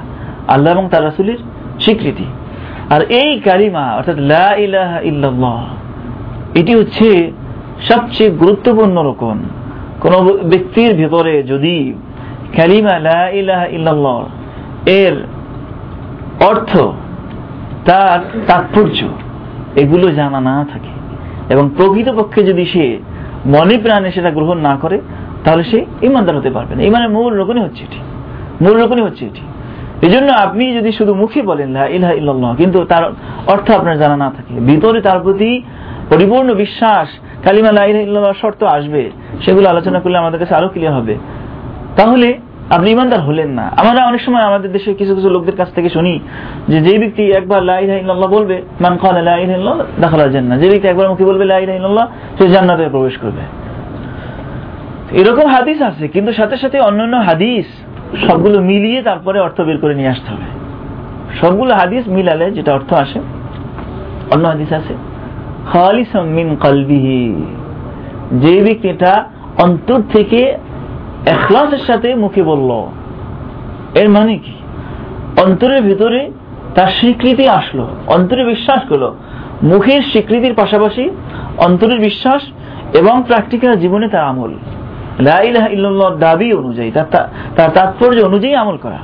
আল্লাহ 0.48 0.74
এবং 0.74 0.90
তার 0.90 1.04
রাসুলের 1.04 1.38
স্বীকৃতি। 1.80 2.26
আর 2.90 3.02
এই 3.02 3.40
কালিমা, 3.40 3.92
অর্থাৎ 3.92 4.16
লা 4.18 4.56
ইলাহা 4.56 5.00
ইল্লাল্লাহ, 5.00 5.68
এটি 6.56 6.76
হচ্ছে 6.76 7.32
সবচেয়ে 7.82 8.30
গুরুত্বপূর্ণ 8.30 8.98
রকম। 8.98 9.40
কোন 10.02 10.38
ব্যক্তির 10.50 10.96
ভেতরে 10.96 11.44
যদি 11.44 11.94
কালিমা 12.58 13.00
লা 13.00 13.30
ইলাহা 13.30 13.66
ইল্লাল্লাহ 13.66 14.26
এর 14.90 15.14
অর্থ, 16.48 16.78
তার 17.86 18.20
তাৎপর্য, 18.48 19.08
এগুলো 19.76 20.12
জানা 20.12 20.40
না 20.40 20.66
থাকে। 20.74 20.90
এবং 21.54 21.70
প্রকৃতপক্ষে 21.78 22.44
যদি 22.44 22.66
সে 22.66 22.98
মনে 23.46 23.78
প্রাণে 23.78 24.12
সেটা 24.12 24.32
গ্রহণ 24.32 24.58
না 24.58 24.78
করে, 24.82 25.02
তাহলে 25.44 25.64
সে 25.64 25.86
ইমানদার 26.02 26.38
হতে 26.38 26.50
পারবে 26.50 26.76
না। 26.76 26.84
ইমানের 26.84 27.10
মূল 27.10 27.40
রকমই 27.40 27.62
হচ্ছে 27.62 27.84
এটি। 27.84 28.00
মূল 28.64 28.84
রকমই 28.84 29.02
হচ্ছে 29.02 29.26
এটি। 29.26 29.42
এই 30.06 30.12
জন্য 30.12 30.32
আপনি 30.32 30.74
যদি 30.74 30.92
শুধু 30.92 31.14
মুখে 31.14 31.42
বলেন 31.42 31.70
লা 31.70 31.86
ইলাহা 31.88 32.14
ইল্লাল্লাহ, 32.14 32.56
কিন্তু 32.56 32.86
তার 32.86 33.04
অর্থ 33.48 33.72
আপনার 33.72 33.98
জানা 33.98 34.18
না 34.18 34.32
থাকে। 34.38 34.60
ভিতরে 34.60 35.02
তার 35.02 35.20
প্রতি 35.20 35.62
পরিপূর্ণ 36.10 36.54
বিশ্বাস, 36.54 37.08
কালিমা 37.46 37.72
লা 37.72 37.84
ইলাহা 37.86 38.06
ইল্লাল্লাহ 38.06 38.34
শর্ত 38.42 38.64
আসবে, 38.64 39.12
সেগুলো 39.46 39.70
আলোচনা 39.70 40.00
করলে 40.00 40.18
আমাদের 40.18 40.40
কাছে 40.40 40.56
আরও 40.56 40.70
ক্লিয়ার 40.70 40.94
হবে। 40.94 41.16
তাহলে 41.98 42.38
আপনি 42.70 42.92
ইমানদার 42.92 43.22
হলেন 43.22 43.50
না। 43.50 43.66
আমরা 43.78 44.06
অনেক 44.06 44.22
সময় 44.22 44.42
আমাদের 44.42 44.72
দেশে 44.72 44.94
কিছু 44.94 45.16
কিছু 45.16 45.30
লোকদের 45.30 45.56
কাছ 45.56 45.74
থেকে 45.74 45.90
শুনি 45.90 46.20
যে 46.68 46.82
যে 46.82 47.00
ব্যক্তি 47.00 47.32
একবার 47.32 47.64
লা 47.64 47.80
ইলাহা 47.80 48.00
ইল্লাল্লাহ 48.00 48.30
বলবে, 48.30 48.62
মান 48.82 48.98
ক্বালা 48.98 49.22
লা 49.22 49.36
ইলাহা 49.38 49.58
ইল্লাল্লাহ 49.60 49.88
দাখালা 50.02 50.28
জান্নাহ। 50.28 50.60
যে 50.60 50.68
ব্যক্তি 50.70 50.88
একবার 50.88 51.10
মুখে 51.10 51.26
বলবে 51.26 51.46
লা 51.46 51.58
ইলাহা 51.58 51.78
ইল্লাল্লাহ, 51.78 52.08
সে 52.38 52.50
জান্নাতে 52.50 52.90
প্রবেশ 52.90 53.18
করবে। 53.18 53.44
এরকম 55.12 55.46
হাদিস 55.48 55.82
আছে, 55.82 56.08
কিন্তু 56.08 56.34
সাথে 56.34 56.58
সাথে 56.58 56.80
অন্যান্য 56.80 57.16
হাদিস 57.18 57.66
সবগুলো 58.28 58.62
মিলিয়ে 58.62 59.02
তারপরে 59.02 59.40
অর্থ 59.40 59.62
বের 59.62 59.78
করে 59.78 59.96
নিয়ে 59.96 60.10
আসতে 60.10 60.30
হবে। 60.32 60.48
সবগুলো 61.42 61.74
হাদিস 61.76 62.04
মিলালে 62.08 62.52
যেটা 62.52 62.74
অর্থ 62.74 62.94
আসে, 62.94 63.20
অন্য 64.32 64.48
হাদিস 64.48 64.74
আছে। 64.74 64.94
খালিসাম 65.74 66.26
মিন 66.26 66.56
কলবিহি। 66.56 67.46
যে 68.32 68.64
ব্যক্তিটা 68.64 69.24
অন্তর 69.58 70.02
থেকে 70.14 70.58
এখলাসের 71.26 71.78
সাথে 71.78 72.16
মুখে 72.16 72.44
বলল। 72.44 72.70
এর 73.96 74.10
মানে 74.10 74.38
কি? 74.38 74.54
অন্তরের 75.46 75.82
ভিতরে 75.82 76.32
তার 76.76 76.88
স্বীকৃতি 76.88 77.48
আসলো, 77.48 77.88
অন্তরে 78.08 78.46
বিশ্বাস 78.46 78.80
করল। 78.90 79.14
মুখের 79.64 80.02
স্বীকৃতির 80.02 80.54
পাশাপাশি 80.54 81.10
অন্তরের 81.58 82.00
বিশ্বাস 82.00 82.42
এবং 82.96 83.24
প্র্যাকটিক্যাল 83.28 83.76
জীবনে 83.76 84.10
তার 84.10 84.24
আমল। 84.24 84.52
লা 85.20 85.42
ইলাহা 85.42 86.16
দাবি 86.16 86.54
অনুযায়ী 86.54 86.92
তার 86.92 87.70
তাৎপর্য 87.70 88.22
অনুযায়ী 88.22 88.54
আমল 88.54 88.78
করা। 88.78 88.98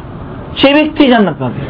সেই 0.57 0.73
ব্যক্তি 0.73 1.07
জান্নাত 1.07 1.35
পাবে। 1.39 1.61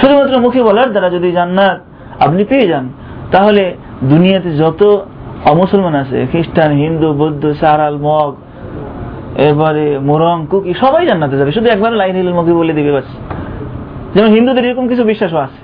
শুধুমাত্র 0.00 0.38
মুখে 0.38 0.62
বলার 0.62 0.90
দ্বারা 0.90 1.10
যদি 1.10 1.32
জান্নাত 1.32 1.80
আপনি 2.22 2.44
পেয়ে 2.44 2.68
যান 2.68 2.88
তাহলে 3.32 3.74
দুনিয়াতে 4.02 4.50
যত 4.50 5.04
অমুসলমান 5.44 5.94
আছে, 5.94 6.26
খ্রিস্টান, 6.30 6.72
হিন্দু, 6.72 7.12
বৌদ্ধ, 7.12 7.52
সারাল, 7.60 7.96
মগ 7.96 8.34
এরপরে 9.38 9.98
মোরং, 9.98 10.46
কুকি, 10.50 10.74
সবাই 10.74 11.06
জান্নাতে 11.06 11.36
যাবে। 11.36 11.52
শুধু 11.52 11.68
একবার 11.68 11.92
লাইন 11.92 12.16
হিল 12.16 12.32
মুখে 12.32 12.52
বলে 12.52 12.72
দিবে 12.72 12.92
বাস। 12.92 13.04
যেমন 14.14 14.28
হিন্দুদের 14.28 14.64
এরকম 14.64 14.88
কিছু 14.88 15.04
বিশ্বাসও 15.04 15.36
আছে। 15.36 15.60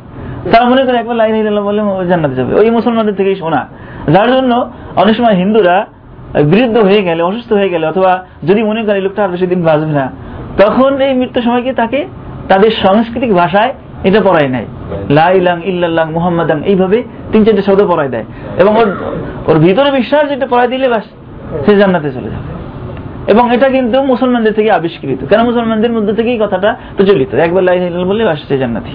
তারা 0.50 0.68
মনে 0.68 0.84
করে 0.84 0.96
একবার 0.96 1.16
লাইন 1.16 1.34
হিল 1.34 1.60
বলে 1.60 2.06
জান্নাতে 2.08 2.34
যাবে। 2.34 2.54
ওই 2.54 2.70
মুসলমানদের 2.70 3.14
থেকেই 3.14 3.36
শোনা। 3.36 3.66
যার 4.08 4.28
জন্য 4.28 4.70
অনেক 4.96 5.16
সময় 5.16 5.34
হিন্দুরা 5.34 5.86
বৃদ্ধ 6.34 6.78
হয়ে 6.78 7.02
গেলে, 7.02 7.22
অসুস্থ 7.22 7.52
হয়ে 7.52 7.68
গেলে, 7.68 7.86
অথবা 7.86 8.24
যদি 8.44 8.62
মনে 8.62 8.84
করে 8.84 9.00
লোকটা 9.00 9.24
আর 9.24 9.28
বেশি 9.28 9.46
দিন 9.46 9.62
বাঁচবে 9.62 9.92
না, 9.92 10.12
তখন 10.58 11.00
এই 11.00 11.14
মৃত্যু 11.14 11.42
সময়কে 11.42 11.72
তাকে 11.72 12.06
তাদের 12.48 12.70
সাংস্কৃতিক 12.70 13.34
ভাষায় 13.34 13.74
এটা 14.04 14.20
পড়ায় 14.20 14.48
নেয় 14.48 14.66
লাইলাং 15.10 15.58
ইল্লাল্লাহ 15.64 16.10
মুহাম্মাদাং 16.10 16.64
এইভাবে 16.64 17.02
তিন 17.32 17.44
চারটে 17.44 17.62
শব্দ 17.62 17.86
পড়ায় 17.86 18.08
দেয়। 18.08 18.24
এবং 18.58 18.72
ওর 18.76 18.88
ওর 19.46 19.58
ভিতরে 19.58 19.90
বিশ্বাস 19.90 20.28
যেটা 20.28 20.46
পড়ায় 20.46 20.68
দিলে 20.68 20.88
বাস 20.88 21.04
সে 21.66 21.76
জান্নাতে 21.76 22.10
চলে 22.10 22.28
যাবে। 22.30 22.58
এবং 23.30 23.54
এটা 23.54 23.68
কিন্তু 23.68 24.02
মুসলমানদের 24.02 24.52
থেকে 24.52 24.70
আবিষ্কৃত। 24.70 25.24
কেন 25.28 25.42
মুসলমানদের 25.42 25.92
মধ্যে 25.92 26.12
থেকেই 26.12 26.38
কথাটা 26.38 26.76
প্রচলিত? 26.96 27.34
একবার 27.34 27.62
বাস 28.24 28.38
সে 28.48 28.58
জান্নাতি। 28.58 28.90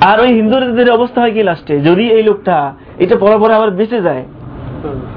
আর 0.00 0.20
ওই 0.20 0.28
হিন্দুদের 0.28 0.90
অবস্থা 0.90 1.20
হয় 1.20 1.32
কি 1.32 1.42
লাস্টে 1.42 1.80
যদি 1.80 2.04
এই 2.10 2.22
লোকটা 2.22 2.72
এটা 2.98 3.16
পড়া 3.20 3.38
পরে 3.38 3.54
আবার 3.54 3.70
বেঁচে 3.70 4.00
যায়, 4.00 4.24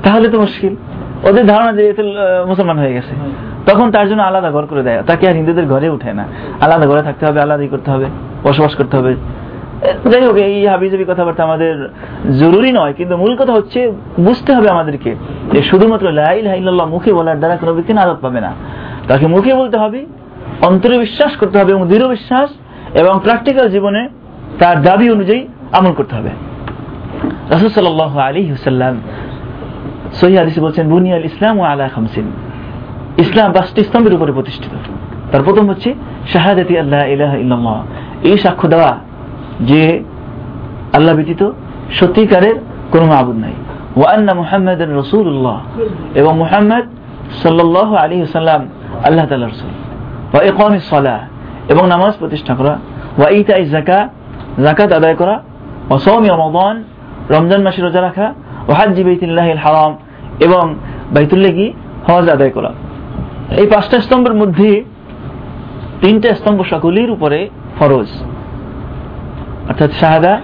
তাহলে 0.04 0.30
তো 0.30 0.40
মুশকিল। 0.40 0.76
ওদের 1.24 1.48
ধারণা 1.48 1.72
যে 1.74 1.94
মুসলমান 2.48 2.78
হয়ে 2.80 2.94
গেছে। 2.94 3.14
তখন 3.66 3.92
তার 3.92 4.10
জন্য 4.10 4.22
আলাদা 4.22 4.52
ঘর 4.52 4.66
করে 4.66 4.84
দেয়। 4.84 5.04
তাকে 5.04 5.28
আর 5.30 5.34
হিন্দুদের 5.34 5.66
ঘরে 5.66 5.90
উঠে 5.90 6.14
না। 6.14 6.26
আলাদা 6.62 6.86
ঘরে 6.86 7.02
থাকতে 7.02 7.26
হবে 7.26 7.42
আলাদাই 7.42 7.68
করতে 7.68 7.92
হবে, 7.92 8.06
বসবাস 8.44 8.76
করতে 8.76 8.98
হবে। 8.98 9.16
যাই 10.12 10.26
হোক, 10.26 10.36
এই 10.36 10.68
হাবিজাবি 10.68 11.06
কথাবার্তা 11.08 11.44
আমাদের 11.44 11.90
জরুরি 12.40 12.72
নয়, 12.72 12.94
কিন্তু 12.94 13.18
মূল 13.18 13.36
কথা 13.36 13.54
হচ্ছে 13.54 13.92
বুঝতে 14.20 14.54
হবে 14.56 14.70
আমাদেরকে 14.70 15.16
যে 15.52 15.64
শুধুমাত্র 15.64 16.12
লাইল 16.12 16.48
হাইল্লাহ 16.48 16.88
মুখে 16.90 17.14
বলার 17.14 17.38
দ্বারা 17.40 17.56
কোনো 17.58 17.74
ব্যক্তি 17.74 17.94
নাজাত 17.94 18.20
পাবে 18.22 18.40
না। 18.42 18.52
তাকে 19.08 19.28
মুখে 19.28 19.54
বলতে 19.56 19.78
হবে, 19.78 20.06
অন্তরে 20.62 20.98
বিশ্বাস 20.98 21.32
করতে 21.38 21.60
হবে 21.60 21.72
এবং 21.72 21.88
দৃঢ় 21.88 22.08
বিশ্বাস 22.08 22.50
এবং 23.00 23.20
প্র্যাকটিক্যাল 23.24 23.70
জীবনে 23.70 24.10
তার 24.60 24.82
দাবি 24.82 25.10
অনুযায়ী 25.10 25.48
আমল 25.72 25.92
করতে 25.92 26.16
হবে। 26.16 26.30
রাসুল 27.50 27.70
সাল্লাহ 27.70 28.18
আলী 28.18 28.42
হুসাল্লাম 28.50 29.02
সহি 30.20 30.36
হাদিসে 30.36 30.62
বলছেন, 30.62 30.90
বুনিয়াল 30.90 31.26
ইসলাম 31.26 31.60
ও 31.60 31.64
আলা 31.64 31.88
খামসিন। 31.88 32.28
ইসলাম 33.20 33.52
পাঁচটি 33.52 33.84
স্তম্ভের 33.84 34.14
উপরে 34.14 34.32
প্রতিষ্ঠিত। 34.32 34.78
তার 35.32 35.44
প্রথম 35.44 35.70
হচ্ছে 35.70 35.94
শাহাদাতি 36.34 36.80
আল্লাহ 36.80 37.06
ইলাহা 37.06 37.36
ইল্লাল্লাহ। 37.36 37.86
এই 38.24 38.38
সাক্ষ্য 38.38 38.68
দেওয়া 38.68 38.98
যে 39.62 40.04
আল্লাহ 40.94 41.16
ব্যতীত 41.16 41.52
সত্যিকারের 41.92 42.56
কোনো 42.92 43.06
মাবুদ 43.06 43.36
নাই। 43.36 43.54
ওয়ান্না 43.98 44.34
মুহাম্মদ 44.34 44.82
রসুল্লাহ 44.82 45.62
এবং 46.16 46.38
মুহাম্মদ 46.38 46.84
সাল্লাহ 47.44 47.96
আলী 47.96 48.26
সাল্লাম 48.26 48.68
আল্লাহ 49.04 49.26
তাল্লাহ 49.26 49.50
রসুল। 49.50 49.70
ওয়া 50.34 50.44
ইকামিস 50.44 50.84
সালাহ। 50.84 51.20
এবং 51.70 51.88
নামাজ 51.88 52.14
প্রতিষ্ঠা 52.20 52.56
করা। 52.56 52.78
ওয়া 53.18 53.30
ইতাই 53.30 53.66
জাকা 53.66 54.10
জাকাত 54.64 54.92
আদায় 54.92 55.16
করা। 55.16 55.42
ওয়া 55.90 56.00
সওমি 56.00 56.30
রমাদান। 56.30 56.84
রমজান 57.30 57.64
মাসে 57.64 57.82
রোজা 57.82 58.02
রাখা। 58.02 58.34
ও 58.68 58.72
হাজ্জি 58.72 59.04
বাইতুল্লাহিল 59.04 59.58
হারাম। 59.58 59.98
এবং 60.40 60.76
বাইতুল্লাহি 61.12 61.74
হজ 62.10 62.30
আদায় 62.30 62.50
করা। 62.50 62.74
এই 63.58 63.68
পাঁচটা 63.68 64.02
স্তম্ভের 64.02 64.34
মধ্যে 64.34 64.84
তিনটা 66.02 66.36
স্তম্ভ 66.36 66.64
সকলের 66.70 67.12
উপরে 67.12 67.50
ফরজ। 67.80 68.08
অর্থাৎ 69.70 69.92
শাহাদা, 69.92 70.42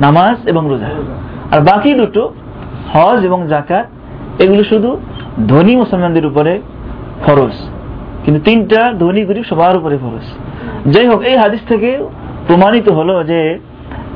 নামাজ 0.00 0.48
এবং 0.48 0.68
রোজা। 0.68 0.90
আর 1.50 1.60
বাকি 1.60 1.94
দুটো 1.94 2.32
হজ 2.94 3.24
এবং 3.24 3.48
জাকাত 3.48 3.86
এগুলো 4.42 4.64
শুধু 4.64 4.96
ধনী 5.48 5.76
মুসলমানদের 5.76 6.26
উপরে 6.26 6.62
ফরজ। 7.26 7.52
কিন্তু 8.24 8.40
তিনটা 8.44 8.92
ধনী 8.92 9.24
গরিব 9.24 9.44
সবার 9.44 9.76
উপরে 9.76 9.96
ফরজ। 9.96 10.24
যাই 10.92 11.06
হোক, 11.06 11.20
এই 11.20 11.36
হাদিস 11.36 11.60
থেকে 11.68 12.04
প্রমাণিত 12.46 12.88
হলো 12.88 13.24
যে 13.24 13.58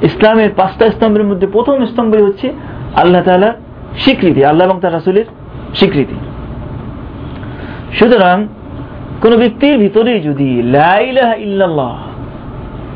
ইসলামের 0.02 0.51
পাঁচটা 0.56 0.90
স্তম্ভের 0.90 1.24
মধ্যে 1.24 1.47
প্রথম 1.47 1.86
স্তম্ভই 1.86 2.22
হচ্ছে 2.22 2.52
আল্লাহ 2.97 3.22
তাআলার 3.22 3.52
স্বীকৃতি, 3.98 4.44
আল্লাহ 4.44 4.68
এবং 4.68 4.80
তার 4.80 4.93
রাসূলের 4.93 5.24
স্বীকৃতি। 5.74 6.14
সুতরাং 7.92 8.46
কোন 9.22 9.36
ব্যক্তির 9.36 9.78
ভিতরে 9.78 10.20
যদি 10.20 10.62
ইল্লাল্লাহ, 11.38 11.96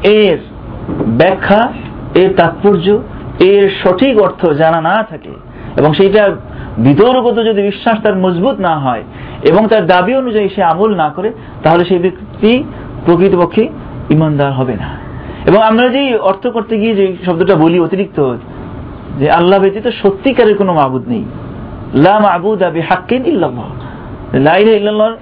এর 0.07 0.39
ব্যাখ্যা, 1.07 1.73
এর 2.15 2.35
তাৎপর্য, 2.37 2.99
এর 3.41 3.71
সঠিক 3.83 4.19
অর্থ 4.19 4.47
জানা 4.51 4.81
না 4.81 5.03
থাকে, 5.11 5.31
এবং 5.77 5.95
সেইটা 5.95 6.31
বিতর্কত 6.79 7.45
যদি 7.45 7.63
বিশ্বাস 7.63 8.01
তার 8.03 8.17
মজবুত 8.17 8.61
না 8.61 8.79
হয়, 8.79 9.03
এবং 9.49 9.69
তার 9.69 9.87
দাবি 9.87 10.15
অনুযায়ী 10.15 10.49
সে 10.49 10.63
আমল 10.63 10.95
না 10.95 11.09
করে, 11.09 11.33
তাহলে 11.63 11.85
সেই 11.85 11.99
ব্যক্তি 11.99 12.65
প্রকৃতপক্ষে 13.07 13.69
ইমানদার 14.11 14.53
হবে 14.53 14.75
না। 14.77 14.97
এবং 15.47 15.63
আমরা 15.63 15.89
যে 15.89 16.19
অর্থ 16.19 16.47
করতে 16.47 16.79
গিয়ে 16.79 16.95
যে 16.95 17.17
শব্দটা 17.27 17.55
বলি 17.55 17.81
অতিরিক্ত, 17.81 18.37
যে 19.19 19.31
আল্লাহ 19.31 19.61
ব্যতীত 19.61 19.91
সত্যিকারের 20.03 20.57
কোনো 20.57 20.73
মাবুদ 20.75 21.09
নেই। 21.09 21.25
লা 21.95 22.19
মাবুদ 22.19 22.63
আবি 22.63 22.81
হাক্কিন 22.81 23.27
ইল্লাল্লাহ। 23.27 23.65
লা 24.33 24.57
ইলাহা 24.57 24.77
ইল্লাল্লাহর 24.77 25.17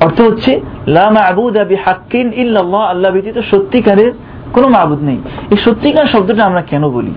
অর্থ 0.00 0.20
হচ্ছে 0.20 0.60
লা 0.86 1.10
মাবুদ 1.10 1.56
আবি 1.56 1.74
হাক্কিন 1.74 2.32
ইল্লাল্লাহ 2.32 2.80
আল্লাহ 2.80 3.12
ব্যতীত 3.12 3.38
সত্যিকারের 3.38 4.12
কোনো 4.52 4.68
মাবুদ 4.68 5.02
নেই। 5.02 5.18
এই 5.50 5.56
সত্যিকার 5.56 6.06
শব্দটা 6.06 6.44
আমরা 6.44 6.62
কেন 6.62 6.88
বলি? 6.88 7.14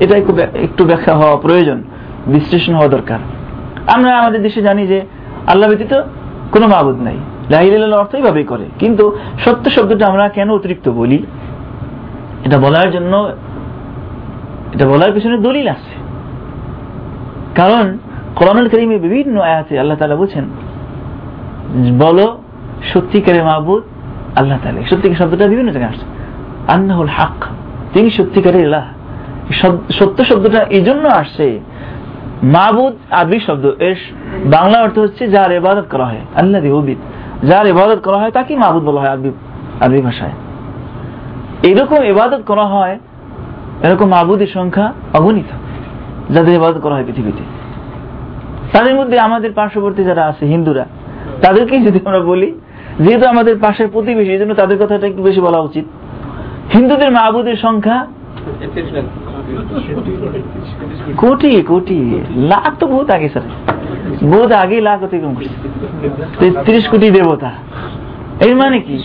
এটা 0.00 0.16
একটু 0.62 0.84
ব্যাখ্যা 0.84 1.14
হওয়া 1.14 1.36
প্রয়োজন, 1.36 1.82
বিশ্লেষণ 2.26 2.74
হওয়া 2.74 2.88
দরকার। 2.88 3.18
আমরা 3.86 4.18
আমাদের 4.18 4.42
দেশে 4.42 4.62
জানি 4.62 4.86
যে, 4.86 5.00
আল্লাহ 5.46 5.68
ব্যতীত 5.68 6.02
কোনো 6.52 6.66
মাবুদ 6.66 7.02
নাই। 7.02 7.16
লাহিল্লাহ 7.50 8.00
অর্থ 8.00 8.14
এইভাবেই 8.14 8.44
করে। 8.44 8.64
কিন্তু 8.78 9.18
সত্য 9.44 9.70
শব্দটা 9.70 10.06
আমরা 10.06 10.28
কেন 10.28 10.50
অতিরিক্ত 10.50 10.88
বলি? 10.88 11.26
এটা 12.44 12.58
বলার 12.58 12.90
জন্য, 12.90 13.32
এটা 14.74 14.88
বলার 14.88 15.12
পিছনে 15.12 15.38
দলিল 15.38 15.68
আছে। 15.68 16.04
কারণ 17.54 17.98
কোরআনুল 18.36 18.66
করিমে 18.68 18.96
বিভিন্ন 19.06 19.36
আয়াতে 19.40 19.74
আল্লাহ 19.80 19.96
তাআলা 19.98 20.16
বলছেন, 20.16 20.44
বলো 21.98 22.26
সত্যিকারে 22.92 23.40
মাহবুদ 23.42 23.82
আল্লাহ 24.38 24.56
এই 24.80 24.86
সত্যিকার 24.90 25.18
শব্দটা 25.22 25.44
বিভিন্ন 25.52 25.70
জায়গায় 25.72 25.92
আসছে। 25.92 26.06
আন্নাহুল 26.74 27.10
হক, 27.16 27.38
তিনি 27.92 28.08
সত্যিকারে 28.10 28.58
ইলাহ। 28.60 28.86
সত্য 29.98 30.18
শব্দটা 30.24 30.60
এই 30.76 30.82
জন্য 30.84 31.04
আসছে। 31.20 31.46
মাবুদ 32.56 32.94
আরবি 33.10 33.38
শব্দ, 33.46 33.64
এর 33.78 33.96
বাংলা 34.44 34.76
অর্থ 34.82 34.96
হচ্ছে 34.98 35.22
যার 35.28 35.50
ইবাদত 35.52 35.86
করা 35.90 36.06
হয়। 36.10 36.22
আল্লাহ 36.36 36.60
উবিদ, 36.78 37.00
যার 37.48 37.66
ইবাদত 37.66 38.00
করা 38.04 38.18
হয় 38.18 38.30
তাকে 38.30 38.52
মাবুদ 38.56 38.82
বলা 38.82 39.00
হয় 39.00 39.10
আরবি 39.10 39.30
আরবি 39.80 40.00
ভাষায়। 40.00 40.34
এরকম 41.70 42.00
ইবাদত 42.04 42.42
করা 42.46 42.66
হয়, 42.66 42.94
এরকম 43.82 44.06
মাবুদের 44.08 44.50
সংখ্যা 44.54 44.86
অগণিত, 45.14 45.50
যাদের 46.34 46.54
ইবাদত 46.54 46.78
করা 46.84 46.94
হয় 46.94 47.06
পৃথিবীতে। 47.06 47.44
তাদের 48.74 48.94
মধ্যে 48.94 49.16
আমাদের 49.18 49.50
পার্শ্ববর্তী 49.52 50.02
যারা 50.04 50.22
আছে, 50.26 50.46
হিন্দুরা 50.46 50.84
তাদেরকে 51.42 51.74
যদি 51.86 51.98
আমরা 52.04 52.20
বলি, 52.20 52.48
যেহেতু 53.00 53.24
আমাদের 53.26 53.54
পাশের 53.58 53.88
প্রতিবেশী 53.88 54.38
জন্য 54.38 54.54
তাদের 54.54 54.78
কথাটা 54.78 55.06
একটু 55.06 55.22
বেশি 55.22 55.40
বলা 55.40 55.60
উচিত। 55.60 55.84
হিন্দুদের 56.72 57.10
মাহবুদের 57.10 57.56
সংখ্যা 57.56 58.06
কোটি 61.16 61.62
কোটি, 61.62 62.00
লাখ 62.36 62.72
তো 62.78 62.84
বহুত 62.86 63.08
আগে 63.10 63.28
স্যার। 63.28 63.46
বহুত 64.32 64.52
আগে 64.52 64.76
লাখ 64.80 64.98
অতিক্রম 65.02 65.34
করছে। 65.34 65.54
তেত্রিশ 66.40 66.84
কোটি 66.88 67.10
দেবতা। 67.10 67.50
এর 68.46 68.54
মানে 68.56 68.78
কি? 68.80 68.96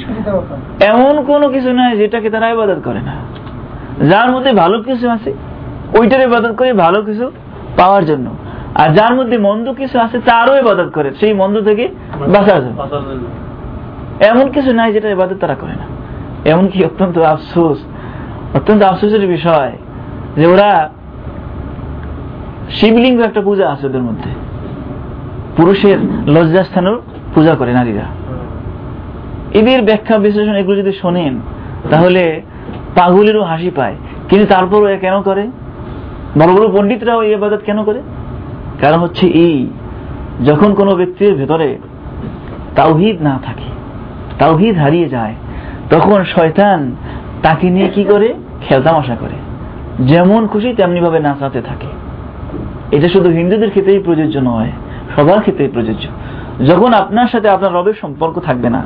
এমন 0.91 1.14
কোনো 1.24 1.50
কিছু 1.50 1.70
নাই 1.74 1.98
যেটাকে 1.98 2.30
তারা 2.30 2.48
ইবাদত 2.50 2.80
করে 2.84 3.02
না। 3.10 3.16
যার 4.10 4.28
মধ্যে 4.32 4.52
ভালো 4.54 4.78
কিছু 4.84 5.06
আছে, 5.16 5.32
ওইটার 6.00 6.22
ইবাদত 6.22 6.54
করে 6.58 6.72
ভালো 6.74 7.00
কিছু 7.02 7.26
পাওয়ার 7.78 8.04
জন্য। 8.06 8.28
আর 8.76 8.90
যার 8.90 9.16
মধ্যে 9.16 9.38
মন্দ 9.38 9.74
কিছু 9.74 10.00
আছে 10.00 10.20
তারও 10.20 10.58
ইবাদত 10.58 10.90
করে। 10.94 11.14
সেই 11.20 11.34
মন্দ 11.34 11.62
থেকে 11.62 11.88
বাঁচার 12.28 12.62
জন্য। 12.62 12.88
এমন 14.26 14.52
কিছু 14.52 14.74
নাই 14.74 14.94
যেটা 14.94 15.10
ইবাদত 15.10 15.36
তারা 15.41 15.56
করে 15.56 15.72
না। 15.72 16.00
এমনকি 16.50 16.86
অত্যন্ত 16.86 17.18
আফসোস 17.18 17.78
অত্যন্ত 18.56 18.84
আফসোসের 18.84 19.28
বিষয় 19.28 19.72
যে 20.36 20.48
ওরা 20.48 20.90
শিবলিঙ্গ 22.70 23.22
একটা 23.22 23.41
পূজা 23.41 23.70
আছে 23.70 23.88
ওদের 23.88 24.02
মধ্যে। 24.02 24.30
পুরুষের 25.58 25.98
লজ্জাস্থানেও 26.30 27.02
পূজা 27.36 27.56
করে 27.56 27.74
নারীরা। 27.74 28.06
এদের 29.54 29.82
ব্যাখ্যা 29.82 30.18
বিশ্লেষণ 30.18 30.56
এগুলো 30.56 30.78
যদি 30.78 30.91
শোনেন 30.91 31.40
তাহলে 31.90 32.41
পাগলেরও 32.96 33.44
হাসি 33.44 33.70
পায়। 33.70 33.96
কিন্তু 34.30 34.54
তারপরও 34.54 34.88
এ 34.88 34.98
কেন 34.98 35.22
করে? 35.22 35.48
বড় 36.38 36.54
বড় 36.54 36.78
পণ্ডিতরাও 36.78 37.22
এই 37.22 37.36
আবাদত 37.36 37.60
কেন 37.66 37.84
করে? 37.84 38.02
কারণ 38.81 38.99
হচ্ছে 38.99 39.27
এই, 39.27 39.68
যখন 40.45 40.73
কোনো 40.73 40.95
ব্যক্তির 40.95 41.35
ভেতরে 41.35 41.77
তাওহিদ 42.76 43.22
না 43.22 43.39
থাকে, 43.43 43.69
তাওহিদ 44.39 44.77
হারিয়ে 44.77 45.10
যায়, 45.10 45.35
তখন 45.89 46.23
শয়তান 46.23 46.95
তাকে 47.43 47.69
নিয়ে 47.69 47.89
কি 47.89 48.03
করে? 48.03 48.34
খেলতামশা 48.61 49.15
করে। 49.15 49.38
যেমন 50.06 50.47
খুশি 50.47 50.73
তেমনি 50.73 50.99
ভাবে 50.99 51.19
নাচাতে 51.19 51.61
থাকে। 51.61 51.88
এটা 52.97 53.10
শুধু 53.10 53.30
হিন্দুদের 53.30 53.69
ক্ষেত্রেই 53.69 53.99
প্রযোজ্য 53.99 54.39
নয়, 54.43 54.72
সবার 55.15 55.41
ক্ষেত্রেই 55.41 55.68
প্রযোজ্য। 55.68 56.07
যখন 56.68 56.93
আপনার 56.93 57.27
সাথে 57.27 57.49
আপনার 57.49 57.73
রবের 57.73 57.93
সম্পর্ক 58.01 58.39
থাকবে 58.39 58.69
না, 58.69 58.85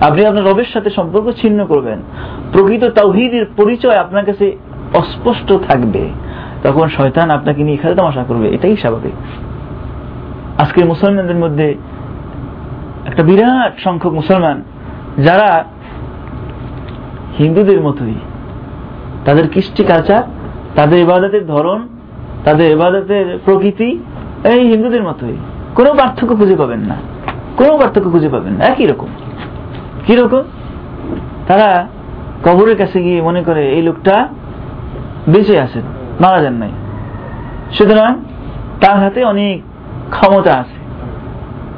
আপনি 0.00 0.26
আপনার 0.26 0.44
রবের 0.44 0.64
সাথে 0.72 0.90
সম্পর্ক 0.90 1.30
ছিন্ন 1.40 1.66
করবেন, 1.66 1.98
প্রকৃত 2.52 2.84
তাওহিদের 2.84 3.46
পরিচয় 3.56 3.96
আপনার 3.96 4.24
কাছে 4.24 4.56
অস্পষ্ট 4.94 5.52
থাকবে। 5.52 6.08
তখন 6.62 6.88
শয়তান 6.88 7.30
আপনাকে 7.30 7.64
নিয়ে 7.64 7.76
খেলে 7.76 7.94
তামাশা 7.94 8.24
করবে, 8.24 8.48
এটাই 8.48 8.76
স্বাভাবিক। 8.76 9.12
আজকের 10.60 10.86
মুসলমানদের 10.86 11.36
মধ্যে 11.36 11.74
একটা 13.06 13.22
বিরাট 13.22 13.78
সংখ্যক 13.78 14.12
মুসলমান, 14.12 14.62
যারা 15.18 15.64
হিন্দুদের 17.38 17.80
মতোই, 17.80 18.14
তাদের 19.24 19.48
কৃষ্টি 19.48 19.84
কালচার 19.84 20.22
তাদের 20.74 20.98
ইবাদতের 20.98 21.46
ধরন, 21.46 21.88
তাদের 22.44 22.70
ইবাদতের 22.70 23.38
প্রকৃতি, 23.44 23.98
এই 24.44 24.68
হিন্দুদের 24.68 25.02
মতোই। 25.02 25.36
কোনো 25.74 25.94
পার্থক্য 25.94 26.36
খুঁজে 26.36 26.56
পাবেন 26.56 26.78
না। 26.78 26.96
কোনো 27.56 27.78
পার্থক্য 27.78 28.10
খুঁজে 28.10 28.28
পাবেন 28.28 28.52
না। 28.52 28.64
একই 28.64 28.86
রকম। 28.86 29.06
কীরকম 30.06 30.42
তারা 31.48 31.88
কবরের 32.44 32.76
কাছে 32.76 33.02
গিয়ে 33.02 33.22
মনে 33.22 33.42
করে, 33.42 33.68
এই 33.68 33.82
লোকটা 33.82 34.28
বেঁচে 35.28 35.60
আছেন। 35.60 35.99
মারা 36.20 36.42
যান 36.42 36.52
নাই। 36.52 36.70
সুতরাং 37.72 38.24
তার 38.80 38.98
হাতে 38.98 39.24
অনেক 39.24 39.62
ক্ষমতা 40.10 40.52
আছে। 40.54 40.80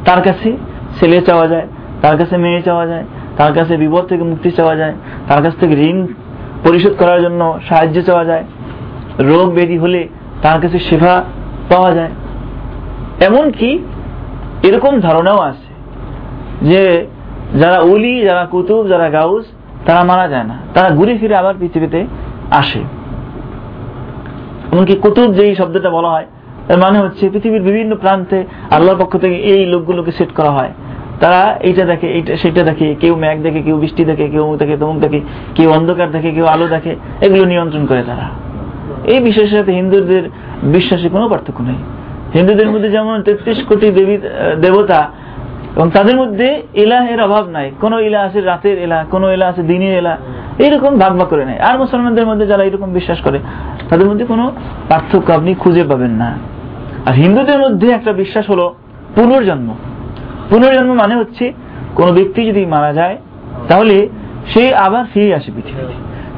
তার 0.04 0.22
কাছে 0.22 0.56
ছেলে 1.00 1.20
চাওয়া 1.20 1.46
যায়, 1.46 1.66
তার 2.02 2.16
কাছে 2.18 2.36
মেয়ে 2.36 2.62
চাওয়া 2.62 2.86
যায়, 2.86 3.04
তার 3.36 3.52
কাছে 3.52 3.76
বিপদ 3.76 4.06
থেকে 4.06 4.22
মুক্তি 4.22 4.50
চাওয়া 4.50 4.76
যায়, 4.76 4.94
তার 5.28 5.42
কাছ 5.42 5.52
থেকে 5.60 5.74
ঋণ 5.74 6.06
পরিশোধ 6.64 6.92
করার 6.98 7.22
জন্য 7.22 7.60
সাহায্য 7.68 8.02
চাওয়া 8.02 8.24
যায়। 8.24 8.44
রোগ 9.18 9.54
ব্যাধি 9.54 9.78
হলে 9.78 10.08
তার 10.42 10.60
কাছে 10.60 10.78
সেবা 10.78 11.24
পাওয়া 11.68 11.94
যায়। 11.94 12.10
এমনকি 13.20 13.78
এরকম 14.62 15.00
ধারণাও 15.00 15.38
আছে 15.38 15.72
যে 16.64 17.06
যারা 17.58 17.78
উলি 17.78 18.22
যারা 18.22 18.44
কুতুব, 18.44 18.88
যারা 18.88 19.10
গাউস, 19.10 19.44
তারা 19.86 20.04
মারা 20.04 20.28
যায় 20.28 20.44
না। 20.44 20.58
তারা 20.74 20.90
ঘুরে 20.90 21.18
ফিরে 21.18 21.36
আবার 21.36 21.54
পৃথিবীতে 21.60 22.06
আসে। 22.50 23.01
এমনকি 24.72 24.94
কুতুব 25.04 25.28
যেই 25.38 25.52
শব্দটা 25.60 25.90
বলা 25.96 26.10
হয় 26.14 26.26
এর 26.72 26.78
মানে 26.84 26.98
হচ্ছে 27.04 27.24
পৃথিবীর 27.32 27.64
বিভিন্ন 27.68 27.92
প্রান্তে 28.02 28.38
আল্লাহর 28.76 28.98
পক্ষ 29.02 29.12
থেকে 29.24 29.36
এই 29.52 29.62
লোকগুলোকে 29.66 30.12
সেট 30.18 30.30
করা 30.38 30.50
হয়। 30.50 30.72
তারা 31.22 31.42
এইটা 31.68 31.84
দেখে, 31.84 32.08
এইটা, 32.16 32.32
সেটা 32.36 32.62
দেখে, 32.62 32.86
কেউ 33.02 33.14
ম্যাগ 33.16 33.36
দেখে, 33.46 33.60
কেউ 33.62 33.76
বৃষ্টি 33.82 34.02
দেখে, 34.10 34.24
কেউ 34.32 34.42
অমুক 34.44 34.56
দেখে, 34.62 34.74
তমুক 34.76 34.98
দেখে, 35.04 35.20
কেউ 35.54 35.68
অন্ধকার 35.70 36.08
দেখে, 36.16 36.30
কেউ 36.36 36.46
আলো 36.54 36.66
দেখে, 36.68 36.92
এগুলো 37.20 37.44
নিয়ন্ত্রণ 37.44 37.84
করে 37.86 38.02
তারা। 38.02 38.26
এই 39.12 39.20
বিশ্বাসের 39.26 39.56
সাথে 39.58 39.72
হিন্দুদের 39.80 40.24
বিশ্বাসে 40.74 41.08
কোনো 41.08 41.26
পার্থক্য 41.28 41.60
নেই। 41.62 41.78
হিন্দুদের 42.36 42.68
মধ্যে 42.72 42.90
যেমন 42.90 43.16
তেত্রিশ 43.22 43.58
কোটি 43.68 43.86
দেবী 43.90 44.16
দেবতা, 44.60 45.00
এবং 45.76 45.86
তাদের 45.96 46.16
মধ্যে 46.22 46.48
এলাহের 46.84 47.20
অভাব 47.26 47.44
নাই। 47.56 47.66
কোন 47.80 47.92
এলা 48.08 48.20
আছে 48.26 48.38
রাতের 48.50 48.76
এলা 48.78 48.98
কোন 49.12 49.22
এলা 49.36 49.46
আছে 49.48 49.62
দিনের 49.62 49.94
এলা 50.00 50.14
এইরকম 50.58 50.98
ভাগ 50.98 51.18
ভাগ 51.18 51.28
করে 51.28 51.44
নেয়। 51.44 51.58
আর 51.58 51.78
মুসলমানদের 51.78 52.26
মধ্যে 52.26 52.46
যারা 52.46 52.64
এরকম 52.64 52.92
বিশ্বাস 52.92 53.20
করে, 53.20 53.38
তাদের 53.90 54.06
মধ্যে 54.06 54.24
কোনো 54.24 54.52
পার্থক্য 54.88 55.32
আপনি 55.32 55.54
খুঁজে 55.54 55.84
পাবেন 55.84 56.10
না। 56.10 56.38
আর 57.06 57.12
হিন্দুদের 57.12 57.58
মধ্যে 57.58 57.90
একটা 57.90 58.12
বিশ্বাস 58.12 58.50
হলো 58.50 58.74
পুনর্জন্ম। 59.14 59.74
পুনর্জন্ম 60.50 60.94
মানে 60.94 61.16
হচ্ছে 61.16 61.52
কোন 61.94 62.14
ব্যক্তি 62.14 62.46
যদি 62.46 62.66
মারা 62.66 62.92
যায়, 62.92 63.16
তাহলে 63.68 64.08
সে 64.46 64.74
আবার 64.74 65.04
ফিরে 65.14 65.34
আসে 65.34 65.52
পৃথিবীতে। 65.56 65.92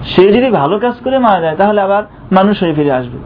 সে 0.04 0.32
যদি 0.32 0.50
ভালো 0.50 0.78
কাজ 0.78 0.92
করে 1.04 1.18
মারা 1.18 1.40
যায়, 1.40 1.56
তাহলে 1.56 1.80
আবার 1.80 2.02
মানুষ 2.32 2.62
হয়ে 2.62 2.74
ফিরে 2.74 2.92
আসবে। 2.92 3.18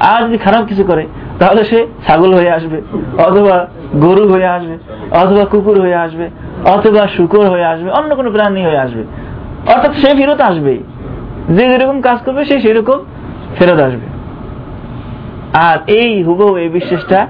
আর 0.00 0.22
যদি 0.22 0.38
খারাপ 0.38 0.66
কিছু 0.66 0.84
করে, 0.84 1.06
তাহলে 1.38 1.64
সে 1.64 1.86
ছাগল 2.06 2.34
হয়ে 2.34 2.50
আসবে, 2.50 2.82
অথবা 3.18 3.66
গরু 3.94 4.28
হয়ে 4.28 4.46
আসবে, 4.46 4.78
অথবা 5.10 5.44
কুকুর 5.44 5.80
হয়ে 5.80 5.94
আসবে, 5.94 6.30
অথবা 6.64 7.08
শুকর 7.16 7.48
হয়ে 7.48 7.64
আসবে, 7.64 7.90
অন্য 7.90 8.16
কোনো 8.16 8.30
প্রাণী 8.30 8.62
হয়ে 8.62 8.78
আসবে। 8.78 9.04
অর্থাৎ 9.66 9.94
সে 9.94 10.14
ফেরত 10.14 10.40
আসবে। 10.40 10.78
যে 11.48 11.68
যেরকম 11.68 12.00
কাজ 12.00 12.18
করবে, 12.18 12.44
সে 12.44 12.60
সেরকম 12.60 12.98
ফেরত 13.58 13.80
আসবে। 13.80 14.20
আর 15.52 15.78
এই 15.86 16.22
হুবহু 16.22 16.56
এই 16.56 16.68
বিশ্বাসটা 16.68 17.26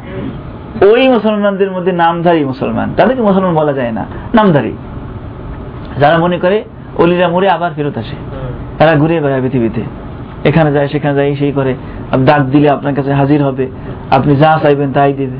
ওই 0.82 1.08
মুসলমানদের 1.08 1.70
মধ্যে 1.70 1.92
নামধারী 1.92 2.44
মুসলমান। 2.44 2.94
তাদেরকে 2.96 3.22
মুসলমান 3.22 3.54
বলা 3.54 3.72
যায় 3.72 3.92
না, 3.92 4.06
নামধারী। 4.34 4.72
যারা 5.98 6.18
মনে 6.18 6.38
করে 6.38 6.64
অলিরা 6.98 7.28
মরে 7.28 7.48
আবার 7.48 7.70
ফেরত 7.76 7.98
আসে। 7.98 8.16
তারা 8.78 8.94
ঘুরে 8.94 9.20
বেড়ায় 9.20 9.42
পৃথিবীতে। 9.42 9.82
এখানে 10.44 10.72
যায়, 10.72 10.88
সেখানে 10.88 11.14
যায়, 11.14 11.34
সেই 11.34 11.52
করে। 11.52 11.74
ডাক 12.26 12.42
দিলে 12.42 12.68
আপনার 12.68 12.94
কাছে 12.94 13.12
হাজির 13.12 13.44
হবে। 13.44 13.66
আপনি 14.10 14.36
যা 14.36 14.58
চাইবেন 14.62 14.92
তাই 14.92 15.12
দেবে। 15.12 15.36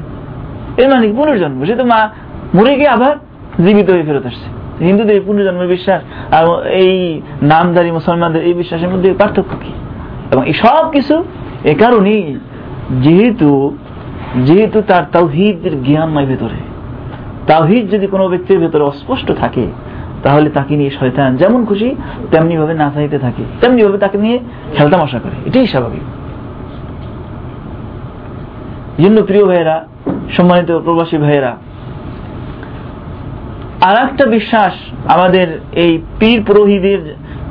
এর 0.83 0.91
মানে 0.91 1.13
পুনর্জন্ম। 1.17 1.65
সে 1.65 1.77
তো 1.77 1.85
মা 1.85 2.09
মরে 2.55 2.75
গিয়ে 2.75 2.89
আবার 2.89 3.17
জীবিত 3.67 3.91
হয়ে 3.91 4.03
ফেরত 4.03 4.27
আসছে। 4.27 4.60
হিন্দুদের 4.81 5.21
পুনর্জন্মের 5.27 5.69
বিশ্বাস 5.69 6.03
আর 6.35 6.69
এই 6.69 7.21
নামদারি 7.43 7.91
মুসলমানদের 7.91 8.43
এই 8.45 8.55
বিশ্বাসের 8.55 8.89
মধ্যে 8.89 9.13
পার্থক্য 9.13 9.57
কি? 9.57 9.73
এবং 10.33 10.47
এই 10.47 10.53
সব 10.53 10.91
কিছু 10.91 11.25
এ 11.65 11.75
কারণেই 11.75 12.39
যেহেতু 13.03 13.77
যেহেতু 14.45 14.83
তার 14.83 15.03
তাওহিদের 15.13 15.83
জ্ঞান 15.83 16.09
নাই 16.11 16.27
ভেতরে, 16.27 16.59
তাওহিদ 17.47 17.91
যদি 17.91 18.07
কোনো 18.07 18.29
ব্যক্তির 18.29 18.59
ভেতরে 18.59 18.83
অস্পষ্ট 18.83 19.33
থাকে, 19.33 19.67
তাহলে 20.23 20.51
তাকে 20.51 20.77
নিয়ে 20.77 20.91
শয়তান 20.91 21.37
যেমন 21.37 21.65
খুশি 21.65 21.95
তেমনি 22.31 22.57
ভাবে 22.57 22.75
না 22.75 22.91
চাইতে 22.95 23.19
থাকে 23.19 23.43
তেমনি 23.61 23.83
ভাবে 23.83 23.99
তাকে 23.99 24.19
নিয়ে 24.19 24.39
খেলতামশা 24.77 25.19
করে। 25.19 25.37
এটাই 25.47 25.67
স্বাভাবিক। 25.67 26.01
জন্য 29.03 29.23
প্রিয় 29.23 29.45
ভাইয়েরা, 29.47 29.87
সম্মানিত 30.37 30.79
প্রবাসী 30.79 31.17
ভাইয়েরা 31.17 31.57
আর 33.89 33.97
একটা 34.07 34.25
বিশ্বাস 34.37 34.75
আমাদের 35.15 35.47
এই 35.85 35.93
পীর 36.21 36.39
পুরোহিতের, 36.47 37.03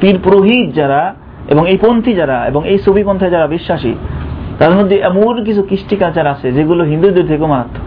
পীর 0.01 0.18
পুরোহিত 0.23 0.68
যারা 0.80 1.01
এবং 1.51 1.64
এই 1.72 1.77
পন্থী 1.84 2.11
যারা 2.14 2.38
এবং 2.49 2.61
এই 2.72 2.77
ছবি 2.85 3.01
পন্থায় 3.03 3.31
যারা 3.35 3.47
বিশ্বাসী 3.47 3.93
তার 4.60 4.73
মধ্যে 4.77 4.95
এমন 5.10 5.35
কিছু 5.47 5.61
কৃষ্টি 5.69 5.95
কালচার 5.95 6.27
আছে 6.27 6.47
যেগুলো 6.51 6.81
হিন্দুদের 6.84 7.26
থেকেও 7.27 7.47
মারাত্মক। 7.47 7.85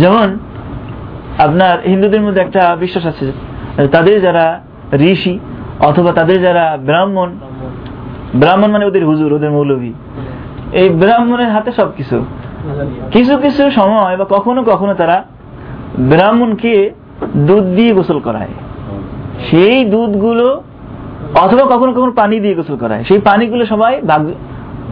যেমন 0.00 0.28
আপনার 1.46 1.74
হিন্দুদের 1.90 2.22
মধ্যে 2.22 2.40
একটা 2.42 2.62
বিশ্বাস 2.76 3.04
আছে, 3.12 3.26
তাদের 3.92 4.16
যারা 4.20 4.44
ঋষি 5.12 5.34
অথবা 5.88 6.10
তাদের 6.12 6.38
যারা 6.46 6.64
ব্রাহ্মণ 6.88 7.28
ব্রাহ্মণ 8.40 8.68
মানে 8.74 8.84
ওদের 8.84 9.04
হুজুর, 9.06 9.30
ওদের 9.32 9.50
মৌলভী 9.50 9.92
এই 10.80 10.88
ব্রাহ্মণের 11.02 11.50
হাতে 11.50 11.70
সবকিছু। 11.72 12.16
কিছু 13.12 13.34
কিছু 13.36 13.62
সময় 13.70 14.14
বা 14.16 14.26
কখনো 14.28 14.60
কখনো 14.64 14.92
তারা 14.94 15.16
ব্রাহ্মণকে 16.08 16.90
দুধ 17.36 17.64
দিয়ে 17.64 17.92
গোসল 17.92 18.20
করায়? 18.20 18.48
সেই 19.50 19.84
দুধগুলো 19.84 20.62
অথবা 21.34 21.76
কখনো 21.76 21.92
কখনো 21.92 22.12
পানি 22.12 22.40
দিয়ে 22.40 22.54
গোসল 22.54 22.76
করায়। 22.76 23.04
সেই 23.04 23.18
পানিগুলো 23.18 23.66
সবাই 23.66 24.00
ভাগ 24.02 24.32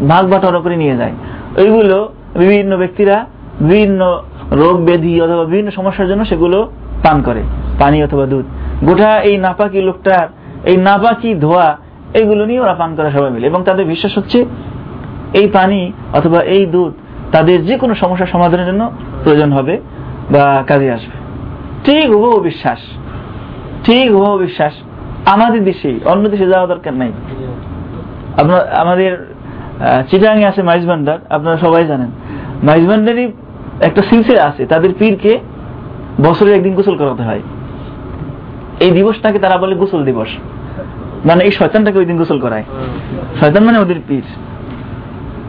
ভাগ 0.09 0.31
বাটোয়ারা 0.31 0.59
করে 0.59 0.77
নিয়ে 0.77 0.97
যায়। 0.97 1.13
ওইগুলো 1.57 2.13
বিভিন্ন 2.35 2.77
ব্যক্তিরা 2.77 3.27
বিভিন্ন 3.61 4.23
রোগ 4.51 4.85
ব্যাধি 4.85 5.21
অথবা 5.21 5.45
বিভিন্ন 5.45 5.71
সমস্যার 5.71 6.09
জন্য 6.09 6.25
সেগুলো 6.25 6.71
পান 7.03 7.23
করে, 7.23 7.43
পানি 7.79 8.05
অথবা 8.05 8.27
দুধ। 8.27 8.45
গোটা 8.85 9.21
এই 9.21 9.37
নাপাকি 9.37 9.81
লোকটার, 9.81 10.29
এই 10.65 10.77
নাপাকি 10.77 11.35
ধোয়া 11.35 11.79
এইগুলো 12.15 12.47
নিয়ে 12.47 12.61
ওরা 12.61 12.75
পান 12.75 12.95
করে 12.97 13.11
সবাই 13.11 13.31
মিলে। 13.31 13.47
এবং 13.47 13.63
তাদের 13.65 13.87
বিশ্বাস 13.87 14.19
হচ্ছে 14.19 14.45
এই 15.35 15.49
পানি 15.49 15.93
অথবা 16.13 16.41
এই 16.43 16.67
দুধ 16.67 16.93
তাদের 17.33 17.67
যে 17.67 17.79
কোনো 17.79 17.95
সমস্যার 17.95 18.29
সমাধানের 18.29 18.67
জন্য 18.67 18.91
প্রয়োজন 19.25 19.53
হবে। 19.53 19.81
বা 20.33 20.65
কাজে 20.67 20.93
আসবে। 20.93 21.19
ঠিক 21.85 22.11
হুবহু 22.11 22.41
বিশ্বাস। 22.41 22.79
ঠিক 23.85 24.11
হুবহু 24.11 24.39
বিশ্বাস। 24.39 24.73
আমাদের 25.27 25.65
দেশেই, 25.65 26.01
অন্য 26.05 26.29
দেশে 26.29 26.47
যাওয়া 26.47 26.67
দরকার 26.67 26.95
নাই। 26.95 27.13
আপনার, 28.37 28.73
আমাদের 28.73 29.35
চিটাঙ্গে 30.11 30.47
আছে 30.47 30.63
মাইজ 30.63 30.87
ভান্ডার, 30.87 31.19
আপনারা 31.31 31.57
সবাই 31.57 31.87
জানেন। 31.87 32.11
মাইজ 32.63 32.87
ভান্ডারই 32.87 33.33
একটা 33.81 34.03
সিলসিলা 34.03 34.45
আছে। 34.45 34.67
তাদের 34.67 34.91
পীরকে 34.99 35.39
বছরে 36.21 36.55
একদিন 36.55 36.75
গোসল 36.75 36.97
করাতে 36.97 37.23
হয়। 37.23 37.41
এই 38.81 38.91
দিবসটাকে 38.91 39.39
তারা 39.39 39.57
বলে 39.57 39.75
গোসল 39.75 40.05
দিবস। 40.05 40.29
মানে 41.25 41.45
এই 41.45 41.51
শয়তানটাকে 41.51 41.99
ওই 41.99 42.05
দিন 42.05 42.17
গোসল 42.17 42.41
করায়। 42.41 42.65
শয়তান 43.41 43.65
মানে 43.65 43.79
ওদের 43.79 43.97
পীর। 44.09 44.23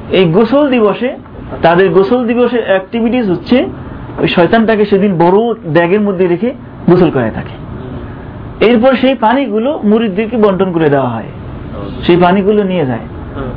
এই 0.10 0.26
গোসল 0.26 0.70
দিবসে, 0.70 1.18
তাদের 1.62 1.90
গোসল 1.90 2.28
দিবসের 2.28 2.64
অ্যাক্টিভিটিস 2.66 3.30
হচ্ছে 3.30 3.66
ওই 4.18 4.28
শয়তানটাকে 4.28 4.86
সেদিন 4.86 5.18
বড় 5.18 5.54
ব্যাগের 5.74 6.02
মধ্যে 6.02 6.28
রেখে 6.28 6.54
গোসল 6.90 7.10
করায় 7.10 7.32
থাকে। 7.32 7.70
এরপর 8.66 8.96
সেই 8.96 9.16
পানিগুলো 9.16 9.80
মুরিদদেরকে 9.84 10.38
বন্টন 10.38 10.72
করে 10.72 10.90
দেওয়া 10.90 11.10
হয়। 11.10 11.24
সেই 12.04 12.18
পানিগুলো 12.18 12.64
নিয়ে 12.64 12.86
যায়। 12.86 13.00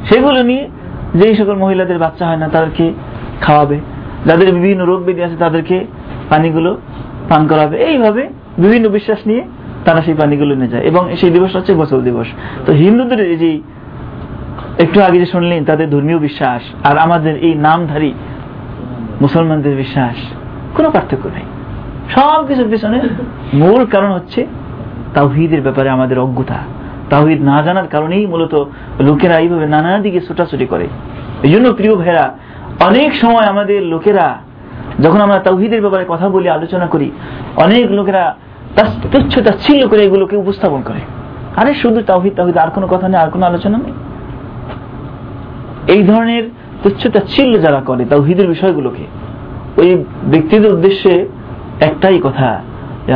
সেগুলো 0.04 0.42
নিয়ে 0.42 0.68
যেই 1.14 1.36
সকল 1.36 1.54
মহিলাদের 1.54 1.98
বাচ্চা 1.98 2.26
হয় 2.26 2.36
না, 2.36 2.48
তাদেরকে 2.48 2.92
খাওয়াবে। 3.40 3.80
যাদের 4.26 4.52
বিভিন্ন 4.52 4.84
রোগ 4.84 5.04
ব্যাধি 5.04 5.22
আছে, 5.22 5.36
তাদেরকে 5.36 5.84
পানিগুলো 6.30 6.80
পান 7.28 7.46
করাবে। 7.46 7.84
এইভাবে 7.84 8.28
বিভিন্ন 8.58 8.88
বিশ্বাস 8.88 9.18
নিয়ে 9.26 9.44
তারা 9.84 10.02
সেই 10.02 10.14
পানিগুলো 10.14 10.54
নিয়ে 10.54 10.68
যায়। 10.68 10.82
এবং 10.82 11.16
সেই 11.16 11.30
দিবস 11.30 11.56
হচ্ছে 11.56 11.74
গোসল 11.74 12.02
দিবস। 12.02 12.26
তো 12.66 12.72
হিন্দুদের 12.72 13.20
এই 13.20 13.36
যে 13.36 13.60
একটু 14.78 15.02
আগে 15.02 15.18
যে 15.18 15.26
শুনলেন, 15.26 15.64
তাদের 15.64 15.90
ধর্মীয় 15.90 16.18
বিশ্বাস 16.18 16.86
আর 16.86 16.98
আমাদের 16.98 17.36
এই 17.36 17.54
নামধারী 17.54 18.12
মুসলমানদের 19.20 19.76
বিশ্বাস। 19.76 20.41
কোনো 20.76 20.88
পার্থক্য 20.94 21.24
নেই। 21.36 21.46
সব 22.14 22.40
কিছুর 22.48 22.68
পিছনে 22.72 22.98
মূল 23.60 23.80
কারণ 23.94 24.10
হচ্ছে 24.16 24.40
তাওহিদের 25.16 25.60
ব্যাপারে 25.66 25.88
আমাদের 25.96 26.18
অজ্ঞতা। 26.24 26.58
তাওহিদ 27.12 27.40
না 27.50 27.56
জানার 27.66 27.88
কারণেই 27.94 28.24
মূলত 28.32 28.54
লোকেরা 29.08 29.36
এইভাবে 29.42 29.66
নানা 29.74 29.90
দিকে 29.98 30.20
ছোটাছুটি 30.28 30.66
করে। 30.72 30.86
এই 31.46 31.50
জন্য 31.52 31.66
প্রিয় 31.78 31.94
ভাইরা 32.00 32.24
অনেক 32.88 33.10
সময় 33.22 33.46
আমাদের 33.52 33.80
লোকেরা, 33.92 34.26
যখন 35.04 35.20
আমরা 35.26 35.38
তাওহিদের 35.38 35.80
ব্যাপারে 35.84 36.04
কথা 36.08 36.26
বলি, 36.28 36.48
আলোচনা 36.48 36.86
করি, 36.86 37.08
অনেক 37.56 37.84
লোকেরা 37.98 38.22
তুচ্ছ 39.12 39.34
তাচ্ছিল্য 39.46 39.82
করে 39.88 40.02
এগুলোকে 40.08 40.34
উপস্থাপন 40.42 40.80
করে। 40.88 41.00
আরে 41.60 41.72
শুধু 41.82 42.00
তাওহিদ 42.10 42.32
তাওহিদ, 42.38 42.56
আর 42.64 42.70
কোনো 42.76 42.86
কথা 42.92 43.06
নেই, 43.08 43.20
আর 43.24 43.30
কোনো 43.34 43.44
আলোচনা 43.50 43.76
নেই? 43.84 43.94
এই 45.94 46.02
ধরনের 46.10 46.44
তুচ্ছ 46.82 47.02
তাচ্ছিল্য 47.14 47.54
যারা 47.64 47.80
করে 47.88 48.02
তাওহিদের 48.12 48.46
বিষয়গুলোকে 48.54 49.04
ওই 49.76 50.04
ব্যক্তিদের 50.24 50.72
উদ্দেশ্যে 50.72 51.28
একটাই 51.80 52.20
কথা 52.24 52.60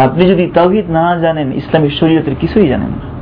আপনি 0.03 0.27
যদি 0.27 0.47
তাওহিদ 0.47 0.91
না 0.91 1.17
জানেন 1.17 1.53
ইসলামী 1.53 1.89
শরীয়তের 1.89 2.35
কিছুই 2.41 2.69
জানেন 2.69 2.89
না। 2.89 3.17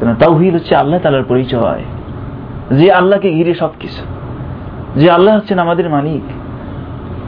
কেন, 0.00 0.14
তাওহিদ 0.14 0.54
হচ্ছে 0.54 0.76
আল্লাহ 0.76 1.00
তালার 1.00 1.24
পরিচয়। 1.24 1.82
যে 2.70 2.92
আল্লাহকে 2.92 3.30
ঘিরে 3.30 3.54
সবকিছু 3.54 4.02
যে 5.00 5.10
আল্লাহ 5.10 5.36
হচ্ছেন 5.36 5.58
আমাদের 5.58 5.90
মালিক। 5.90 6.22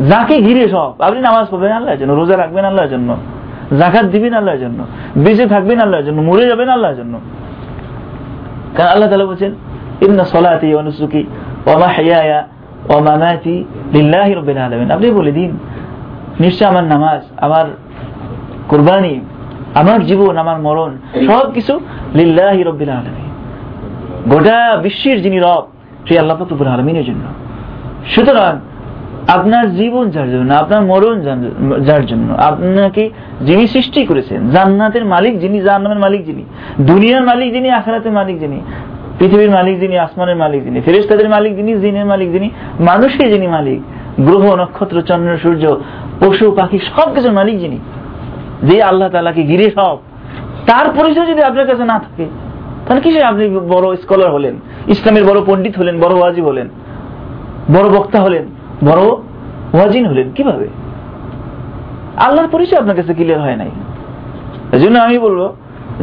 যাকে 0.08 0.38
ঘিরে 0.38 0.68
সব। 0.68 0.92
আপনি 0.98 1.20
নামাজ 1.20 1.46
পড়বেন 1.50 1.72
আল্লাহর 1.72 1.98
জন্য, 1.98 2.12
রোজা 2.12 2.36
রাখবেন 2.36 2.64
আল্লাহর 2.64 2.88
জন্য 2.88 3.16
জাকাত 3.78 4.04
দিবেন 4.04 4.34
আল্লাহর 4.34 4.58
জন্য, 4.58 4.86
বেঁচে 5.16 5.46
থাকবেন 5.46 5.80
আল্লাহর 5.80 6.04
জন্য, 6.04 6.22
মরে 6.22 6.46
যাবেন 6.46 6.68
আল্লাহর 6.68 6.94
জন্য। 6.94 7.20
কারণ 8.76 8.90
আল্লাহ 8.90 9.10
তালা 9.10 9.26
বলছেন, 9.26 9.54
ইন্না 10.00 10.24
সলাতি 10.24 10.74
অনুসুকি 10.74 11.24
ওমা 11.66 11.86
হাইয়া 11.86 12.48
ওমা 12.88 13.16
মাতি 13.16 13.64
লিল্লাহি 13.92 14.34
রব্বিল 14.34 14.58
আলামিন। 14.58 14.90
আপনি 14.90 15.10
বলে 15.10 15.32
দিন, 15.32 15.58
নিশ্চয় 16.40 16.68
আমার 16.68 16.84
নামাজ, 16.84 17.20
আমার 17.36 17.64
কুরবানি, 18.68 19.20
আমার 19.74 20.06
জীবন, 20.06 20.36
আমার 20.36 20.60
মরণ 20.60 20.90
সব 21.26 21.52
কিছু 21.52 21.80
লিল্লাহি 22.14 22.62
রব্বিল 22.62 22.90
আলামিন। 22.90 23.28
গোটা 24.30 24.76
বিশ্বের 24.82 25.22
যিনি 25.22 25.38
রব, 25.38 25.66
সেই 26.08 26.18
আল্লাহ 26.18 26.42
রব্বুল 26.42 26.66
আলামিনের 26.66 27.04
জন্য। 27.04 27.20
সুতরাং 28.10 28.60
আপনার 29.28 29.76
জীবন 29.76 30.10
যার 30.10 30.30
জন্য, 30.30 30.54
আপনার 30.54 30.82
মরণ 30.82 31.20
যার- 31.20 32.06
জন্য, 32.06 32.34
আপনাকে 32.34 33.10
যিনি 33.40 33.66
সৃষ্টি 33.66 34.06
করেছেন, 34.06 34.50
জান্নাতের 34.50 35.04
মালিক 35.04 35.38
যিনি 35.38 35.60
জান্নাতের 35.60 35.98
মালিক 35.98 36.24
যিনি, 36.24 36.44
দুনিয়ার 36.80 37.22
মালিক 37.22 37.52
যিনি, 37.52 37.70
আখরাতের 37.70 38.12
মালিক 38.12 38.40
যিনি 38.40 38.60
পৃথিবীর 39.18 39.50
মালিক 39.50 39.80
যিনি, 39.80 39.98
আসমানের 39.98 40.36
মালিক 40.36 40.64
যিনি, 40.64 40.80
ফেরেশতাদের 40.80 41.28
মালিক 41.28 41.56
যিনি, 41.56 41.74
জিনের 41.74 42.06
মালিক 42.06 42.32
যিনি 42.32 42.50
মানুষের 42.80 43.32
যিনি 43.32 43.46
মালিক, 43.46 43.80
গ্রহ, 44.20 44.54
নক্ষত্র, 44.54 45.02
চন্দ্র, 45.02 45.38
সূর্য, 45.38 45.80
পশু, 46.20 46.50
পাখি 46.50 46.78
সব 46.78 47.14
কিছুর 47.14 47.32
মালিক 47.32 47.58
যিনি। 47.58 47.78
যে 48.62 48.82
আল্লাহ 48.82 49.08
তালাকে 49.08 49.42
ঘিরে 49.42 49.70
সব। 49.70 49.98
তার 50.66 50.86
পরিচয় 50.88 51.26
যদি 51.26 51.42
আপনার 51.42 51.66
কাছে 51.66 51.84
না 51.84 51.98
থাকে, 51.98 52.26
তাহলে 52.86 53.00
কিসে 53.00 53.22
আপনি 53.22 53.48
বড় 53.48 53.96
স্কলার 53.96 54.30
হলেন? 54.30 54.54
ইসলামের 54.88 55.24
বড় 55.24 55.42
পণ্ডিত 55.46 55.78
হলেন, 55.78 56.00
বড় 56.00 56.14
ওয়াজিব 56.14 56.46
হলেন, 56.46 56.68
বড় 57.72 57.88
বক্তা 57.88 58.20
হলেন, 58.20 58.44
বড় 58.84 59.00
ওয়াজিন 59.74 60.06
হলেন, 60.06 60.30
কীভাবে? 60.34 60.68
আল্লাহর 62.16 62.48
পরিচয় 62.48 62.78
আপনার 62.78 62.96
কাছে 62.96 63.14
ক্লিয়ার 63.14 63.40
হয় 63.40 63.56
নাই। 63.56 63.70
এই 64.72 64.80
জন্য 64.80 64.98
আমি 64.98 65.18
বলব, 65.18 65.56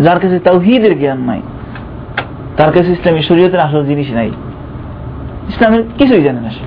যার 0.03 0.19
কাছে 0.19 0.39
তাওহীদের 0.39 0.99
জ্ঞান 0.99 1.17
নাই 1.17 1.41
তার 2.56 2.70
কাছে 2.72 2.90
ইসলামী 2.92 3.22
শরীয়তের 3.22 3.60
আসল 3.60 3.82
জিনিস 3.84 4.08
নাই 4.10 4.30
ইসলামের 5.48 5.82
কিছুই 5.98 6.22
জানে 6.22 6.40
না 6.40 6.50
সে 6.50 6.64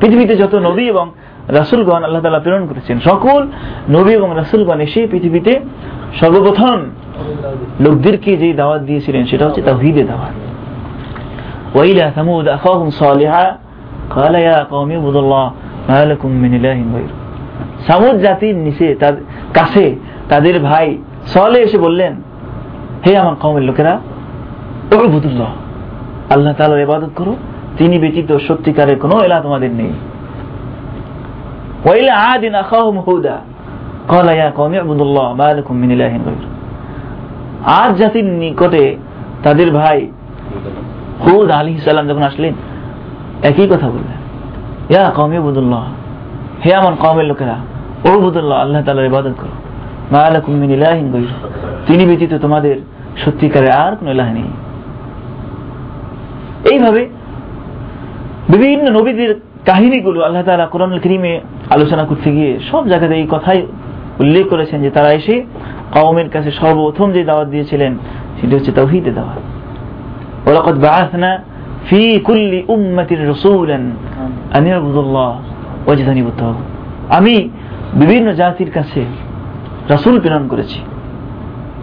পৃথিবীতে 0.00 0.34
যত 0.36 0.54
নবী 0.68 0.84
এবং 0.88 1.06
রাসুলগণ 1.48 2.02
আল্লাহ 2.04 2.20
তালা 2.22 2.40
প্রেরণ 2.40 2.64
করেছেন 2.66 2.96
সকল 3.00 3.40
নবী 3.88 4.12
এবং 4.12 4.28
রাসুলগণ 4.32 4.78
এসে 4.80 5.00
পৃথিবীতে 5.06 5.52
সর্বপ্রথম 6.20 6.78
লোকদেরকে 7.80 8.30
যে 8.36 8.48
দাওয়াত 8.52 8.82
দিয়েছিলেন 8.82 9.22
সেটা 9.24 9.44
হচ্ছে 9.46 9.62
তাওহীদের 9.62 10.06
দাওয়াত 10.06 10.34
وإلى 11.74 12.04
ثمود 12.16 12.48
أخاهم 12.48 12.88
صالحا 12.92 13.46
قال 14.10 14.34
يا 14.40 14.58
قوم 14.64 14.88
اعبدوا 14.90 15.20
الله 15.20 15.46
ما 15.88 16.00
لكم 16.04 16.30
من 16.34 16.50
إله 16.54 16.78
غيره 16.94 17.16
সামুদ 17.86 18.16
জাতির 18.18 18.56
নিচে 18.56 18.86
তাদের 18.94 19.22
কাছে 19.54 19.84
তাদের 20.28 20.56
ভাই 20.60 20.88
সলে 21.26 21.58
এসে 21.62 21.78
বললেন 21.78 22.12
হে 23.04 23.12
আমার 23.16 23.36
কমের 23.36 23.64
লোকেরা 23.64 23.92
আল্লাহ 26.29 26.53
তালার 26.57 26.81
ইবাদত 26.81 27.09
করো 27.15 27.35
তিনি 27.77 27.99
ব্যতীত 27.99 28.37
সত্যিকারের 28.47 28.99
কোনো 28.99 29.23
এলা 29.23 29.37
তোমাদের 29.39 29.71
নেই। 29.71 29.91
ওয়াইলা 31.85 32.13
আদিন 32.15 32.55
আখাহুম 32.55 32.99
হুদা। 32.99 33.37
ক্বালা 34.07 34.33
ইয়া 34.33 34.49
কওমি 34.49 34.77
ইবুদুল্লাহ 34.77 35.27
মিন 35.71 35.91
ইলাহিন 35.91 36.21
গায়র। 36.25 36.45
আদ 37.81 37.95
জাতির 37.95 38.25
নিকটে 38.25 38.95
তাদের 39.43 39.71
ভাই 39.71 39.99
হুদ 41.25 41.49
সালাম 41.85 42.07
যখন 42.07 42.23
আসলেন, 42.23 42.53
একই 43.43 43.67
কথা 43.67 43.87
বললেন। 43.87 44.19
ইয়া 44.89 45.09
কওমি 45.09 45.35
ইবুদুল্লাহ 45.35 45.83
হে 46.65 46.75
আমার 46.75 46.95
কওমের 46.95 47.25
লোকেরা 47.25 47.55
ওবুদুল্লাহ 48.05 48.57
আল্লাহ 48.59 48.83
তাআলার 48.83 49.05
ইবাদত 49.05 49.33
করো। 49.37 49.53
মা 50.11 50.41
মিন 50.47 50.71
ইলাহিন 50.71 51.11
গায়র। 51.11 51.31
তিনি 51.87 52.05
ব্যতীত 52.05 52.33
তোমাদের 52.33 52.75
সত্যিকারে 53.25 53.69
আর 53.71 53.95
কোনো 53.95 54.11
ইলাহ 54.11 54.33
নেই। 54.33 54.49
এইভাবে 56.71 57.01
বিভিন্ন 58.49 58.85
নবীদের 58.89 59.31
কাহিনীগুলো 59.65 60.19
আল্লাহ 60.21 60.43
তালা 60.43 60.65
কোরআন 60.65 60.91
করিমে 60.99 61.33
আলোচনা 61.69 62.03
করতে 62.03 62.29
গিয়ে 62.31 62.51
সব 62.71 62.83
জায়গাতে 62.87 63.15
এই 63.15 63.27
কথাই 63.29 63.59
উল্লেখ 64.19 64.45
করেছেন 64.49 64.81
যে 64.81 64.89
তারা 64.89 65.11
এসে 65.13 65.35
কাউমের 65.91 66.29
কাছে 66.29 66.51
সর্বপ্রথম 66.51 67.07
যে 67.11 67.23
দাওয়াত 67.23 67.47
দিয়েছিলেন, 67.47 67.91
সেটি 68.37 68.55
হচ্ছে 68.55 68.71
তৌহিদে 68.71 69.11
দাওয়াত। 69.11 69.41
ওলাকত 70.49 70.77
বাআসনা 70.77 71.31
ফি 71.89 72.01
কুল্লি 72.19 72.59
উম্মাতির 72.67 73.21
রসুলেন 73.29 73.83
আন 74.53 74.63
ইয়াবুদুল্লাহ 74.67 75.31
ওয়াজতানিবুত 75.85 76.41
আমি 77.09 77.35
বিভিন্ন 77.93 78.27
জাতির 78.33 78.71
কাছে 78.71 79.01
রাসূল 79.89 80.15
প্রেরণ 80.19 80.47
করেছি 80.47 80.79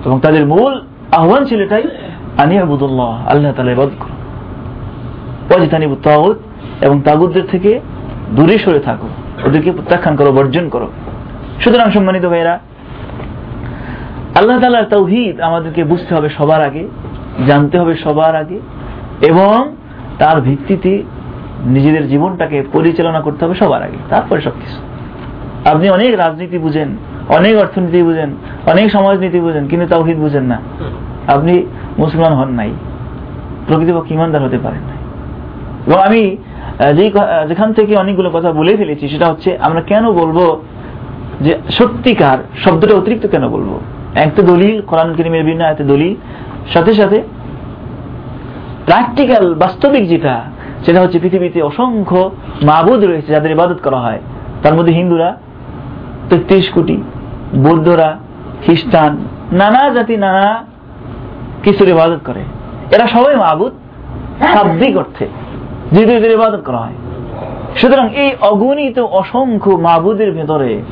এবং 0.05 0.17
তাদের 0.21 0.47
মূল 0.47 0.73
আহ্বান 1.13 1.43
ছিল 1.45 1.61
এটাই 1.61 1.85
আন 2.39 2.51
আল্লাহ 3.27 3.53
তালা 3.53 3.73
ইবাদত 3.73 3.97
করো 3.99 4.18
ওয়াজতানিবুত 5.51 5.99
তাগুত 6.03 6.37
এবং 6.81 7.01
তাগুতদের 7.01 7.47
থেকে 7.51 7.81
দূরে 8.37 8.59
সরে 8.59 8.81
থাকো। 8.81 9.09
ওদেরকে 9.47 9.71
প্রত্যাখ্যান 9.73 10.17
করো, 10.17 10.33
বর্জন 10.33 10.69
করো। 10.69 10.89
সুতরাং 11.61 11.91
সম্মানিত 11.91 12.25
ভাইরা 12.27 12.59
আল্লাহ 14.35 14.61
তালার 14.61 14.85
তৌহিদ 14.85 15.41
আমাদেরকে 15.41 15.85
বুঝতে 15.85 16.15
হবে 16.15 16.29
সবার 16.29 16.63
আগে, 16.63 16.89
জানতে 17.47 17.79
হবে 17.79 17.95
সবার 17.95 18.37
আগে, 18.37 18.59
এবং 19.27 19.77
তার 20.19 20.41
ভিত্তিতে 20.41 21.03
নিজেদের 21.67 22.09
জীবনটাকে 22.09 22.65
পরিচালনা 22.73 23.21
করতে 23.21 23.45
হবে 23.45 23.55
সবার 23.55 23.83
আগে, 23.83 23.99
তারপরে 24.11 24.41
সবকিছু। 24.41 24.79
আপনি 25.69 25.91
অনেক 25.91 26.11
রাজনীতি 26.19 26.59
বুঝেন, 26.59 26.89
অনেক 27.29 27.55
অর্থনীতি 27.57 28.03
বুঝেন, 28.03 28.31
অনেক 28.67 28.87
সমাজনীতি 28.91 29.41
বুঝেন, 29.41 29.69
কিন্তু 29.69 29.87
তাওহিদ 29.87 30.17
বুঝেন 30.17 30.45
না। 30.45 30.59
আপনি 31.27 31.67
মুসলমান 31.99 32.33
হন 32.33 32.51
নাই, 32.51 32.71
প্রকৃতপক্ষে 33.67 34.15
ইমানদার 34.15 34.43
হতে 34.43 34.59
পারেন 34.59 34.81
নাই। 34.81 34.98
এবং 35.89 36.01
আমি 36.09 36.23
যেই 36.97 37.11
যেখান 37.49 37.73
থেকে 37.73 37.93
অনেকগুলো 37.97 38.29
কথা 38.31 38.51
বলে 38.53 38.73
ফেলেছি, 38.77 39.09
সেটা 39.09 39.27
হচ্ছে 39.31 39.59
আমরা 39.67 39.81
কেন 39.81 40.05
বলব 40.13 40.39
যে 41.41 41.53
সত্যিকার 41.71 42.39
শব্দটা 42.65 42.95
অতিরিক্ত 42.95 43.27
কেন 43.27 43.45
বলব? 43.49 43.71
একটা 44.15 44.43
দলিল, 44.43 44.77
কোরআন 44.91 45.09
করিমের 45.17 45.43
বিভিন্ন 45.43 45.63
আয়াতে 45.65 45.85
দলিল, 45.85 46.15
সাথে 46.75 46.93
সাথে 46.95 47.19
প্র্যাকটিক্যাল 48.85 49.55
বাস্তবিক 49.55 50.05
যেটা, 50.09 50.35
সেটা 50.85 50.99
হচ্ছে 51.03 51.19
পৃথিবীতে 51.19 51.63
অসংখ্য 51.63 52.31
মাবুদ 52.63 53.01
রয়েছে 53.05 53.31
যাদের 53.33 53.51
ইবাদত 53.51 53.79
করা 53.87 54.01
হয়। 54.07 54.21
তার 54.63 54.75
মধ্যে 54.75 54.93
হিন্দুরা 54.93 55.31
তেত্রিশ 56.31 56.67
কোটি, 56.69 56.97
বৌদ্ধরা 57.65 58.09
খ্রিস্টান, 58.65 59.13
নানা 59.53 59.83
জাতি, 59.91 60.15
নানা 60.17 60.65
কিছুর 61.65 61.89
ইবাদত 61.89 62.21
করে। 62.27 62.43
এরা 62.95 63.07
সবাই 63.15 63.35
মাবুদ 63.37 63.73
শাব্দিক 64.53 64.95
অর্থে। 64.97 65.27
যেহেতু 65.93 66.27
ইবাদত 66.27 66.61
করা 66.65 66.77
হয়। 66.77 66.93
সুতরাং 67.77 68.15
এই 68.15 68.31
অগণিত 68.41 68.99
অসংখ্য 68.99 69.71
মাবুদের 69.71 70.33
ভেতরে 70.33 70.83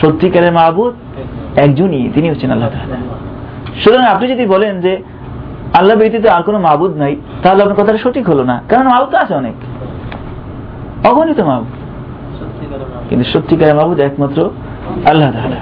সত্যিকারের 0.00 0.52
মাহবুদ 0.52 0.94
একজনই, 1.58 2.10
তিনি 2.14 2.30
হচ্ছেন 2.30 2.50
আল্লাহ 2.50 2.70
সুতরাং 3.84 4.06
আপনি 4.06 4.28
যদি 4.28 4.46
বলেন 4.46 4.80
যে 4.80 5.02
আল্লাহ 5.74 5.96
ব্যতীত 5.96 6.26
আর 6.26 6.42
কোনো 6.42 6.58
মাহবুদ 6.58 6.96
নাই, 6.96 7.16
তাহলে 7.42 7.62
আপনার 7.62 7.78
কথাটা 7.78 7.98
সঠিক 7.98 8.28
হলো 8.28 8.44
না। 8.44 8.62
কারণ 8.68 8.84
মাহবুদ 8.84 9.14
আছে 9.14 9.34
অনেক। 9.34 9.54
অগণিত 11.06 11.40
মাহবুদ 11.40 11.68
কিন্তু 13.08 13.30
সত্যিকারের 13.30 13.74
মাহবুদ 13.74 14.00
একমাত্র 14.00 14.50
আল্লাহ 15.06 15.32
তাআলা। 15.32 15.56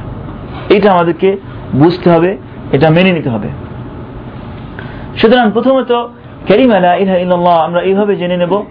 এটা 0.74 0.93
আমাদেরকে 0.93 1.36
বুঝতে 1.74 2.11
হবে, 2.11 2.36
এটা 2.73 2.90
মেনে 2.90 3.12
নিতে 3.12 3.31
হবে। 3.31 3.49
সুতরাং 5.16 5.51
প্রথমত 5.53 6.09
কালিমা 6.48 6.80
লা 6.80 6.94
ইলাহা 6.94 7.18
ইল্লাল্লাহ, 7.18 7.56
আমরা 7.58 7.80
এইভাবে 7.80 8.16
জেনে 8.16 8.36
নেব 8.36 8.64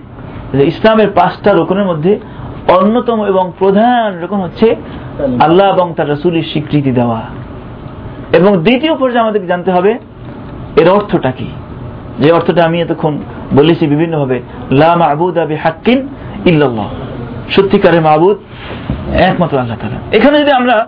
যে 0.53 0.65
ইসলামের 0.65 1.09
পাঁচটা 1.11 1.53
রোকনের 1.53 1.85
মধ্যে 1.85 2.19
অন্যতম 2.67 3.25
এবং 3.25 3.51
প্রধান 3.59 4.23
রকম 4.23 4.41
হচ্ছে 4.41 4.75
আল্লাহ 5.39 5.67
এবং 5.75 5.93
তার 5.97 6.09
রাসূলের 6.09 6.43
স্বীকৃতি 6.43 6.91
দেওয়া। 6.91 7.21
এবং 8.33 8.57
দ্বিতীয় 8.57 8.97
পর্যায়ে 8.97 9.23
আমাদেরকে 9.23 9.47
জানতে 9.47 9.71
হবে, 9.71 9.97
এর 10.81 10.89
অর্থটা 10.89 11.31
কি? 11.31 11.47
যে 12.19 12.31
অর্থটা 12.31 12.63
আমি 12.63 12.81
এতক্ষণ 12.81 13.17
বলেছি 13.53 13.87
বিভিন্নভাবে, 13.87 14.41
লা 14.71 14.95
মা'বুদা 14.95 15.45
বিহাক্কিন 15.45 16.07
ইল্লাল্লাহ। 16.45 16.87
সত্যিকারের 17.49 18.01
মাবুদ 18.01 18.37
একমাত্র 19.13 19.57
আল্লাহ 19.57 19.77
তাআলা। 19.77 20.17
এখানে 20.17 20.39
যদি 20.39 20.51
আমরা 20.51 20.87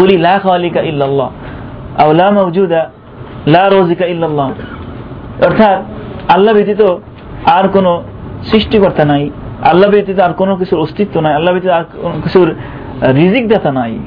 বলি, 0.00 0.18
লা 0.18 0.38
খালিকা 0.38 0.80
ইল্লাল্লাহ, 0.80 1.30
আও 2.02 2.12
লা 2.12 2.30
মাওজুদা, 2.30 2.90
লা 3.46 3.70
রাজিকা 3.70 4.06
ইল্লাল্লাহ 4.06 4.50
অর্থাৎ 5.40 5.82
আল্লাহ 6.30 6.54
ব্যতীত 6.54 6.82
আর 7.46 7.68
কোনো 7.68 8.02
সৃষ্টিকর্তা 8.44 9.04
নাই। 9.04 9.30
আল্লাহ 9.62 9.90
ব্যতীত 9.90 10.18
আর 10.18 10.32
কোনো 10.32 10.56
কিছুর 10.56 10.78
অস্তিত্ব 10.78 11.20
নাই। 11.20 11.34
আল্লাহ 11.34 11.54
ব্যতীত 11.54 11.70
আর 11.70 11.84
কোনো 12.02 12.14
কিছুর 12.22 12.54
রিজিক 13.02 13.48
দাতা 13.48 13.72
নাই। 13.72 13.98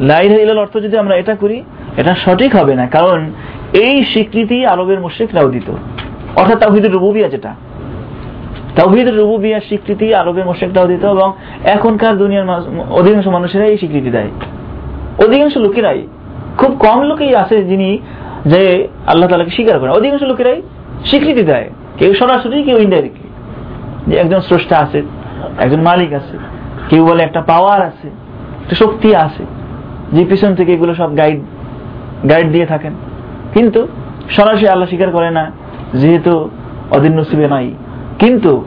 লাইল 0.00 0.40
ইলাল 0.40 0.58
অর্থ 0.58 0.76
যদি 0.76 0.98
আমরা 0.98 1.16
এটা 1.16 1.34
করি, 1.34 1.62
এটা 1.96 2.14
সঠিক 2.14 2.56
হবে 2.56 2.74
না। 2.74 2.86
কারণ 2.86 3.32
এই 3.72 4.04
স্বীকৃতি 4.04 4.66
আরবের 4.66 5.00
মুশ্রিকরাও 5.00 5.50
দিত। 5.50 5.72
অর্থাৎ 6.36 6.58
তাওহিদুর 6.58 6.92
রুবুবিয়া 6.92 7.28
যেটা। 7.28 7.54
তাওহিদুর 8.76 9.16
রুবুবিয়ার 9.16 9.60
স্বীকৃতি 9.60 10.14
আরবের 10.14 10.44
মুশ্রিকরাও 10.44 10.86
দিত 10.86 11.04
এবং 11.04 11.32
এখনকার 11.64 12.18
দুনিয়ার 12.18 12.46
অধিকাংশ 12.90 13.26
মানুষেরা 13.26 13.64
এই 13.64 13.76
স্বীকৃতি 13.76 14.10
দেয়। 14.10 14.28
অধিকাংশ 15.18 15.56
লোকেরাই, 15.56 16.06
খুব 16.58 16.76
কম 16.78 17.02
লোকেই 17.02 17.36
আছে 17.36 17.64
যিনি 17.64 17.98
যে 18.44 18.88
আল্লাহ 19.06 19.28
তালাকে 19.28 19.50
স্বীকার 19.50 19.78
করে 19.78 19.90
অধিকাংশ 19.90 20.22
লোকেরাই 20.22 20.62
স্বীকৃতি 21.04 21.42
দেয়। 21.42 21.70
কেউ 21.98 22.14
সরাসরি, 22.14 22.62
কেউ 22.62 22.78
ইনডাইরেক্টলি 22.78 23.28
যে 24.06 24.16
একজন 24.16 24.40
স্রষ্টা 24.40 24.78
আছে, 24.78 25.02
একজন 25.58 25.80
মালিক 25.80 26.12
আছে, 26.12 26.38
কেউ 26.88 27.06
বলে 27.06 27.22
একটা 27.22 27.40
পাওয়ার 27.40 27.82
আছে, 27.82 28.08
একটা 28.62 28.74
শক্তি 28.74 29.16
আছে, 29.16 29.44
যে 30.12 30.24
পিছন 30.24 30.54
থেকে 30.54 30.72
এগুলো 30.72 30.94
সব 30.94 31.16
গাইড 31.16 31.40
গাইড 32.28 32.52
দিয়ে 32.52 32.66
থাকেন। 32.66 32.92
কিন্তু 33.54 33.86
সরাসরি 34.30 34.68
আল্লাহ 34.68 34.88
স্বীকার 34.88 35.10
করে 35.10 35.30
না, 35.30 35.50
যেহেতু 35.94 36.50
অদিন 36.90 37.18
নসিবে 37.18 37.48
নাই। 37.48 37.74
কিন্তু 38.18 38.64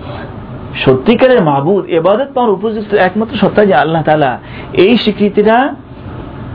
সত্যিকারের 0.75 1.41
মাহবুদ 1.41 1.85
এবাদত 1.85 2.27
পাওয়ার 2.33 2.53
উপযুক্ত 2.53 2.93
একমাত্র 2.93 3.37
সত্তা 3.37 3.65
যে 3.65 3.73
আল্লাহ 3.73 4.03
তালা 4.03 4.39
এই 4.73 4.97
স্বীকৃতিটা 4.97 5.75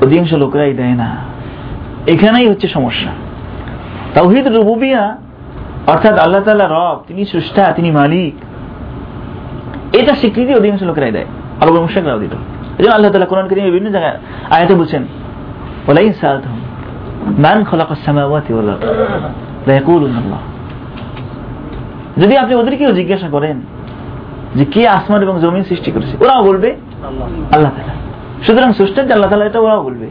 অধিকাংশ 0.02 0.32
লোকেরাই 0.32 0.72
দেয় 0.72 0.94
না। 0.94 1.29
এখানেই 2.06 2.48
হচ্ছে 2.48 2.68
সমস্যা। 2.68 3.10
তাওহিদ 4.14 4.46
রুবুবিয়া 4.46 5.16
অর্থাৎ 5.86 6.18
আল্লাহ 6.18 6.42
তাআলা 6.42 6.68
রব 6.68 7.00
তিনি 7.08 7.24
স্রষ্টা 7.24 7.72
তিনি 7.76 7.90
মালিক 7.90 8.34
এটা 9.94 10.14
স্বীকৃতি 10.14 10.54
অধিকাংশ 10.54 10.82
লোকেরাই 10.82 11.12
দেয়। 11.12 11.26
আরব 11.60 11.80
মুশরিকরাও 11.80 12.18
দিত। 12.18 12.34
এই 12.78 12.84
জন্য 12.84 12.94
আল্লাহ 12.94 13.12
তালা 13.12 13.26
কোরআন 13.26 13.48
কারীমে 13.48 13.70
বিভিন্ন 13.70 13.90
জায়গায় 13.90 14.18
আয়াতে 14.50 14.74
বলছেন 14.74 15.02
ওয়ালাইন 15.02 16.12
সাআলতুহুম 16.12 16.60
মান 17.38 17.64
খালাকাস 17.64 17.98
সামাওয়াতি 18.04 18.54
ওয়াল 18.54 18.70
আরদ? 18.70 18.84
লা 19.68 19.72
ইয়াকুলুন 19.72 20.16
আল্লাহ। 20.16 20.38
যদি 22.18 22.36
আপনি 22.36 22.54
ওদেরকেও 22.54 22.92
জিজ্ঞাসা 22.92 23.28
করেন 23.28 23.60
যে 24.54 24.64
কে 24.64 24.88
আসমান 24.88 25.22
এবং 25.22 25.40
জমিন 25.40 25.64
সৃষ্টি 25.64 25.90
করেছে 25.90 26.24
ওরাও 26.24 26.42
বলবে 26.42 26.76
আল্লাহ। 27.02 27.70
তাআলা। 27.70 27.92
সুতরাং 28.46 28.72
স্রষ্টা 28.72 29.02
যে 29.02 29.12
আল্লাহ 29.12 29.30
তাআলা 29.30 29.46
এটা 29.46 29.60
ওরাও 29.60 29.82
বলবে। 29.82 30.06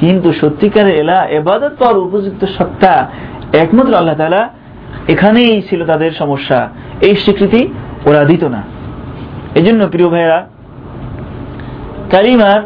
কিন্তু 0.00 0.32
সত্যিকারের 0.32 0.96
এলা 0.96 1.24
এবাদত 1.24 1.72
পাওয়ার 1.78 1.98
উপযুক্ত 1.98 2.46
সত্তা 2.58 3.10
একমাত্র 3.52 3.94
আল্লাহ 3.94 4.14
তাআলা 4.14 4.48
এখানেই 5.08 5.62
ছিল 5.62 5.86
তাদের 5.86 6.10
সমস্যা। 6.10 6.68
এই 7.00 7.16
স্বীকৃতি 7.16 7.68
ওরা 8.06 8.24
দিত 8.24 8.44
না। 8.44 8.62
এই 9.54 9.62
জন্য 9.62 9.88
প্রিয় 9.88 10.08
ভাইয়েরা, 10.08 10.46
কালিমার 12.10 12.62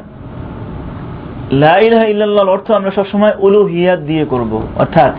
লা 1.52 1.78
ইলাহা 1.78 2.04
ইল্লাল্লাহর 2.04 2.48
অর্থ 2.48 2.70
আমরা 2.70 2.90
সবসময় 2.90 3.32
উলুহিয়াত 3.38 4.00
দিয়ে 4.00 4.24
করব। 4.24 4.62
অর্থাৎ 4.76 5.12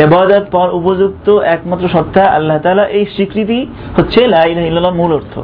এবাদত 0.00 0.44
পাওয়ার 0.52 0.74
উপযুক্ত 0.74 1.30
একমাত্র 1.30 1.88
সত্তা 1.88 2.24
আল্লাহ 2.24 2.58
তাআলা, 2.58 2.86
এই 2.86 3.04
স্বীকৃতি 3.04 3.66
হচ্ছে 3.96 4.26
লা 4.26 4.44
ইলাহা 4.46 4.66
ইল্লাল্লাহর 4.66 4.94
মূল 4.94 5.12
অর্থ। 5.14 5.38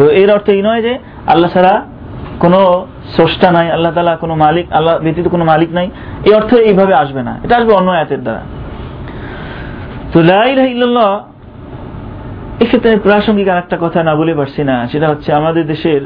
এর 0.00 0.32
অর্থ 0.32 0.48
এই 0.48 0.62
নয় 0.62 0.82
যে 0.82 0.98
আল্লাহ 1.26 1.50
ছাড়া 1.50 1.82
কোনো 2.40 2.60
স্রষ্টা 3.14 3.48
নাই, 3.50 3.66
আল্লাহ 3.70 3.92
তাআলা 3.92 4.16
কোনো 4.16 4.34
মালিক, 4.34 4.66
আল্লাহ 4.72 4.94
ব্যতীত 4.98 5.26
কোনো 5.28 5.44
মালিক 5.44 5.70
নাই, 5.72 5.86
এই 6.24 6.32
অর্থ 6.34 6.50
এইভাবে 6.54 6.94
আসবে 6.94 7.22
না। 7.22 7.34
এটা 7.44 7.54
আসবে 7.56 7.72
অন্য 7.72 7.90
আয়াতের 7.90 8.22
দ্বারা। 8.22 8.42
তো 10.12 10.18
লা 10.22 10.40
ইলাহা 10.46 11.08
এক্ষেত্রে 12.60 12.96
প্রাসঙ্গিক 12.96 13.48
আর 13.48 13.58
একটা 13.58 13.76
কথা 13.80 13.98
না 14.02 14.12
বলে 14.14 14.34
পারছি 14.34 14.64
না, 14.64 14.76
সেটা 14.92 15.06
হচ্ছে 15.08 15.30
আমাদের 15.32 15.66
দেশের 15.66 16.02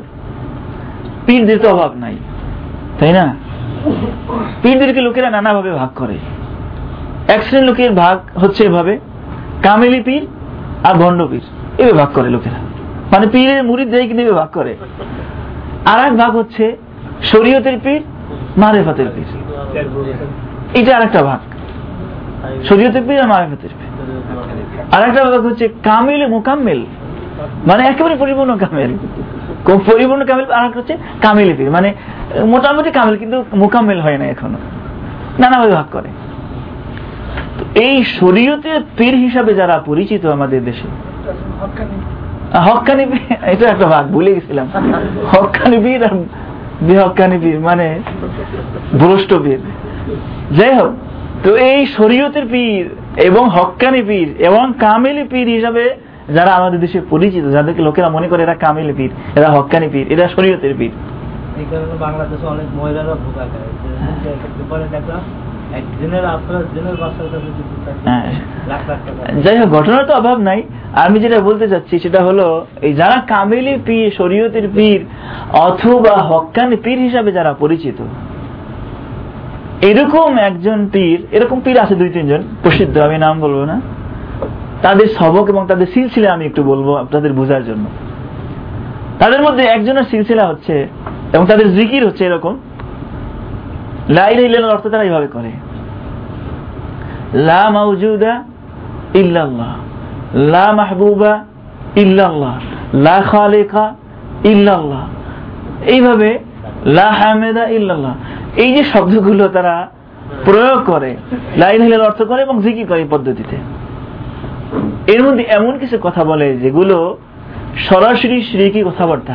পীরদের 1.26 1.58
তো 1.58 1.66
অভাব 1.74 1.92
নাই, 1.96 2.16
তাই 3.00 3.12
না? 3.12 3.26
পীরদেরকে 4.62 5.00
লোকেরা 5.00 5.28
নানাভাবে 5.30 5.70
ভাগ 5.70 5.90
করে। 5.96 6.16
এক 7.34 7.40
শ্রেণির 7.42 7.66
লোকের 7.68 7.92
ভাগ 7.92 8.16
হচ্ছে 8.42 8.62
এভাবে, 8.64 8.94
কামেলি 9.62 10.00
পীর 10.02 10.22
আর 10.88 10.94
ভণ্ড 10.94 11.20
পীর, 11.30 11.44
এভাবে 11.78 11.96
ভাগ 11.98 12.10
করে 12.14 12.28
লোকেরা। 12.36 12.58
মানে 13.12 13.26
পীরের 13.32 13.60
মুড়িদ 13.64 13.88
দেয় 13.90 14.06
কিন্তু 14.08 14.34
ভাগ 14.34 14.50
করে। 14.52 14.72
আর 15.84 16.06
এক 16.06 16.16
ভাগ 16.16 16.36
হচ্ছে 16.36 16.76
শরীয়তের 17.22 17.78
পীর, 17.84 18.02
মারেফাতের 18.56 19.06
পীর। 19.14 19.24
এটা 20.74 20.96
আর 20.96 21.02
একটা 21.02 21.22
ভাগ। 21.22 21.38
শরীয়তের 22.64 23.02
পীর 23.08 23.20
আর 23.20 23.28
মারেফাতের 23.28 23.70
পীর। 23.70 24.14
আর 24.94 25.08
একটা 25.08 25.24
ভাগ 25.24 25.46
হচ্ছে 25.46 25.68
কামিল 25.68 26.26
মোকাম্মেল। 26.26 26.84
মানে 27.66 27.86
একেবারে 27.86 28.16
পরিপূর্ণ 28.16 28.56
কামেল। 28.56 28.96
পরিপূর্ণ 29.64 30.24
কামেল 30.24 30.50
আর 30.50 30.66
একটা 30.66 30.78
হচ্ছে 30.78 30.96
কামিল 31.22 31.56
পীর। 31.56 31.70
মানে 31.70 31.94
মোটামুটি 32.46 32.90
কামেল, 32.90 33.16
কিন্তু 33.16 33.44
মোকাম্মেল 33.52 34.00
হয় 34.00 34.18
না 34.18 34.24
এখনও। 34.24 34.58
নানাভাবে 35.38 35.72
ভাগ 35.72 35.86
করে। 35.92 36.08
এই 37.80 38.04
শরীয়তের 38.04 38.80
পীর 38.96 39.14
হিসাবে 39.14 39.54
যারা 39.54 39.78
পরিচিত 39.78 40.26
আমাদের 40.26 40.64
দেশে 40.64 40.88
হকানি 42.54 43.02
এটা 43.42 43.68
একটা 43.68 43.86
ভাগ 43.86 44.06
ভুলে 44.06 44.34
গেছিলাম। 44.34 44.66
হকানি 45.32 45.94
আর 45.94 46.16
বেহকানি 46.82 47.56
মানে 47.58 48.00
ভ্রষ্ট 48.98 49.34
যাই 50.58 50.74
হোক 50.74 50.92
তো 51.44 51.56
এই 51.56 51.86
শরীয়তের 51.86 52.46
পীর 52.52 52.88
এবং 53.22 53.48
হক্কানি 53.48 54.02
পীর 54.02 54.34
এবং 54.38 54.72
কামেলি 54.80 55.24
পীর 55.24 55.48
হিসাবে 55.48 55.96
যারা 56.34 56.52
আমাদের 56.54 56.80
দেশে 56.80 57.00
পরিচিত 57.10 57.44
যাদেরকে 57.50 57.82
লোকেরা 57.82 58.08
মনে 58.08 58.28
করে 58.28 58.42
এরা 58.42 58.54
কামেলি 58.54 58.92
পীর 58.92 59.10
এরা 59.38 59.50
হক্কানি 59.50 59.88
পীর 59.92 60.12
এরা 60.12 60.28
শরীয়তের 60.28 60.74
পীর। 60.78 60.90
এই 60.90 61.64
কারণে 61.70 61.94
বাংলাদেশে 62.00 62.46
অনেক 62.46 62.66
মহিলারা 62.76 63.14
ভোগা 63.14 63.44
খায় 63.52 65.18
হ্যাঁ। 68.04 68.32
যাই 69.42 69.58
হোক 69.58 69.68
ঘটনার 69.68 70.04
তো 70.04 70.14
অভাব 70.14 70.38
নাই। 70.38 70.62
আমি 70.92 71.20
যেটা 71.20 71.40
বলতে 71.40 71.68
চাচ্ছি 71.68 71.98
সেটা 71.98 72.24
হলো 72.24 72.66
এই 72.82 72.94
যারা 72.94 73.22
কামেলি 73.28 73.78
পীর 73.86 74.10
শরীয়তের 74.16 74.68
পীর 74.74 75.00
অথবা 75.52 76.16
হক্কানি 76.16 76.76
পীর 76.76 76.98
হিসাবে 76.98 77.32
যারা 77.32 77.52
পরিচিত 77.52 77.98
এরকম 79.82 80.38
একজন 80.38 80.88
পীর 80.92 81.18
এরকম 81.32 81.60
পীর 81.64 81.78
আছে 81.78 81.94
দুই 81.94 82.08
তিনজন 82.08 82.42
প্রসিদ্ধ 82.62 82.98
আমি 82.98 83.18
নাম 83.18 83.40
বলব 83.40 83.64
না। 83.64 83.80
তাদের 84.82 85.06
সবক 85.06 85.48
এবং 85.48 85.66
তাদের 85.68 85.86
সিলসিলা 85.94 86.32
আমি 86.32 86.44
একটু 86.44 86.62
বলব 86.62 86.96
আপনাদের 86.96 87.32
বোঝার 87.32 87.64
জন্য। 87.64 87.84
তাদের 89.18 89.42
মধ্যে 89.42 89.64
একজনের 89.64 90.04
সিলসিলা 90.10 90.46
হচ্ছে 90.46 90.86
এবং 91.32 91.46
তাদের 91.46 91.76
জিকির 91.76 92.06
হচ্ছে 92.06 92.24
এরকম। 92.24 92.58
লাইল 94.08 94.38
ইল্লাল্লাহর 94.38 94.74
অর্থ 94.74 94.86
তারা 94.86 95.02
এইভাবে 95.02 95.26
করে। 95.26 95.50
লা 97.34 97.70
মাউজুদা 97.70 98.44
ইল্লাল্লাহ। 99.14 99.76
লা 100.34 100.72
মাহবুবা 100.72 101.44
ইল্লাল্লাহ। 101.96 102.60
লা 102.94 103.22
খালিকা 103.22 103.94
ইল্লাল্লাহ। 104.44 105.08
এইভাবে 105.82 106.38
লা 106.84 107.10
হামেদা 107.10 107.68
ইল্লাল্লাহ। 107.68 108.14
এই 108.56 108.74
যে 108.74 108.84
শব্দগুলো 108.84 109.48
তারা 109.48 109.88
প্রয়োগ 110.44 110.84
করে, 110.86 111.16
লাইল 111.56 111.82
হিলের 111.82 112.02
অর্থ 112.02 112.22
করে 112.22 112.42
এবং 112.42 112.62
জিকির 112.62 112.86
করে 112.86 113.06
পদ্ধতিতে। 113.10 113.56
এর 115.12 115.22
মধ্যে 115.22 115.44
এমন 115.44 115.78
কিছু 115.78 115.98
কথা 116.02 116.24
বলে 116.24 116.56
যেগুলো 116.56 117.18
সরাসরি 117.76 118.42
শ্রীকি 118.42 118.82
কথাবার্তা, 118.82 119.34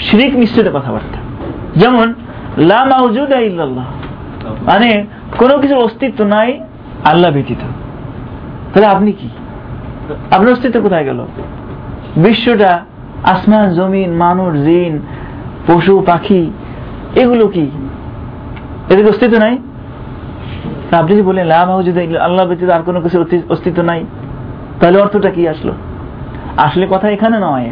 শ্রীক 0.00 0.36
মিশ্রিত 0.36 0.68
কথাবার্তা। 0.68 1.18
যেমন 1.76 2.14
লা 2.58 2.84
মানে 4.62 5.06
কোনো 5.38 5.58
কিছুর 5.58 5.78
অস্তিত্ব 5.78 6.24
নাই, 6.24 6.60
আল্লাহ 7.04 7.30
ব্যতীত। 7.30 7.58
তাহলে 8.74 8.86
আপনি 8.86 9.12
কি? 9.12 9.28
আপনার 10.30 10.52
অস্তিত্ব 10.52 10.80
কোথায় 10.80 11.04
গেল? 11.04 11.26
বিশ্বটা 12.16 12.84
আসমান, 13.22 13.74
জমিন, 13.74 14.12
মানুষ, 14.12 14.54
জিন, 14.54 14.98
পশু, 15.66 16.04
পাখি, 16.06 16.50
এগুলো 17.16 17.48
কি? 17.48 17.70
এদের 18.90 19.08
অস্তিত্ব 19.08 19.38
নাই? 19.38 19.58
আপনি 20.92 21.16
যে 21.16 21.22
বললেন 21.22 21.46
লাভ 21.46 21.82
যদি 21.82 22.16
আল্লাহ 22.16 22.46
ব্যতীত 22.46 22.70
আর 22.70 22.82
কোনো 22.82 23.00
কিছু 23.00 23.24
অস্তিত্ব 23.48 23.82
নাই, 23.82 24.04
তাহলে 24.80 24.98
অর্থটা 24.98 25.30
কি 25.30 25.48
আসলো? 25.48 25.72
আসলে 26.56 26.86
কথা 26.90 27.08
এখানে 27.08 27.36
নয়। 27.40 27.70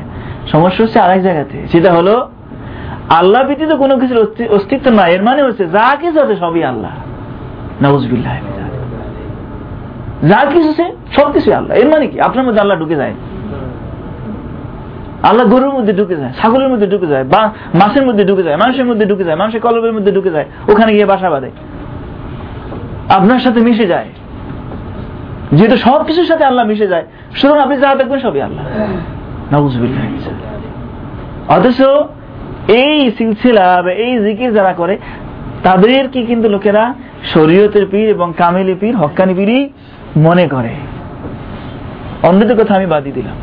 সমস্যা 0.53 0.85
হচ্ছে 0.85 1.01
আরেক 1.01 1.23
জায়গাতে। 1.23 1.69
সেটা 1.69 1.93
হলো 1.93 2.29
আল্লাহ 3.11 3.47
ব্যতীত 3.47 3.73
কোনো 3.73 3.99
কিছুর 3.99 4.49
অস্তিত্ব 4.49 4.91
নাই। 4.91 5.15
এর 5.15 5.23
মানে 5.23 5.43
হচ্ছে, 5.43 5.67
যা 5.67 5.97
কিছু 6.01 6.21
আছে 6.21 6.37
সবই 6.37 6.63
আল্লাহ। 6.65 6.91
নাউজবিল্লাহ 7.83 8.35
যা 10.29 10.51
কিছু 10.53 10.71
আছে, 10.71 10.93
সব 11.17 11.33
কিছু 11.33 11.55
আল্লাহ। 11.55 11.77
এর 11.77 11.89
মানে 11.89 12.07
কি? 12.07 12.21
আপনার 12.21 12.47
মধ্যে 12.47 12.61
আল্লাহ 12.61 12.79
ঢুকে 12.79 12.97
যায়। 12.97 13.15
আল্লাহ 15.23 15.47
গরুর 15.47 15.75
মধ্যে 15.75 15.93
ঢুকে 15.93 16.17
যায়, 16.17 16.33
ছাগলের 16.43 16.69
মধ্যে 16.69 16.87
ঢুকে 16.87 17.07
যায়, 17.07 17.25
বা 17.25 17.53
মাছের 17.75 18.07
মধ্যে 18.07 18.25
ঢুকে 18.25 18.43
যায়, 18.43 18.57
মানুষের 18.57 18.85
মধ্যে 18.85 19.07
ঢুকে 19.07 19.25
যায়, 19.25 19.37
মানুষের 19.37 19.61
কলবের 19.61 19.93
মধ্যে 19.93 20.13
ঢুকে 20.13 20.31
যায়, 20.31 20.45
ওখানে 20.69 20.93
গিয়ে 20.93 21.07
বাসা 21.07 21.31
বাঁধে। 21.31 21.51
আপনার 23.09 23.39
সাথে 23.39 23.61
মিশে 23.61 23.87
যায়। 23.87 24.09
যেহেতু 25.53 25.77
সব 25.77 26.05
কিছুর 26.05 26.25
সাথে 26.25 26.45
আল্লাহ 26.45 26.67
মিশে 26.67 26.87
যায়, 26.87 27.05
সুতরাং 27.35 27.63
আপনি 27.63 27.77
যা 27.77 27.95
দেখবেন 27.95 28.21
সবই 28.21 28.41
আল্লাহ। 28.41 28.65
নাউজুবিল্লাহ 29.53 30.05
অথচ 31.59 31.83
এই 32.69 33.11
সিলসিলা 33.19 33.83
বা 33.83 33.93
এই 33.93 34.19
জিকির 34.19 34.55
যারা 34.55 34.73
করে 34.73 34.99
তাদের 35.63 36.09
কি 36.09 36.27
কিন্তু 36.27 36.49
লোকেরা 36.49 36.95
শরীয়তের 37.35 37.87
পীর 37.91 38.09
এবং 38.09 38.33
কামেলি 38.37 38.75
পীর, 38.81 38.97
হক্কানি 38.97 39.35
পীরই 39.35 39.69
মনে 40.17 40.49
করে। 40.49 40.69
অন্যদের 42.23 42.57
কথা 42.57 42.75
আমি 42.75 42.87
বাদই 42.87 43.13
দিলাম। 43.13 43.37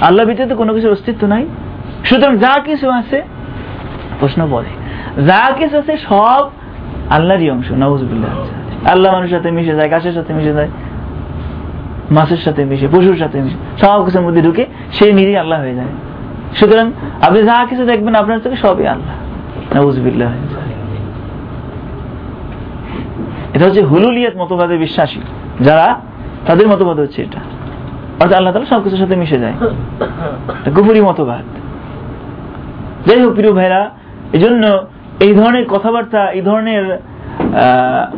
আল্লাহ 0.00 0.26
ভিতরে 0.26 0.46
তো 0.46 0.56
কোনো 0.56 0.74
কিছুর 0.74 0.92
অস্তিত্ব 0.92 1.26
নাই। 1.26 1.46
সুতরাং 2.04 2.38
যা 2.38 2.58
কিছু 2.64 2.90
আছে, 2.90 3.22
প্রশ্ন 4.20 4.46
বলে। 4.46 4.68
যা 5.22 5.52
কিছু 5.58 5.78
আছে 5.78 5.96
সব 5.96 6.50
আল্লাহরই 7.10 7.50
অংশ 7.50 7.72
নওয়াজবিল্লাহ 7.72 8.46
আল্লাহ 8.90 9.12
মানুষের 9.12 9.38
সাথে 9.38 9.50
মিশে 9.50 9.74
যায়, 9.74 9.90
গাছের 9.90 10.12
সাথে 10.12 10.34
মিশে 10.34 10.52
যায়, 10.52 10.68
মাছের 12.10 12.36
সাথে 12.36 12.64
মিশে, 12.64 12.88
পশুর 12.88 13.16
সাথে 13.16 13.40
মিশে, 13.40 13.86
সব 13.86 14.04
কিছুর 14.04 14.22
মধ্যে 14.22 14.42
ঢুকে 14.42 14.66
সেই 14.92 15.12
নিজেই 15.12 15.36
আল্লাহ 15.36 15.60
হয়ে 15.60 15.74
যায়। 15.74 15.86
সুতরাং 16.58 16.86
আপনি 17.26 17.40
যা 17.48 17.56
কিছু 17.70 17.84
দেখবেন 17.90 18.14
আপনার 18.14 18.42
থেকে 18.44 18.56
সবই 18.56 18.86
আল্লাহ। 18.94 19.16
নওয়াজবিল্লাহ 19.74 20.30
এটা 23.54 23.64
হচ্ছে 23.66 23.82
হুলুলিয়াত 23.82 24.34
মতবাদে 24.36 24.76
বিশ্বাসী, 24.76 25.20
যারা 25.60 25.86
তাদের 26.46 26.66
মতবাদ 26.68 26.96
হচ্ছে 27.00 27.20
এটা। 27.22 27.40
অর্থাৎ 28.20 28.36
আল্লাহ 28.38 28.52
তালা 28.52 28.72
সবকিছুর 28.74 29.00
সাথে 29.02 29.16
মিশে 29.16 29.38
যায়। 29.38 29.56
গুপুরি 30.76 31.00
মতবাদ। 31.00 31.44
যাই 33.06 33.20
হোক, 33.22 33.32
প্রিয় 33.34 33.52
ভাইরা 33.52 33.80
এই 34.32 34.40
জন্য 34.44 34.62
এই 35.20 35.32
ধরনের 35.34 35.64
কথাবার্তা, 35.74 36.22
এই 36.36 36.42
ধরনের 36.48 36.84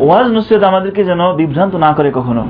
ওয়াজ, 0.07 0.27
নসিহত 0.37 0.63
আমাদেরকে 0.63 1.03
যেন 1.05 1.21
বিভ্রান্ত 1.33 1.75
না 1.85 1.91
করে 1.97 2.11
কখনো। 2.15 2.43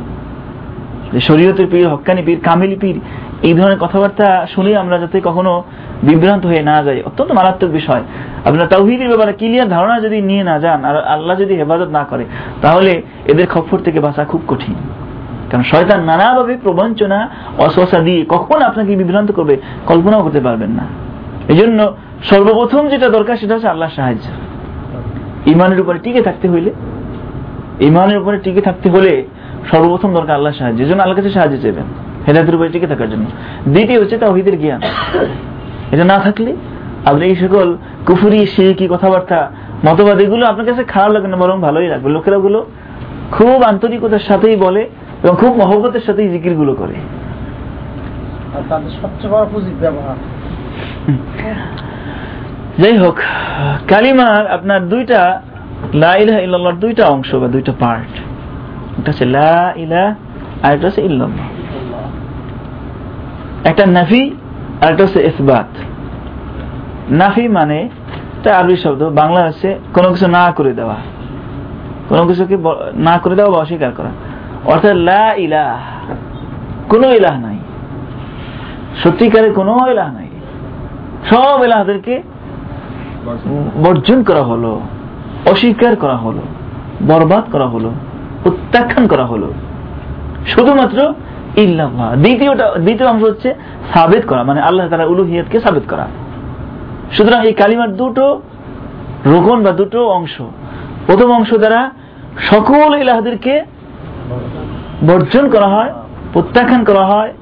শরীয়তের 1.29 1.67
পীর, 1.71 1.89
হক্কানি 1.89 2.23
পীর, 2.27 2.39
কামিলি 2.45 2.77
পীর 2.83 2.97
এই 3.43 3.55
ধরনের 3.55 3.79
কথাবার্তা 3.79 4.47
শুনে 4.55 4.77
আমরা 4.77 4.99
যাতে 4.99 5.21
কখনো 5.25 5.63
বিভ্রান্ত 6.03 6.47
হয়ে 6.47 6.63
না 6.63 6.83
যাই, 6.83 7.03
অত্যন্ত 7.03 7.33
মারাত্মক 7.33 7.71
বিষয়। 7.71 8.03
আপনারা 8.45 8.67
তাওহিদের 8.67 9.09
ব্যাপারে 9.09 9.33
ক্লিয়ার 9.33 9.69
ধারণা 9.69 10.01
যদি 10.01 10.23
নিয়ে 10.23 10.45
না 10.45 10.59
যান, 10.59 10.85
আর 10.85 10.97
আল্লাহ 10.97 11.39
যদি 11.39 11.55
হেফাজত 11.55 11.89
না 11.89 12.05
করে, 12.05 12.25
তাহলে 12.63 13.03
এদের 13.25 13.47
খপ্পর 13.47 13.79
থেকে 13.79 14.01
বাঁচা 14.01 14.25
খুব 14.25 14.43
কঠিন। 14.49 14.75
কারণ 15.51 15.63
শয়তান 15.63 16.05
নানাভাবে 16.05 16.57
প্রবঞ্চনা 16.63 17.29
অশোষা 17.59 17.99
দিয়ে 17.99 18.27
কখন 18.29 18.63
আপনাকে 18.63 18.97
বিভ্রান্ত 18.97 19.33
করবে, 19.33 19.57
কল্পনাও 19.87 20.23
করতে 20.23 20.41
পারবেন 20.41 20.71
না। 20.71 20.87
এই 21.49 21.57
জন্য 21.57 21.93
সর্বপ্রথম 22.23 22.89
যেটা 22.89 23.09
দরকার 23.09 23.37
সেটা 23.37 23.55
হচ্ছে 23.55 23.69
আল্লাহর 23.69 23.93
সাহায্য। 23.97 24.27
ইমানের 25.51 25.81
উপরে 25.81 25.99
টিকে 25.99 26.23
থাকতে 26.23 26.49
হইলে, 26.49 26.71
ইমানের 27.81 28.19
উপরে 28.19 28.39
টিকে 28.39 28.61
থাকতে 28.61 28.91
হলে 28.91 29.25
সর্বপ্রথম 29.71 30.15
দরকার 30.15 30.35
আল্লাহর 30.35 30.57
সাহায্য। 30.59 30.83
এই 30.83 30.89
জন্য 30.89 31.03
আল্লাহর 31.03 31.23
কাছে 31.23 31.35
সাহায্য 31.35 31.63
চাইবেন। 31.63 32.08
হেদায়তের 32.29 32.55
উপরে 32.57 32.69
টিকে 32.75 32.89
থাকার 32.93 33.09
জন্য। 33.13 33.27
দ্বিতীয় 33.75 33.99
হচ্ছে 34.01 34.17
তাওহীদের 34.23 34.57
জ্ঞান। 34.63 34.81
এটা 35.93 36.05
না 36.13 36.17
থাকলে 36.27 36.51
আপনি 37.11 37.23
এই 37.31 37.37
সকল 37.43 37.69
কুফুরি 38.07 38.41
শিরকি 38.55 38.87
কথাবার্তা 38.95 39.41
মতবাদ 39.87 40.19
এগুলো 40.25 40.45
আপনার 40.51 40.67
কাছে 40.69 40.83
খারাপ 40.93 41.11
লাগে 41.15 41.29
না 41.33 41.37
বরং 41.43 41.57
ভালোই 41.67 41.89
লাগবে। 41.93 42.09
লোকেরা 42.17 42.37
ওগুলো 42.41 42.61
খুব 43.37 43.59
আন্তরিকতার 43.73 44.25
সাথেই 44.29 44.57
বলে 44.65 44.83
এবং 45.23 45.35
খুব 45.43 45.53
মহব্বতের 45.63 46.05
সাথেই 46.07 46.29
জিকিরগুলো 46.35 46.73
করে 46.81 46.97
যাই 52.83 52.97
হোক 53.03 53.17
কালিমার 53.93 54.45
আপনার 54.57 54.81
দুইটা 54.93 55.21
লা 56.03 56.13
ইলাহা 56.23 56.41
ইল্লাল্লাহর 56.47 56.79
দুইটা 56.85 57.05
অংশ 57.15 57.31
বা 57.43 57.49
দুইটা 57.55 57.73
পার্ট 57.83 58.13
একটা 58.99 59.11
হচ্ছে 59.13 59.27
লা 59.37 59.57
ইলাহ 59.85 60.09
আর 60.65 60.71
একটা 60.75 60.87
হচ্ছে 60.89 61.03
ইল্লাল্লাহ। 61.11 61.47
একটা 63.69 63.87
নাফি 63.87 64.23
আর 64.83 64.93
একটা 64.93 65.05
হচ্ছে 65.05 65.21
ইসবাত। 65.23 65.71
নাফি 67.11 67.49
মানে 67.49 67.79
এটা 68.39 68.59
আরবি 68.59 68.77
শব্দ 68.77 69.03
বাংলা 69.11 69.41
হচ্ছে 69.45 69.69
কোনো 69.95 70.09
কিছু 70.09 70.27
না 70.27 70.53
করে 70.57 70.73
দেওয়া। 70.73 70.97
কোনো 72.09 72.27
কিছুকে 72.27 72.57
না 72.95 73.19
করে 73.19 73.35
দেওয়া 73.35 73.51
বা 73.51 73.59
অস্বীকার 73.59 73.93
করা। 73.97 74.11
অর্থাৎ 74.65 74.97
লা 74.97 75.35
ইলাহ, 75.37 75.79
কোনো 76.89 77.07
ইলাহ 77.13 77.41
নাই। 77.41 77.59
সত্যিকারের 79.05 79.53
কোনো 79.53 79.73
ইলাহ 79.91 80.13
নাই। 80.13 80.29
সব 81.31 81.63
এলাহাদেরকে 81.63 82.23
বর্জন 83.85 84.23
করা 84.23 84.43
হলো, 84.43 84.81
অস্বীকার 85.51 85.97
করা 85.97 86.17
হলো, 86.17 86.43
বরবাদ 87.09 87.45
করা 87.53 87.67
হলো, 87.67 87.91
প্রত্যাখ্যান 88.43 89.07
করা 89.07 89.25
হলো। 89.27 89.53
শুধুমাত্র 90.47 91.15
ইল্লাল্লাহ 91.65 92.17
দ্বিতীয়টা, 92.17 92.67
দ্বিতীয় 92.79 93.09
অংশ 93.11 93.23
হচ্ছে 93.23 93.55
সাবেত 93.95 94.27
করা 94.27 94.43
মানে 94.43 94.61
আল্লাহ 94.61 95.11
উলুহিয়তকে 95.11 95.61
সাবেত 95.61 95.83
করা। 95.91 96.07
সুতরাং 97.13 97.47
এই 97.47 97.53
কালিমার 97.53 97.97
দুটো 97.97 98.43
বা 99.65 99.71
দুটো 99.71 100.09
অংশ। 100.09 100.43
প্রথম 101.07 101.33
অংশ 101.33 101.55
দ্বারা 101.55 101.91
সকল 102.51 102.91
বর্জন 105.07 105.49
করা 105.49 105.69
হয়, 105.69 105.93
প্রত্যাখ্যান 106.33 106.85
করা 106.85 107.05
হয়, 107.07 107.33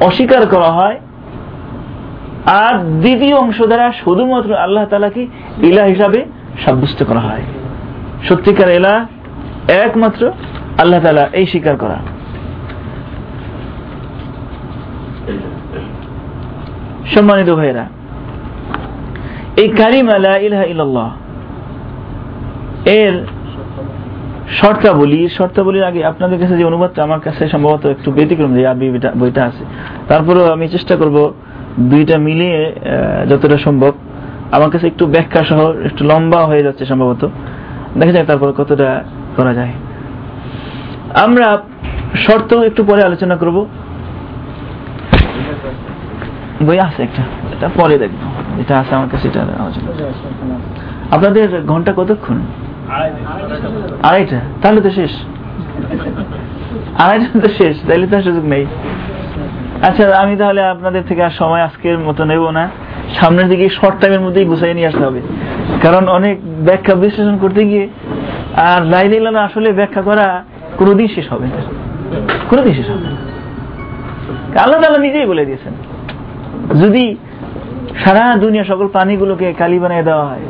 অস্বীকার 0.00 0.46
করা 0.46 0.70
হয়। 0.72 1.00
আর 2.46 2.74
দ্বিতীয় 2.78 3.34
অংশ 3.36 3.62
দ্বারা 3.62 3.92
শুধুমাত্র 4.04 4.54
আল্লাহ 4.54 4.84
তালাকে 4.84 5.26
ইলা 5.62 5.84
হিসাবে 5.84 6.24
সাব্যস্ত 6.64 7.04
করা 7.04 7.20
হয়। 7.20 7.42
সত্যিকার 8.28 8.68
এলা 8.68 9.06
একমাত্র 9.68 10.32
আল্লাহ 10.78 11.00
তালা 11.00 11.28
এই 11.32 11.46
স্বীকার 11.46 11.76
করা। 11.76 11.96
সম্মানিত 17.14 17.54
ভাইরা 17.54 17.86
এই 19.56 19.68
কারিম 19.68 20.08
আলা 20.08 20.36
ইলাহা 20.36 20.64
ইল্লাল্লাহ, 20.64 21.10
এর 22.88 23.26
শর্তাবলী, 24.50 25.28
শর্তাবলীর 25.28 25.84
আগে 25.84 26.04
আপনাদের 26.04 26.40
কাছে 26.40 26.56
যে 26.56 26.64
অনুবাদটা 26.64 27.02
আমার 27.02 27.20
কাছে 27.20 27.48
সম্ভবত 27.48 27.86
একটু 27.86 28.12
ব্যতিক্রম 28.12 28.54
যে 28.54 28.66
আরবি 28.66 28.90
বইটা- 28.90 29.44
আছে। 29.44 29.64
তারপরেও 30.08 30.52
আমি 30.52 30.68
চেষ্টা 30.68 30.96
করব 30.96 31.34
দুইটা 31.80 32.18
মিলিয়ে 32.18 32.74
যতটা 33.30 33.58
সম্ভব। 33.58 33.92
আমার 34.52 34.70
কাছে 34.70 34.86
একটু 34.86 35.06
ব্যাখ্যা 35.06 35.44
সহ 35.44 35.72
একটু 35.72 36.04
লম্বা 36.04 36.46
হয়ে 36.46 36.62
যাচ্ছে 36.62 36.86
সম্ভবত। 36.86 37.28
দেখা 37.98 38.12
যাক 38.12 38.26
তারপর 38.26 38.52
কতটা 38.52 39.04
করা 39.36 39.54
যায়। 39.54 39.72
আমরা 41.14 41.58
শর্ত 42.14 42.54
একটু 42.54 42.84
পরে 42.84 43.02
আলোচনা 43.02 43.36
করব। 43.36 43.66
বই 46.66 46.78
আছে 46.78 47.02
একটা, 47.02 47.22
এটা 47.52 47.68
পরে 47.74 47.98
দেখব। 47.98 48.20
এটা 48.60 48.78
আছে 48.78 48.94
আমার 48.94 49.08
কাছে, 49.08 49.28
এটা 49.28 49.40
আলোচনা 49.40 49.88
আপনাদের 51.10 51.62
ঘণ্টা 51.62 51.92
কতক্ষণ? 51.96 52.38
আড়াইটা। 54.02 54.40
তাহলে 54.62 54.80
তো 54.80 54.90
শেষ। 54.90 55.10
আড়াইটা 56.98 57.40
তো 57.40 57.48
শেষ 57.48 57.76
তাহলে 57.88 58.06
তো 58.06 58.22
সুযোগ 58.22 58.44
নেই। 58.44 58.66
আচ্ছা 59.82 60.16
আমি 60.16 60.36
তাহলে 60.36 60.62
আপনাদের 60.62 61.02
থেকে 61.08 61.22
আর 61.22 61.30
সময় 61.30 61.62
আজকের 61.62 61.98
মতো 61.98 62.24
নেব 62.24 62.50
না। 62.50 62.68
সামনের 63.20 63.48
দিকে 63.48 63.68
শর্ট 63.68 64.00
টাইমের 64.00 64.20
মধ্যেই 64.20 64.44
গুছাই 64.44 64.74
নিয়ে 64.74 64.86
আসতে 64.86 65.04
হবে। 65.04 65.20
কারণ 65.82 66.08
অনেক 66.08 66.64
ব্যাখ্যা 66.64 66.94
বিশ্লেষণ 66.94 67.38
করতে 67.38 67.64
গিয়ে 67.64 67.88
আর 68.56 68.84
লাইলে 68.84 69.38
আসলে 69.38 69.72
ব্যাখ্যা 69.72 70.02
করা 70.02 70.44
কোনোদিন 70.76 71.08
শেষ 71.08 71.32
হবে 71.32 71.46
না। 71.46 71.62
কোনোদিন 72.50 72.74
শেষ 72.74 72.88
হবে 72.90 73.00
না। 73.00 73.20
আল্লাহ 74.62 74.80
তাআলা 74.80 74.98
নিজেই 74.98 75.26
বলে 75.26 75.44
দিয়েছেন। 75.44 75.72
যদি 76.82 77.16
সারা 78.04 78.36
দুনিয়া 78.36 78.64
সকল 78.64 78.86
প্রাণীগুলোকে 78.88 79.52
কালি 79.52 79.78
বানিয়ে 79.78 80.02
দেওয়া 80.02 80.24
হয়, 80.24 80.44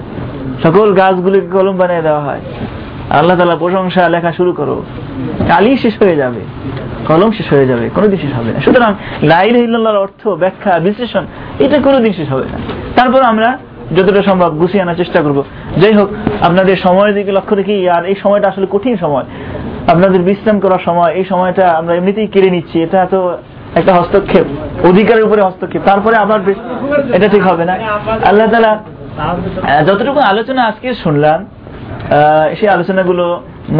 সকল 0.64 0.92
গাছগুলোকে 0.92 1.48
কলম 1.56 1.76
বানিয়ে 1.76 2.02
দেওয়া 2.02 2.20
হয়, 2.20 2.40
আল্লাহ 3.18 3.36
তালা 3.38 3.56
প্রশংসা, 3.56 4.09
লেখা 4.09 4.32
শুরু 4.32 4.52
করো, 4.52 4.82
কালি 5.48 5.76
শেষ 5.76 6.02
হয়ে 6.02 6.16
যাবে, 6.16 6.40
কলম 7.09 7.30
শেষ 7.32 7.52
হয়ে 7.52 7.66
যাবে, 7.66 7.88
কোনোদিন 7.94 8.18
শেষ 8.18 8.32
হবে 8.38 8.51
না। 8.52 8.60
সুতরাং 8.60 8.94
লাইল 9.22 9.56
ইল্লাহর 9.56 9.98
অর্থ, 9.98 10.28
ব্যাখ্যা, 10.28 10.78
বিশ্লেষণ, 10.78 11.24
এটা 11.59 11.76
কোনোদিন 11.78 12.12
শেষ 12.12 12.28
হবে 12.32 12.47
না। 12.52 12.59
তারপর 12.97 13.22
আমরা 13.22 13.59
যতটা 13.97 14.22
সম্ভব 14.22 14.51
গুছিয়ে 14.56 14.82
আনার 14.82 14.97
চেষ্টা 14.97 15.22
করব। 15.22 15.44
যাই 15.80 15.92
হোক, 15.92 16.09
আপনাদের 16.40 16.76
সময়ের 16.76 17.14
দিকে 17.14 17.32
লক্ষ্য 17.32 17.55
রেখে, 17.56 17.90
আর 17.90 18.05
এই 18.05 18.14
সময়টা 18.14 18.48
আসলে 18.48 18.66
কঠিন 18.70 18.97
সময়। 18.97 19.24
আপনাদের 19.88 20.22
বিশ্রাম 20.22 20.60
করার 20.60 20.78
সময়, 20.78 21.12
এই 21.12 21.24
সময়টা 21.24 21.68
আমরা 21.68 21.94
এমনিতেই 21.94 22.26
কেড়ে 22.26 22.51
নিচ্ছি, 22.51 22.82
এটা 22.82 23.06
তো 23.06 23.38
একটা 23.78 23.92
হস্তক্ষেপ, 23.98 24.47
অধিকারের 24.90 25.24
উপরে 25.28 25.40
হস্তক্ষেপ, 25.48 25.82
তারপরে 25.90 26.16
আবার 26.24 26.38
এটা 27.16 27.26
ঠিক 27.34 27.44
হবে 27.51 27.64
না। 27.70 27.74
আল্লাহ 28.30 28.47
তালা 28.52 28.72
যতটুকু 29.88 30.20
আলোচনা 30.32 30.60
আজকে 30.70 30.88
শুনলাম 31.05 31.38
সেই 32.59 32.68
আলোচনাগুলো 32.76 33.24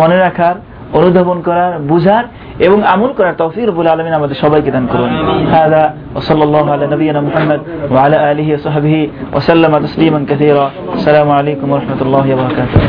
মনে 0.01 0.17
রাখার, 0.25 0.57
অনুধাবন 0.99 1.39
করার, 1.49 1.73
বুঝার 1.91 2.25
এবং 2.67 2.79
আমল 2.95 3.11
করার 3.19 3.35
তফসির 3.41 3.69
রব্বুল 3.71 3.89
আলামিন 3.95 4.15
আমাদের 4.21 4.37
সবাইকে 4.45 4.71
দান 4.77 4.85
করুন। 4.93 5.11
ওয়া 6.15 6.23
সাল্লাল্লাহু 6.29 6.69
আলা 6.75 7.21
মুহাম্মদ 7.29 7.61
ওয়া 7.93 8.01
আলা 8.05 8.19
আলিহি 8.31 8.51
ওয়া 8.55 8.63
সাহবিহি 8.67 9.03
ওয়া 9.33 9.43
সাল্লামা 9.49 9.77
তাসলিমান 9.85 10.23
কাসীরা। 10.31 10.67
আসসালামু 10.97 11.33
আলাইকুম 11.39 11.67
ওয়া 11.71 11.79
রাহমাতুল্লাহি 11.81 12.31
ওয়া 12.33 12.39
বারাকাতুহু। 12.43 12.87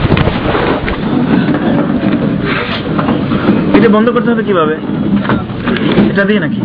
এটা 3.77 3.89
বন্ধ 3.95 4.07
করতে 4.15 4.29
হবে 4.31 4.43
কীভাবে? 4.49 4.75
এটা 6.11 6.23
দিয়ে 6.23 6.39
নাকি 6.39 6.59